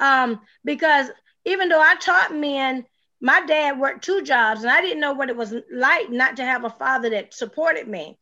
Um, 0.00 0.40
because 0.64 1.10
even 1.44 1.68
though 1.68 1.80
I 1.80 1.96
taught 1.96 2.34
men, 2.34 2.84
my 3.20 3.44
dad 3.46 3.80
worked 3.80 4.04
two 4.04 4.22
jobs 4.22 4.62
and 4.62 4.70
I 4.70 4.80
didn't 4.80 5.00
know 5.00 5.12
what 5.12 5.30
it 5.30 5.36
was 5.36 5.54
like 5.72 6.10
not 6.10 6.36
to 6.36 6.44
have 6.44 6.64
a 6.64 6.70
father 6.70 7.10
that 7.10 7.34
supported 7.34 7.88
me. 7.88 8.18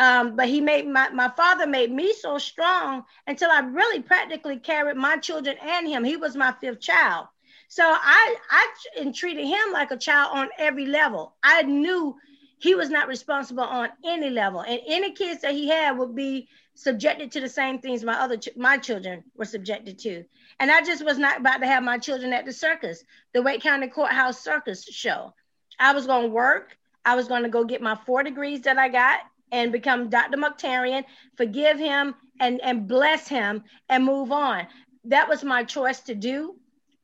Um, 0.00 0.34
but 0.34 0.48
he 0.48 0.62
made 0.62 0.88
my, 0.88 1.10
my 1.10 1.28
father 1.28 1.66
made 1.66 1.92
me 1.92 2.14
so 2.14 2.38
strong 2.38 3.04
until 3.26 3.50
I 3.50 3.60
really 3.60 4.00
practically 4.00 4.56
carried 4.56 4.96
my 4.96 5.18
children 5.18 5.56
and 5.62 5.86
him. 5.86 6.04
He 6.04 6.16
was 6.16 6.34
my 6.34 6.52
fifth 6.58 6.80
child. 6.80 7.26
So 7.68 7.84
I, 7.84 8.36
I 8.50 9.12
treated 9.12 9.44
him 9.46 9.72
like 9.74 9.90
a 9.90 9.98
child 9.98 10.30
on 10.32 10.48
every 10.58 10.86
level. 10.86 11.34
I 11.42 11.62
knew 11.64 12.16
he 12.60 12.74
was 12.74 12.88
not 12.88 13.08
responsible 13.08 13.62
on 13.64 13.90
any 14.02 14.30
level 14.30 14.60
and 14.60 14.80
any 14.86 15.12
kids 15.12 15.42
that 15.42 15.52
he 15.52 15.68
had 15.68 15.98
would 15.98 16.14
be 16.14 16.48
subjected 16.74 17.32
to 17.32 17.40
the 17.40 17.48
same 17.48 17.78
things 17.78 18.02
my 18.02 18.14
other 18.14 18.38
ch- 18.38 18.56
my 18.56 18.78
children 18.78 19.22
were 19.36 19.44
subjected 19.44 19.98
to 19.98 20.24
and 20.60 20.70
i 20.70 20.80
just 20.82 21.04
was 21.04 21.18
not 21.18 21.40
about 21.40 21.58
to 21.58 21.66
have 21.66 21.82
my 21.82 21.98
children 21.98 22.32
at 22.32 22.44
the 22.44 22.52
circus 22.52 23.02
the 23.32 23.42
wake 23.42 23.62
county 23.62 23.88
courthouse 23.88 24.42
circus 24.42 24.84
show 24.84 25.32
i 25.78 25.92
was 25.92 26.06
going 26.06 26.24
to 26.24 26.34
work 26.34 26.76
i 27.04 27.14
was 27.16 27.28
going 27.28 27.42
to 27.42 27.48
go 27.48 27.64
get 27.64 27.82
my 27.82 27.94
four 28.06 28.22
degrees 28.22 28.62
that 28.62 28.78
i 28.78 28.88
got 28.88 29.20
and 29.52 29.72
become 29.72 30.08
dr 30.08 30.36
Mokhtarian 30.36 31.04
forgive 31.36 31.78
him 31.78 32.14
and 32.40 32.60
and 32.62 32.86
bless 32.86 33.28
him 33.28 33.62
and 33.88 34.04
move 34.04 34.32
on 34.32 34.66
that 35.04 35.28
was 35.28 35.44
my 35.44 35.64
choice 35.64 36.00
to 36.00 36.14
do 36.14 36.54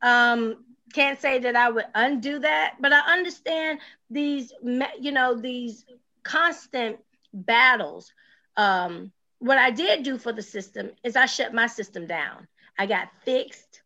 um, 0.03 0.57
can't 0.93 1.21
say 1.21 1.39
that 1.41 1.57
I 1.57 1.69
would 1.69 1.87
undo 1.95 2.39
that, 2.39 2.77
but 2.81 2.93
I 2.93 3.13
understand 3.13 3.81
these, 4.11 4.53
you 4.63 5.13
know, 5.13 5.35
these 5.35 5.85
constant 6.23 6.99
battles. 7.33 8.13
Um, 8.57 9.13
what 9.39 9.59
I 9.59 9.71
did 9.71 10.03
do 10.03 10.17
for 10.17 10.33
the 10.33 10.43
system 10.43 10.91
is 11.05 11.17
I 11.17 11.27
shut 11.27 11.53
my 11.53 11.67
system 11.67 12.07
down. 12.07 12.49
I 12.79 12.87
got 12.87 13.09
fixed. 13.25 13.83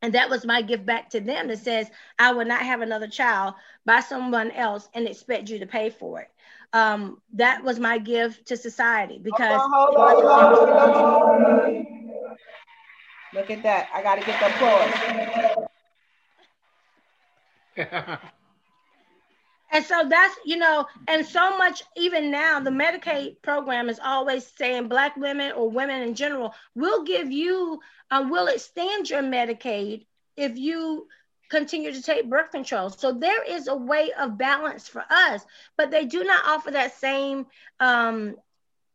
And 0.00 0.14
that 0.14 0.30
was 0.30 0.46
my 0.46 0.62
gift 0.62 0.86
back 0.86 1.10
to 1.10 1.20
them 1.20 1.48
that 1.48 1.58
says, 1.58 1.90
I 2.18 2.32
will 2.32 2.44
not 2.44 2.62
have 2.62 2.80
another 2.80 3.08
child 3.08 3.54
by 3.84 4.00
someone 4.00 4.52
else 4.52 4.88
and 4.94 5.08
expect 5.08 5.50
you 5.50 5.58
to 5.58 5.66
pay 5.66 5.90
for 5.90 6.20
it. 6.20 6.30
Um, 6.72 7.20
that 7.34 7.62
was 7.64 7.78
my 7.78 7.98
gift 7.98 8.46
to 8.48 8.56
society 8.56 9.20
because. 9.22 9.60
Hold 9.62 9.96
on, 9.96 10.14
hold 10.14 10.24
on, 10.24 10.54
hold 10.54 11.42
on. 11.42 11.86
Look 13.34 13.50
at 13.50 13.62
that. 13.62 13.88
I 13.92 14.02
got 14.02 14.14
to 14.16 14.24
get 14.24 14.40
the 14.40 14.46
applause. 14.46 15.58
and 19.70 19.84
so 19.84 20.08
that's 20.08 20.34
you 20.44 20.56
know 20.56 20.86
and 21.06 21.24
so 21.24 21.56
much 21.56 21.84
even 21.96 22.28
now 22.30 22.58
the 22.58 22.70
medicaid 22.70 23.40
program 23.42 23.88
is 23.88 24.00
always 24.02 24.44
saying 24.44 24.88
black 24.88 25.16
women 25.16 25.52
or 25.52 25.70
women 25.70 26.02
in 26.02 26.14
general 26.14 26.52
will 26.74 27.04
give 27.04 27.30
you 27.30 27.78
uh, 28.10 28.26
will 28.28 28.48
extend 28.48 29.08
your 29.08 29.22
medicaid 29.22 30.04
if 30.36 30.58
you 30.58 31.06
continue 31.48 31.92
to 31.92 32.02
take 32.02 32.28
birth 32.28 32.50
control 32.50 32.90
so 32.90 33.12
there 33.12 33.42
is 33.44 33.68
a 33.68 33.76
way 33.76 34.10
of 34.18 34.38
balance 34.38 34.88
for 34.88 35.04
us 35.10 35.44
but 35.76 35.90
they 35.90 36.04
do 36.04 36.24
not 36.24 36.42
offer 36.46 36.70
that 36.70 36.94
same 36.96 37.46
um, 37.80 38.36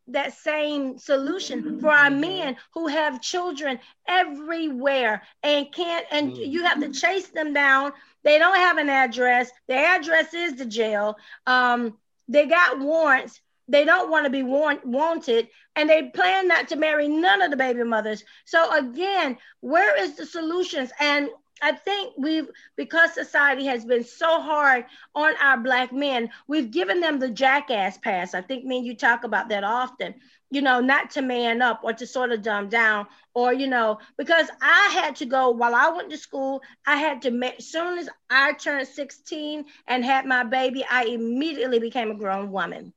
that 0.07 0.33
same 0.33 0.97
solution 0.97 1.79
for 1.79 1.89
our 1.89 2.09
men 2.09 2.55
who 2.73 2.87
have 2.87 3.21
children 3.21 3.79
everywhere 4.07 5.21
and 5.43 5.71
can't 5.71 6.05
and 6.11 6.35
you 6.37 6.63
have 6.63 6.79
to 6.79 6.91
chase 6.91 7.27
them 7.29 7.53
down 7.53 7.91
they 8.23 8.39
don't 8.39 8.55
have 8.55 8.77
an 8.77 8.89
address. 8.89 9.51
Their 9.67 9.95
address 9.97 10.33
is 10.33 10.55
the 10.55 10.65
jail. 10.65 11.17
Um, 11.45 11.97
they 12.27 12.45
got 12.47 12.79
warrants. 12.79 13.39
They 13.67 13.85
don't 13.85 14.09
want 14.09 14.25
to 14.25 14.29
be 14.29 14.43
want- 14.43 14.85
wanted, 14.85 15.49
and 15.75 15.89
they 15.89 16.03
plan 16.03 16.47
not 16.47 16.69
to 16.69 16.75
marry 16.75 17.07
none 17.07 17.41
of 17.41 17.51
the 17.51 17.57
baby 17.57 17.83
mothers. 17.83 18.23
So 18.45 18.75
again, 18.77 19.37
where 19.61 20.01
is 20.01 20.15
the 20.15 20.25
solutions? 20.25 20.91
And 20.99 21.29
I 21.61 21.71
think 21.73 22.13
we've 22.17 22.49
because 22.75 23.13
society 23.13 23.65
has 23.65 23.85
been 23.85 24.03
so 24.03 24.41
hard 24.41 24.85
on 25.15 25.33
our 25.41 25.57
black 25.57 25.93
men, 25.93 26.29
we've 26.47 26.71
given 26.71 26.99
them 26.99 27.19
the 27.19 27.29
jackass 27.29 27.97
pass. 27.97 28.33
I 28.33 28.41
think 28.41 28.65
me 28.65 28.77
and 28.77 28.85
you 28.85 28.95
talk 28.95 29.23
about 29.23 29.49
that 29.49 29.63
often 29.63 30.15
you 30.53 30.61
know, 30.61 30.79
not 30.79 31.09
to 31.09 31.21
man 31.23 31.63
up 31.63 31.81
or 31.83 31.93
to 31.93 32.05
sort 32.05 32.31
of 32.31 32.43
dumb 32.43 32.69
down 32.69 33.07
or, 33.33 33.51
you 33.51 33.65
know, 33.65 33.97
because 34.17 34.47
I 34.61 34.89
had 34.93 35.15
to 35.15 35.25
go 35.25 35.49
while 35.49 35.73
I 35.73 35.89
went 35.89 36.11
to 36.11 36.17
school, 36.17 36.61
I 36.85 36.97
had 36.97 37.23
to, 37.23 37.55
as 37.57 37.65
soon 37.65 37.97
as 37.97 38.07
I 38.29 38.53
turned 38.53 38.87
16 38.87 39.65
and 39.87 40.05
had 40.05 40.27
my 40.27 40.43
baby, 40.43 40.85
I 40.87 41.05
immediately 41.05 41.79
became 41.79 42.11
a 42.11 42.15
grown 42.15 42.51
woman. 42.51 42.93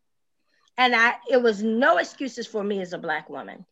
And 0.77 0.95
I, 0.95 1.15
it 1.31 1.43
was 1.43 1.63
no 1.63 1.97
excuses 1.97 2.47
for 2.47 2.63
me 2.63 2.83
as 2.83 2.93
a 2.93 2.99
Black 2.99 3.31
woman. 3.31 3.65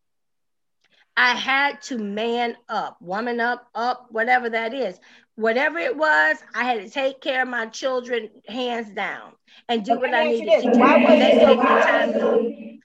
I 1.16 1.34
had 1.34 1.80
to 1.82 1.98
man 1.98 2.56
up, 2.68 3.00
woman 3.00 3.40
up, 3.40 3.68
up, 3.74 4.08
whatever 4.10 4.50
that 4.50 4.74
is. 4.74 4.98
Whatever 5.36 5.78
it 5.78 5.96
was, 5.96 6.36
I 6.54 6.64
had 6.64 6.80
to 6.80 6.90
take 6.90 7.20
care 7.20 7.42
of 7.42 7.48
my 7.48 7.66
children 7.66 8.30
hands 8.46 8.90
down 8.90 9.32
and 9.68 9.84
do 9.84 9.98
what 9.98 10.14
I 10.14 10.24
needed 10.24 10.62
to 10.62 10.72
do. 10.72 10.78
Why 10.78 10.98
was 10.98 11.20
it 11.20 12.20
so 12.20 12.78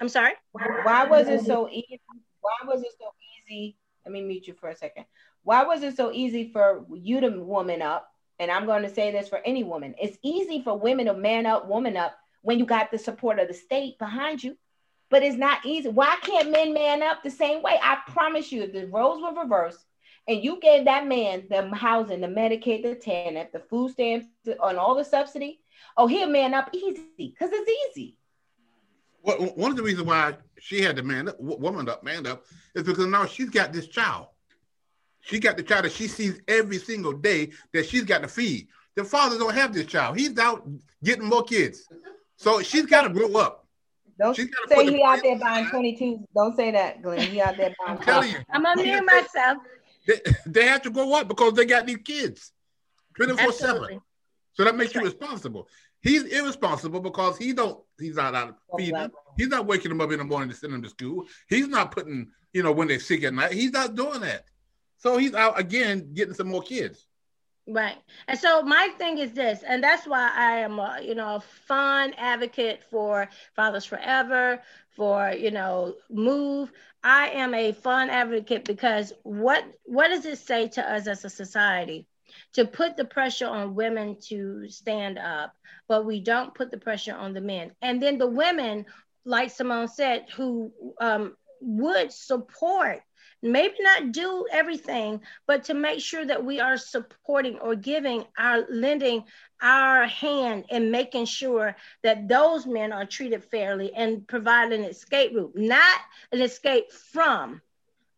I'm 0.00 0.08
sorry. 0.08 0.32
Why 0.52 1.04
was 1.04 1.28
it 1.28 1.42
so 1.42 1.68
easy? 1.70 2.00
Why 2.40 2.52
was 2.66 2.82
it 2.82 2.92
so 2.98 3.12
easy? 3.50 3.76
Let 4.04 4.12
me 4.12 4.22
mute 4.22 4.46
you 4.46 4.54
for 4.54 4.68
a 4.68 4.76
second. 4.76 5.06
Why 5.42 5.64
was 5.64 5.82
it 5.82 5.96
so 5.96 6.12
easy 6.12 6.50
for 6.52 6.84
you 6.94 7.20
to 7.20 7.30
woman 7.30 7.82
up? 7.82 8.08
And 8.38 8.50
I'm 8.50 8.66
going 8.66 8.82
to 8.82 8.92
say 8.92 9.10
this 9.10 9.28
for 9.28 9.40
any 9.44 9.64
woman. 9.64 9.94
It's 10.00 10.18
easy 10.22 10.62
for 10.62 10.78
women 10.78 11.06
to 11.06 11.14
man 11.14 11.46
up, 11.46 11.66
woman 11.68 11.96
up 11.96 12.14
when 12.42 12.58
you 12.58 12.66
got 12.66 12.90
the 12.90 12.98
support 12.98 13.38
of 13.38 13.48
the 13.48 13.54
state 13.54 13.98
behind 13.98 14.44
you. 14.44 14.56
But 15.08 15.22
it's 15.22 15.36
not 15.36 15.64
easy. 15.64 15.88
Why 15.88 16.16
can't 16.22 16.50
men 16.50 16.74
man 16.74 17.02
up 17.02 17.22
the 17.22 17.30
same 17.30 17.62
way? 17.62 17.78
I 17.80 17.98
promise 18.08 18.50
you, 18.50 18.62
if 18.62 18.72
the 18.72 18.86
roles 18.86 19.22
were 19.22 19.40
reversed 19.40 19.84
and 20.26 20.42
you 20.42 20.58
gave 20.60 20.86
that 20.86 21.06
man 21.06 21.44
the 21.48 21.72
housing, 21.74 22.20
the 22.20 22.26
Medicaid, 22.26 22.82
the 22.82 22.96
TANF, 22.96 23.52
the 23.52 23.60
food 23.60 23.92
stamps, 23.92 24.26
on 24.60 24.76
all 24.76 24.96
the 24.96 25.04
subsidy, 25.04 25.60
oh, 25.96 26.06
he'll 26.06 26.28
man 26.28 26.54
up 26.54 26.70
easy 26.72 27.06
because 27.18 27.50
it's 27.52 27.70
easy. 27.96 28.18
Well, 29.22 29.36
one 29.54 29.70
of 29.70 29.76
the 29.76 29.82
reasons 29.82 30.06
why 30.06 30.36
she 30.58 30.82
had 30.82 30.96
to 30.96 31.02
man 31.02 31.28
up, 31.28 31.36
woman 31.40 31.88
up, 31.88 32.02
man 32.02 32.26
up, 32.26 32.44
is 32.74 32.84
because 32.84 33.06
now 33.06 33.26
she's 33.26 33.50
got 33.50 33.72
this 33.72 33.88
child. 33.88 34.28
She 35.20 35.40
got 35.40 35.56
the 35.56 35.64
child 35.64 35.84
that 35.84 35.92
she 35.92 36.06
sees 36.06 36.40
every 36.46 36.78
single 36.78 37.12
day 37.12 37.50
that 37.72 37.86
she's 37.86 38.04
got 38.04 38.22
to 38.22 38.28
feed. 38.28 38.68
The 38.94 39.04
father 39.04 39.36
don't 39.38 39.54
have 39.54 39.74
this 39.74 39.86
child. 39.86 40.16
He's 40.16 40.38
out 40.38 40.68
getting 41.02 41.26
more 41.26 41.42
kids. 41.42 41.88
So 42.36 42.62
she's 42.62 42.86
got 42.86 43.02
to 43.02 43.08
grow 43.08 43.34
up. 43.34 43.65
Don't 44.18 44.34
say 44.34 44.46
he 44.86 45.02
out 45.02 45.22
there 45.22 45.38
buying 45.38 45.68
22. 45.68 46.26
Don't 46.34 46.56
say 46.56 46.70
that, 46.70 47.02
Glenn. 47.02 47.20
He 47.20 47.40
out 47.40 47.56
there 47.56 47.74
buying. 47.78 47.98
I'm 47.98 48.04
telling 48.04 48.30
you. 48.30 48.38
I'm 48.50 48.64
unmuting 48.64 49.04
myself. 49.04 49.58
They, 50.06 50.20
they 50.46 50.66
have 50.66 50.82
to 50.82 50.90
grow 50.90 51.12
up 51.14 51.28
because 51.28 51.54
they 51.54 51.66
got 51.66 51.86
these 51.86 51.98
kids 51.98 52.52
24 53.16 53.52
7. 53.52 54.00
So 54.54 54.64
that 54.64 54.76
makes 54.76 54.92
That's 54.92 54.94
you 54.94 55.00
right. 55.00 55.06
responsible. 55.06 55.68
He's 56.00 56.22
irresponsible 56.24 57.00
because 57.00 57.36
he 57.36 57.52
don't. 57.52 57.82
He's 57.98 58.16
not 58.16 58.34
out 58.34 58.56
feeding. 58.76 59.10
He's 59.36 59.48
not 59.48 59.66
waking 59.66 59.90
them 59.90 60.00
up 60.00 60.12
in 60.12 60.18
the 60.18 60.24
morning 60.24 60.48
to 60.48 60.54
send 60.54 60.72
them 60.72 60.82
to 60.82 60.88
school. 60.88 61.26
He's 61.48 61.68
not 61.68 61.90
putting, 61.90 62.28
you 62.52 62.62
know, 62.62 62.72
when 62.72 62.88
they're 62.88 63.00
sick 63.00 63.24
at 63.24 63.34
night. 63.34 63.52
He's 63.52 63.72
not 63.72 63.94
doing 63.94 64.20
that. 64.20 64.44
So 64.98 65.18
he's 65.18 65.34
out 65.34 65.58
again 65.58 66.14
getting 66.14 66.34
some 66.34 66.48
more 66.48 66.62
kids. 66.62 67.06
Right. 67.68 67.96
And 68.28 68.38
so 68.38 68.62
my 68.62 68.90
thing 68.96 69.18
is 69.18 69.32
this, 69.32 69.64
and 69.66 69.82
that's 69.82 70.06
why 70.06 70.30
I 70.32 70.60
am, 70.60 70.78
a, 70.78 71.00
you 71.02 71.16
know, 71.16 71.36
a 71.36 71.40
fun 71.66 72.14
advocate 72.16 72.84
for 72.90 73.28
Fathers 73.56 73.84
Forever, 73.84 74.62
for 74.94 75.32
you 75.32 75.50
know, 75.50 75.96
Move. 76.08 76.70
I 77.02 77.30
am 77.30 77.54
a 77.54 77.72
fun 77.72 78.08
advocate 78.08 78.64
because 78.64 79.12
what 79.24 79.64
what 79.84 80.08
does 80.08 80.26
it 80.26 80.38
say 80.38 80.68
to 80.68 80.82
us 80.82 81.08
as 81.08 81.24
a 81.24 81.30
society? 81.30 82.06
To 82.54 82.66
put 82.66 82.96
the 82.96 83.04
pressure 83.04 83.48
on 83.48 83.74
women 83.74 84.16
to 84.28 84.68
stand 84.68 85.18
up, 85.18 85.52
but 85.88 86.06
we 86.06 86.20
don't 86.20 86.54
put 86.54 86.70
the 86.70 86.78
pressure 86.78 87.14
on 87.16 87.32
the 87.32 87.40
men. 87.40 87.72
And 87.82 88.00
then 88.00 88.18
the 88.18 88.28
women, 88.28 88.86
like 89.24 89.50
Simone 89.50 89.88
said, 89.88 90.26
who 90.36 90.72
um, 91.00 91.36
would 91.60 92.12
support 92.12 93.00
maybe 93.42 93.74
not 93.80 94.12
do 94.12 94.46
everything, 94.50 95.20
but 95.46 95.64
to 95.64 95.74
make 95.74 96.00
sure 96.00 96.24
that 96.24 96.44
we 96.44 96.60
are 96.60 96.76
supporting 96.76 97.58
or 97.58 97.74
giving 97.74 98.24
our 98.38 98.64
lending 98.70 99.24
our 99.60 100.06
hand 100.06 100.64
and 100.70 100.92
making 100.92 101.24
sure 101.24 101.76
that 102.02 102.28
those 102.28 102.66
men 102.66 102.92
are 102.92 103.06
treated 103.06 103.44
fairly 103.44 103.92
and 103.94 104.26
provide 104.26 104.72
an 104.72 104.84
escape 104.84 105.34
route, 105.34 105.56
not 105.56 106.00
an 106.32 106.42
escape 106.42 106.92
from, 106.92 107.60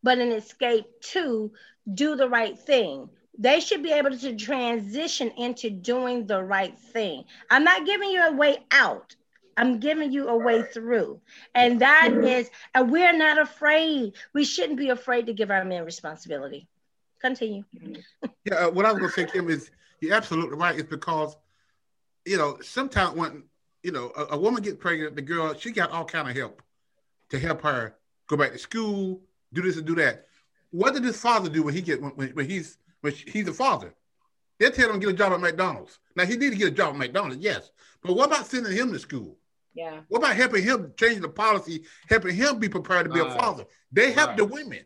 but 0.03 0.19
an 0.19 0.33
escape 0.33 0.87
to 1.01 1.53
do 1.93 2.17
the 2.17 2.29
right 2.29 2.59
thing. 2.59 3.09
They 3.39 3.61
should 3.61 3.85
be 3.85 3.93
able 3.93 4.17
to 4.19 4.37
transition 4.37 5.31
into 5.37 5.71
doing 5.71 6.27
the 6.27 6.43
right 6.43 6.77
thing. 6.77 7.25
I'm 7.51 7.63
not 7.63 7.87
giving 7.87 8.11
you 8.11 8.27
a 8.27 8.33
way 8.33 8.59
out. 8.73 9.15
I'm 9.59 9.81
giving 9.81 10.13
you 10.13 10.29
a 10.29 10.37
way 10.37 10.63
through. 10.63 11.21
And 11.55 11.81
that 11.81 12.13
is, 12.13 12.49
and 12.75 12.91
we're 12.91 13.17
not 13.17 13.39
afraid. 13.39 14.15
We 14.33 14.45
shouldn't 14.45 14.79
be 14.79 14.91
afraid 14.91 15.27
to 15.27 15.35
give 15.35 15.51
our 15.51 15.65
men 15.65 15.85
responsibility. 15.85 16.69
Continue. 17.21 17.65
yeah, 18.45 18.55
uh, 18.55 18.71
what 18.71 18.87
I 18.87 18.93
was 18.93 19.01
going 19.01 19.11
to 19.11 19.21
say, 19.21 19.27
Kim, 19.27 19.51
is 19.51 19.71
you're 20.01 20.15
absolutely 20.15 20.57
right. 20.57 20.79
It's 20.79 20.89
because, 20.89 21.37
you 22.25 22.39
know, 22.39 22.59
sometimes 22.63 23.17
when, 23.17 23.43
you 23.83 23.91
know, 23.91 24.13
a, 24.17 24.37
a 24.37 24.39
woman 24.39 24.63
gets 24.63 24.77
pregnant, 24.77 25.17
the 25.17 25.23
girl, 25.23 25.53
she 25.55 25.73
got 25.73 25.91
all 25.91 26.05
kind 26.05 26.31
of 26.31 26.37
help 26.37 26.63
to 27.31 27.39
help 27.41 27.61
her 27.63 27.97
go 28.29 28.37
back 28.37 28.53
to 28.53 28.59
school, 28.59 29.21
do 29.53 29.63
this 29.63 29.77
and 29.77 29.87
do 29.87 29.97
that. 29.97 30.27
What 30.71 30.95
did 30.95 31.03
his 31.03 31.21
father 31.21 31.49
do 31.49 31.65
when 31.65 31.75
he 31.75 31.81
get 31.81 32.01
when, 32.01 32.29
when 32.31 32.49
he's 32.49 32.79
when 33.01 33.13
he's 33.13 33.49
a 33.49 33.53
father? 33.53 33.93
They 34.61 34.71
tell 34.71 34.91
him 34.91 35.01
to 35.01 35.07
get 35.07 35.15
a 35.15 35.19
job 35.19 35.33
at 35.33 35.41
McDonald's. 35.41 35.99
Now 36.15 36.27
he 36.27 36.37
need 36.37 36.51
to 36.51 36.57
get 36.57 36.69
a 36.69 36.77
job 36.77 36.95
at 36.95 36.99
McDonald's, 36.99 37.43
yes. 37.43 37.71
But 38.03 38.15
what 38.15 38.27
about 38.27 38.47
sending 38.47 38.73
him 38.73 38.93
to 38.93 38.99
school? 38.99 39.37
Yeah. 39.79 40.01
What 40.09 40.19
about 40.19 40.35
helping 40.35 40.65
him 40.65 40.93
change 40.99 41.21
the 41.21 41.29
policy, 41.29 41.85
helping 42.09 42.35
him 42.35 42.59
be 42.59 42.69
prepared 42.69 43.07
to 43.07 43.13
be 43.13 43.21
right. 43.21 43.31
a 43.31 43.39
father? 43.39 43.65
They 43.93 44.11
help 44.11 44.31
right. 44.31 44.37
the 44.37 44.45
women. 44.45 44.81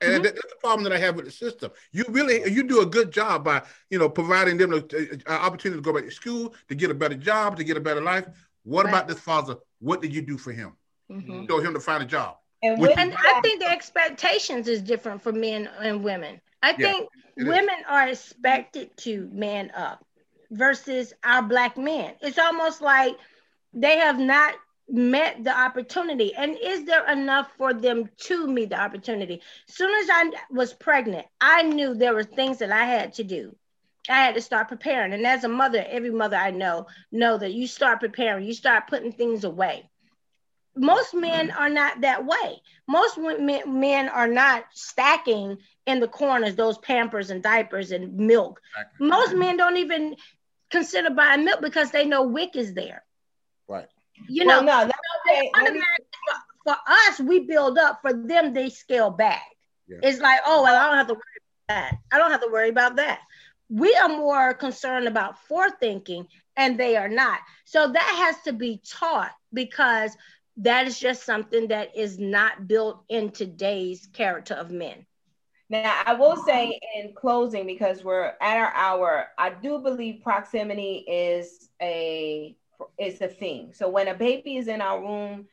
And 0.00 0.12
mm-hmm. 0.12 0.22
that's 0.22 0.36
the 0.36 0.56
problem 0.60 0.84
that 0.84 0.92
I 0.92 0.98
have 0.98 1.16
with 1.16 1.24
the 1.24 1.32
system. 1.32 1.72
You 1.90 2.04
really 2.08 2.48
you 2.48 2.62
do 2.62 2.80
a 2.80 2.86
good 2.86 3.10
job 3.10 3.44
by 3.44 3.62
you 3.90 3.98
know 3.98 4.08
providing 4.08 4.56
them 4.56 4.72
an 4.72 4.84
uh, 5.26 5.32
opportunity 5.32 5.80
to 5.80 5.84
go 5.84 5.92
back 5.92 6.04
to 6.04 6.12
school, 6.12 6.54
to 6.68 6.76
get 6.76 6.92
a 6.92 6.94
better 6.94 7.16
job, 7.16 7.56
to 7.56 7.64
get 7.64 7.76
a 7.76 7.80
better 7.80 8.00
life. 8.00 8.28
What 8.62 8.84
right. 8.84 8.94
about 8.94 9.08
this 9.08 9.18
father? 9.18 9.56
What 9.80 10.00
did 10.00 10.14
you 10.14 10.22
do 10.22 10.38
for 10.38 10.52
him? 10.52 10.76
Mm-hmm. 11.10 11.46
Show 11.48 11.58
him 11.58 11.74
to 11.74 11.80
find 11.80 12.00
a 12.04 12.06
job. 12.06 12.36
And, 12.62 12.80
and 12.80 13.14
I 13.18 13.40
think 13.40 13.60
the 13.60 13.68
expectations 13.68 14.68
is 14.68 14.80
different 14.80 15.22
for 15.22 15.32
men 15.32 15.68
and 15.80 16.04
women. 16.04 16.40
I 16.62 16.74
think 16.74 17.08
yeah, 17.36 17.48
women 17.48 17.80
is. 17.80 17.86
are 17.88 18.08
expected 18.08 18.96
to 18.98 19.28
man 19.32 19.72
up 19.74 20.04
versus 20.50 21.12
our 21.24 21.42
black 21.42 21.76
men. 21.76 22.14
It's 22.20 22.38
almost 22.38 22.80
like 22.80 23.16
they 23.72 23.98
have 23.98 24.18
not 24.18 24.54
met 24.88 25.44
the 25.44 25.56
opportunity. 25.56 26.34
And 26.34 26.56
is 26.60 26.84
there 26.84 27.08
enough 27.10 27.50
for 27.56 27.72
them 27.72 28.10
to 28.24 28.46
meet 28.46 28.70
the 28.70 28.80
opportunity? 28.80 29.40
Soon 29.66 29.90
as 30.02 30.08
i 30.10 30.30
was 30.50 30.72
pregnant 30.72 31.26
i 31.40 31.62
knew 31.62 31.94
there 31.94 32.14
were 32.14 32.24
things 32.24 32.58
that 32.58 32.72
i 32.72 32.84
had 32.84 33.14
to 33.14 33.24
do. 33.24 33.54
I 34.08 34.24
had 34.24 34.34
to 34.34 34.40
start 34.40 34.68
preparing. 34.68 35.12
And 35.12 35.26
as 35.26 35.44
a 35.44 35.48
mother 35.48 35.84
every 35.88 36.10
mother 36.10 36.36
i 36.36 36.50
know 36.50 36.86
know 37.12 37.38
that 37.38 37.52
you 37.52 37.66
start 37.66 38.00
preparing 38.00 38.44
you 38.44 38.54
start 38.54 38.88
putting 38.88 39.12
things 39.12 39.44
away. 39.44 39.88
Most 40.76 41.14
men 41.14 41.48
mm-hmm. 41.48 41.58
are 41.58 41.68
not 41.68 42.00
that 42.00 42.24
way. 42.24 42.62
Most 42.88 43.18
men 43.18 44.08
are 44.08 44.28
not 44.28 44.64
stacking 44.72 45.58
in 45.86 46.00
the 46.00 46.08
corners 46.08 46.56
those 46.56 46.78
pampers 46.78 47.30
and 47.30 47.42
diapers 47.42 47.92
and 47.92 48.16
milk. 48.16 48.60
Most 48.98 49.30
mm-hmm. 49.30 49.38
men 49.38 49.56
don't 49.56 49.76
even 49.76 50.16
consider 50.70 51.10
buying 51.10 51.44
milk 51.44 51.60
because 51.60 51.90
they 51.90 52.06
know 52.06 52.22
WIC 52.22 52.56
is 52.56 52.74
there. 52.74 53.04
You 54.28 54.46
well, 54.46 54.62
know, 54.62 54.84
no, 54.84 54.90
that's 54.90 55.50
for, 56.64 56.74
for 56.74 56.76
us, 56.86 57.20
we 57.20 57.40
build 57.40 57.78
up. 57.78 58.00
For 58.02 58.12
them, 58.12 58.52
they 58.52 58.70
scale 58.70 59.10
back. 59.10 59.42
Yeah. 59.88 59.98
It's 60.02 60.20
like, 60.20 60.40
oh, 60.46 60.62
well, 60.62 60.76
I 60.76 60.86
don't 60.86 60.98
have 60.98 61.08
to 61.08 61.14
worry 61.14 61.20
about 61.68 61.74
that. 61.74 61.98
I 62.12 62.18
don't 62.18 62.30
have 62.30 62.42
to 62.42 62.50
worry 62.50 62.68
about 62.68 62.96
that. 62.96 63.20
We 63.68 63.94
are 63.94 64.08
more 64.08 64.54
concerned 64.54 65.06
about 65.06 65.36
forethinking, 65.48 66.26
and 66.56 66.78
they 66.78 66.96
are 66.96 67.08
not. 67.08 67.38
So 67.64 67.88
that 67.90 68.24
has 68.26 68.42
to 68.44 68.52
be 68.52 68.80
taught 68.86 69.32
because 69.52 70.16
that 70.58 70.86
is 70.86 70.98
just 70.98 71.24
something 71.24 71.68
that 71.68 71.96
is 71.96 72.18
not 72.18 72.68
built 72.68 73.04
in 73.08 73.30
today's 73.30 74.08
character 74.12 74.54
of 74.54 74.70
men. 74.70 75.06
Now, 75.70 76.02
I 76.04 76.14
will 76.14 76.36
say 76.36 76.80
in 76.96 77.14
closing, 77.14 77.64
because 77.64 78.02
we're 78.02 78.32
at 78.40 78.56
our 78.56 78.72
hour, 78.74 79.28
I 79.38 79.50
do 79.50 79.78
believe 79.78 80.20
proximity 80.24 81.04
is 81.06 81.68
a 81.80 82.56
is 82.98 83.20
a 83.20 83.28
thing. 83.28 83.72
So 83.74 83.88
when 83.88 84.08
a 84.08 84.14
baby 84.14 84.56
is 84.56 84.68
in 84.68 84.80
our 84.80 85.00
room, 85.00 85.46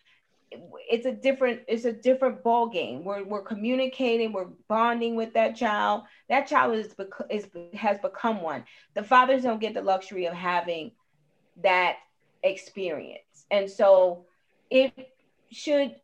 it's 0.51 1.05
a 1.05 1.11
different 1.11 1.61
it's 1.67 1.85
a 1.85 1.91
different 1.91 2.43
ball 2.43 2.69
game. 2.69 3.03
We're 3.03 3.23
we're 3.23 3.41
communicating, 3.41 4.31
we're 4.31 4.47
bonding 4.67 5.15
with 5.15 5.33
that 5.33 5.55
child. 5.55 6.03
That 6.29 6.47
child 6.47 6.75
is 6.75 6.95
is 7.29 7.47
has 7.73 7.97
become 7.99 8.41
one. 8.41 8.63
The 8.93 9.03
fathers 9.03 9.43
don't 9.43 9.59
get 9.59 9.73
the 9.73 9.81
luxury 9.81 10.25
of 10.25 10.33
having 10.33 10.91
that 11.63 11.97
experience, 12.43 13.45
and 13.51 13.69
so 13.69 14.25
it 14.69 14.93
should 15.51 15.95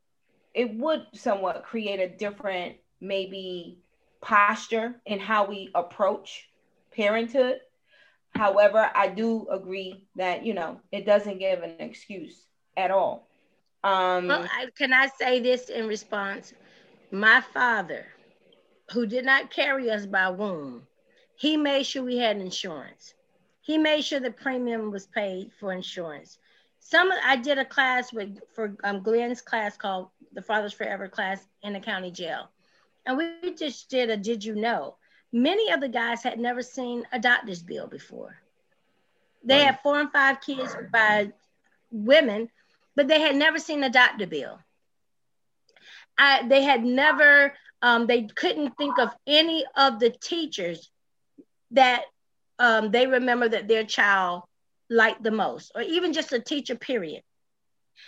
it 0.53 0.73
would 0.75 1.05
somewhat 1.13 1.63
create 1.63 1.99
a 1.99 2.09
different 2.09 2.75
maybe 2.99 3.79
posture 4.21 4.95
in 5.05 5.19
how 5.19 5.45
we 5.45 5.69
approach 5.75 6.49
parenthood 6.95 7.59
However, 8.35 8.89
I 8.95 9.07
do 9.07 9.47
agree 9.49 10.05
that 10.15 10.45
you 10.45 10.53
know 10.53 10.79
it 10.91 11.05
doesn't 11.05 11.39
give 11.39 11.61
an 11.61 11.75
excuse 11.79 12.45
at 12.75 12.91
all. 12.91 13.27
Um, 13.83 14.27
well, 14.27 14.47
I, 14.51 14.67
can 14.77 14.93
I 14.93 15.07
say 15.07 15.39
this 15.39 15.69
in 15.69 15.87
response? 15.87 16.53
My 17.11 17.41
father, 17.53 18.05
who 18.91 19.05
did 19.05 19.25
not 19.25 19.51
carry 19.51 19.89
us 19.89 20.05
by 20.05 20.29
womb, 20.29 20.87
he 21.35 21.57
made 21.57 21.83
sure 21.83 22.03
we 22.03 22.17
had 22.17 22.37
insurance. 22.37 23.13
He 23.61 23.77
made 23.77 24.03
sure 24.03 24.19
the 24.19 24.31
premium 24.31 24.91
was 24.91 25.05
paid 25.05 25.51
for 25.59 25.71
insurance. 25.71 26.37
Some 26.79 27.11
I 27.23 27.35
did 27.35 27.59
a 27.59 27.65
class 27.65 28.11
with 28.11 28.39
for 28.53 28.75
um, 28.83 29.01
Glenn's 29.03 29.41
class 29.41 29.77
called 29.77 30.09
the 30.33 30.41
Fathers 30.41 30.73
Forever 30.73 31.07
class 31.07 31.45
in 31.61 31.73
the 31.73 31.79
county 31.79 32.11
jail, 32.11 32.49
and 33.05 33.17
we 33.17 33.53
just 33.55 33.89
did 33.89 34.09
a 34.09 34.17
Did 34.17 34.43
You 34.43 34.55
Know? 34.55 34.95
Many 35.33 35.71
of 35.71 35.81
the 35.81 35.89
guys 35.89 36.21
had 36.21 36.39
never 36.39 36.61
seen 36.61 37.05
a 37.11 37.19
doctor's 37.19 37.63
bill 37.63 37.87
before. 37.87 38.37
They 39.43 39.57
right. 39.57 39.65
had 39.65 39.79
four 39.81 39.99
and 39.99 40.11
five 40.11 40.39
kids 40.41 40.73
by 40.91 41.33
women, 41.91 42.49
but 42.95 43.07
they 43.07 43.19
had 43.19 43.35
never 43.35 43.57
seen 43.57 43.83
a 43.83 43.89
doctor 43.89 44.27
bill. 44.27 44.59
I, 46.17 46.47
they 46.47 46.61
had 46.61 46.83
never, 46.85 47.53
um, 47.81 48.05
they 48.05 48.23
couldn't 48.23 48.77
think 48.77 48.99
of 48.99 49.09
any 49.25 49.65
of 49.75 49.99
the 49.99 50.11
teachers 50.11 50.91
that 51.71 52.03
um, 52.59 52.91
they 52.91 53.07
remember 53.07 53.49
that 53.49 53.67
their 53.67 53.83
child 53.83 54.43
liked 54.89 55.23
the 55.23 55.31
most, 55.31 55.71
or 55.73 55.81
even 55.81 56.13
just 56.13 56.31
a 56.31 56.39
teacher, 56.39 56.75
period. 56.75 57.23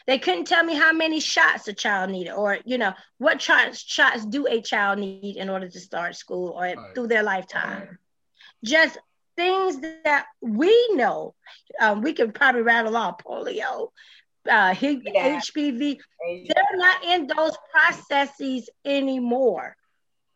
They 0.07 0.19
couldn't 0.19 0.45
tell 0.45 0.63
me 0.63 0.75
how 0.75 0.93
many 0.93 1.19
shots 1.19 1.67
a 1.67 1.73
child 1.73 2.11
needed, 2.11 2.33
or 2.33 2.59
you 2.65 2.77
know 2.77 2.93
what 3.17 3.41
shots 3.41 3.79
shots 3.79 4.25
do 4.25 4.47
a 4.47 4.61
child 4.61 4.99
need 4.99 5.37
in 5.37 5.49
order 5.49 5.67
to 5.67 5.79
start 5.79 6.15
school 6.15 6.49
or 6.49 6.61
right. 6.61 6.77
through 6.93 7.07
their 7.07 7.23
lifetime. 7.23 7.97
Just 8.63 8.97
things 9.35 9.79
that 10.03 10.25
we 10.41 10.89
know. 10.93 11.35
Um, 11.79 12.01
we 12.01 12.13
can 12.13 12.31
probably 12.31 12.61
rattle 12.61 12.95
off 12.95 13.23
polio, 13.23 13.89
uh, 14.49 14.73
HPV. 14.73 15.99
They're 16.47 16.77
not 16.77 17.03
in 17.03 17.27
those 17.27 17.57
processes 17.71 18.69
anymore. 18.83 19.75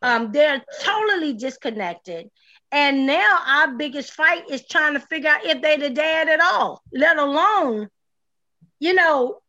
Um, 0.02 0.32
they're 0.32 0.62
totally 0.82 1.34
disconnected. 1.34 2.30
And 2.72 3.06
now 3.06 3.38
our 3.46 3.72
biggest 3.72 4.12
fight 4.12 4.48
is 4.48 4.66
trying 4.66 4.94
to 4.94 5.00
figure 5.00 5.30
out 5.30 5.44
if 5.44 5.60
they're 5.60 5.78
the 5.78 5.90
dad 5.90 6.28
at 6.28 6.40
all, 6.40 6.82
let 6.92 7.18
alone, 7.18 7.88
you 8.80 8.94
know, 8.94 9.40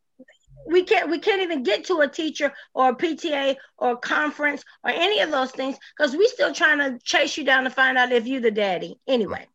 we 0.68 0.84
can't 0.84 1.10
we 1.10 1.18
can't 1.18 1.42
even 1.42 1.64
get 1.64 1.86
to 1.86 2.02
a 2.02 2.08
teacher 2.08 2.54
or 2.74 2.90
a 2.90 2.96
PTA 2.96 3.56
or 3.78 3.94
a 3.94 3.98
conference 3.98 4.64
or 4.84 4.92
any 4.92 5.20
of 5.22 5.32
those 5.32 5.52
things 5.52 5.78
because 5.98 6.16
we're 6.16 6.28
still 6.28 6.54
trying 6.54 6.78
to 6.78 7.00
chase 7.04 7.38
you 7.38 7.44
down 7.44 7.64
to 7.64 7.70
find 7.70 7.98
out 7.98 8.12
if 8.12 8.28
you're 8.28 8.42
the 8.42 8.52
daddy 8.52 9.00
anyway. 9.08 9.48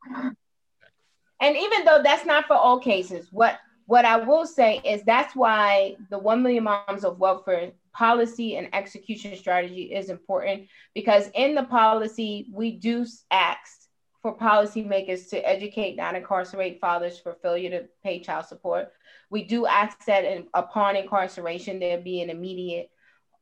And 1.40 1.56
even 1.56 1.84
though 1.84 2.00
that's 2.02 2.26
not 2.26 2.46
for 2.46 2.54
all 2.54 2.80
cases, 2.80 3.28
what 3.30 3.58
what 3.86 4.04
I 4.04 4.16
will 4.16 4.46
say 4.46 4.80
is 4.84 5.02
that's 5.04 5.36
why 5.36 5.94
the 6.10 6.18
1 6.18 6.42
million 6.42 6.64
moms 6.64 7.04
of 7.04 7.20
welfare 7.20 7.70
policy 7.92 8.56
and 8.56 8.68
execution 8.74 9.36
strategy 9.36 9.84
is 9.94 10.10
important 10.10 10.66
because 10.92 11.30
in 11.34 11.54
the 11.54 11.62
policy 11.62 12.48
we 12.52 12.72
do 12.72 13.06
ask 13.30 13.88
for 14.22 14.36
policymakers 14.36 15.30
to 15.30 15.38
educate 15.48 15.96
non-incarcerate 15.96 16.80
fathers 16.80 17.18
for 17.18 17.34
failure 17.42 17.70
to 17.70 17.88
pay 18.02 18.18
child 18.18 18.44
support 18.44 18.92
we 19.30 19.44
do 19.44 19.66
ask 19.66 20.04
that 20.06 20.24
in, 20.24 20.46
upon 20.54 20.96
incarceration, 20.96 21.78
there 21.78 21.98
be 21.98 22.20
an 22.20 22.30
immediate 22.30 22.90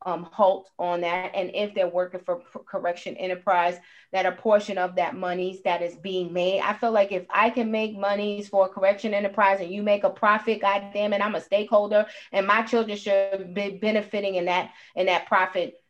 um, 0.06 0.24
halt 0.30 0.70
on 0.78 1.00
that. 1.00 1.32
And 1.34 1.50
if 1.54 1.74
they're 1.74 1.88
working 1.88 2.20
for 2.20 2.42
correction 2.66 3.16
enterprise, 3.16 3.78
that 4.12 4.26
a 4.26 4.32
portion 4.32 4.78
of 4.78 4.96
that 4.96 5.16
monies 5.16 5.62
that 5.64 5.82
is 5.82 5.96
being 5.96 6.32
made. 6.32 6.60
I 6.60 6.74
feel 6.74 6.92
like 6.92 7.12
if 7.12 7.24
I 7.30 7.50
can 7.50 7.70
make 7.70 7.96
monies 7.96 8.48
for 8.48 8.68
correction 8.68 9.14
enterprise 9.14 9.60
and 9.60 9.70
you 9.70 9.82
make 9.82 10.04
a 10.04 10.10
profit, 10.10 10.60
God 10.60 10.90
damn 10.92 11.12
it, 11.12 11.24
I'm 11.24 11.34
a 11.34 11.40
stakeholder 11.40 12.06
and 12.32 12.46
my 12.46 12.62
children 12.62 12.96
should 12.96 13.54
be 13.54 13.78
benefiting 13.80 14.34
in 14.34 14.46
that 14.46 14.70
in 14.94 15.06
that 15.06 15.26
profit 15.26 15.80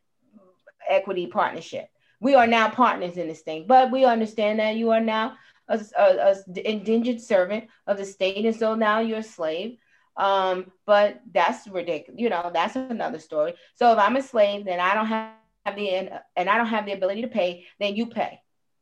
equity 0.89 1.27
partnership. 1.27 1.89
We 2.21 2.35
are 2.35 2.47
now 2.47 2.71
partners 2.71 3.17
in 3.17 3.29
this 3.29 3.43
thing, 3.43 3.67
but 3.67 3.91
we 3.91 4.05
understand 4.05 4.61
that 4.61 4.77
you 4.77 4.91
are 4.91 5.01
now 5.01 5.35
a, 5.69 5.81
a, 5.99 6.03
a 6.03 6.71
indentured 6.71 7.21
servant 7.21 7.65
of 7.87 7.99
the 7.99 8.05
state, 8.05 8.45
and 8.45 8.55
so 8.55 8.75
now 8.75 9.01
you're 9.01 9.19
a 9.19 9.23
slave. 9.23 9.79
Um, 10.17 10.71
but 10.87 11.21
that's 11.33 11.67
ridiculous. 11.67 12.21
You 12.21 12.31
know, 12.31 12.51
that's 12.53 12.77
another 12.77 13.19
story. 13.19 13.55
So 13.75 13.93
if 13.93 13.99
I'm 13.99 14.17
a 14.17 14.23
slave, 14.23 14.65
then 14.65 14.81
I 14.81 14.95
don't 14.95 15.07
have 15.07 15.33
the 15.77 15.91
and 16.37 16.49
I 16.49 16.57
don't 16.57 16.67
have 16.67 16.87
the 16.87 16.93
ability 16.93 17.23
to 17.23 17.29
pay, 17.29 17.67
then 17.81 17.97
you 17.97 18.07
pay. 18.07 18.41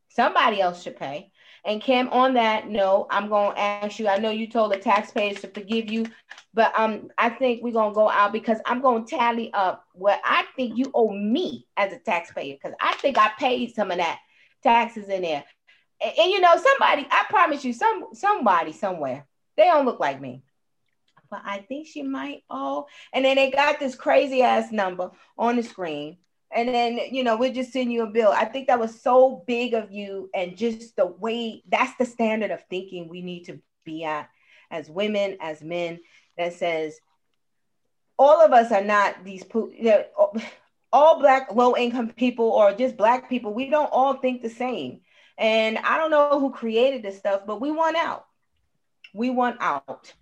Somebody 0.09 0.61
else 0.61 0.83
should 0.83 0.97
pay. 0.97 1.31
And 1.65 1.81
Kim, 1.81 2.09
on 2.09 2.35
that 2.35 2.69
note, 2.69 3.07
I'm 3.11 3.29
gonna 3.29 3.59
ask 3.59 3.99
you. 3.99 4.09
I 4.09 4.19
know 4.19 4.31
you 4.31 4.49
told 4.49 4.73
the 4.73 4.79
taxpayers 4.79 5.41
to 5.41 5.49
forgive 5.49 5.91
you, 5.91 6.07
but 6.53 6.79
um, 6.79 7.11
I 7.17 7.31
think 7.31 7.63
we're 7.63 7.73
gonna 7.73 7.95
go 7.95 8.11
out 8.11 8.33
because 8.33 8.59
I'm 8.67 8.83
gonna 8.83 9.07
tally 9.07 9.53
up 9.55 9.85
what 9.95 10.21
I 10.25 10.45
think 10.57 10.77
you 10.77 10.91
owe 10.93 11.13
me 11.13 11.67
as 11.77 11.93
a 11.93 11.99
taxpayer 11.99 12.55
because 12.55 12.77
I 12.81 12.95
think 12.95 13.17
I 13.17 13.31
paid 13.39 13.75
some 13.75 13.91
of 13.91 13.99
that 13.99 14.19
taxes 14.63 15.09
in 15.09 15.23
there. 15.23 15.45
And, 16.03 16.13
and 16.19 16.31
you 16.33 16.41
know, 16.41 16.57
somebody, 16.57 17.07
I 17.11 17.25
promise 17.31 17.65
you, 17.65 17.73
some 17.73 18.09
somebody 18.13 18.73
somewhere, 18.73 19.27
they 19.57 19.65
don't 19.65 19.87
look 19.87 20.01
like 20.01 20.21
me 20.21 20.43
but 21.33 21.41
I 21.47 21.61
think 21.61 21.87
she 21.87 22.03
might 22.03 22.45
Oh, 22.51 22.87
And 23.15 23.25
then 23.25 23.37
they 23.37 23.51
got 23.51 23.81
this 23.81 23.95
crazy 23.95 24.43
ass 24.43 24.71
number 24.71 25.11
on 25.39 25.57
the 25.57 25.63
screen. 25.63 26.19
And 26.55 26.69
then, 26.69 27.01
you 27.11 27.25
know, 27.25 27.39
we'll 27.39 27.55
just 27.55 27.73
send 27.73 27.91
you 27.91 28.03
a 28.03 28.11
bill. 28.11 28.31
I 28.31 28.45
think 28.45 28.67
that 28.67 28.79
was 28.79 29.01
so 29.01 29.43
big 29.47 29.73
of 29.73 29.91
you. 29.91 30.29
And 30.35 30.59
just 30.59 30.95
the 30.95 31.07
way 31.07 31.63
that's 31.67 31.97
the 31.97 32.05
standard 32.05 32.51
of 32.51 32.63
thinking 32.69 33.09
we 33.09 33.23
need 33.23 33.45
to 33.45 33.59
be 33.87 34.05
at 34.05 34.29
as 34.71 34.91
women, 34.91 35.39
as 35.41 35.63
men, 35.63 36.01
that 36.37 36.53
says 36.53 37.01
all 38.19 38.45
of 38.45 38.53
us 38.53 38.71
are 38.71 38.85
not 38.85 39.25
these, 39.25 39.43
know, 39.55 40.05
all 40.93 41.19
black 41.19 41.51
low 41.55 41.75
income 41.75 42.11
people 42.11 42.51
or 42.51 42.75
just 42.75 42.99
black 42.99 43.31
people. 43.31 43.55
We 43.55 43.71
don't 43.71 43.91
all 43.91 44.19
think 44.19 44.43
the 44.43 44.51
same. 44.51 45.01
And 45.39 45.79
I 45.79 45.97
don't 45.97 46.11
know 46.11 46.39
who 46.39 46.51
created 46.51 47.03
this 47.03 47.17
stuff, 47.17 47.45
but 47.47 47.59
we 47.59 47.71
want 47.71 47.97
out. 47.97 48.27
We 49.15 49.31
want 49.31 49.57
out. 49.61 50.13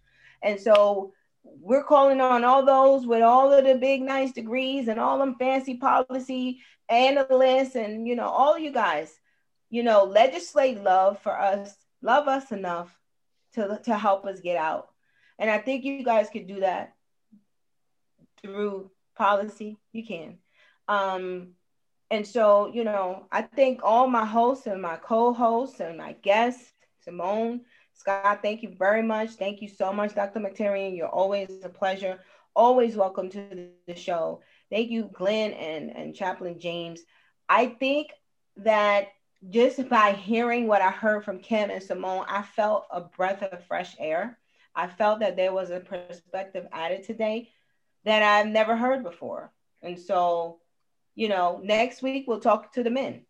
And 0.42 0.60
so 0.60 1.12
we're 1.42 1.84
calling 1.84 2.20
on 2.20 2.44
all 2.44 2.64
those 2.64 3.06
with 3.06 3.22
all 3.22 3.52
of 3.52 3.64
the 3.64 3.74
big 3.74 4.02
nice 4.02 4.32
degrees 4.32 4.88
and 4.88 5.00
all 5.00 5.18
them 5.18 5.36
fancy 5.38 5.76
policy 5.76 6.60
analysts 6.88 7.76
and 7.76 8.06
you 8.06 8.16
know 8.16 8.26
all 8.28 8.58
you 8.58 8.72
guys 8.72 9.12
you 9.70 9.82
know 9.82 10.04
legislate 10.04 10.82
love 10.82 11.20
for 11.20 11.38
us 11.38 11.76
love 12.02 12.26
us 12.28 12.50
enough 12.50 12.98
to 13.54 13.80
to 13.84 13.96
help 13.96 14.26
us 14.26 14.40
get 14.40 14.56
out. 14.56 14.88
And 15.38 15.50
i 15.50 15.58
think 15.58 15.84
you 15.84 16.04
guys 16.04 16.28
could 16.30 16.46
do 16.46 16.60
that 16.60 16.94
through 18.42 18.90
policy. 19.16 19.76
You 19.92 20.06
can. 20.06 20.38
Um 20.88 21.54
and 22.10 22.26
so 22.26 22.70
you 22.72 22.84
know 22.84 23.26
i 23.30 23.42
thank 23.42 23.80
all 23.82 24.08
my 24.08 24.24
hosts 24.26 24.66
and 24.66 24.82
my 24.82 24.96
co-hosts 24.96 25.80
and 25.80 25.96
my 25.96 26.12
guests 26.12 26.72
simone 27.04 27.60
Scott, 28.00 28.40
thank 28.40 28.62
you 28.62 28.74
very 28.78 29.02
much. 29.02 29.32
Thank 29.32 29.60
you 29.60 29.68
so 29.68 29.92
much, 29.92 30.14
Dr. 30.14 30.40
Mokhtarian. 30.40 30.96
You're 30.96 31.06
always 31.06 31.50
a 31.62 31.68
pleasure. 31.68 32.18
Always 32.56 32.96
welcome 32.96 33.28
to 33.28 33.68
the 33.86 33.94
show. 33.94 34.40
Thank 34.70 34.90
you, 34.90 35.10
Glenn 35.12 35.52
and, 35.52 35.94
and 35.94 36.14
Chaplain 36.14 36.58
James. 36.58 37.02
I 37.46 37.66
think 37.66 38.12
that 38.56 39.08
just 39.50 39.86
by 39.90 40.12
hearing 40.12 40.66
what 40.66 40.80
I 40.80 40.90
heard 40.90 41.26
from 41.26 41.40
Kim 41.40 41.68
and 41.68 41.82
Simone, 41.82 42.24
I 42.26 42.40
felt 42.40 42.86
a 42.90 43.02
breath 43.02 43.42
of 43.42 43.62
fresh 43.64 43.94
air. 43.98 44.38
I 44.74 44.86
felt 44.86 45.20
that 45.20 45.36
there 45.36 45.52
was 45.52 45.68
a 45.68 45.80
perspective 45.80 46.66
added 46.72 47.02
today 47.02 47.50
that 48.04 48.22
I've 48.22 48.46
never 48.46 48.78
heard 48.78 49.02
before. 49.02 49.52
And 49.82 49.98
so, 49.98 50.60
you 51.14 51.28
know, 51.28 51.60
next 51.62 52.00
week 52.00 52.24
we'll 52.26 52.40
talk 52.40 52.72
to 52.72 52.82
the 52.82 52.90
men. 52.90 53.26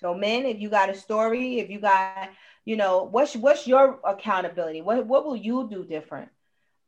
So, 0.00 0.12
men, 0.12 0.44
if 0.46 0.58
you 0.58 0.68
got 0.68 0.90
a 0.90 0.94
story, 0.94 1.60
if 1.60 1.70
you 1.70 1.78
got 1.78 2.30
you 2.64 2.76
know 2.76 3.04
what's 3.04 3.34
what's 3.34 3.66
your 3.66 3.98
accountability? 4.04 4.82
What 4.82 5.06
what 5.06 5.24
will 5.24 5.36
you 5.36 5.68
do 5.70 5.84
different? 5.84 6.30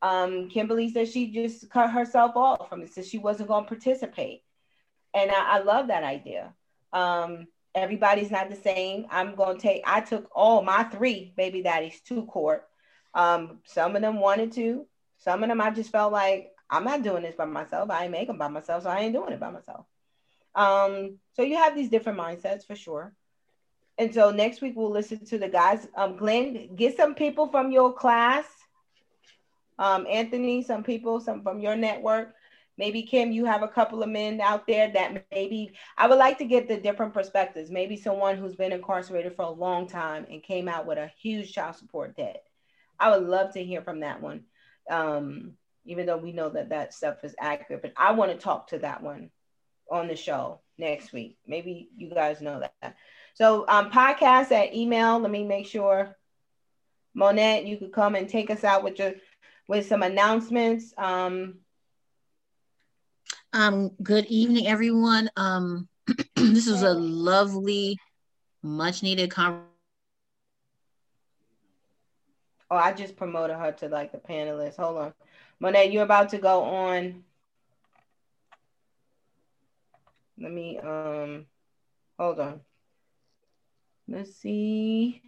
Um 0.03 0.49
kimberly 0.49 0.91
said 0.91 1.09
she 1.09 1.33
just 1.33 1.71
cut 1.71 1.91
herself 1.91 2.37
off 2.37 2.69
from 2.69 2.83
it 2.83 2.93
said 2.93 3.07
she 3.07 3.19
wasn't 3.19 3.49
going 3.49 3.65
to 3.65 3.69
participate. 3.69 4.43
And 5.15 5.31
I, 5.31 5.57
I 5.57 5.59
love 5.61 5.89
that 5.89 6.05
idea. 6.05 6.53
Um 6.93 7.47
everybody's 7.75 8.31
not 8.31 8.51
the 8.51 8.57
same. 8.57 9.07
I'm 9.11 9.35
going 9.35 9.57
to 9.57 9.63
take 9.63 9.83
i 9.87 10.01
took 10.01 10.29
all 10.35 10.63
my 10.63 10.85
three 10.85 11.33
baby 11.37 11.63
daddies 11.63 12.01
to 12.09 12.25
court. 12.27 12.65
Um 13.15 13.61
some 13.65 13.97
of 13.97 14.03
them 14.03 14.21
wanted 14.21 14.53
to 14.53 14.87
some 15.19 15.43
of 15.43 15.49
them 15.49 15.61
i 15.61 15.71
just 15.71 15.91
felt 15.91 16.13
like 16.13 16.51
i'm 16.69 16.85
not 16.85 17.03
doing 17.03 17.23
this 17.23 17.37
by 17.37 17.47
myself. 17.47 17.91
I 17.91 18.05
ain't 18.05 18.27
them 18.27 18.39
by 18.39 18.49
myself 18.49 18.85
so 18.85 18.91
i 18.91 19.01
ain't 19.01 19.15
doing 19.15 19.33
it 19.33 19.41
by 19.41 19.51
myself. 19.51 19.87
Um 20.55 21.19
so 21.33 21.43
you 21.43 21.57
have 21.57 21.75
these 21.75 21.91
different 21.91 22.19
mindsets 22.19 22.65
for 22.65 22.77
sure 22.77 23.13
and 23.99 24.13
so 24.13 24.31
next 24.31 24.61
week 24.61 24.75
we'll 24.77 24.91
listen 24.91 25.25
to 25.27 25.39
the 25.39 25.49
guys. 25.49 25.87
Um, 25.97 26.17
Glenn, 26.17 26.75
get 26.77 26.97
some 26.97 27.15
people 27.15 27.49
from 27.49 27.71
your 27.71 27.93
class. 27.93 28.47
Um, 29.79 30.07
Anthony, 30.09 30.63
some 30.63 30.83
people, 30.83 31.21
some 31.21 31.43
from 31.43 31.61
your 31.61 31.77
network. 31.77 32.35
Maybe 32.77 33.03
Kim, 33.03 33.31
you 33.31 33.45
have 33.45 33.63
a 33.63 33.69
couple 33.69 34.03
of 34.03 34.09
men 34.09 34.41
out 34.41 34.67
there 34.67 34.91
that 34.93 35.27
maybe 35.31 35.73
I 35.97 36.09
would 36.09 36.19
like 36.19 36.39
to 36.39 36.45
get 36.45 36.67
the 36.67 36.77
different 36.77 37.15
perspectives. 37.15 37.71
Maybe 37.71 37.97
someone 37.97 38.37
who's 38.37 38.57
been 38.57 38.73
incarcerated 38.73 39.37
for 39.37 39.43
a 39.43 39.51
long 39.51 39.87
time 39.87 40.27
and 40.29 40.43
came 40.43 40.69
out 40.69 40.87
with 40.87 40.99
a 40.99 41.13
huge 41.21 41.53
child 41.53 41.77
support 41.77 42.17
debt. 42.17 42.43
I 42.99 43.17
would 43.17 43.29
love 43.29 43.53
to 43.53 43.65
hear 43.65 43.83
from 43.83 44.01
that 44.01 44.21
one. 44.21 44.45
Um, 44.91 45.53
even 45.85 46.07
though 46.07 46.17
we 46.17 46.33
know 46.33 46.49
that 46.49 46.71
that 46.71 46.95
stuff 46.95 47.23
is 47.23 47.35
accurate, 47.39 47.83
but 47.83 47.93
I 47.97 48.13
want 48.13 48.33
to 48.33 48.39
talk 48.39 48.69
to 48.69 48.79
that 48.81 49.03
one 49.03 49.31
on 49.91 50.09
the 50.09 50.17
show 50.17 50.61
next 50.79 51.13
week. 51.13 51.39
Maybe 51.47 51.91
you 51.97 52.11
guys 52.11 52.41
know 52.41 52.61
that. 52.61 52.97
So 53.35 53.65
um, 53.69 53.91
podcast 53.91 54.53
at 54.53 54.75
email. 54.75 55.19
Let 55.19 55.31
me 55.31 55.45
make 55.45 55.67
sure, 55.67 56.17
Monette, 57.15 57.67
you 57.67 57.77
could 57.77 57.93
come 57.93 58.15
and 58.15 58.29
take 58.29 58.51
us 58.51 58.65
out 58.65 58.85
with 58.85 58.99
your 58.99 59.15
with 59.69 59.87
some 59.87 60.03
announcements. 60.03 60.95
Um, 60.99 61.61
um 63.53 63.91
good 64.03 64.27
evening, 64.27 64.67
everyone. 64.67 65.31
Um, 65.37 65.89
this 66.37 66.67
was 66.69 66.83
a 66.83 66.95
lovely, 66.95 67.99
much 68.63 69.03
needed 69.03 69.31
conversation. 69.31 69.71
Oh, 72.71 72.77
I 72.77 72.93
just 72.93 73.17
promoted 73.17 73.57
her 73.57 73.73
to 73.73 73.89
like 73.89 74.13
the 74.13 74.19
panelist. 74.19 74.77
Hold 74.77 74.99
on. 74.99 75.15
Monet, 75.61 75.91
you're 75.93 76.05
about 76.05 76.31
to 76.31 76.39
go 76.39 76.63
on. 76.63 77.25
Let 80.39 80.53
me 80.53 80.79
um 80.79 81.47
hold 82.19 82.41
on. 82.41 82.61
Let's 84.07 84.37
see. 84.37 85.23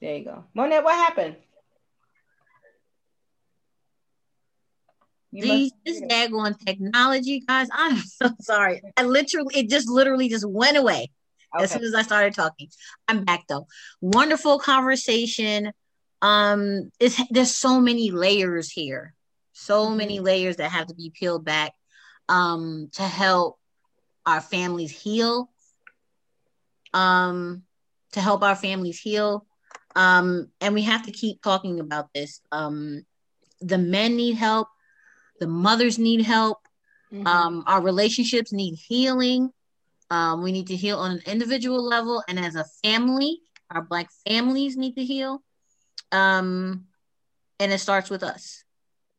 There 0.00 0.16
you 0.16 0.24
go. 0.24 0.44
Monet, 0.54 0.80
what 0.80 0.94
happened? 0.94 1.36
You 5.32 5.42
These 5.42 5.72
this 5.84 6.00
daggone 6.02 6.58
technology, 6.64 7.40
guys. 7.40 7.68
I'm 7.72 7.96
so 7.98 8.30
sorry. 8.40 8.80
I 8.96 9.02
literally, 9.02 9.54
it 9.54 9.68
just 9.68 9.88
literally 9.88 10.28
just 10.28 10.48
went 10.48 10.76
away 10.76 11.10
okay. 11.54 11.64
as 11.64 11.72
soon 11.72 11.84
as 11.84 11.94
I 11.94 12.02
started 12.02 12.34
talking. 12.34 12.68
I'm 13.08 13.24
back 13.24 13.44
though. 13.48 13.66
Wonderful 14.00 14.58
conversation. 14.58 15.72
Um, 16.22 16.90
it's 16.98 17.20
there's 17.30 17.54
so 17.54 17.80
many 17.80 18.10
layers 18.10 18.70
here, 18.70 19.14
so 19.52 19.86
mm-hmm. 19.86 19.96
many 19.96 20.20
layers 20.20 20.56
that 20.56 20.70
have 20.70 20.86
to 20.86 20.94
be 20.94 21.10
peeled 21.10 21.44
back 21.44 21.72
um, 22.28 22.88
to 22.94 23.02
help 23.02 23.58
our 24.24 24.40
families 24.40 24.90
heal. 24.90 25.50
Um, 26.94 27.62
to 28.12 28.20
help 28.22 28.42
our 28.42 28.56
families 28.56 28.98
heal. 28.98 29.46
Um, 29.94 30.48
and 30.60 30.74
we 30.74 30.82
have 30.82 31.04
to 31.04 31.12
keep 31.12 31.42
talking 31.42 31.80
about 31.80 32.12
this. 32.14 32.40
Um, 32.50 33.04
the 33.60 33.78
men 33.78 34.16
need 34.16 34.36
help, 34.36 34.68
the 35.38 35.46
mothers 35.46 35.98
need 35.98 36.22
help, 36.22 36.58
mm-hmm. 37.12 37.26
um, 37.26 37.64
our 37.66 37.82
relationships 37.82 38.52
need 38.52 38.74
healing. 38.74 39.50
Um, 40.10 40.42
we 40.42 40.52
need 40.52 40.68
to 40.68 40.76
heal 40.76 40.98
on 40.98 41.10
an 41.12 41.22
individual 41.26 41.82
level, 41.82 42.22
and 42.28 42.38
as 42.38 42.54
a 42.54 42.64
family, 42.82 43.40
our 43.70 43.82
Black 43.82 44.08
families 44.26 44.76
need 44.76 44.94
to 44.94 45.04
heal. 45.04 45.42
Um, 46.12 46.86
and 47.58 47.72
it 47.72 47.80
starts 47.80 48.08
with 48.08 48.22
us. 48.22 48.64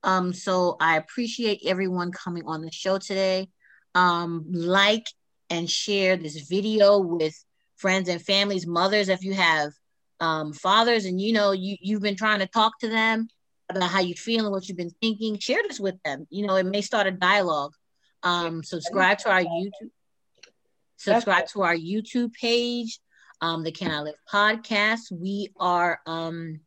Um, 0.03 0.33
so 0.33 0.77
I 0.79 0.97
appreciate 0.97 1.61
everyone 1.65 2.11
coming 2.11 2.43
on 2.45 2.61
the 2.61 2.71
show 2.71 2.97
today. 2.97 3.49
Um, 3.93 4.45
like 4.49 5.05
and 5.49 5.69
share 5.69 6.17
this 6.17 6.47
video 6.47 6.99
with 6.99 7.43
friends 7.77 8.09
and 8.09 8.21
families, 8.21 8.67
mothers, 8.67 9.09
if 9.09 9.23
you 9.23 9.33
have 9.33 9.71
um, 10.19 10.53
fathers 10.53 11.05
and 11.05 11.21
you 11.21 11.33
know 11.33 11.51
you, 11.51 11.77
you've 11.79 12.01
been 12.01 12.15
trying 12.15 12.39
to 12.39 12.47
talk 12.47 12.79
to 12.79 12.89
them 12.89 13.27
about 13.69 13.89
how 13.89 13.99
you 13.99 14.15
feel 14.15 14.45
and 14.45 14.53
what 14.53 14.67
you've 14.67 14.77
been 14.77 14.95
thinking, 15.01 15.37
share 15.39 15.61
this 15.67 15.79
with 15.79 16.01
them. 16.03 16.25
You 16.29 16.47
know, 16.47 16.55
it 16.55 16.65
may 16.65 16.81
start 16.81 17.07
a 17.07 17.11
dialogue. 17.11 17.73
Um, 18.23 18.63
subscribe 18.63 19.19
to 19.19 19.29
our 19.29 19.43
YouTube. 19.43 19.91
Subscribe 20.97 21.47
to 21.49 21.61
our 21.61 21.75
YouTube 21.75 22.33
page, 22.33 22.99
um, 23.41 23.63
the 23.63 23.71
Can 23.71 23.91
I 23.91 24.01
Live 24.01 24.15
podcast. 24.31 25.11
We 25.11 25.51
are 25.59 25.99
um 26.07 26.61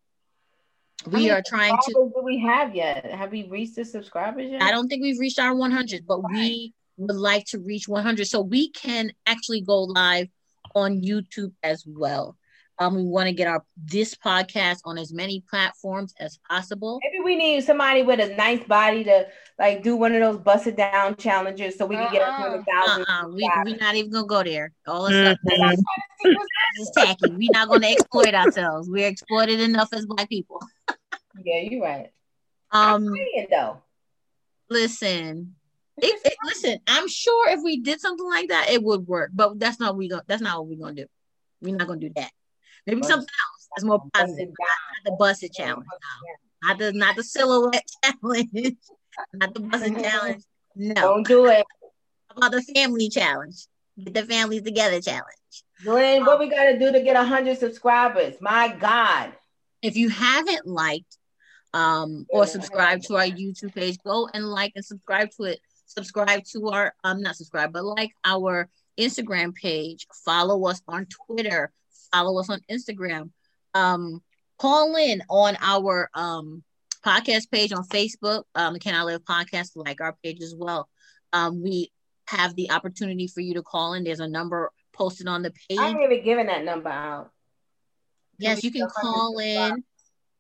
we 1.07 1.31
are 1.31 1.43
trying 1.45 1.77
to 1.87 1.93
do 1.93 2.23
we 2.23 2.39
have 2.41 2.75
yet? 2.75 3.11
Have 3.11 3.33
we 3.33 3.49
reached 3.49 3.77
the 3.77 3.85
subscribers 3.85 4.51
yet? 4.51 4.63
I 4.63 4.71
don't 4.71 4.87
think 4.89 5.03
we've 5.03 5.19
reached 5.19 5.39
our 5.39 5.55
100, 5.55 6.07
but 6.07 6.21
right. 6.21 6.33
we 6.33 6.75
would 6.99 7.17
like 7.17 7.47
to 7.47 7.59
reach 7.59 7.89
100 7.89 8.27
so 8.27 8.41
we 8.43 8.71
can 8.71 9.11
actually 9.27 9.63
go 9.63 9.83
live 9.83 10.29
on 10.75 11.01
YouTube 11.01 11.53
as 11.63 11.85
well. 11.87 12.37
Um, 12.81 12.95
we 12.95 13.05
want 13.05 13.27
to 13.27 13.35
get 13.35 13.47
our 13.47 13.63
this 13.77 14.15
podcast 14.15 14.79
on 14.87 14.97
as 14.97 15.13
many 15.13 15.45
platforms 15.51 16.15
as 16.19 16.39
possible. 16.49 16.99
Maybe 17.05 17.23
we 17.23 17.37
need 17.37 17.63
somebody 17.63 18.03
with 18.03 18.21
a 18.21 18.35
nice 18.37 18.65
body 18.65 19.05
to 19.05 19.27
like 19.59 19.83
do 19.83 19.97
one 19.97 20.15
of 20.15 20.21
those 20.21 20.43
busted 20.43 20.77
down 20.77 21.15
challenges 21.17 21.77
so 21.77 21.85
we 21.85 21.97
can 21.97 22.05
uh-uh. 22.05 22.13
get 22.13 22.27
a 22.27 22.33
hundred 22.33 22.65
thousand. 22.65 23.05
Uh-uh. 23.07 23.29
We 23.29 23.51
we're 23.67 23.77
not 23.77 23.97
even 23.97 24.11
gonna 24.11 24.27
go 24.27 24.43
there. 24.43 24.73
All 24.87 25.07
of 25.07 25.13
mm-hmm. 25.13 26.31
is 26.81 26.91
tacky. 26.97 27.31
We're 27.31 27.51
not 27.53 27.69
gonna 27.69 27.89
exploit 27.89 28.35
ourselves. 28.35 28.89
We're 28.89 29.09
exploited 29.09 29.61
enough 29.61 29.91
as 29.93 30.07
black 30.07 30.31
people. 30.31 30.63
yeah, 31.45 31.61
you're 31.61 31.83
right. 31.83 32.11
Um, 32.73 33.09
I'm 33.09 33.47
though. 33.51 33.83
Listen, 34.71 35.55
it, 36.03 36.21
it, 36.25 36.35
listen, 36.45 36.79
I'm 36.87 37.09
sure 37.09 37.51
if 37.51 37.61
we 37.63 37.81
did 37.81 38.01
something 38.01 38.29
like 38.29 38.49
that, 38.49 38.71
it 38.71 38.83
would 38.83 39.07
work. 39.07 39.31
But 39.35 39.59
that's 39.59 39.81
not 39.81 39.97
we 39.97 40.09
go. 40.09 40.21
That's 40.27 40.43
not 40.43 40.59
what 40.59 40.69
we're 40.69 40.85
gonna 40.85 40.95
do. 40.95 41.07
We're 41.61 41.77
not 41.77 41.87
gonna 41.87 42.01
do 42.01 42.13
that. 42.17 42.31
Maybe 42.87 43.03
something 43.03 43.21
else 43.21 43.69
that's 43.75 43.85
more 43.85 44.03
positive. 44.13 44.49
Not, 44.49 44.57
not 44.59 45.05
the 45.05 45.17
busted 45.19 45.53
challenge. 45.53 45.87
No. 46.63 46.69
Not 46.69 46.79
the 46.79 46.93
not 46.93 47.17
the 47.17 47.23
silhouette 47.23 47.89
challenge. 48.05 48.77
not 49.35 49.55
the 49.55 49.61
busted 49.61 49.99
challenge. 49.99 50.43
No. 50.77 50.95
Don't 50.95 51.27
do 51.27 51.47
it. 51.47 51.65
About 52.37 52.53
the 52.53 52.63
family 52.75 53.09
challenge. 53.09 53.67
Get 54.03 54.15
the 54.15 54.25
families 54.25 54.63
together 54.63 55.01
challenge. 55.01 55.25
Glenn, 55.85 56.25
what 56.25 56.39
we 56.39 56.49
gotta 56.49 56.79
do 56.79 56.93
to 56.93 57.01
get 57.03 57.17
hundred 57.17 57.59
subscribers? 57.59 58.35
My 58.41 58.69
God. 58.69 59.33
If 59.83 59.97
you 59.97 60.09
haven't 60.11 60.67
liked 60.67 61.17
um, 61.73 62.27
or 62.29 62.47
subscribed 62.47 63.05
to 63.07 63.17
our 63.17 63.25
YouTube 63.25 63.75
page, 63.75 63.97
go 64.05 64.29
and 64.33 64.45
like 64.45 64.73
and 64.77 64.85
subscribe 64.85 65.31
to 65.37 65.45
it 65.45 65.61
subscribe 65.91 66.45
to 66.45 66.69
our 66.69 66.95
um 67.05 67.21
not 67.21 67.37
subscribe, 67.37 67.73
but 67.73 67.85
like 67.85 68.13
our 68.25 68.69
Instagram 68.99 69.55
page, 69.55 70.07
follow 70.25 70.67
us 70.67 70.81
on 70.87 71.07
Twitter, 71.07 71.73
follow 72.13 72.39
us 72.39 72.49
on 72.49 72.61
Instagram. 72.71 73.31
Um, 73.75 74.23
call 74.59 74.97
in 74.97 75.23
on 75.29 75.57
our 75.61 76.11
um 76.15 76.63
podcast 77.05 77.51
page 77.51 77.73
on 77.73 77.85
Facebook, 77.85 78.45
um, 78.55 78.79
Can 78.79 78.95
I 78.95 79.03
Live 79.03 79.25
Podcast, 79.25 79.71
like 79.75 80.01
our 80.01 80.17
page 80.23 80.43
as 80.43 80.55
well. 80.57 80.89
Um, 81.33 81.63
we 81.63 81.91
have 82.29 82.55
the 82.55 82.71
opportunity 82.71 83.27
for 83.27 83.41
you 83.41 83.55
to 83.55 83.63
call 83.63 83.95
in. 83.95 84.05
There's 84.05 84.21
a 84.21 84.29
number 84.29 84.71
posted 84.93 85.27
on 85.29 85.43
the 85.43 85.51
page. 85.51 85.79
I'm 85.79 86.01
even 86.01 86.23
giving 86.23 86.47
that 86.47 86.65
number 86.65 86.91
out. 86.91 87.31
Yes, 88.39 88.63
you 88.63 88.71
can 88.71 88.89
call 88.89 89.39
in. 89.39 89.85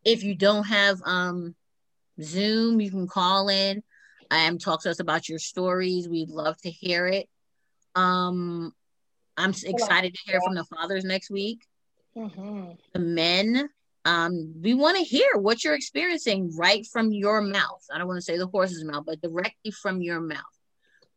If 0.04 0.22
you 0.22 0.34
don't 0.34 0.64
have 0.64 1.00
um 1.04 1.54
Zoom, 2.22 2.80
you 2.80 2.90
can 2.90 3.06
call 3.06 3.48
in. 3.48 3.82
Um, 4.30 4.58
talk 4.58 4.82
to 4.82 4.90
us 4.90 5.00
about 5.00 5.28
your 5.28 5.38
stories. 5.38 6.08
We'd 6.08 6.30
love 6.30 6.56
to 6.62 6.70
hear 6.70 7.06
it. 7.06 7.28
Um, 7.94 8.72
I'm 9.36 9.50
excited 9.50 10.14
to 10.14 10.20
hear 10.30 10.40
from 10.44 10.54
the 10.54 10.64
fathers 10.64 11.04
next 11.04 11.30
week. 11.30 11.66
Mm-hmm. 12.16 12.72
The 12.92 12.98
men, 12.98 13.68
um, 14.04 14.54
we 14.60 14.74
want 14.74 14.98
to 14.98 15.04
hear 15.04 15.36
what 15.36 15.64
you're 15.64 15.74
experiencing 15.74 16.54
right 16.56 16.86
from 16.86 17.12
your 17.12 17.40
mouth. 17.40 17.84
I 17.92 17.98
don't 17.98 18.06
want 18.06 18.18
to 18.18 18.22
say 18.22 18.38
the 18.38 18.46
horse's 18.46 18.84
mouth, 18.84 19.04
but 19.06 19.20
directly 19.20 19.70
from 19.70 20.00
your 20.00 20.20
mouth. 20.20 20.40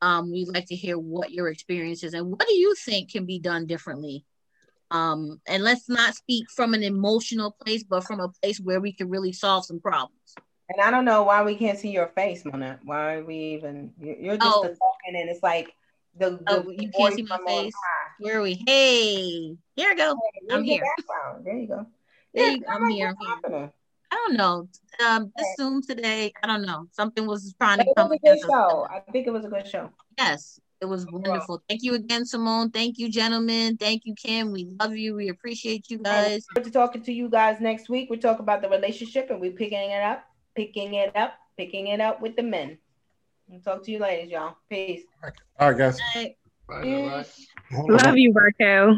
Um, 0.02 0.32
we'd 0.32 0.50
like 0.50 0.66
to 0.68 0.76
hear 0.76 0.98
what 0.98 1.32
your 1.32 1.48
experience 1.48 2.04
is 2.04 2.14
and 2.14 2.30
what 2.30 2.48
do 2.48 2.54
you 2.54 2.76
think 2.76 3.12
can 3.12 3.26
be 3.26 3.40
done 3.40 3.66
differently. 3.68 4.26
Um, 4.92 5.42
and 5.48 5.64
let's 5.64 5.90
not 5.90 6.16
speak 6.16 6.52
from 6.52 6.74
an 6.74 6.84
emotional 6.84 7.52
place, 7.52 7.84
but 7.84 8.04
from 8.04 8.20
a 8.20 8.30
place 8.30 8.60
where 8.60 8.82
we 8.82 8.92
can 8.92 9.10
really 9.10 9.32
solve 9.32 9.66
some 9.66 9.80
problems. 9.80 10.36
And 10.70 10.82
I 10.82 10.92
don't 10.92 11.06
know 11.06 11.24
why 11.24 11.44
we 11.44 11.56
can't 11.56 11.78
see 11.78 11.92
your 11.92 12.08
face, 12.08 12.46
Mona. 12.46 12.80
Why 12.84 13.16
are 13.16 13.24
we 13.24 13.36
even? 13.36 13.92
You're 14.00 14.38
just 14.38 14.56
oh. 14.56 14.62
talking, 14.64 15.20
and 15.20 15.30
it's 15.30 15.44
like 15.44 15.74
the, 16.18 16.32
the 16.32 16.64
oh, 16.66 16.70
you 16.70 16.90
can't 16.90 17.14
see 17.14 17.24
my 17.24 17.40
face. 17.46 17.74
Where 18.20 18.40
are 18.40 18.42
we? 18.42 18.64
Hey, 18.66 19.58
here 19.76 19.90
we 19.90 19.96
go. 19.96 20.16
Hey, 20.16 20.56
I'm 20.56 20.64
here. 20.64 20.84
There 21.44 21.58
you 21.58 21.68
go. 21.68 21.86
There 22.34 22.46
yeah, 22.46 22.52
you 22.52 22.62
go. 22.62 22.68
I'm 22.70 22.90
here. 22.90 23.10
I'm 23.10 23.52
here. 23.52 23.72
I 24.12 24.16
don't 24.16 24.38
know. 24.38 24.68
Um, 25.06 25.32
this 25.36 25.48
Zoom 25.58 25.82
today, 25.82 26.32
I 26.44 26.48
don't 26.48 26.62
know. 26.62 26.88
Something 26.92 27.26
was 27.26 27.54
trying 27.60 27.80
to 27.80 27.94
come. 27.98 28.12
It 28.14 28.22
was 28.24 28.34
a 28.34 28.46
good 28.46 28.52
show. 28.52 28.88
I 28.90 29.00
think 29.12 29.28
it 29.28 29.32
was 29.32 29.44
a 29.44 29.50
good 29.50 29.68
show. 29.68 29.90
Yes, 30.18 30.60
it 30.82 30.86
was 30.86 31.06
wonderful. 31.12 31.62
Thank 31.68 31.84
you 31.84 31.96
again, 31.96 32.26
Simone. 32.26 32.70
Thank 32.70 33.00
you, 33.00 33.10
gentlemen. 33.10 33.76
Thank 33.76 34.04
you, 34.06 34.14
Kim. 34.16 34.52
We 34.52 34.68
love 34.80 34.96
you. 34.96 35.16
We 35.16 35.30
appreciate 35.30 35.90
you 35.90 35.98
guys. 35.98 36.46
We're 36.56 36.64
talking 36.70 37.02
to 37.04 37.12
you 37.12 37.28
guys 37.28 37.60
next 37.60 37.90
week. 37.90 38.10
We 38.10 38.18
talk 38.18 38.40
about 38.40 38.62
the 38.62 38.70
relationship 38.70 39.30
and 39.30 39.42
we're 39.42 39.52
picking 39.52 39.90
it 39.90 40.04
up 40.04 40.24
picking 40.56 40.94
it 40.96 41.16
up, 41.16 41.34
picking 41.58 41.88
it 41.88 42.00
up 42.00 42.22
with 42.22 42.36
the 42.36 42.44
men. 42.44 42.78
I'll 43.52 43.60
talk 43.60 43.84
to 43.86 43.92
you 43.92 44.00
later, 44.00 44.26
y'all. 44.26 44.58
Peace. 44.70 45.04
All 45.60 45.72
right, 45.72 45.78
guys. 45.78 46.00
Bye. 46.14 46.36
Bye. 46.68 47.26
Bye. 47.72 47.86
Love 47.90 48.18
you, 48.18 48.34
Barco. 48.34 48.96